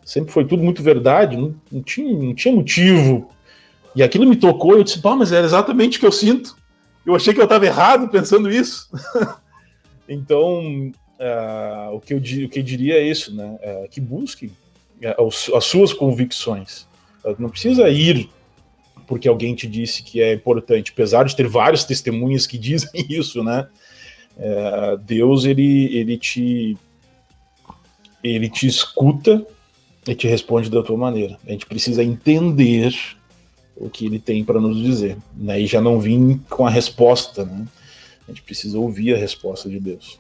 Sempre 0.04 0.32
foi 0.32 0.46
tudo 0.46 0.64
muito 0.64 0.84
verdade, 0.84 1.36
não, 1.36 1.56
não, 1.72 1.82
tinha, 1.82 2.16
não 2.16 2.36
tinha 2.36 2.54
motivo. 2.54 3.30
E 3.96 4.04
aquilo 4.04 4.28
me 4.28 4.36
tocou 4.36 4.74
eu 4.74 4.84
disse, 4.84 5.02
pá, 5.02 5.16
mas 5.16 5.32
era 5.32 5.46
exatamente 5.46 5.98
o 5.98 6.00
que 6.00 6.06
eu 6.06 6.12
sinto. 6.12 6.56
Eu 7.04 7.16
achei 7.16 7.34
que 7.34 7.40
eu 7.40 7.46
estava 7.46 7.66
errado 7.66 8.10
pensando 8.10 8.52
isso. 8.52 8.90
então, 10.08 10.92
uh, 11.20 11.96
o, 11.96 12.00
que 12.00 12.14
eu, 12.14 12.18
o 12.18 12.22
que 12.22 12.60
eu 12.60 12.64
diria 12.64 12.96
é 12.96 13.04
isso, 13.04 13.36
né? 13.36 13.58
Uh, 13.64 13.90
que 13.90 14.00
busque 14.00 14.52
é, 14.52 14.65
as 15.56 15.66
suas 15.66 15.94
convicções. 15.94 16.88
Não 17.40 17.50
precisa 17.50 17.90
ir 17.90 18.30
porque 19.08 19.28
alguém 19.28 19.54
te 19.54 19.68
disse 19.68 20.04
que 20.04 20.22
é 20.22 20.34
importante, 20.34 20.92
apesar 20.92 21.24
de 21.26 21.36
ter 21.36 21.48
vários 21.48 21.84
testemunhas 21.84 22.48
que 22.48 22.58
dizem 22.60 23.06
isso, 23.10 23.44
né? 23.44 23.68
É, 24.38 24.98
Deus 24.98 25.46
ele, 25.46 25.96
ele 25.96 26.18
te 26.18 26.78
ele 28.22 28.50
te 28.50 28.68
escuta 28.68 29.46
e 30.08 30.16
te 30.16 30.28
responde 30.28 30.70
da 30.70 30.82
tua 30.82 30.98
maneira. 30.98 31.38
A 31.46 31.52
gente 31.52 31.66
precisa 31.66 32.04
entender 32.04 32.94
o 33.76 33.90
que 33.90 34.06
ele 34.06 34.20
tem 34.20 34.44
para 34.44 34.60
nos 34.60 34.78
dizer, 34.78 35.18
né? 35.36 35.62
E 35.62 35.68
já 35.68 35.80
não 35.80 36.00
vim 36.00 36.42
com 36.50 36.66
a 36.66 36.70
resposta, 36.70 37.46
né? 37.46 37.66
A 38.28 38.32
gente 38.32 38.42
precisa 38.42 38.80
ouvir 38.80 39.14
a 39.14 39.18
resposta 39.18 39.70
de 39.70 39.80
Deus. 39.80 40.18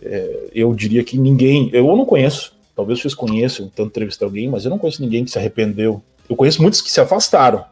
É, 0.00 0.50
eu 0.54 0.72
diria 0.74 1.02
que 1.02 1.18
ninguém, 1.18 1.68
eu 1.72 1.84
não 1.96 2.06
conheço 2.06 2.54
Talvez 2.74 3.00
vocês 3.00 3.14
conheçam, 3.14 3.68
tanto 3.68 3.88
entrevistar 3.88 4.26
alguém, 4.26 4.48
mas 4.48 4.64
eu 4.64 4.70
não 4.70 4.78
conheço 4.78 5.02
ninguém 5.02 5.24
que 5.24 5.30
se 5.30 5.38
arrependeu. 5.38 6.02
Eu 6.28 6.36
conheço 6.36 6.62
muitos 6.62 6.80
que 6.80 6.90
se 6.90 7.00
afastaram, 7.00 7.64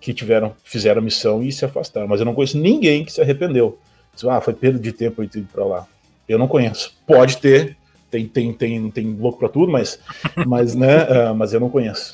que 0.00 0.12
tiveram, 0.12 0.54
fizeram 0.64 1.00
a 1.00 1.04
missão 1.04 1.42
e 1.42 1.52
se 1.52 1.64
afastaram, 1.64 2.08
mas 2.08 2.20
eu 2.20 2.26
não 2.26 2.34
conheço 2.34 2.58
ninguém 2.58 3.04
que 3.04 3.12
se 3.12 3.20
arrependeu. 3.20 3.78
Diz, 4.14 4.24
ah, 4.24 4.40
foi 4.40 4.52
perda 4.54 4.78
de 4.78 4.92
tempo 4.92 5.22
ir 5.22 5.28
para 5.52 5.64
lá. 5.64 5.86
Eu 6.28 6.38
não 6.38 6.48
conheço. 6.48 6.92
Pode 7.06 7.38
ter, 7.38 7.76
tem 8.10 8.26
tem 8.26 8.52
tem 8.52 8.90
tem 8.90 9.14
louco 9.14 9.38
para 9.38 9.48
tudo, 9.48 9.70
mas 9.70 10.00
mas 10.46 10.74
né, 10.74 11.04
uh, 11.04 11.34
mas 11.34 11.52
eu 11.52 11.60
não 11.60 11.70
conheço. 11.70 12.12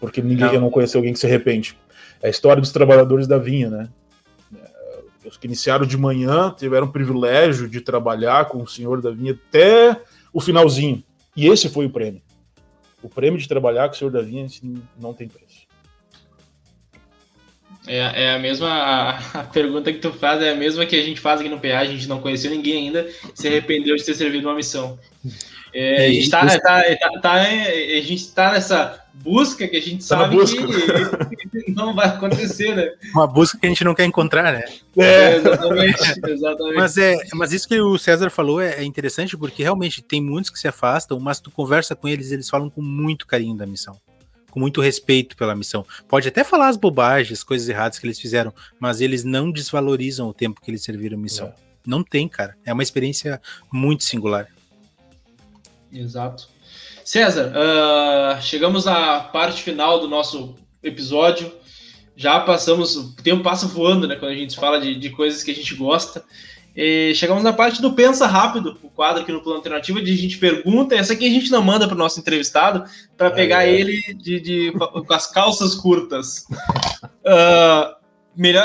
Porque 0.00 0.20
ninguém 0.20 0.46
não. 0.46 0.54
eu 0.54 0.60
não 0.60 0.70
conheço 0.70 0.96
alguém 0.96 1.12
que 1.12 1.18
se 1.18 1.26
arrepende. 1.26 1.76
É 2.22 2.26
a 2.26 2.30
história 2.30 2.60
dos 2.60 2.72
trabalhadores 2.72 3.26
da 3.26 3.38
vinha, 3.38 3.70
né? 3.70 3.88
Os 5.24 5.36
que 5.36 5.46
iniciaram 5.46 5.86
de 5.86 5.96
manhã 5.96 6.52
tiveram 6.56 6.88
o 6.88 6.92
privilégio 6.92 7.68
de 7.68 7.80
trabalhar 7.80 8.46
com 8.46 8.62
o 8.62 8.66
senhor 8.66 9.00
da 9.00 9.10
vinha 9.10 9.32
até 9.32 10.00
o 10.32 10.40
finalzinho. 10.40 11.02
E 11.36 11.46
esse 11.46 11.68
foi 11.68 11.86
o 11.86 11.90
prêmio. 11.90 12.22
O 13.02 13.08
prêmio 13.08 13.38
de 13.38 13.48
trabalhar 13.48 13.88
com 13.88 13.94
o 13.94 13.98
senhor 13.98 14.10
Davi 14.10 14.46
não 14.98 15.12
tem 15.12 15.28
preço. 15.28 15.62
É, 17.86 18.24
é 18.24 18.34
a 18.34 18.38
mesma 18.38 18.68
a, 18.68 19.18
a, 19.40 19.44
pergunta 19.44 19.92
que 19.92 19.98
tu 19.98 20.12
faz 20.12 20.40
é 20.40 20.50
a 20.50 20.54
mesma 20.54 20.86
que 20.86 20.94
a 20.94 21.02
gente 21.02 21.20
faz 21.20 21.40
aqui 21.40 21.48
no 21.48 21.58
PA, 21.58 21.78
a 21.78 21.84
gente 21.84 22.06
não 22.08 22.20
conheceu 22.20 22.50
ninguém 22.50 22.86
ainda, 22.86 23.08
se 23.34 23.48
arrependeu 23.48 23.96
de 23.96 24.04
ter 24.04 24.14
servido 24.14 24.48
uma 24.48 24.54
missão. 24.54 24.98
É, 25.74 26.06
a 26.06 26.08
gente 26.08 26.22
está 26.22 26.46
tá, 26.46 26.58
tá, 26.60 27.20
tá, 27.20 27.32
a 27.32 28.00
gente 28.00 28.28
tá 28.28 28.52
nessa 28.52 29.01
busca 29.14 29.68
que 29.68 29.76
a 29.76 29.80
gente 29.80 30.06
tá 30.06 30.18
sabe 30.18 30.36
que 30.44 31.70
não 31.72 31.94
vai 31.94 32.08
acontecer, 32.08 32.74
né? 32.74 32.92
Uma 33.14 33.26
busca 33.26 33.58
que 33.58 33.66
a 33.66 33.68
gente 33.68 33.84
não 33.84 33.94
quer 33.94 34.04
encontrar, 34.04 34.52
né? 34.52 34.64
É, 34.96 35.04
é 35.04 35.36
exatamente, 35.36 36.20
exatamente. 36.28 36.76
Mas, 36.76 36.96
é, 36.96 37.16
mas 37.34 37.52
isso 37.52 37.68
que 37.68 37.80
o 37.80 37.98
César 37.98 38.30
falou 38.30 38.60
é, 38.60 38.80
é, 38.80 38.84
interessante 38.84 39.36
porque 39.36 39.62
realmente 39.62 40.02
tem 40.02 40.20
muitos 40.20 40.50
que 40.50 40.58
se 40.58 40.68
afastam, 40.68 41.18
mas 41.20 41.40
tu 41.40 41.50
conversa 41.50 41.94
com 41.94 42.08
eles, 42.08 42.32
eles 42.32 42.48
falam 42.48 42.70
com 42.70 42.82
muito 42.82 43.26
carinho 43.26 43.56
da 43.56 43.66
missão. 43.66 43.96
com 44.50 44.60
muito 44.60 44.80
respeito 44.80 45.36
pela 45.36 45.54
missão. 45.54 45.84
Pode 46.06 46.28
até 46.28 46.44
falar 46.44 46.68
as 46.68 46.76
bobagens, 46.76 47.42
coisas 47.42 47.68
erradas 47.68 47.98
que 47.98 48.06
eles 48.06 48.20
fizeram, 48.20 48.52
mas 48.78 49.00
eles 49.00 49.24
não 49.24 49.50
desvalorizam 49.50 50.28
o 50.28 50.34
tempo 50.34 50.60
que 50.60 50.70
eles 50.70 50.82
serviram 50.82 51.16
a 51.16 51.20
missão. 51.20 51.46
É. 51.46 51.54
Não 51.86 52.04
tem, 52.04 52.28
cara. 52.28 52.56
É 52.64 52.72
uma 52.72 52.82
experiência 52.82 53.40
muito 53.72 54.04
singular. 54.04 54.48
Exato. 55.90 56.48
César, 57.04 57.52
uh, 57.52 58.42
chegamos 58.42 58.86
à 58.86 59.20
parte 59.20 59.62
final 59.62 60.00
do 60.00 60.08
nosso 60.08 60.54
episódio. 60.82 61.52
Já 62.14 62.40
passamos, 62.40 62.96
o 62.96 63.16
tempo 63.16 63.42
passa 63.42 63.66
voando, 63.66 64.06
né? 64.06 64.16
Quando 64.16 64.32
a 64.32 64.36
gente 64.36 64.56
fala 64.56 64.80
de, 64.80 64.94
de 64.94 65.10
coisas 65.10 65.42
que 65.42 65.50
a 65.50 65.54
gente 65.54 65.74
gosta. 65.74 66.24
E 66.74 67.12
chegamos 67.14 67.42
na 67.42 67.52
parte 67.52 67.82
do 67.82 67.92
Pensa 67.92 68.26
Rápido, 68.26 68.78
o 68.82 68.88
quadro 68.88 69.22
aqui 69.22 69.32
no 69.32 69.42
Plano 69.42 69.58
Alternativo, 69.58 70.02
de 70.02 70.12
a 70.12 70.16
gente 70.16 70.38
pergunta, 70.38 70.94
essa 70.94 71.12
aqui 71.12 71.26
a 71.26 71.30
gente 71.30 71.50
não 71.50 71.62
manda 71.62 71.86
para 71.86 71.94
o 71.94 71.98
nosso 71.98 72.18
entrevistado, 72.18 72.84
para 73.16 73.30
pegar 73.30 73.66
é. 73.66 73.72
ele 73.72 74.00
de, 74.14 74.40
de, 74.40 74.72
com 75.06 75.12
as 75.12 75.26
calças 75.26 75.74
curtas. 75.74 76.46
Uh, 77.04 77.94
melhor, 78.34 78.64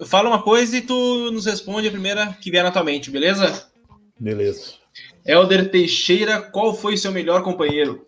uh, 0.00 0.06
fala 0.06 0.30
uma 0.30 0.42
coisa 0.42 0.78
e 0.78 0.80
tu 0.80 1.30
nos 1.30 1.44
responde 1.44 1.88
a 1.88 1.90
primeira 1.90 2.36
que 2.40 2.50
vier 2.50 2.64
na 2.64 2.70
tua 2.70 2.84
mente, 2.84 3.10
beleza? 3.10 3.68
Beleza. 4.18 4.85
Helder 5.26 5.70
Teixeira, 5.70 6.40
qual 6.40 6.74
foi 6.74 6.96
seu 6.96 7.10
melhor 7.10 7.42
companheiro? 7.42 8.06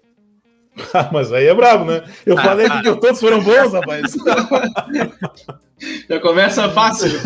Mas 1.12 1.32
aí 1.32 1.46
é 1.46 1.54
brabo, 1.54 1.84
né? 1.84 2.04
Eu 2.24 2.36
falei 2.36 2.68
que 2.68 2.82
todos 3.00 3.20
foram 3.20 3.42
bons, 3.42 3.72
rapaz. 3.72 4.14
Já 6.08 6.20
começa 6.20 6.68
fácil. 6.70 7.10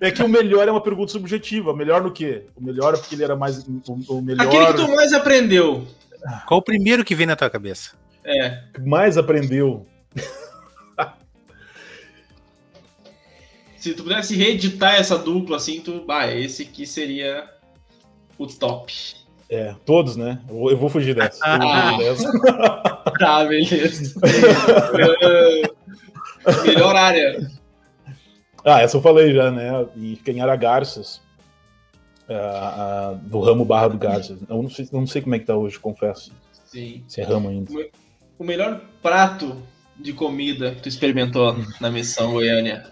É 0.00 0.10
que 0.10 0.22
o 0.22 0.28
melhor 0.28 0.66
é 0.66 0.70
uma 0.70 0.82
pergunta 0.82 1.12
subjetiva. 1.12 1.74
Melhor 1.74 2.02
no 2.02 2.10
quê? 2.10 2.44
O 2.56 2.62
melhor 2.62 2.94
é 2.94 2.96
porque 2.96 3.14
ele 3.14 3.24
era 3.24 3.36
mais. 3.36 3.64
O, 4.08 4.20
melhor... 4.20 4.46
Aquele 4.46 4.66
que 4.66 4.72
tu 4.74 4.94
mais 4.94 5.12
aprendeu. 5.12 5.86
Qual 6.46 6.60
o 6.60 6.62
primeiro 6.62 7.04
que 7.04 7.14
vem 7.14 7.26
na 7.26 7.36
tua 7.36 7.48
cabeça? 7.50 7.92
É. 8.24 8.62
Mais 8.80 9.16
aprendeu. 9.18 9.86
Se 13.76 13.94
tu 13.94 14.02
pudesse 14.02 14.34
reeditar 14.34 14.94
essa 14.94 15.16
dupla 15.16 15.58
assim, 15.58 15.80
tu. 15.80 16.04
Ah, 16.08 16.26
esse 16.34 16.62
aqui 16.62 16.86
seria 16.86 17.48
o 18.38 18.46
top. 18.46 18.92
É, 19.48 19.74
todos, 19.84 20.16
né? 20.16 20.40
Eu 20.48 20.76
vou 20.76 20.88
fugir 20.88 21.14
dessa. 21.14 21.38
Ah, 21.44 21.92
fugir 21.92 22.04
dessa. 22.04 22.32
tá, 23.18 23.44
beleza. 23.44 24.20
Melhor 26.66 26.96
área. 26.96 27.48
Ah, 28.64 28.80
essa 28.80 28.96
eu 28.96 29.02
falei 29.02 29.32
já, 29.32 29.50
né? 29.50 29.86
E 29.94 30.16
fica 30.16 30.32
em 30.32 30.40
Aragarças, 30.40 31.20
uh, 32.28 33.14
uh, 33.14 33.16
do 33.18 33.40
ramo 33.40 33.64
Barra 33.64 33.88
do 33.88 33.98
Garças. 33.98 34.40
Eu 34.48 34.62
não 34.62 34.70
sei, 34.70 34.88
não 34.90 35.06
sei 35.06 35.22
como 35.22 35.36
é 35.36 35.38
que 35.38 35.46
tá 35.46 35.56
hoje, 35.56 35.78
confesso. 35.78 36.32
Sim. 36.64 37.04
Se 37.06 37.20
é 37.20 37.24
ramo 37.24 37.48
ainda. 37.48 37.70
O 38.36 38.44
melhor 38.44 38.80
prato 39.00 39.62
de 39.96 40.12
comida 40.12 40.74
que 40.74 40.82
tu 40.82 40.88
experimentou 40.88 41.56
na 41.80 41.90
missão 41.90 42.32
Goiânia? 42.32 42.84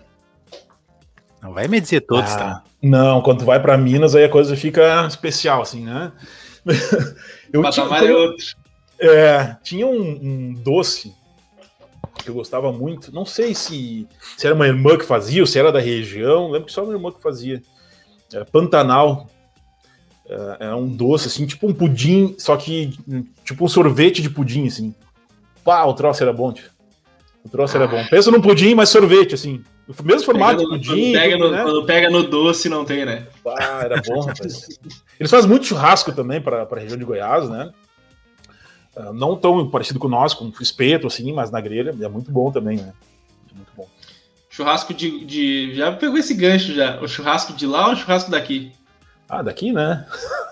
Não 1.42 1.52
vai 1.52 1.68
me 1.68 1.80
dizer 1.80 2.02
todos, 2.02 2.30
ah, 2.32 2.38
tá? 2.38 2.64
Não, 2.84 3.22
quando 3.22 3.46
vai 3.46 3.58
para 3.58 3.78
Minas, 3.78 4.14
aí 4.14 4.24
a 4.24 4.28
coisa 4.28 4.54
fica 4.54 5.06
especial, 5.06 5.62
assim, 5.62 5.82
né? 5.82 6.12
eu 7.50 7.62
Patamar 7.62 8.00
tinha, 8.00 8.10
é 8.10 8.14
outro. 8.14 8.46
É, 9.00 9.56
tinha 9.62 9.86
um, 9.86 10.02
um, 10.02 10.52
doce 10.52 11.14
que 12.22 12.28
eu 12.28 12.34
gostava 12.34 12.70
muito. 12.70 13.10
Não 13.10 13.24
sei 13.24 13.54
se, 13.54 14.06
se 14.36 14.46
era 14.46 14.54
uma 14.54 14.66
irmã 14.66 14.98
que 14.98 15.04
fazia 15.06 15.40
ou 15.40 15.46
se 15.46 15.58
era 15.58 15.72
da 15.72 15.80
região. 15.80 16.50
Lembro 16.50 16.66
que 16.66 16.72
só 16.72 16.84
uma 16.84 16.92
irmã 16.92 17.10
que 17.10 17.22
fazia. 17.22 17.62
Era 18.30 18.44
Pantanal. 18.44 19.30
É, 20.28 20.66
é 20.66 20.74
um 20.74 20.86
doce, 20.86 21.28
assim, 21.28 21.46
tipo 21.46 21.66
um 21.66 21.72
pudim, 21.72 22.34
só 22.38 22.54
que 22.54 22.98
tipo 23.44 23.64
um 23.64 23.68
sorvete 23.68 24.20
de 24.20 24.28
pudim, 24.28 24.66
assim. 24.66 24.94
Pá, 25.64 25.84
o 25.84 25.94
troço 25.94 26.22
era 26.22 26.34
bom, 26.34 26.52
tio. 26.52 26.70
O 27.42 27.48
troço 27.48 27.78
ah. 27.78 27.80
era 27.80 27.88
bom. 27.88 28.06
Pensa 28.10 28.30
num 28.30 28.42
pudim, 28.42 28.74
mas 28.74 28.90
sorvete, 28.90 29.34
assim. 29.34 29.64
O 29.86 30.02
mesmo 30.02 30.24
formato 30.24 30.58
de 30.58 30.68
pudim. 30.68 31.12
Quando 31.12 31.12
pega, 31.12 31.36
no, 31.36 31.50
né? 31.50 31.62
quando 31.62 31.84
pega 31.84 32.10
no 32.10 32.22
doce, 32.22 32.68
não 32.68 32.84
tem, 32.84 33.04
né? 33.04 33.26
Ah, 33.46 33.82
era 33.84 34.00
bom, 34.00 34.20
rapaz. 34.24 34.78
Eles 35.20 35.30
fazem 35.30 35.48
muito 35.48 35.66
churrasco 35.66 36.10
também 36.12 36.40
para 36.40 36.62
a 36.62 36.78
região 36.78 36.98
de 36.98 37.04
Goiás, 37.04 37.48
né? 37.50 37.70
Uh, 38.96 39.12
não 39.12 39.36
tão 39.36 39.68
parecido 39.68 39.98
com 39.98 40.08
nós, 40.08 40.32
com 40.32 40.50
espeto, 40.60 41.06
assim, 41.06 41.32
mas 41.32 41.50
na 41.50 41.60
grelha. 41.60 41.94
É 42.00 42.08
muito 42.08 42.30
bom 42.30 42.50
também, 42.50 42.78
né? 42.78 42.92
É 43.52 43.56
muito 43.56 43.72
bom. 43.76 43.86
Churrasco 44.48 44.94
de, 44.94 45.24
de. 45.24 45.74
Já 45.74 45.92
pegou 45.92 46.16
esse 46.16 46.32
gancho 46.32 46.72
já. 46.72 46.98
O 47.02 47.08
churrasco 47.08 47.52
de 47.52 47.66
lá 47.66 47.88
ou 47.88 47.92
o 47.92 47.96
churrasco 47.96 48.30
daqui? 48.30 48.72
Ah, 49.28 49.42
daqui, 49.42 49.72
né? 49.72 50.06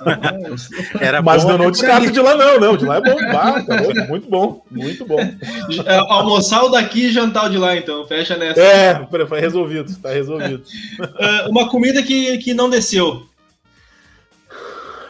Era 0.98 1.20
Mas 1.20 1.44
não, 1.44 1.58
não 1.58 1.70
descarto 1.70 2.10
de 2.10 2.20
lá, 2.20 2.34
não, 2.34 2.58
não. 2.58 2.76
De 2.76 2.84
lá 2.84 2.96
é 2.96 3.00
bom. 3.00 3.16
Ah, 3.30 3.62
tá 3.62 3.76
bom 3.76 4.06
muito 4.08 4.28
bom, 4.28 4.64
muito 4.70 5.04
bom. 5.04 5.20
É, 5.20 5.96
almoçar 6.08 6.64
o 6.64 6.70
daqui 6.70 7.06
e 7.06 7.12
jantar 7.12 7.46
o 7.46 7.50
de 7.50 7.58
lá, 7.58 7.76
então. 7.76 8.06
Fecha 8.06 8.36
nessa. 8.36 8.60
É, 8.60 9.06
foi 9.28 9.40
resolvido, 9.40 9.94
tá 10.00 10.10
resolvido. 10.10 10.64
Uh, 10.98 11.50
uma 11.50 11.68
comida 11.68 12.02
que, 12.02 12.38
que 12.38 12.54
não 12.54 12.70
desceu. 12.70 13.26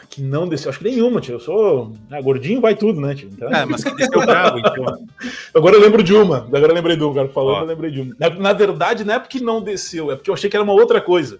Que 0.09 0.21
não 0.21 0.47
desceu, 0.47 0.69
acho 0.69 0.77
que 0.77 0.85
nenhuma, 0.85 1.21
tio. 1.21 1.35
Eu 1.35 1.39
sou. 1.39 1.93
Ah, 2.11 2.21
gordinho 2.21 2.61
vai 2.61 2.75
tudo, 2.75 2.99
né, 2.99 3.15
tio? 3.15 3.29
Então... 3.31 3.49
É, 3.51 3.65
mas 3.65 3.83
que 3.83 3.95
desceu 3.95 4.21
bravo, 4.25 4.59
então. 4.59 4.85
Agora 5.55 5.75
eu 5.75 5.81
lembro 5.81 6.03
de 6.03 6.13
uma. 6.13 6.39
Agora 6.39 6.67
eu 6.67 6.75
lembrei 6.75 6.97
de 6.97 7.03
um, 7.03 7.13
cara 7.13 7.29
falando, 7.29 7.61
eu 7.61 7.67
lembrei 7.67 7.89
de 7.89 8.01
uma. 8.01 8.15
Na, 8.19 8.29
na 8.29 8.53
verdade, 8.53 9.05
não 9.05 9.15
é 9.15 9.19
porque 9.19 9.39
não 9.39 9.61
desceu, 9.61 10.11
é 10.11 10.15
porque 10.15 10.29
eu 10.29 10.33
achei 10.33 10.49
que 10.49 10.55
era 10.55 10.63
uma 10.63 10.73
outra 10.73 10.99
coisa. 11.01 11.39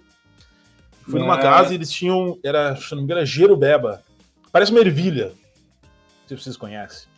Fui 1.08 1.20
numa 1.20 1.38
é. 1.38 1.42
casa 1.42 1.72
e 1.72 1.76
eles 1.76 1.90
tinham. 1.90 2.38
Era, 2.42 2.76
se 2.76 2.90
não 2.92 2.98
me 2.98 3.04
engano, 3.04 3.20
era 3.20 3.26
Jerubeba. 3.26 4.02
Parece 4.50 4.70
uma 4.70 4.80
ervilha. 4.80 5.26
Não 5.26 6.28
sei 6.28 6.36
se 6.36 6.44
vocês 6.44 6.56
conhecem. 6.56 7.08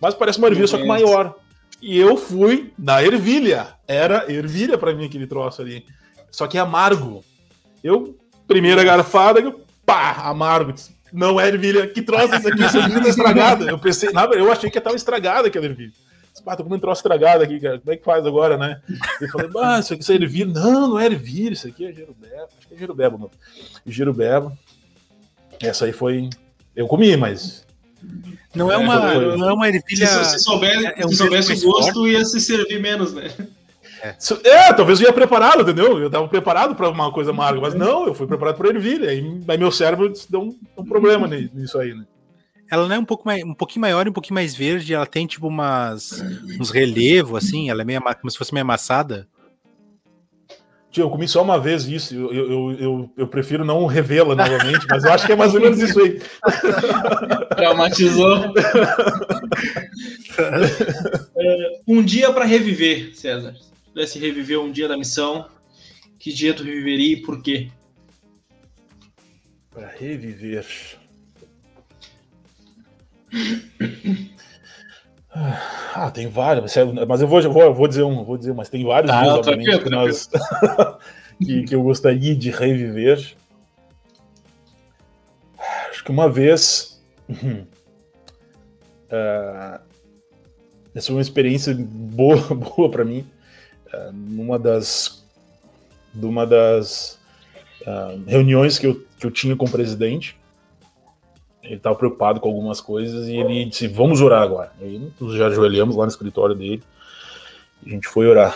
Mas 0.00 0.14
parece 0.14 0.38
uma 0.38 0.48
ervilha, 0.48 0.66
só 0.66 0.78
que 0.78 0.84
maior. 0.84 1.34
E 1.80 1.98
eu 1.98 2.16
fui 2.16 2.72
na 2.78 3.02
ervilha. 3.02 3.68
Era 3.86 4.30
ervilha 4.32 4.78
para 4.78 4.94
mim 4.94 5.04
aquele 5.04 5.26
troço 5.26 5.60
ali. 5.60 5.84
Só 6.30 6.46
que 6.46 6.56
é 6.56 6.60
amargo. 6.60 7.24
Eu, 7.82 8.18
primeira 8.46 8.82
garfada, 8.82 9.40
eu, 9.40 9.60
pá, 9.84 10.12
amargo. 10.24 10.74
Não 11.12 11.38
é 11.38 11.48
ervilha. 11.48 11.86
Que 11.86 12.02
troço 12.02 12.34
é 12.34 12.38
esse 12.38 12.48
aqui? 12.48 12.64
Essa 12.64 12.78
ervilha 12.78 13.02
tá 13.02 13.08
estragada. 13.08 13.64
Eu 13.66 13.78
pensei, 13.78 14.10
nada, 14.10 14.34
eu 14.34 14.50
achei 14.50 14.70
que 14.70 14.80
tava 14.80 14.96
estragada 14.96 15.48
aquela 15.48 15.66
ervilha. 15.66 15.92
Ah, 16.46 16.56
tô 16.56 16.64
comendo 16.64 16.76
um 16.76 16.80
troço 16.80 16.98
estragado 16.98 17.44
aqui, 17.44 17.60
cara. 17.60 17.78
Como 17.78 17.92
é 17.92 17.96
que 17.96 18.04
faz 18.04 18.26
agora, 18.26 18.56
né? 18.56 18.80
Eu 19.20 19.28
falei, 19.28 19.50
ah, 19.62 19.78
isso 19.78 19.94
aqui 19.94 20.02
isso 20.02 20.12
é 20.12 20.16
ervilha. 20.16 20.52
Não, 20.52 20.88
não 20.88 20.98
é 20.98 21.06
ervilha, 21.06 21.52
isso 21.52 21.68
aqui 21.68 21.86
é 21.86 21.92
jerubeba. 21.92 22.48
Acho 22.58 22.68
que 22.68 22.74
é 22.74 22.78
jerubeba, 22.78 23.16
não. 23.16 23.30
Jerubeba. 23.86 24.52
Essa 25.62 25.84
aí 25.84 25.92
foi. 25.92 26.28
Eu 26.74 26.88
comi, 26.88 27.16
mas. 27.16 27.64
Não 28.54 28.70
é 28.70 28.76
uma, 28.76 29.12
foi... 29.12 29.36
não 29.36 29.48
é 29.48 29.52
uma 29.52 29.68
ervilha. 29.68 30.06
Se, 30.06 30.24
se, 30.24 30.38
souber, 30.40 30.76
é, 30.76 31.02
é 31.02 31.06
um 31.06 31.08
se 31.08 31.16
soubesse 31.16 31.52
o 31.52 31.70
gosto, 31.70 31.94
forte. 31.94 32.12
ia 32.12 32.24
se 32.24 32.40
servir 32.40 32.80
menos, 32.80 33.12
né? 33.14 33.30
É. 34.02 34.16
é, 34.44 34.72
talvez 34.74 35.00
eu 35.00 35.06
ia 35.06 35.12
preparado, 35.12 35.62
entendeu? 35.62 35.98
Eu 35.98 36.10
tava 36.10 36.28
preparado 36.28 36.74
para 36.74 36.90
uma 36.90 37.10
coisa 37.10 37.30
amarga, 37.30 37.60
mas 37.60 37.74
não, 37.74 38.06
eu 38.06 38.14
fui 38.14 38.26
preparado 38.26 38.56
para 38.56 38.68
ervilha. 38.68 39.08
Aí, 39.08 39.40
aí 39.48 39.58
meu 39.58 39.72
cérebro 39.72 40.12
deu 40.28 40.42
um, 40.42 40.58
um 40.76 40.84
problema 40.84 41.26
nisso 41.54 41.78
aí, 41.78 41.94
né? 41.94 42.04
Ela 42.74 42.88
não 42.88 42.96
é 42.96 42.98
um 42.98 43.04
pouco 43.04 43.24
mais, 43.24 43.42
um 43.44 43.54
pouquinho 43.54 43.82
maior 43.82 44.06
e 44.06 44.10
um 44.10 44.12
pouquinho 44.12 44.34
mais 44.34 44.54
verde, 44.54 44.92
ela 44.92 45.06
tem 45.06 45.26
tipo 45.26 45.46
umas 45.46 46.22
uns 46.60 46.70
relevos 46.70 47.44
assim, 47.44 47.70
ela 47.70 47.82
é 47.82 47.84
meio 47.84 48.02
como 48.02 48.30
se 48.30 48.36
fosse 48.36 48.52
meio 48.52 48.64
amassada. 48.64 49.28
Tio, 50.90 51.02
eu 51.02 51.10
comi 51.10 51.26
só 51.26 51.42
uma 51.42 51.58
vez 51.58 51.86
isso, 51.86 52.14
eu, 52.14 52.32
eu, 52.32 52.72
eu, 52.72 53.10
eu 53.16 53.28
prefiro 53.28 53.64
não 53.64 53.86
revê-la 53.86 54.34
novamente, 54.34 54.86
mas 54.88 55.04
eu 55.04 55.12
acho 55.12 55.26
que 55.26 55.32
é 55.32 55.36
mais 55.36 55.54
ou 55.54 55.60
menos 55.60 55.80
isso 55.80 56.00
aí. 56.00 56.20
Traumatizou. 57.56 58.52
É, 61.36 61.80
um 61.86 62.02
dia 62.02 62.32
para 62.32 62.44
reviver, 62.44 63.14
César. 63.14 63.54
Se 63.54 63.70
pudesse 63.92 64.18
reviver 64.18 64.58
um 64.58 64.72
dia 64.72 64.88
da 64.88 64.96
missão, 64.96 65.48
que 66.18 66.32
dia 66.32 66.52
tu 66.52 66.64
reviveria 66.64 67.12
e 67.12 67.22
por 67.22 67.40
quê? 67.40 67.68
Para 69.70 69.86
reviver. 69.96 70.66
Ah, 75.94 76.10
tem 76.12 76.28
vários, 76.28 76.72
mas 77.08 77.20
eu 77.20 77.26
vou, 77.26 77.42
vou, 77.42 77.74
vou 77.74 77.88
dizer 77.88 78.04
um, 78.04 78.24
vou 78.24 78.38
dizer, 78.38 78.54
mas 78.54 78.68
tem 78.68 78.84
vários 78.84 79.10
dias, 79.10 79.28
obviamente, 79.28 79.80
que, 79.80 79.90
nós, 79.90 80.30
que, 81.42 81.64
que, 81.64 81.74
eu 81.74 81.82
gostaria 81.82 82.36
de 82.36 82.50
reviver. 82.50 83.34
Acho 85.90 86.04
que 86.04 86.10
uma 86.10 86.30
vez 86.30 87.02
uh, 89.10 89.80
essa 90.94 91.08
foi 91.08 91.16
uma 91.16 91.22
experiência 91.22 91.74
boa, 91.76 92.36
boa 92.54 92.88
para 92.88 93.04
mim, 93.04 93.26
uh, 93.92 94.12
numa 94.12 94.58
das, 94.58 95.26
numa 96.14 96.46
das 96.46 97.18
uh, 97.82 98.22
reuniões 98.26 98.78
que 98.78 98.86
eu, 98.86 99.04
que 99.18 99.26
eu 99.26 99.32
tinha 99.32 99.56
com 99.56 99.64
o 99.64 99.70
presidente 99.70 100.36
ele 101.64 101.76
estava 101.76 101.96
preocupado 101.96 102.40
com 102.40 102.48
algumas 102.48 102.80
coisas 102.80 103.26
e 103.26 103.36
ele 103.36 103.64
disse: 103.64 103.88
Vamos 103.88 104.20
orar 104.20 104.42
agora. 104.42 104.72
Aí 104.80 105.00
nós 105.18 105.34
já 105.34 105.46
ajoelhamos 105.46 105.96
lá 105.96 106.04
no 106.04 106.10
escritório 106.10 106.54
dele. 106.54 106.82
A 107.84 107.88
gente 107.88 108.06
foi 108.06 108.26
orar. 108.26 108.54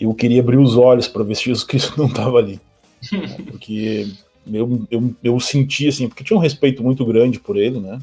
Eu 0.00 0.14
queria 0.14 0.40
abrir 0.40 0.58
os 0.58 0.76
olhos 0.76 1.08
para 1.08 1.22
ver 1.22 1.34
se 1.34 1.44
Jesus 1.44 1.64
Cristo 1.64 1.94
não 1.98 2.06
estava 2.06 2.38
ali. 2.38 2.60
Porque 3.50 4.08
eu, 4.52 4.86
eu, 4.90 5.14
eu 5.22 5.40
senti 5.40 5.88
assim, 5.88 6.08
porque 6.08 6.22
tinha 6.22 6.36
um 6.36 6.40
respeito 6.40 6.82
muito 6.82 7.04
grande 7.04 7.40
por 7.40 7.56
ele, 7.56 7.80
né? 7.80 8.00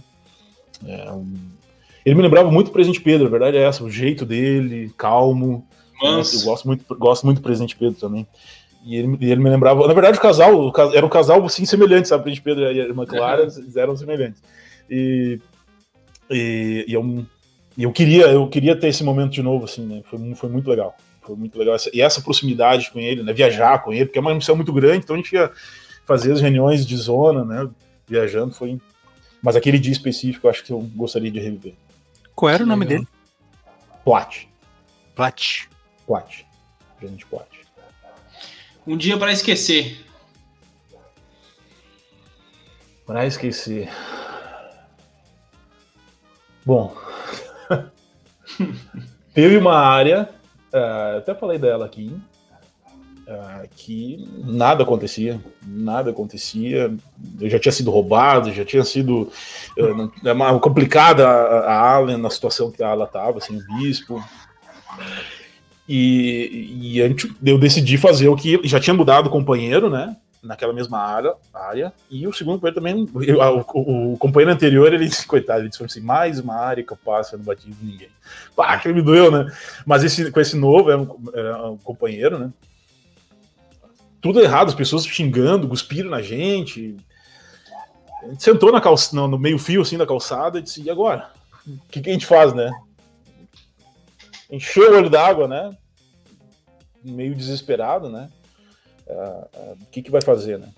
É, 0.85 1.11
um, 1.11 1.33
Ele 2.05 2.15
me 2.15 2.21
lembrava 2.21 2.51
muito 2.51 2.67
o 2.67 2.71
Presidente 2.71 3.01
Pedro, 3.01 3.27
a 3.27 3.29
verdade 3.29 3.57
é 3.57 3.63
essa, 3.63 3.83
o 3.83 3.89
jeito 3.89 4.25
dele, 4.25 4.91
calmo. 4.97 5.65
Manso. 6.01 6.41
Eu 6.41 6.45
gosto 6.45 6.67
muito, 6.67 6.83
gosto 6.95 7.25
muito 7.25 7.39
do 7.39 7.43
Presidente 7.43 7.77
Pedro 7.77 7.97
também. 7.97 8.27
E 8.83 8.97
ele, 8.97 9.17
ele, 9.21 9.41
me 9.41 9.49
lembrava. 9.49 9.87
Na 9.87 9.93
verdade, 9.93 10.17
o 10.17 10.21
casal 10.21 10.55
o, 10.55 10.73
era 10.93 11.05
um 11.05 11.09
casal 11.09 11.43
assim, 11.45 11.65
semelhante, 11.65 12.09
sabe? 12.09 12.21
O 12.21 12.23
Presidente 12.23 12.43
Pedro 12.43 12.63
e 12.63 12.81
a 12.81 12.83
irmã 12.83 13.05
Clara 13.05 13.47
uhum. 13.47 13.73
eram 13.75 13.95
semelhantes. 13.95 14.41
E, 14.89 15.39
e, 16.29 16.85
e 16.87 16.93
eu, 16.93 17.25
eu, 17.77 17.91
queria, 17.91 18.27
eu 18.27 18.47
queria 18.49 18.75
ter 18.77 18.89
esse 18.89 19.03
momento 19.03 19.31
de 19.31 19.41
novo, 19.41 19.65
assim, 19.65 19.85
né? 19.85 20.01
Foi, 20.05 20.19
foi 20.35 20.49
muito 20.49 20.69
legal. 20.69 20.95
Foi 21.21 21.35
muito 21.35 21.57
legal. 21.57 21.77
E 21.93 22.01
essa 22.01 22.21
proximidade 22.21 22.91
com 22.91 22.99
ele, 22.99 23.23
né? 23.23 23.31
Viajar 23.31 23.81
com 23.81 23.93
ele, 23.93 24.05
porque 24.05 24.19
é 24.19 24.21
uma 24.21 24.35
missão 24.35 24.55
muito 24.55 24.73
grande, 24.73 25.05
então 25.05 25.15
a 25.15 25.19
gente 25.19 25.33
ia 25.33 25.49
fazer 26.05 26.33
as 26.33 26.41
reuniões 26.41 26.85
de 26.85 26.97
zona, 26.97 27.45
né? 27.45 27.69
Viajando, 28.05 28.53
foi. 28.53 28.77
Mas 29.41 29.55
aquele 29.55 29.79
dia 29.79 29.93
específico 29.93 30.45
eu 30.45 30.51
acho 30.51 30.63
que 30.63 30.73
eu 30.73 30.79
gostaria 30.95 31.31
de 31.31 31.39
reviver. 31.39 31.75
Qual 32.35 32.49
era 32.49 32.63
o 32.63 32.67
nome 32.67 32.85
dele? 32.85 33.07
Plat. 34.03 34.45
Plat. 35.15 35.67
Plat. 36.05 36.43
Presidente 36.97 37.25
Plat. 37.25 37.52
Um 38.85 38.97
dia 38.97 39.17
para 39.17 39.31
esquecer. 39.31 40.05
Para 43.05 43.25
esquecer. 43.25 43.89
Bom, 46.65 46.95
teve 49.33 49.57
uma 49.57 49.77
área, 49.77 50.29
uh, 50.73 51.17
até 51.17 51.33
falei 51.33 51.57
dela 51.57 51.85
aqui, 51.85 52.13
uh, 53.27 53.67
que 53.75 54.29
nada 54.45 54.83
acontecia, 54.83 55.39
nada 55.65 56.11
acontecia. 56.11 56.93
Eu 57.39 57.49
já 57.49 57.59
tinha 57.59 57.71
sido 57.71 57.91
roubado, 57.91 58.51
já 58.53 58.65
tinha 58.65 58.83
sido 58.83 59.31
uh, 59.77 60.59
complicada 60.59 61.27
a, 61.27 61.59
a 61.71 61.95
Allen 61.95 62.17
na 62.17 62.29
situação 62.29 62.71
que 62.71 62.83
ela 62.83 63.05
estava, 63.05 63.37
assim, 63.37 63.57
o 63.57 63.77
bispo. 63.77 64.23
E, 65.87 66.95
e 66.95 66.99
eu 67.45 67.57
decidi 67.57 67.97
fazer 67.97 68.29
o 68.29 68.35
que 68.35 68.59
já 68.63 68.79
tinha 68.79 68.93
mudado 68.93 69.27
o 69.27 69.29
companheiro, 69.29 69.89
né? 69.89 70.15
Naquela 70.41 70.73
mesma 70.73 70.99
área, 70.99 71.33
área. 71.53 71.93
E 72.09 72.27
o 72.27 72.33
segundo 72.33 72.55
companheiro 72.55 72.75
também, 72.75 73.07
eu, 73.27 73.39
o, 73.73 74.13
o, 74.13 74.17
companheiro 74.17 74.51
anterior, 74.51 74.93
ele 74.93 75.07
disse, 75.07 75.25
coitado, 75.25 75.61
ele 75.61 75.69
disse 75.69 75.83
assim: 75.83 76.01
mais 76.01 76.39
uma 76.39 76.55
área 76.55 76.83
que 76.83 76.91
eu 76.91 76.97
passo, 76.97 77.35
eu 77.35 77.39
não 77.39 77.45
bati 77.45 77.69
de 77.69 77.85
ninguém. 77.85 78.09
Pá, 78.55 78.77
que 78.77 78.91
me 78.91 79.01
doeu, 79.01 79.31
né? 79.31 79.51
Mas 79.85 80.03
esse, 80.03 80.31
com 80.31 80.39
esse 80.39 80.55
novo, 80.57 80.89
era 80.89 81.01
um, 81.01 81.17
era 81.33 81.69
um 81.69 81.77
companheiro, 81.77 82.39
né? 82.39 82.51
Tudo 84.21 84.41
errado, 84.41 84.69
as 84.69 84.75
pessoas 84.75 85.05
xingando, 85.05 85.67
cuspiram 85.67 86.09
na 86.09 86.21
gente. 86.21 86.95
Sentou 88.37 88.71
na 88.71 88.79
calça, 88.79 89.13
no, 89.13 89.27
no 89.27 89.37
meio-fio 89.37 89.81
assim 89.81 89.97
da 89.97 90.07
calçada 90.07 90.59
e 90.59 90.61
disse: 90.61 90.81
e 90.81 90.89
agora? 90.89 91.29
O 91.67 91.79
que, 91.89 92.01
que 92.01 92.09
a 92.09 92.13
gente 92.13 92.25
faz, 92.25 92.53
né? 92.53 92.69
Encheu 94.53 94.93
o 94.93 94.97
olho 94.97 95.09
d'água, 95.09 95.47
né? 95.47 95.71
Meio 97.03 97.33
desesperado, 97.33 98.07
né? 98.09 98.29
Ah, 99.09 99.47
ah, 99.53 99.73
o 99.81 99.85
que, 99.87 100.01
que 100.01 100.11
vai 100.11 100.21
fazer, 100.21 100.59
né? 100.59 100.69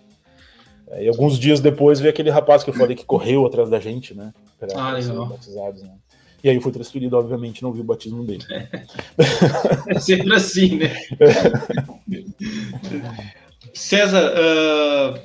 E 1.00 1.08
alguns 1.08 1.38
dias 1.38 1.60
depois 1.60 2.00
veio 2.00 2.12
aquele 2.12 2.30
rapaz 2.30 2.64
que 2.64 2.70
eu 2.70 2.74
falei 2.74 2.96
que 2.96 3.06
correu 3.06 3.46
atrás 3.46 3.70
da 3.70 3.80
gente, 3.80 4.14
né? 4.14 4.34
Para 4.58 4.80
ah, 4.80 4.92
legal. 4.92 5.28
batizados, 5.28 5.82
né? 5.82 5.92
E 6.44 6.50
aí 6.50 6.56
eu 6.56 6.62
fui 6.62 6.72
transferido, 6.72 7.18
obviamente, 7.18 7.64
não 7.64 7.74
vi 7.74 7.82
o 7.82 7.84
batismo 7.84 8.24
dele. 8.24 8.44
É, 8.52 8.70
é 9.96 10.00
sempre 10.00 10.34
assim, 10.34 10.78
né? 10.78 10.96
César, 13.74 14.32
uh, 14.32 15.20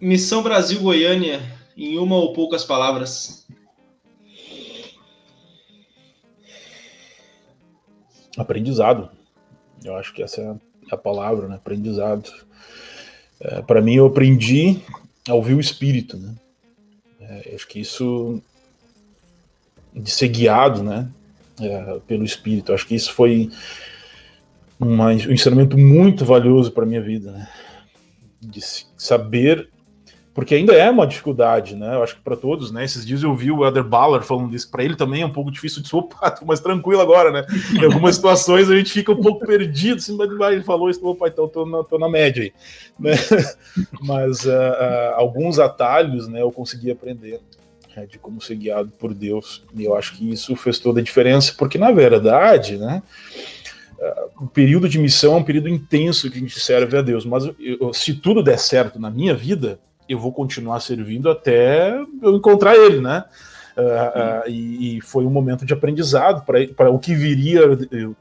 Missão 0.00 0.42
Brasil 0.42 0.80
Goiânia, 0.80 1.40
em 1.76 1.96
uma 1.98 2.16
ou 2.16 2.32
poucas 2.32 2.64
palavras. 2.64 3.43
Aprendizado. 8.36 9.10
Eu 9.84 9.96
acho 9.96 10.12
que 10.12 10.22
essa 10.22 10.40
é 10.40 10.54
a 10.90 10.96
palavra, 10.96 11.48
né? 11.48 11.56
Aprendizado. 11.56 12.32
É, 13.40 13.62
para 13.62 13.80
mim, 13.80 13.94
eu 13.94 14.06
aprendi 14.06 14.80
a 15.28 15.34
ouvir 15.34 15.54
o 15.54 15.60
espírito, 15.60 16.16
né? 16.16 16.34
É, 17.20 17.54
acho 17.54 17.66
que 17.66 17.80
isso 17.80 18.42
de 19.94 20.10
ser 20.10 20.28
guiado, 20.28 20.82
né? 20.82 21.08
É, 21.60 22.00
pelo 22.06 22.24
espírito. 22.24 22.72
Acho 22.72 22.86
que 22.86 22.94
isso 22.94 23.12
foi 23.12 23.50
uma, 24.78 25.06
um 25.08 25.32
ensinamento 25.32 25.78
muito 25.78 26.24
valioso 26.24 26.72
para 26.72 26.86
minha 26.86 27.02
vida, 27.02 27.30
né? 27.30 27.48
De 28.40 28.60
saber 28.96 29.70
porque 30.34 30.56
ainda 30.56 30.74
é 30.74 30.90
uma 30.90 31.06
dificuldade, 31.06 31.76
né? 31.76 31.94
Eu 31.94 32.02
acho 32.02 32.16
que 32.16 32.20
para 32.20 32.34
todos, 32.34 32.72
né? 32.72 32.84
Esses 32.84 33.06
dias 33.06 33.22
eu 33.22 33.32
vi 33.36 33.52
o 33.52 33.64
Eder 33.64 33.84
Baller 33.84 34.22
falando 34.22 34.50
disso, 34.50 34.68
para 34.68 34.82
ele 34.82 34.96
também 34.96 35.22
é 35.22 35.26
um 35.26 35.32
pouco 35.32 35.48
difícil 35.48 35.80
de 35.80 35.94
opa, 35.94 36.28
tô 36.32 36.44
mais 36.44 36.58
tranquilo 36.58 37.00
agora, 37.00 37.30
né? 37.30 37.46
Em 37.72 37.84
algumas 37.84 38.16
situações 38.16 38.68
a 38.68 38.74
gente 38.76 38.90
fica 38.90 39.12
um 39.12 39.22
pouco 39.22 39.46
perdido, 39.46 39.98
assim, 39.98 40.16
mas 40.16 40.28
ele 40.52 40.64
falou 40.64 40.90
isso, 40.90 41.06
opa, 41.06 41.28
então 41.28 41.48
tô 41.48 41.64
na, 41.64 41.84
tô 41.84 41.98
na 42.00 42.08
média 42.08 42.42
aí, 42.42 42.52
né? 42.98 43.12
Mas 44.02 44.44
uh, 44.44 44.50
uh, 44.50 45.14
alguns 45.14 45.58
atalhos, 45.58 46.28
né, 46.28 46.42
eu 46.42 46.50
consegui 46.50 46.90
aprender 46.90 47.40
né, 47.96 48.06
de 48.06 48.18
como 48.18 48.40
ser 48.40 48.56
guiado 48.56 48.90
por 48.98 49.14
Deus, 49.14 49.64
e 49.74 49.84
eu 49.84 49.96
acho 49.96 50.16
que 50.16 50.30
isso 50.30 50.54
fez 50.56 50.78
toda 50.78 51.00
a 51.00 51.02
diferença, 51.02 51.54
porque 51.56 51.78
na 51.78 51.92
verdade, 51.92 52.76
né? 52.76 53.02
Uh, 53.98 54.44
o 54.44 54.46
período 54.48 54.88
de 54.88 54.98
missão 54.98 55.34
é 55.34 55.36
um 55.36 55.44
período 55.44 55.68
intenso 55.68 56.30
que 56.30 56.38
a 56.38 56.40
gente 56.40 56.58
serve 56.58 56.96
a 56.96 57.02
Deus, 57.02 57.24
mas 57.24 57.48
eu, 57.58 57.92
se 57.92 58.14
tudo 58.14 58.42
der 58.42 58.58
certo 58.58 58.98
na 58.98 59.10
minha 59.10 59.34
vida, 59.34 59.78
eu 60.08 60.18
vou 60.18 60.32
continuar 60.32 60.80
servindo 60.80 61.30
até 61.30 61.94
eu 62.22 62.36
encontrar 62.36 62.76
ele, 62.76 63.00
né? 63.00 63.24
Uh, 63.76 63.80
uh, 63.80 64.48
e, 64.48 64.98
e, 64.98 65.00
foi 65.00 65.24
um 65.24 65.30
momento 65.30 65.66
de 65.66 65.72
aprendizado 65.72 66.44
para 66.44 66.90
o 66.90 66.98
que 66.98 67.12
viria, 67.12 67.62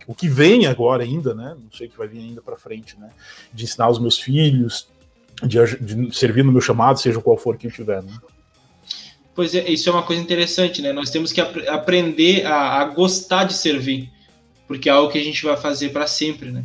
o 0.07 0.15
que 0.15 0.27
vem 0.27 0.65
agora 0.65 1.03
ainda, 1.03 1.35
né? 1.35 1.55
Não 1.55 1.71
sei 1.71 1.85
o 1.85 1.89
que 1.91 1.97
vai 1.97 2.07
vir 2.07 2.19
ainda 2.19 2.41
para 2.41 2.57
frente, 2.57 2.99
né? 2.99 3.09
De 3.53 3.63
ensinar 3.63 3.87
os 3.89 3.99
meus 3.99 4.17
filhos, 4.17 4.87
de, 5.43 5.59
de, 5.77 6.15
servir 6.15 6.43
no 6.43 6.51
meu 6.51 6.61
chamado, 6.61 6.99
seja 6.99 7.21
qual 7.21 7.37
for 7.37 7.55
que 7.55 7.67
eu 7.67 7.71
tiver, 7.71 8.01
né? 8.01 8.13
Pois 9.35 9.53
é, 9.53 9.69
isso 9.69 9.89
é 9.89 9.91
uma 9.91 10.01
coisa 10.01 10.21
interessante, 10.21 10.81
né? 10.81 10.91
Nós 10.91 11.11
temos 11.11 11.31
que 11.31 11.39
ap 11.39 11.55
aprender 11.67 12.45
a, 12.45 12.81
a, 12.81 12.85
gostar 12.85 13.43
de 13.43 13.53
servir, 13.53 14.09
porque 14.67 14.89
é 14.89 14.91
algo 14.91 15.11
que 15.11 15.19
a 15.19 15.23
gente 15.23 15.43
vai 15.43 15.57
fazer 15.57 15.89
para 15.89 16.07
sempre, 16.07 16.51
né? 16.51 16.63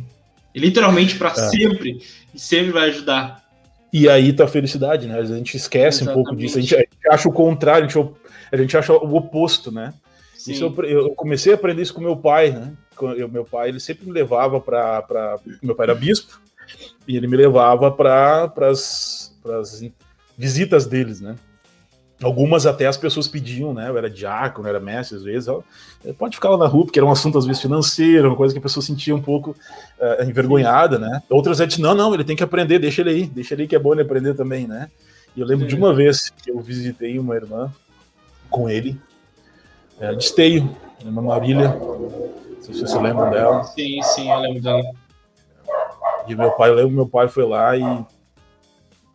literalmente 0.59 1.15
para 1.15 1.29
é. 1.29 1.35
sempre, 1.35 2.01
e 2.33 2.39
sempre 2.39 2.71
vai 2.71 2.89
ajudar. 2.89 3.48
E 3.91 4.07
aí 4.07 4.31
tá 4.31 4.45
a 4.45 4.47
felicidade, 4.47 5.07
né? 5.07 5.17
A 5.17 5.23
gente 5.23 5.57
esquece 5.57 6.03
Exatamente. 6.03 6.19
um 6.19 6.23
pouco 6.23 6.39
disso. 6.39 6.57
A 6.57 6.61
gente, 6.61 6.75
a 6.75 6.79
gente, 6.79 7.09
acha 7.09 7.27
o 7.27 7.33
contrário, 7.33 7.85
a 7.85 7.87
gente, 7.87 8.11
a 8.51 8.57
gente 8.57 8.77
acha 8.77 8.93
o 8.93 9.15
oposto, 9.15 9.71
né? 9.71 9.93
Isso 10.47 10.63
eu, 10.63 10.85
eu, 10.85 11.09
comecei 11.11 11.51
a 11.51 11.55
aprender 11.55 11.81
isso 11.81 11.93
com 11.93 12.01
meu 12.01 12.15
pai, 12.15 12.51
né? 12.51 12.71
Eu, 13.17 13.27
meu 13.27 13.45
pai, 13.45 13.69
ele 13.69 13.79
sempre 13.79 14.05
me 14.05 14.11
levava 14.11 14.59
para. 14.59 15.37
Meu 15.61 15.75
pai 15.75 15.85
era 15.85 15.95
bispo, 15.95 16.39
e 17.07 17.17
ele 17.17 17.27
me 17.27 17.35
levava 17.35 17.91
para 17.91 18.51
as 18.57 19.33
visitas 20.37 20.85
deles, 20.85 21.19
né? 21.19 21.35
Algumas 22.21 22.65
até 22.65 22.85
as 22.85 22.97
pessoas 22.97 23.29
pediam, 23.29 23.73
né? 23.73 23.87
Eu 23.87 23.97
era 23.97 24.09
diácono, 24.09 24.67
era 24.67 24.79
mestre 24.79 25.15
às 25.17 25.23
vezes. 25.23 25.47
Ó, 25.47 25.63
pode 26.17 26.35
ficar 26.35 26.49
lá 26.49 26.57
na 26.57 26.67
rua, 26.67 26.85
porque 26.85 26.99
era 26.99 27.05
um 27.05 27.11
assunto 27.11 27.37
às 27.37 27.45
vezes 27.45 27.61
financeiro, 27.61 28.27
uma 28.27 28.35
coisa 28.35 28.53
que 28.53 28.59
a 28.59 28.61
pessoa 28.61 28.83
sentia 28.83 29.15
um 29.15 29.21
pouco 29.21 29.51
uh, 29.51 30.23
envergonhada, 30.23 30.99
né? 30.99 31.23
Outras 31.29 31.59
vezes, 31.59 31.77
não, 31.77 31.95
não, 31.95 32.13
ele 32.13 32.25
tem 32.25 32.35
que 32.35 32.43
aprender, 32.43 32.77
deixa 32.77 33.01
ele 33.01 33.09
aí, 33.09 33.25
deixa 33.25 33.53
ele 33.53 33.61
aí 33.61 33.67
que 33.69 33.75
é 33.75 33.79
bom 33.79 33.93
ele 33.93 34.01
aprender 34.01 34.33
também, 34.33 34.67
né? 34.67 34.89
E 35.33 35.39
eu 35.39 35.47
lembro 35.47 35.63
Sim. 35.63 35.69
de 35.69 35.81
uma 35.81 35.93
vez 35.93 36.29
que 36.29 36.51
eu 36.51 36.59
visitei 36.59 37.17
uma 37.17 37.35
irmã 37.35 37.71
com 38.49 38.69
ele, 38.69 38.99
é, 39.99 40.13
de 40.13 40.23
esteio, 40.23 40.75
uma 41.05 41.21
Marília, 41.21 41.69
não 41.69 42.61
sei 42.61 42.73
se 42.73 42.81
vocês 42.81 43.01
lembram 43.01 43.29
dela. 43.29 43.63
Sim, 43.63 44.01
sim, 44.03 44.29
eu 44.29 44.39
lembro 44.39 44.61
dela. 44.61 44.83
E 46.27 46.35
meu 46.35 46.51
pai, 46.51 46.69
eu 46.69 46.75
lembro 46.75 46.91
meu 46.91 47.07
pai 47.07 47.29
foi 47.29 47.45
lá 47.45 47.77
e 47.77 47.81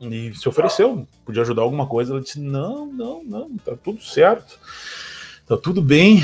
e 0.00 0.34
se 0.34 0.48
ofereceu, 0.48 1.06
podia 1.24 1.42
ajudar 1.42 1.62
alguma 1.62 1.86
coisa. 1.86 2.12
Ela 2.12 2.20
disse: 2.20 2.40
Não, 2.40 2.86
não, 2.86 3.22
não, 3.24 3.50
tá 3.58 3.74
tudo 3.82 4.02
certo, 4.02 4.58
tá 5.46 5.56
tudo 5.56 5.80
bem. 5.80 6.22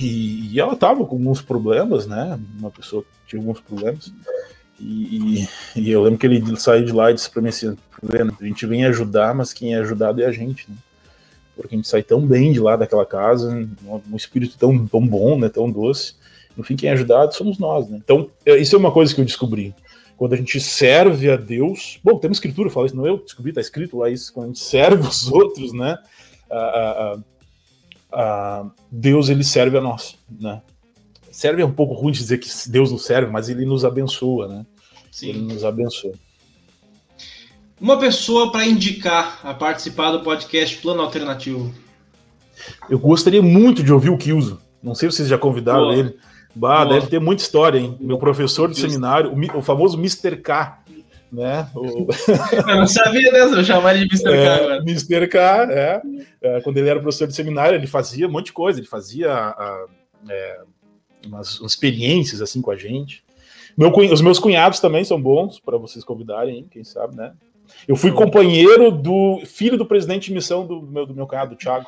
E, 0.00 0.52
e 0.52 0.60
ela 0.60 0.76
tava 0.76 1.04
com 1.04 1.16
alguns 1.16 1.40
problemas, 1.40 2.06
né? 2.06 2.38
Uma 2.58 2.70
pessoa 2.70 3.02
que 3.02 3.08
tinha 3.28 3.40
alguns 3.40 3.60
problemas. 3.60 4.12
E, 4.78 5.46
e, 5.76 5.90
eu 5.90 6.02
lembro 6.02 6.18
que 6.18 6.26
ele 6.26 6.56
saiu 6.56 6.84
de 6.84 6.92
lá 6.92 7.10
e 7.10 7.14
disse 7.14 7.30
para 7.30 7.40
mim 7.40 7.48
assim: 7.48 7.76
a 8.40 8.44
gente 8.44 8.66
vem 8.66 8.84
ajudar, 8.84 9.34
mas 9.34 9.52
quem 9.52 9.74
é 9.74 9.78
ajudado 9.78 10.20
é 10.20 10.26
a 10.26 10.32
gente, 10.32 10.68
né? 10.68 10.76
Porque 11.54 11.74
a 11.74 11.78
gente 11.78 11.88
sai 11.88 12.02
tão 12.02 12.26
bem 12.26 12.50
de 12.52 12.58
lá 12.58 12.76
daquela 12.76 13.04
casa, 13.04 13.50
um 14.10 14.16
espírito 14.16 14.56
tão, 14.58 14.86
tão 14.86 15.06
bom, 15.06 15.38
né? 15.38 15.48
Tão 15.48 15.70
doce. 15.70 16.14
No 16.56 16.64
fim, 16.64 16.76
quem 16.76 16.88
é 16.88 16.92
ajudado 16.92 17.34
somos 17.34 17.58
nós, 17.58 17.88
né? 17.88 18.00
Então, 18.02 18.28
é, 18.44 18.56
isso 18.56 18.74
é 18.74 18.78
uma 18.78 18.90
coisa 18.90 19.14
que 19.14 19.20
eu 19.20 19.24
descobri 19.24 19.74
quando 20.16 20.34
a 20.34 20.36
gente 20.36 20.60
serve 20.60 21.30
a 21.30 21.36
Deus, 21.36 21.98
bom, 22.02 22.18
tem 22.18 22.28
uma 22.28 22.34
escritura 22.34 22.70
fala 22.70 22.86
isso, 22.86 22.96
não 22.96 23.06
eu 23.06 23.18
descobri, 23.18 23.50
está 23.50 23.60
escrito 23.60 23.98
lá 23.98 24.08
isso, 24.08 24.32
quando 24.32 24.44
a 24.44 24.48
gente 24.48 24.60
serve 24.60 25.06
os 25.06 25.26
outros, 25.32 25.72
né, 25.72 25.98
a, 26.50 26.56
a, 26.56 27.18
a, 28.12 28.70
Deus 28.90 29.28
ele 29.28 29.44
serve 29.44 29.76
a 29.76 29.80
nós, 29.80 30.16
né. 30.30 30.62
Serve 31.30 31.62
é 31.62 31.64
um 31.64 31.72
pouco 31.72 31.94
ruim 31.94 32.12
dizer 32.12 32.38
que 32.38 32.48
Deus 32.68 32.92
nos 32.92 33.06
serve, 33.06 33.30
mas 33.30 33.48
ele 33.48 33.64
nos 33.64 33.86
abençoa, 33.86 34.46
né. 34.48 34.66
Sim. 35.10 35.28
Ele 35.30 35.40
nos 35.40 35.64
abençoa. 35.64 36.12
Uma 37.80 37.98
pessoa 37.98 38.52
para 38.52 38.66
indicar 38.66 39.40
a 39.42 39.52
participar 39.52 40.12
do 40.12 40.22
podcast 40.22 40.76
Plano 40.76 41.02
Alternativo. 41.02 41.74
Eu 42.88 42.98
gostaria 42.98 43.42
muito 43.42 43.82
de 43.82 43.92
ouvir 43.92 44.10
o 44.10 44.16
Kilzo. 44.16 44.60
Não 44.82 44.94
sei 44.94 45.10
se 45.10 45.16
vocês 45.16 45.28
já 45.28 45.36
convidaram 45.38 45.86
Boa. 45.86 45.96
ele. 45.96 46.16
Bah, 46.54 46.84
deve 46.84 47.06
ter 47.06 47.20
muita 47.20 47.42
história, 47.42 47.78
hein? 47.78 47.96
Meu 48.00 48.18
professor 48.18 48.70
de 48.70 48.78
seminário, 48.78 49.32
o, 49.32 49.58
o 49.58 49.62
famoso 49.62 49.98
Mr. 49.98 50.36
K, 50.36 50.82
né? 51.32 51.70
O... 51.74 52.06
Eu 52.68 52.76
não 52.76 52.86
sabia 52.86 53.32
dessa, 53.32 53.56
eu 53.56 53.64
chamava 53.64 53.98
de 53.98 54.04
Mr. 54.04 54.28
É, 54.28 54.44
K 54.44 54.54
agora. 54.54 54.76
Mr. 54.82 55.28
K, 55.28 55.68
é. 55.70 56.02
é. 56.42 56.60
Quando 56.60 56.76
ele 56.76 56.90
era 56.90 57.00
professor 57.00 57.26
de 57.26 57.34
seminário, 57.34 57.76
ele 57.76 57.86
fazia 57.86 58.28
um 58.28 58.30
monte 58.30 58.46
de 58.46 58.52
coisa, 58.52 58.78
ele 58.78 58.86
fazia 58.86 59.32
a, 59.32 59.86
é, 60.28 60.60
umas, 61.26 61.58
umas, 61.58 61.72
experiências 61.72 62.42
assim 62.42 62.60
com 62.60 62.70
a 62.70 62.76
gente. 62.76 63.24
Meu, 63.76 63.90
os 63.90 64.20
meus 64.20 64.38
cunhados 64.38 64.78
também 64.78 65.02
são 65.04 65.20
bons 65.20 65.58
para 65.58 65.78
vocês 65.78 66.04
convidarem, 66.04 66.58
hein? 66.58 66.66
quem 66.70 66.84
sabe, 66.84 67.16
né? 67.16 67.32
Eu 67.88 67.96
fui 67.96 68.12
companheiro 68.12 68.90
do 68.90 69.40
filho 69.46 69.78
do 69.78 69.86
presidente 69.86 70.26
de 70.26 70.34
missão 70.34 70.66
do 70.66 70.82
meu, 70.82 71.06
do 71.06 71.14
meu 71.14 71.26
cunhado, 71.26 71.54
o 71.54 71.56
Thiago. 71.56 71.86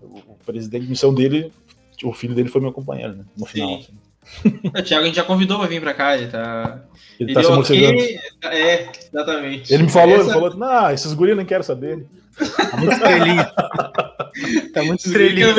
O, 0.00 0.18
o 0.18 0.38
presidente 0.46 0.84
de 0.84 0.90
missão 0.90 1.12
dele 1.12 1.50
o 2.04 2.12
filho 2.12 2.34
dele 2.34 2.48
foi 2.48 2.60
meu 2.60 2.72
companheiro, 2.72 3.14
né? 3.14 3.24
No 3.36 3.46
final. 3.46 3.76
Assim. 3.76 3.92
O 4.64 4.82
Thiago 4.82 5.04
a 5.04 5.06
gente 5.06 5.16
já 5.16 5.24
convidou 5.24 5.58
para 5.58 5.68
vir 5.68 5.80
para 5.80 5.94
cá, 5.94 6.16
ele 6.16 6.26
tá. 6.26 6.82
Ele, 7.18 7.30
ele 7.30 7.34
tá 7.34 7.42
se 7.42 7.52
okay... 7.52 8.18
É, 8.44 8.90
exatamente. 9.12 9.72
Ele 9.72 9.84
me 9.84 9.88
falou, 9.88 10.16
Essa... 10.16 10.24
ele 10.24 10.32
falou, 10.32 10.56
não, 10.56 10.90
esses 10.90 11.12
guris 11.14 11.36
não 11.36 11.44
quero 11.44 11.62
saber. 11.62 12.06
Tá 12.36 12.76
muito 12.76 12.92
estrelinho. 12.92 13.46
tá 14.74 14.82
muito 14.82 15.06
estrelinho. 15.06 15.54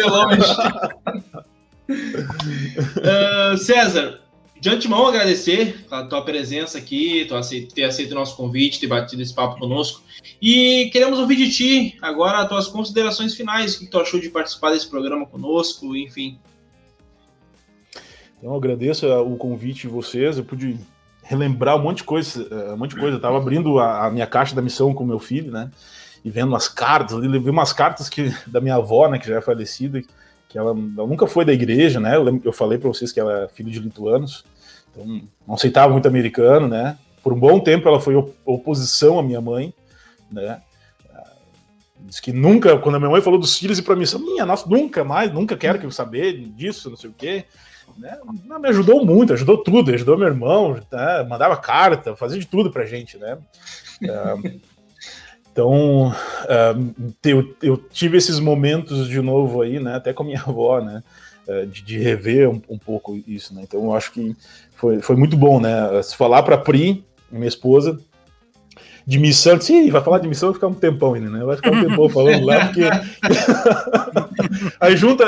uh, 3.54 3.58
César, 3.58 4.20
de 4.60 4.70
antemão 4.70 5.08
agradecer 5.08 5.86
a 5.92 6.04
tua 6.04 6.24
presença 6.24 6.78
aqui, 6.78 7.28
ter 7.74 7.84
aceito 7.84 8.12
o 8.12 8.16
nosso 8.16 8.36
convite, 8.36 8.80
ter 8.80 8.88
batido 8.88 9.22
esse 9.22 9.34
papo 9.34 9.60
conosco. 9.60 10.02
E 10.42 10.90
queremos 10.92 11.20
ouvir 11.20 11.36
de 11.36 11.52
ti 11.52 11.98
agora 12.02 12.40
as 12.40 12.48
tuas 12.48 12.68
considerações 12.68 13.36
finais, 13.36 13.76
o 13.76 13.80
que 13.80 13.88
tu 13.88 14.00
achou 14.00 14.20
de 14.20 14.30
participar 14.30 14.72
desse 14.72 14.88
programa 14.88 15.26
conosco, 15.26 15.96
enfim. 15.96 16.40
Então, 18.40 18.56
agradeço 18.56 19.08
o 19.08 19.36
convite 19.36 19.82
de 19.82 19.88
vocês, 19.88 20.38
eu 20.38 20.44
pude 20.44 20.78
relembrar 21.24 21.76
um 21.76 21.84
monte 21.84 21.98
de 21.98 22.04
coisa, 22.04 22.48
eh, 22.50 22.74
um 22.74 22.78
monte 22.78 22.92
de 22.92 23.00
coisa. 23.00 23.18
Eu 23.18 23.22
tava 23.22 23.38
abrindo 23.38 23.80
a, 23.80 24.10
minha 24.10 24.26
caixa 24.26 24.56
da 24.56 24.62
missão 24.62 24.94
com 24.94 25.04
meu 25.04 25.20
filho, 25.20 25.52
né? 25.52 25.70
E 26.24 26.30
vendo 26.30 26.50
umas 26.50 26.68
cartas, 26.68 27.20
vi 27.20 27.50
umas 27.50 27.74
cartas 27.74 28.10
que, 28.10 28.34
da 28.48 28.62
minha 28.62 28.76
avó, 28.76 29.10
né, 29.10 29.20
que 29.20 29.28
já 29.28 29.38
é 29.38 29.42
falecida, 29.42 30.02
que 30.50 30.58
ela, 30.58 30.72
ela 30.72 31.08
nunca 31.08 31.28
foi 31.28 31.44
da 31.44 31.54
igreja, 31.54 32.00
né? 32.00 32.16
Eu, 32.44 32.54
falei 32.54 32.78
para 32.78 32.88
vocês 32.88 33.12
que 33.12 33.20
ela 33.20 33.44
é 33.44 33.48
filha 33.48 33.72
de 33.72 33.80
lituanos, 33.80 34.46
então 34.92 35.22
não 35.46 35.56
aceitava 35.56 35.92
muito 35.92 36.08
americano, 36.08 36.68
né? 36.68 36.98
Por 37.22 37.34
um 37.34 37.40
bom 37.40 37.60
tempo 37.60 37.88
ela 37.88 38.00
foi 38.00 38.16
oposição 38.46 39.20
à 39.20 39.24
minha 39.24 39.42
mãe, 39.42 39.74
né? 40.32 40.62
Diz 42.00 42.22
que 42.22 42.32
nunca, 42.32 42.78
quando 42.78 42.96
a 42.96 43.00
minha 43.00 43.12
mãe 43.12 43.22
falou 43.22 43.38
dos 43.38 43.58
filhos 43.58 43.78
e 43.78 43.82
para 43.82 43.96
mim, 43.96 44.06
minha 44.20 44.46
nossa, 44.46 44.68
nunca 44.70 45.04
mais, 45.04 45.34
nunca 45.34 45.58
quero 45.58 45.78
que 45.78 45.86
eu 45.86 45.92
saber 45.92 46.40
disso, 46.56 46.90
não 46.90 46.96
sei 46.96 47.10
o 47.10 47.14
quê. 47.14 47.44
Né? 47.98 48.18
Não, 48.46 48.60
me 48.60 48.70
ajudou 48.70 49.06
muito, 49.06 49.34
ajudou 49.34 49.58
tudo, 49.58 49.92
ajudou 49.92 50.18
meu 50.18 50.28
irmão, 50.28 50.80
né? 50.90 51.24
mandava 51.28 51.58
carta, 51.58 52.16
fazia 52.16 52.40
de 52.40 52.46
tudo 52.46 52.72
pra 52.72 52.86
gente, 52.86 53.18
né? 53.18 53.38
É, 54.04 54.60
então, 55.58 56.10
uh, 56.10 57.14
eu, 57.26 57.56
eu, 57.64 57.78
tive 57.78 58.16
esses 58.16 58.40
momentos 58.40 59.10
de 59.10 59.20
novo 59.20 59.64
aí, 59.64 59.80
né? 59.80 59.96
Até 59.96 60.14
com 60.14 60.22
a 60.22 60.26
minha 60.28 60.40
avó, 60.46 60.80
né? 60.80 61.02
Uh, 61.48 61.66
de, 61.66 61.82
de, 61.82 61.98
rever 61.98 62.48
um, 62.48 62.62
um, 62.70 62.78
pouco 62.78 63.20
isso, 63.26 63.56
né? 63.56 63.64
Então, 63.64 63.84
eu 63.86 63.96
acho 63.96 64.12
que 64.12 64.36
foi, 64.76 65.02
foi 65.02 65.16
muito 65.16 65.36
bom, 65.36 65.60
né? 65.60 66.00
Se 66.04 66.16
falar 66.16 66.44
para 66.44 66.60
Pri, 66.60 67.04
minha 67.32 67.48
esposa, 67.48 68.00
de 69.04 69.18
missão. 69.18 69.60
Sim, 69.60 69.90
vai 69.90 70.04
falar 70.04 70.20
de 70.20 70.28
missão, 70.28 70.50
vai 70.50 70.54
ficar 70.54 70.68
um 70.68 70.76
tempão 70.76 71.16
ainda, 71.16 71.32
né? 71.32 71.44
Vai 71.44 71.56
ficar 71.56 71.72
um 71.72 71.82
tempão 71.82 72.08
falando 72.08 72.46
lá, 72.46 72.68
porque. 72.68 72.84
aí 74.80 74.96
junta, 74.96 75.26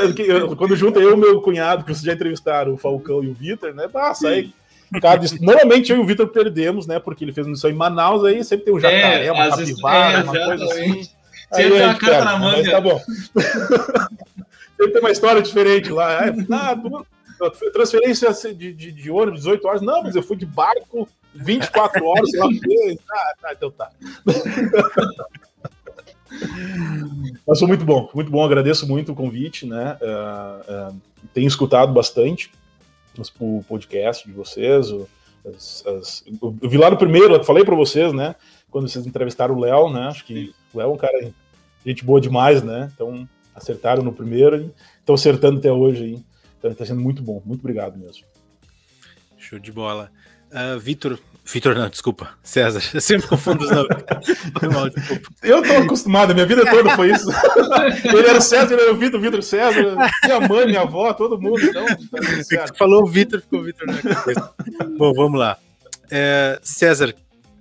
quando 0.56 0.76
junta 0.76 0.99
eu 0.99 1.14
e 1.14 1.18
meu 1.18 1.41
cunhado, 1.41 1.84
que 1.84 1.91
vocês 1.91 2.06
já 2.06 2.14
entrevistaram, 2.14 2.76
o 2.76 2.77
Falcão 2.77 3.23
e 3.23 3.30
o 3.30 3.34
Vitor, 3.34 3.73
né? 3.73 3.88
Passa 3.88 4.27
aí. 4.27 4.53
Cada... 5.02 5.26
Normalmente 5.40 5.91
eu 5.91 5.98
e 5.98 5.99
o 5.99 6.06
Vitor 6.06 6.28
perdemos, 6.28 6.88
né? 6.88 6.99
Porque 6.99 7.24
ele 7.24 7.32
fez 7.32 7.45
missão 7.45 7.70
em 7.70 7.74
Manaus, 7.74 8.24
aí 8.24 8.44
sempre 8.44 8.66
tem 8.66 8.74
um 8.74 8.80
jacaré, 8.80 9.26
é, 9.26 9.32
uma 9.32 9.49
capivara, 9.49 10.18
é, 10.18 10.24
uma 10.24 10.45
coisa 10.45 10.66
assim. 10.66 11.10
Sempre 11.53 11.72
tem 11.72 11.84
uma 11.84 11.95
carta 11.95 12.26
na 12.26 12.40
manga. 12.40 12.57
Mas 12.57 12.72
tá 12.72 12.82
bom. 12.82 13.02
sempre 14.78 14.94
tem 14.94 14.99
uma 14.99 15.11
história 15.11 15.41
diferente 15.41 15.91
lá. 15.91 16.26
Ah, 16.52 16.76
tu... 16.76 17.72
transferência 17.72 18.34
de, 18.53 18.74
de, 18.74 18.91
de 18.91 19.11
ônibus, 19.11 19.41
18 19.41 19.68
horas. 19.68 19.82
Não, 19.82 20.03
mas 20.03 20.16
eu 20.16 20.24
fui 20.24 20.38
de 20.38 20.45
barco 20.45 21.07
24 21.34 22.06
horas, 22.06 22.30
sei 22.30 22.40
lá. 22.40 22.48
Ah, 23.11 23.34
tá, 23.41 23.53
então 23.53 23.72
tá. 23.72 23.90
Mas 27.48 27.57
foi 27.57 27.68
muito 27.68 27.84
bom, 27.84 28.10
muito 28.14 28.30
bom. 28.30 28.45
Agradeço 28.45 28.88
muito 28.88 29.11
o 29.11 29.16
convite, 29.16 29.66
né? 29.66 29.98
Uh, 29.99 30.91
uh, 30.91 31.02
tenho 31.34 31.48
escutado 31.48 31.91
bastante 31.91 32.52
o 33.39 33.63
podcast 33.67 34.27
de 34.27 34.33
vocês. 34.33 34.91
O, 34.91 35.07
as, 35.45 35.85
as, 35.85 36.23
eu 36.61 36.69
vi 36.69 36.77
lá 36.77 36.89
no 36.89 36.97
primeiro, 36.97 37.33
eu 37.33 37.43
falei 37.43 37.63
para 37.63 37.75
vocês, 37.75 38.13
né? 38.13 38.35
Quando 38.69 38.87
vocês 38.87 39.05
entrevistaram 39.05 39.55
o 39.55 39.59
Léo, 39.59 39.91
né? 39.91 40.07
Acho 40.07 40.25
que 40.25 40.53
o 40.73 40.77
Léo 40.77 40.91
é 40.91 40.93
um 40.93 40.97
cara 40.97 41.31
gente 41.85 42.03
boa 42.03 42.19
demais, 42.19 42.61
né? 42.63 42.91
Então 42.93 43.27
acertaram 43.55 44.03
no 44.03 44.13
primeiro 44.13 44.57
e 44.57 44.73
estão 44.99 45.15
acertando 45.15 45.59
até 45.59 45.71
hoje. 45.71 46.05
Hein? 46.05 46.25
Então 46.57 46.71
está 46.71 46.85
sendo 46.85 47.01
muito 47.01 47.21
bom. 47.21 47.41
Muito 47.45 47.61
obrigado 47.61 47.97
mesmo. 47.97 48.25
Show 49.37 49.59
de 49.59 49.71
bola. 49.71 50.11
Uh, 50.51 50.79
Vitor, 50.79 51.19
Vitor, 51.51 51.76
não, 51.76 51.89
desculpa. 51.89 52.30
César, 52.43 52.81
eu 52.93 53.01
sempre 53.01 53.27
confundo 53.27 53.63
os 53.63 53.71
nomes. 53.71 53.89
eu 55.41 55.63
tô 55.63 55.73
acostumado, 55.73 56.34
minha 56.34 56.45
vida 56.45 56.63
toda 56.69 56.95
foi 56.95 57.11
isso. 57.11 57.27
ele 58.05 58.27
era 58.27 58.38
o 58.38 58.41
César, 58.41 58.73
ele 58.73 58.84
era 58.84 58.93
o 58.93 58.95
Vitor, 58.95 59.19
Vitor 59.19 59.41
César, 59.41 59.95
minha 60.23 60.39
mãe, 60.47 60.67
minha 60.67 60.81
avó, 60.81 61.11
todo 61.13 61.41
mundo. 61.41 61.59
Então, 61.63 61.85
tá 61.85 62.73
falou 62.77 63.05
Vitor, 63.07 63.41
ficou 63.41 63.63
Vitor 63.63 63.88
na 63.88 63.97
cabeça. 63.97 64.53
Bom, 64.95 65.11
vamos 65.13 65.39
lá. 65.39 65.57
É, 66.11 66.59
César, 66.61 67.15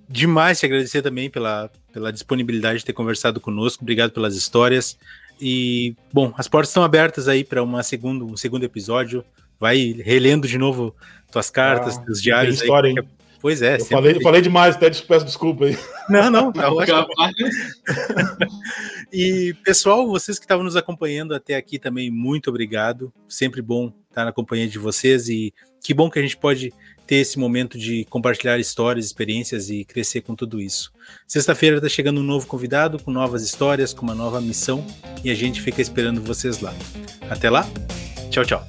demais 0.06 0.60
te 0.60 0.66
agradecer 0.66 1.00
também 1.00 1.30
pela, 1.30 1.70
pela 1.90 2.12
disponibilidade 2.12 2.80
de 2.80 2.84
ter 2.84 2.92
conversado 2.92 3.40
conosco. 3.40 3.82
Obrigado 3.82 4.10
pelas 4.10 4.36
histórias. 4.36 4.98
E, 5.40 5.94
bom, 6.12 6.34
as 6.36 6.46
portas 6.46 6.68
estão 6.70 6.82
abertas 6.82 7.26
aí 7.26 7.42
para 7.42 7.62
um 7.62 7.82
segundo 7.82 8.64
episódio. 8.64 9.24
Vai 9.58 9.96
relendo 10.04 10.46
de 10.46 10.58
novo 10.58 10.94
tuas 11.32 11.48
cartas, 11.48 11.96
ah, 11.96 12.00
teus 12.02 12.20
diários. 12.20 12.60
História, 12.60 12.90
aí, 12.90 12.96
hein? 12.96 13.18
Pois 13.40 13.62
é. 13.62 13.76
Eu 13.76 13.84
falei, 13.84 14.16
eu 14.16 14.20
falei 14.20 14.40
demais, 14.40 14.74
até 14.74 14.90
peço 14.90 15.24
desculpa 15.24 15.66
aí. 15.66 15.78
Não, 16.08 16.30
não, 16.30 16.50
tá 16.52 16.72
ótimo. 16.72 17.06
e, 19.12 19.54
pessoal, 19.64 20.06
vocês 20.08 20.38
que 20.38 20.44
estavam 20.44 20.64
nos 20.64 20.76
acompanhando 20.76 21.34
até 21.34 21.54
aqui 21.54 21.78
também, 21.78 22.10
muito 22.10 22.50
obrigado. 22.50 23.12
Sempre 23.28 23.62
bom 23.62 23.92
estar 24.08 24.24
na 24.24 24.32
companhia 24.32 24.66
de 24.66 24.78
vocês 24.78 25.28
e 25.28 25.54
que 25.82 25.94
bom 25.94 26.10
que 26.10 26.18
a 26.18 26.22
gente 26.22 26.36
pode 26.36 26.72
ter 27.06 27.16
esse 27.16 27.38
momento 27.38 27.78
de 27.78 28.04
compartilhar 28.10 28.58
histórias, 28.58 29.06
experiências 29.06 29.70
e 29.70 29.84
crescer 29.84 30.20
com 30.20 30.34
tudo 30.34 30.60
isso. 30.60 30.92
Sexta-feira 31.26 31.76
está 31.76 31.88
chegando 31.88 32.20
um 32.20 32.24
novo 32.24 32.46
convidado 32.46 33.02
com 33.02 33.10
novas 33.10 33.42
histórias, 33.42 33.94
com 33.94 34.02
uma 34.02 34.14
nova 34.14 34.40
missão 34.40 34.84
e 35.24 35.30
a 35.30 35.34
gente 35.34 35.62
fica 35.62 35.80
esperando 35.80 36.20
vocês 36.20 36.60
lá. 36.60 36.74
Até 37.30 37.48
lá, 37.48 37.66
tchau, 38.30 38.44
tchau. 38.44 38.66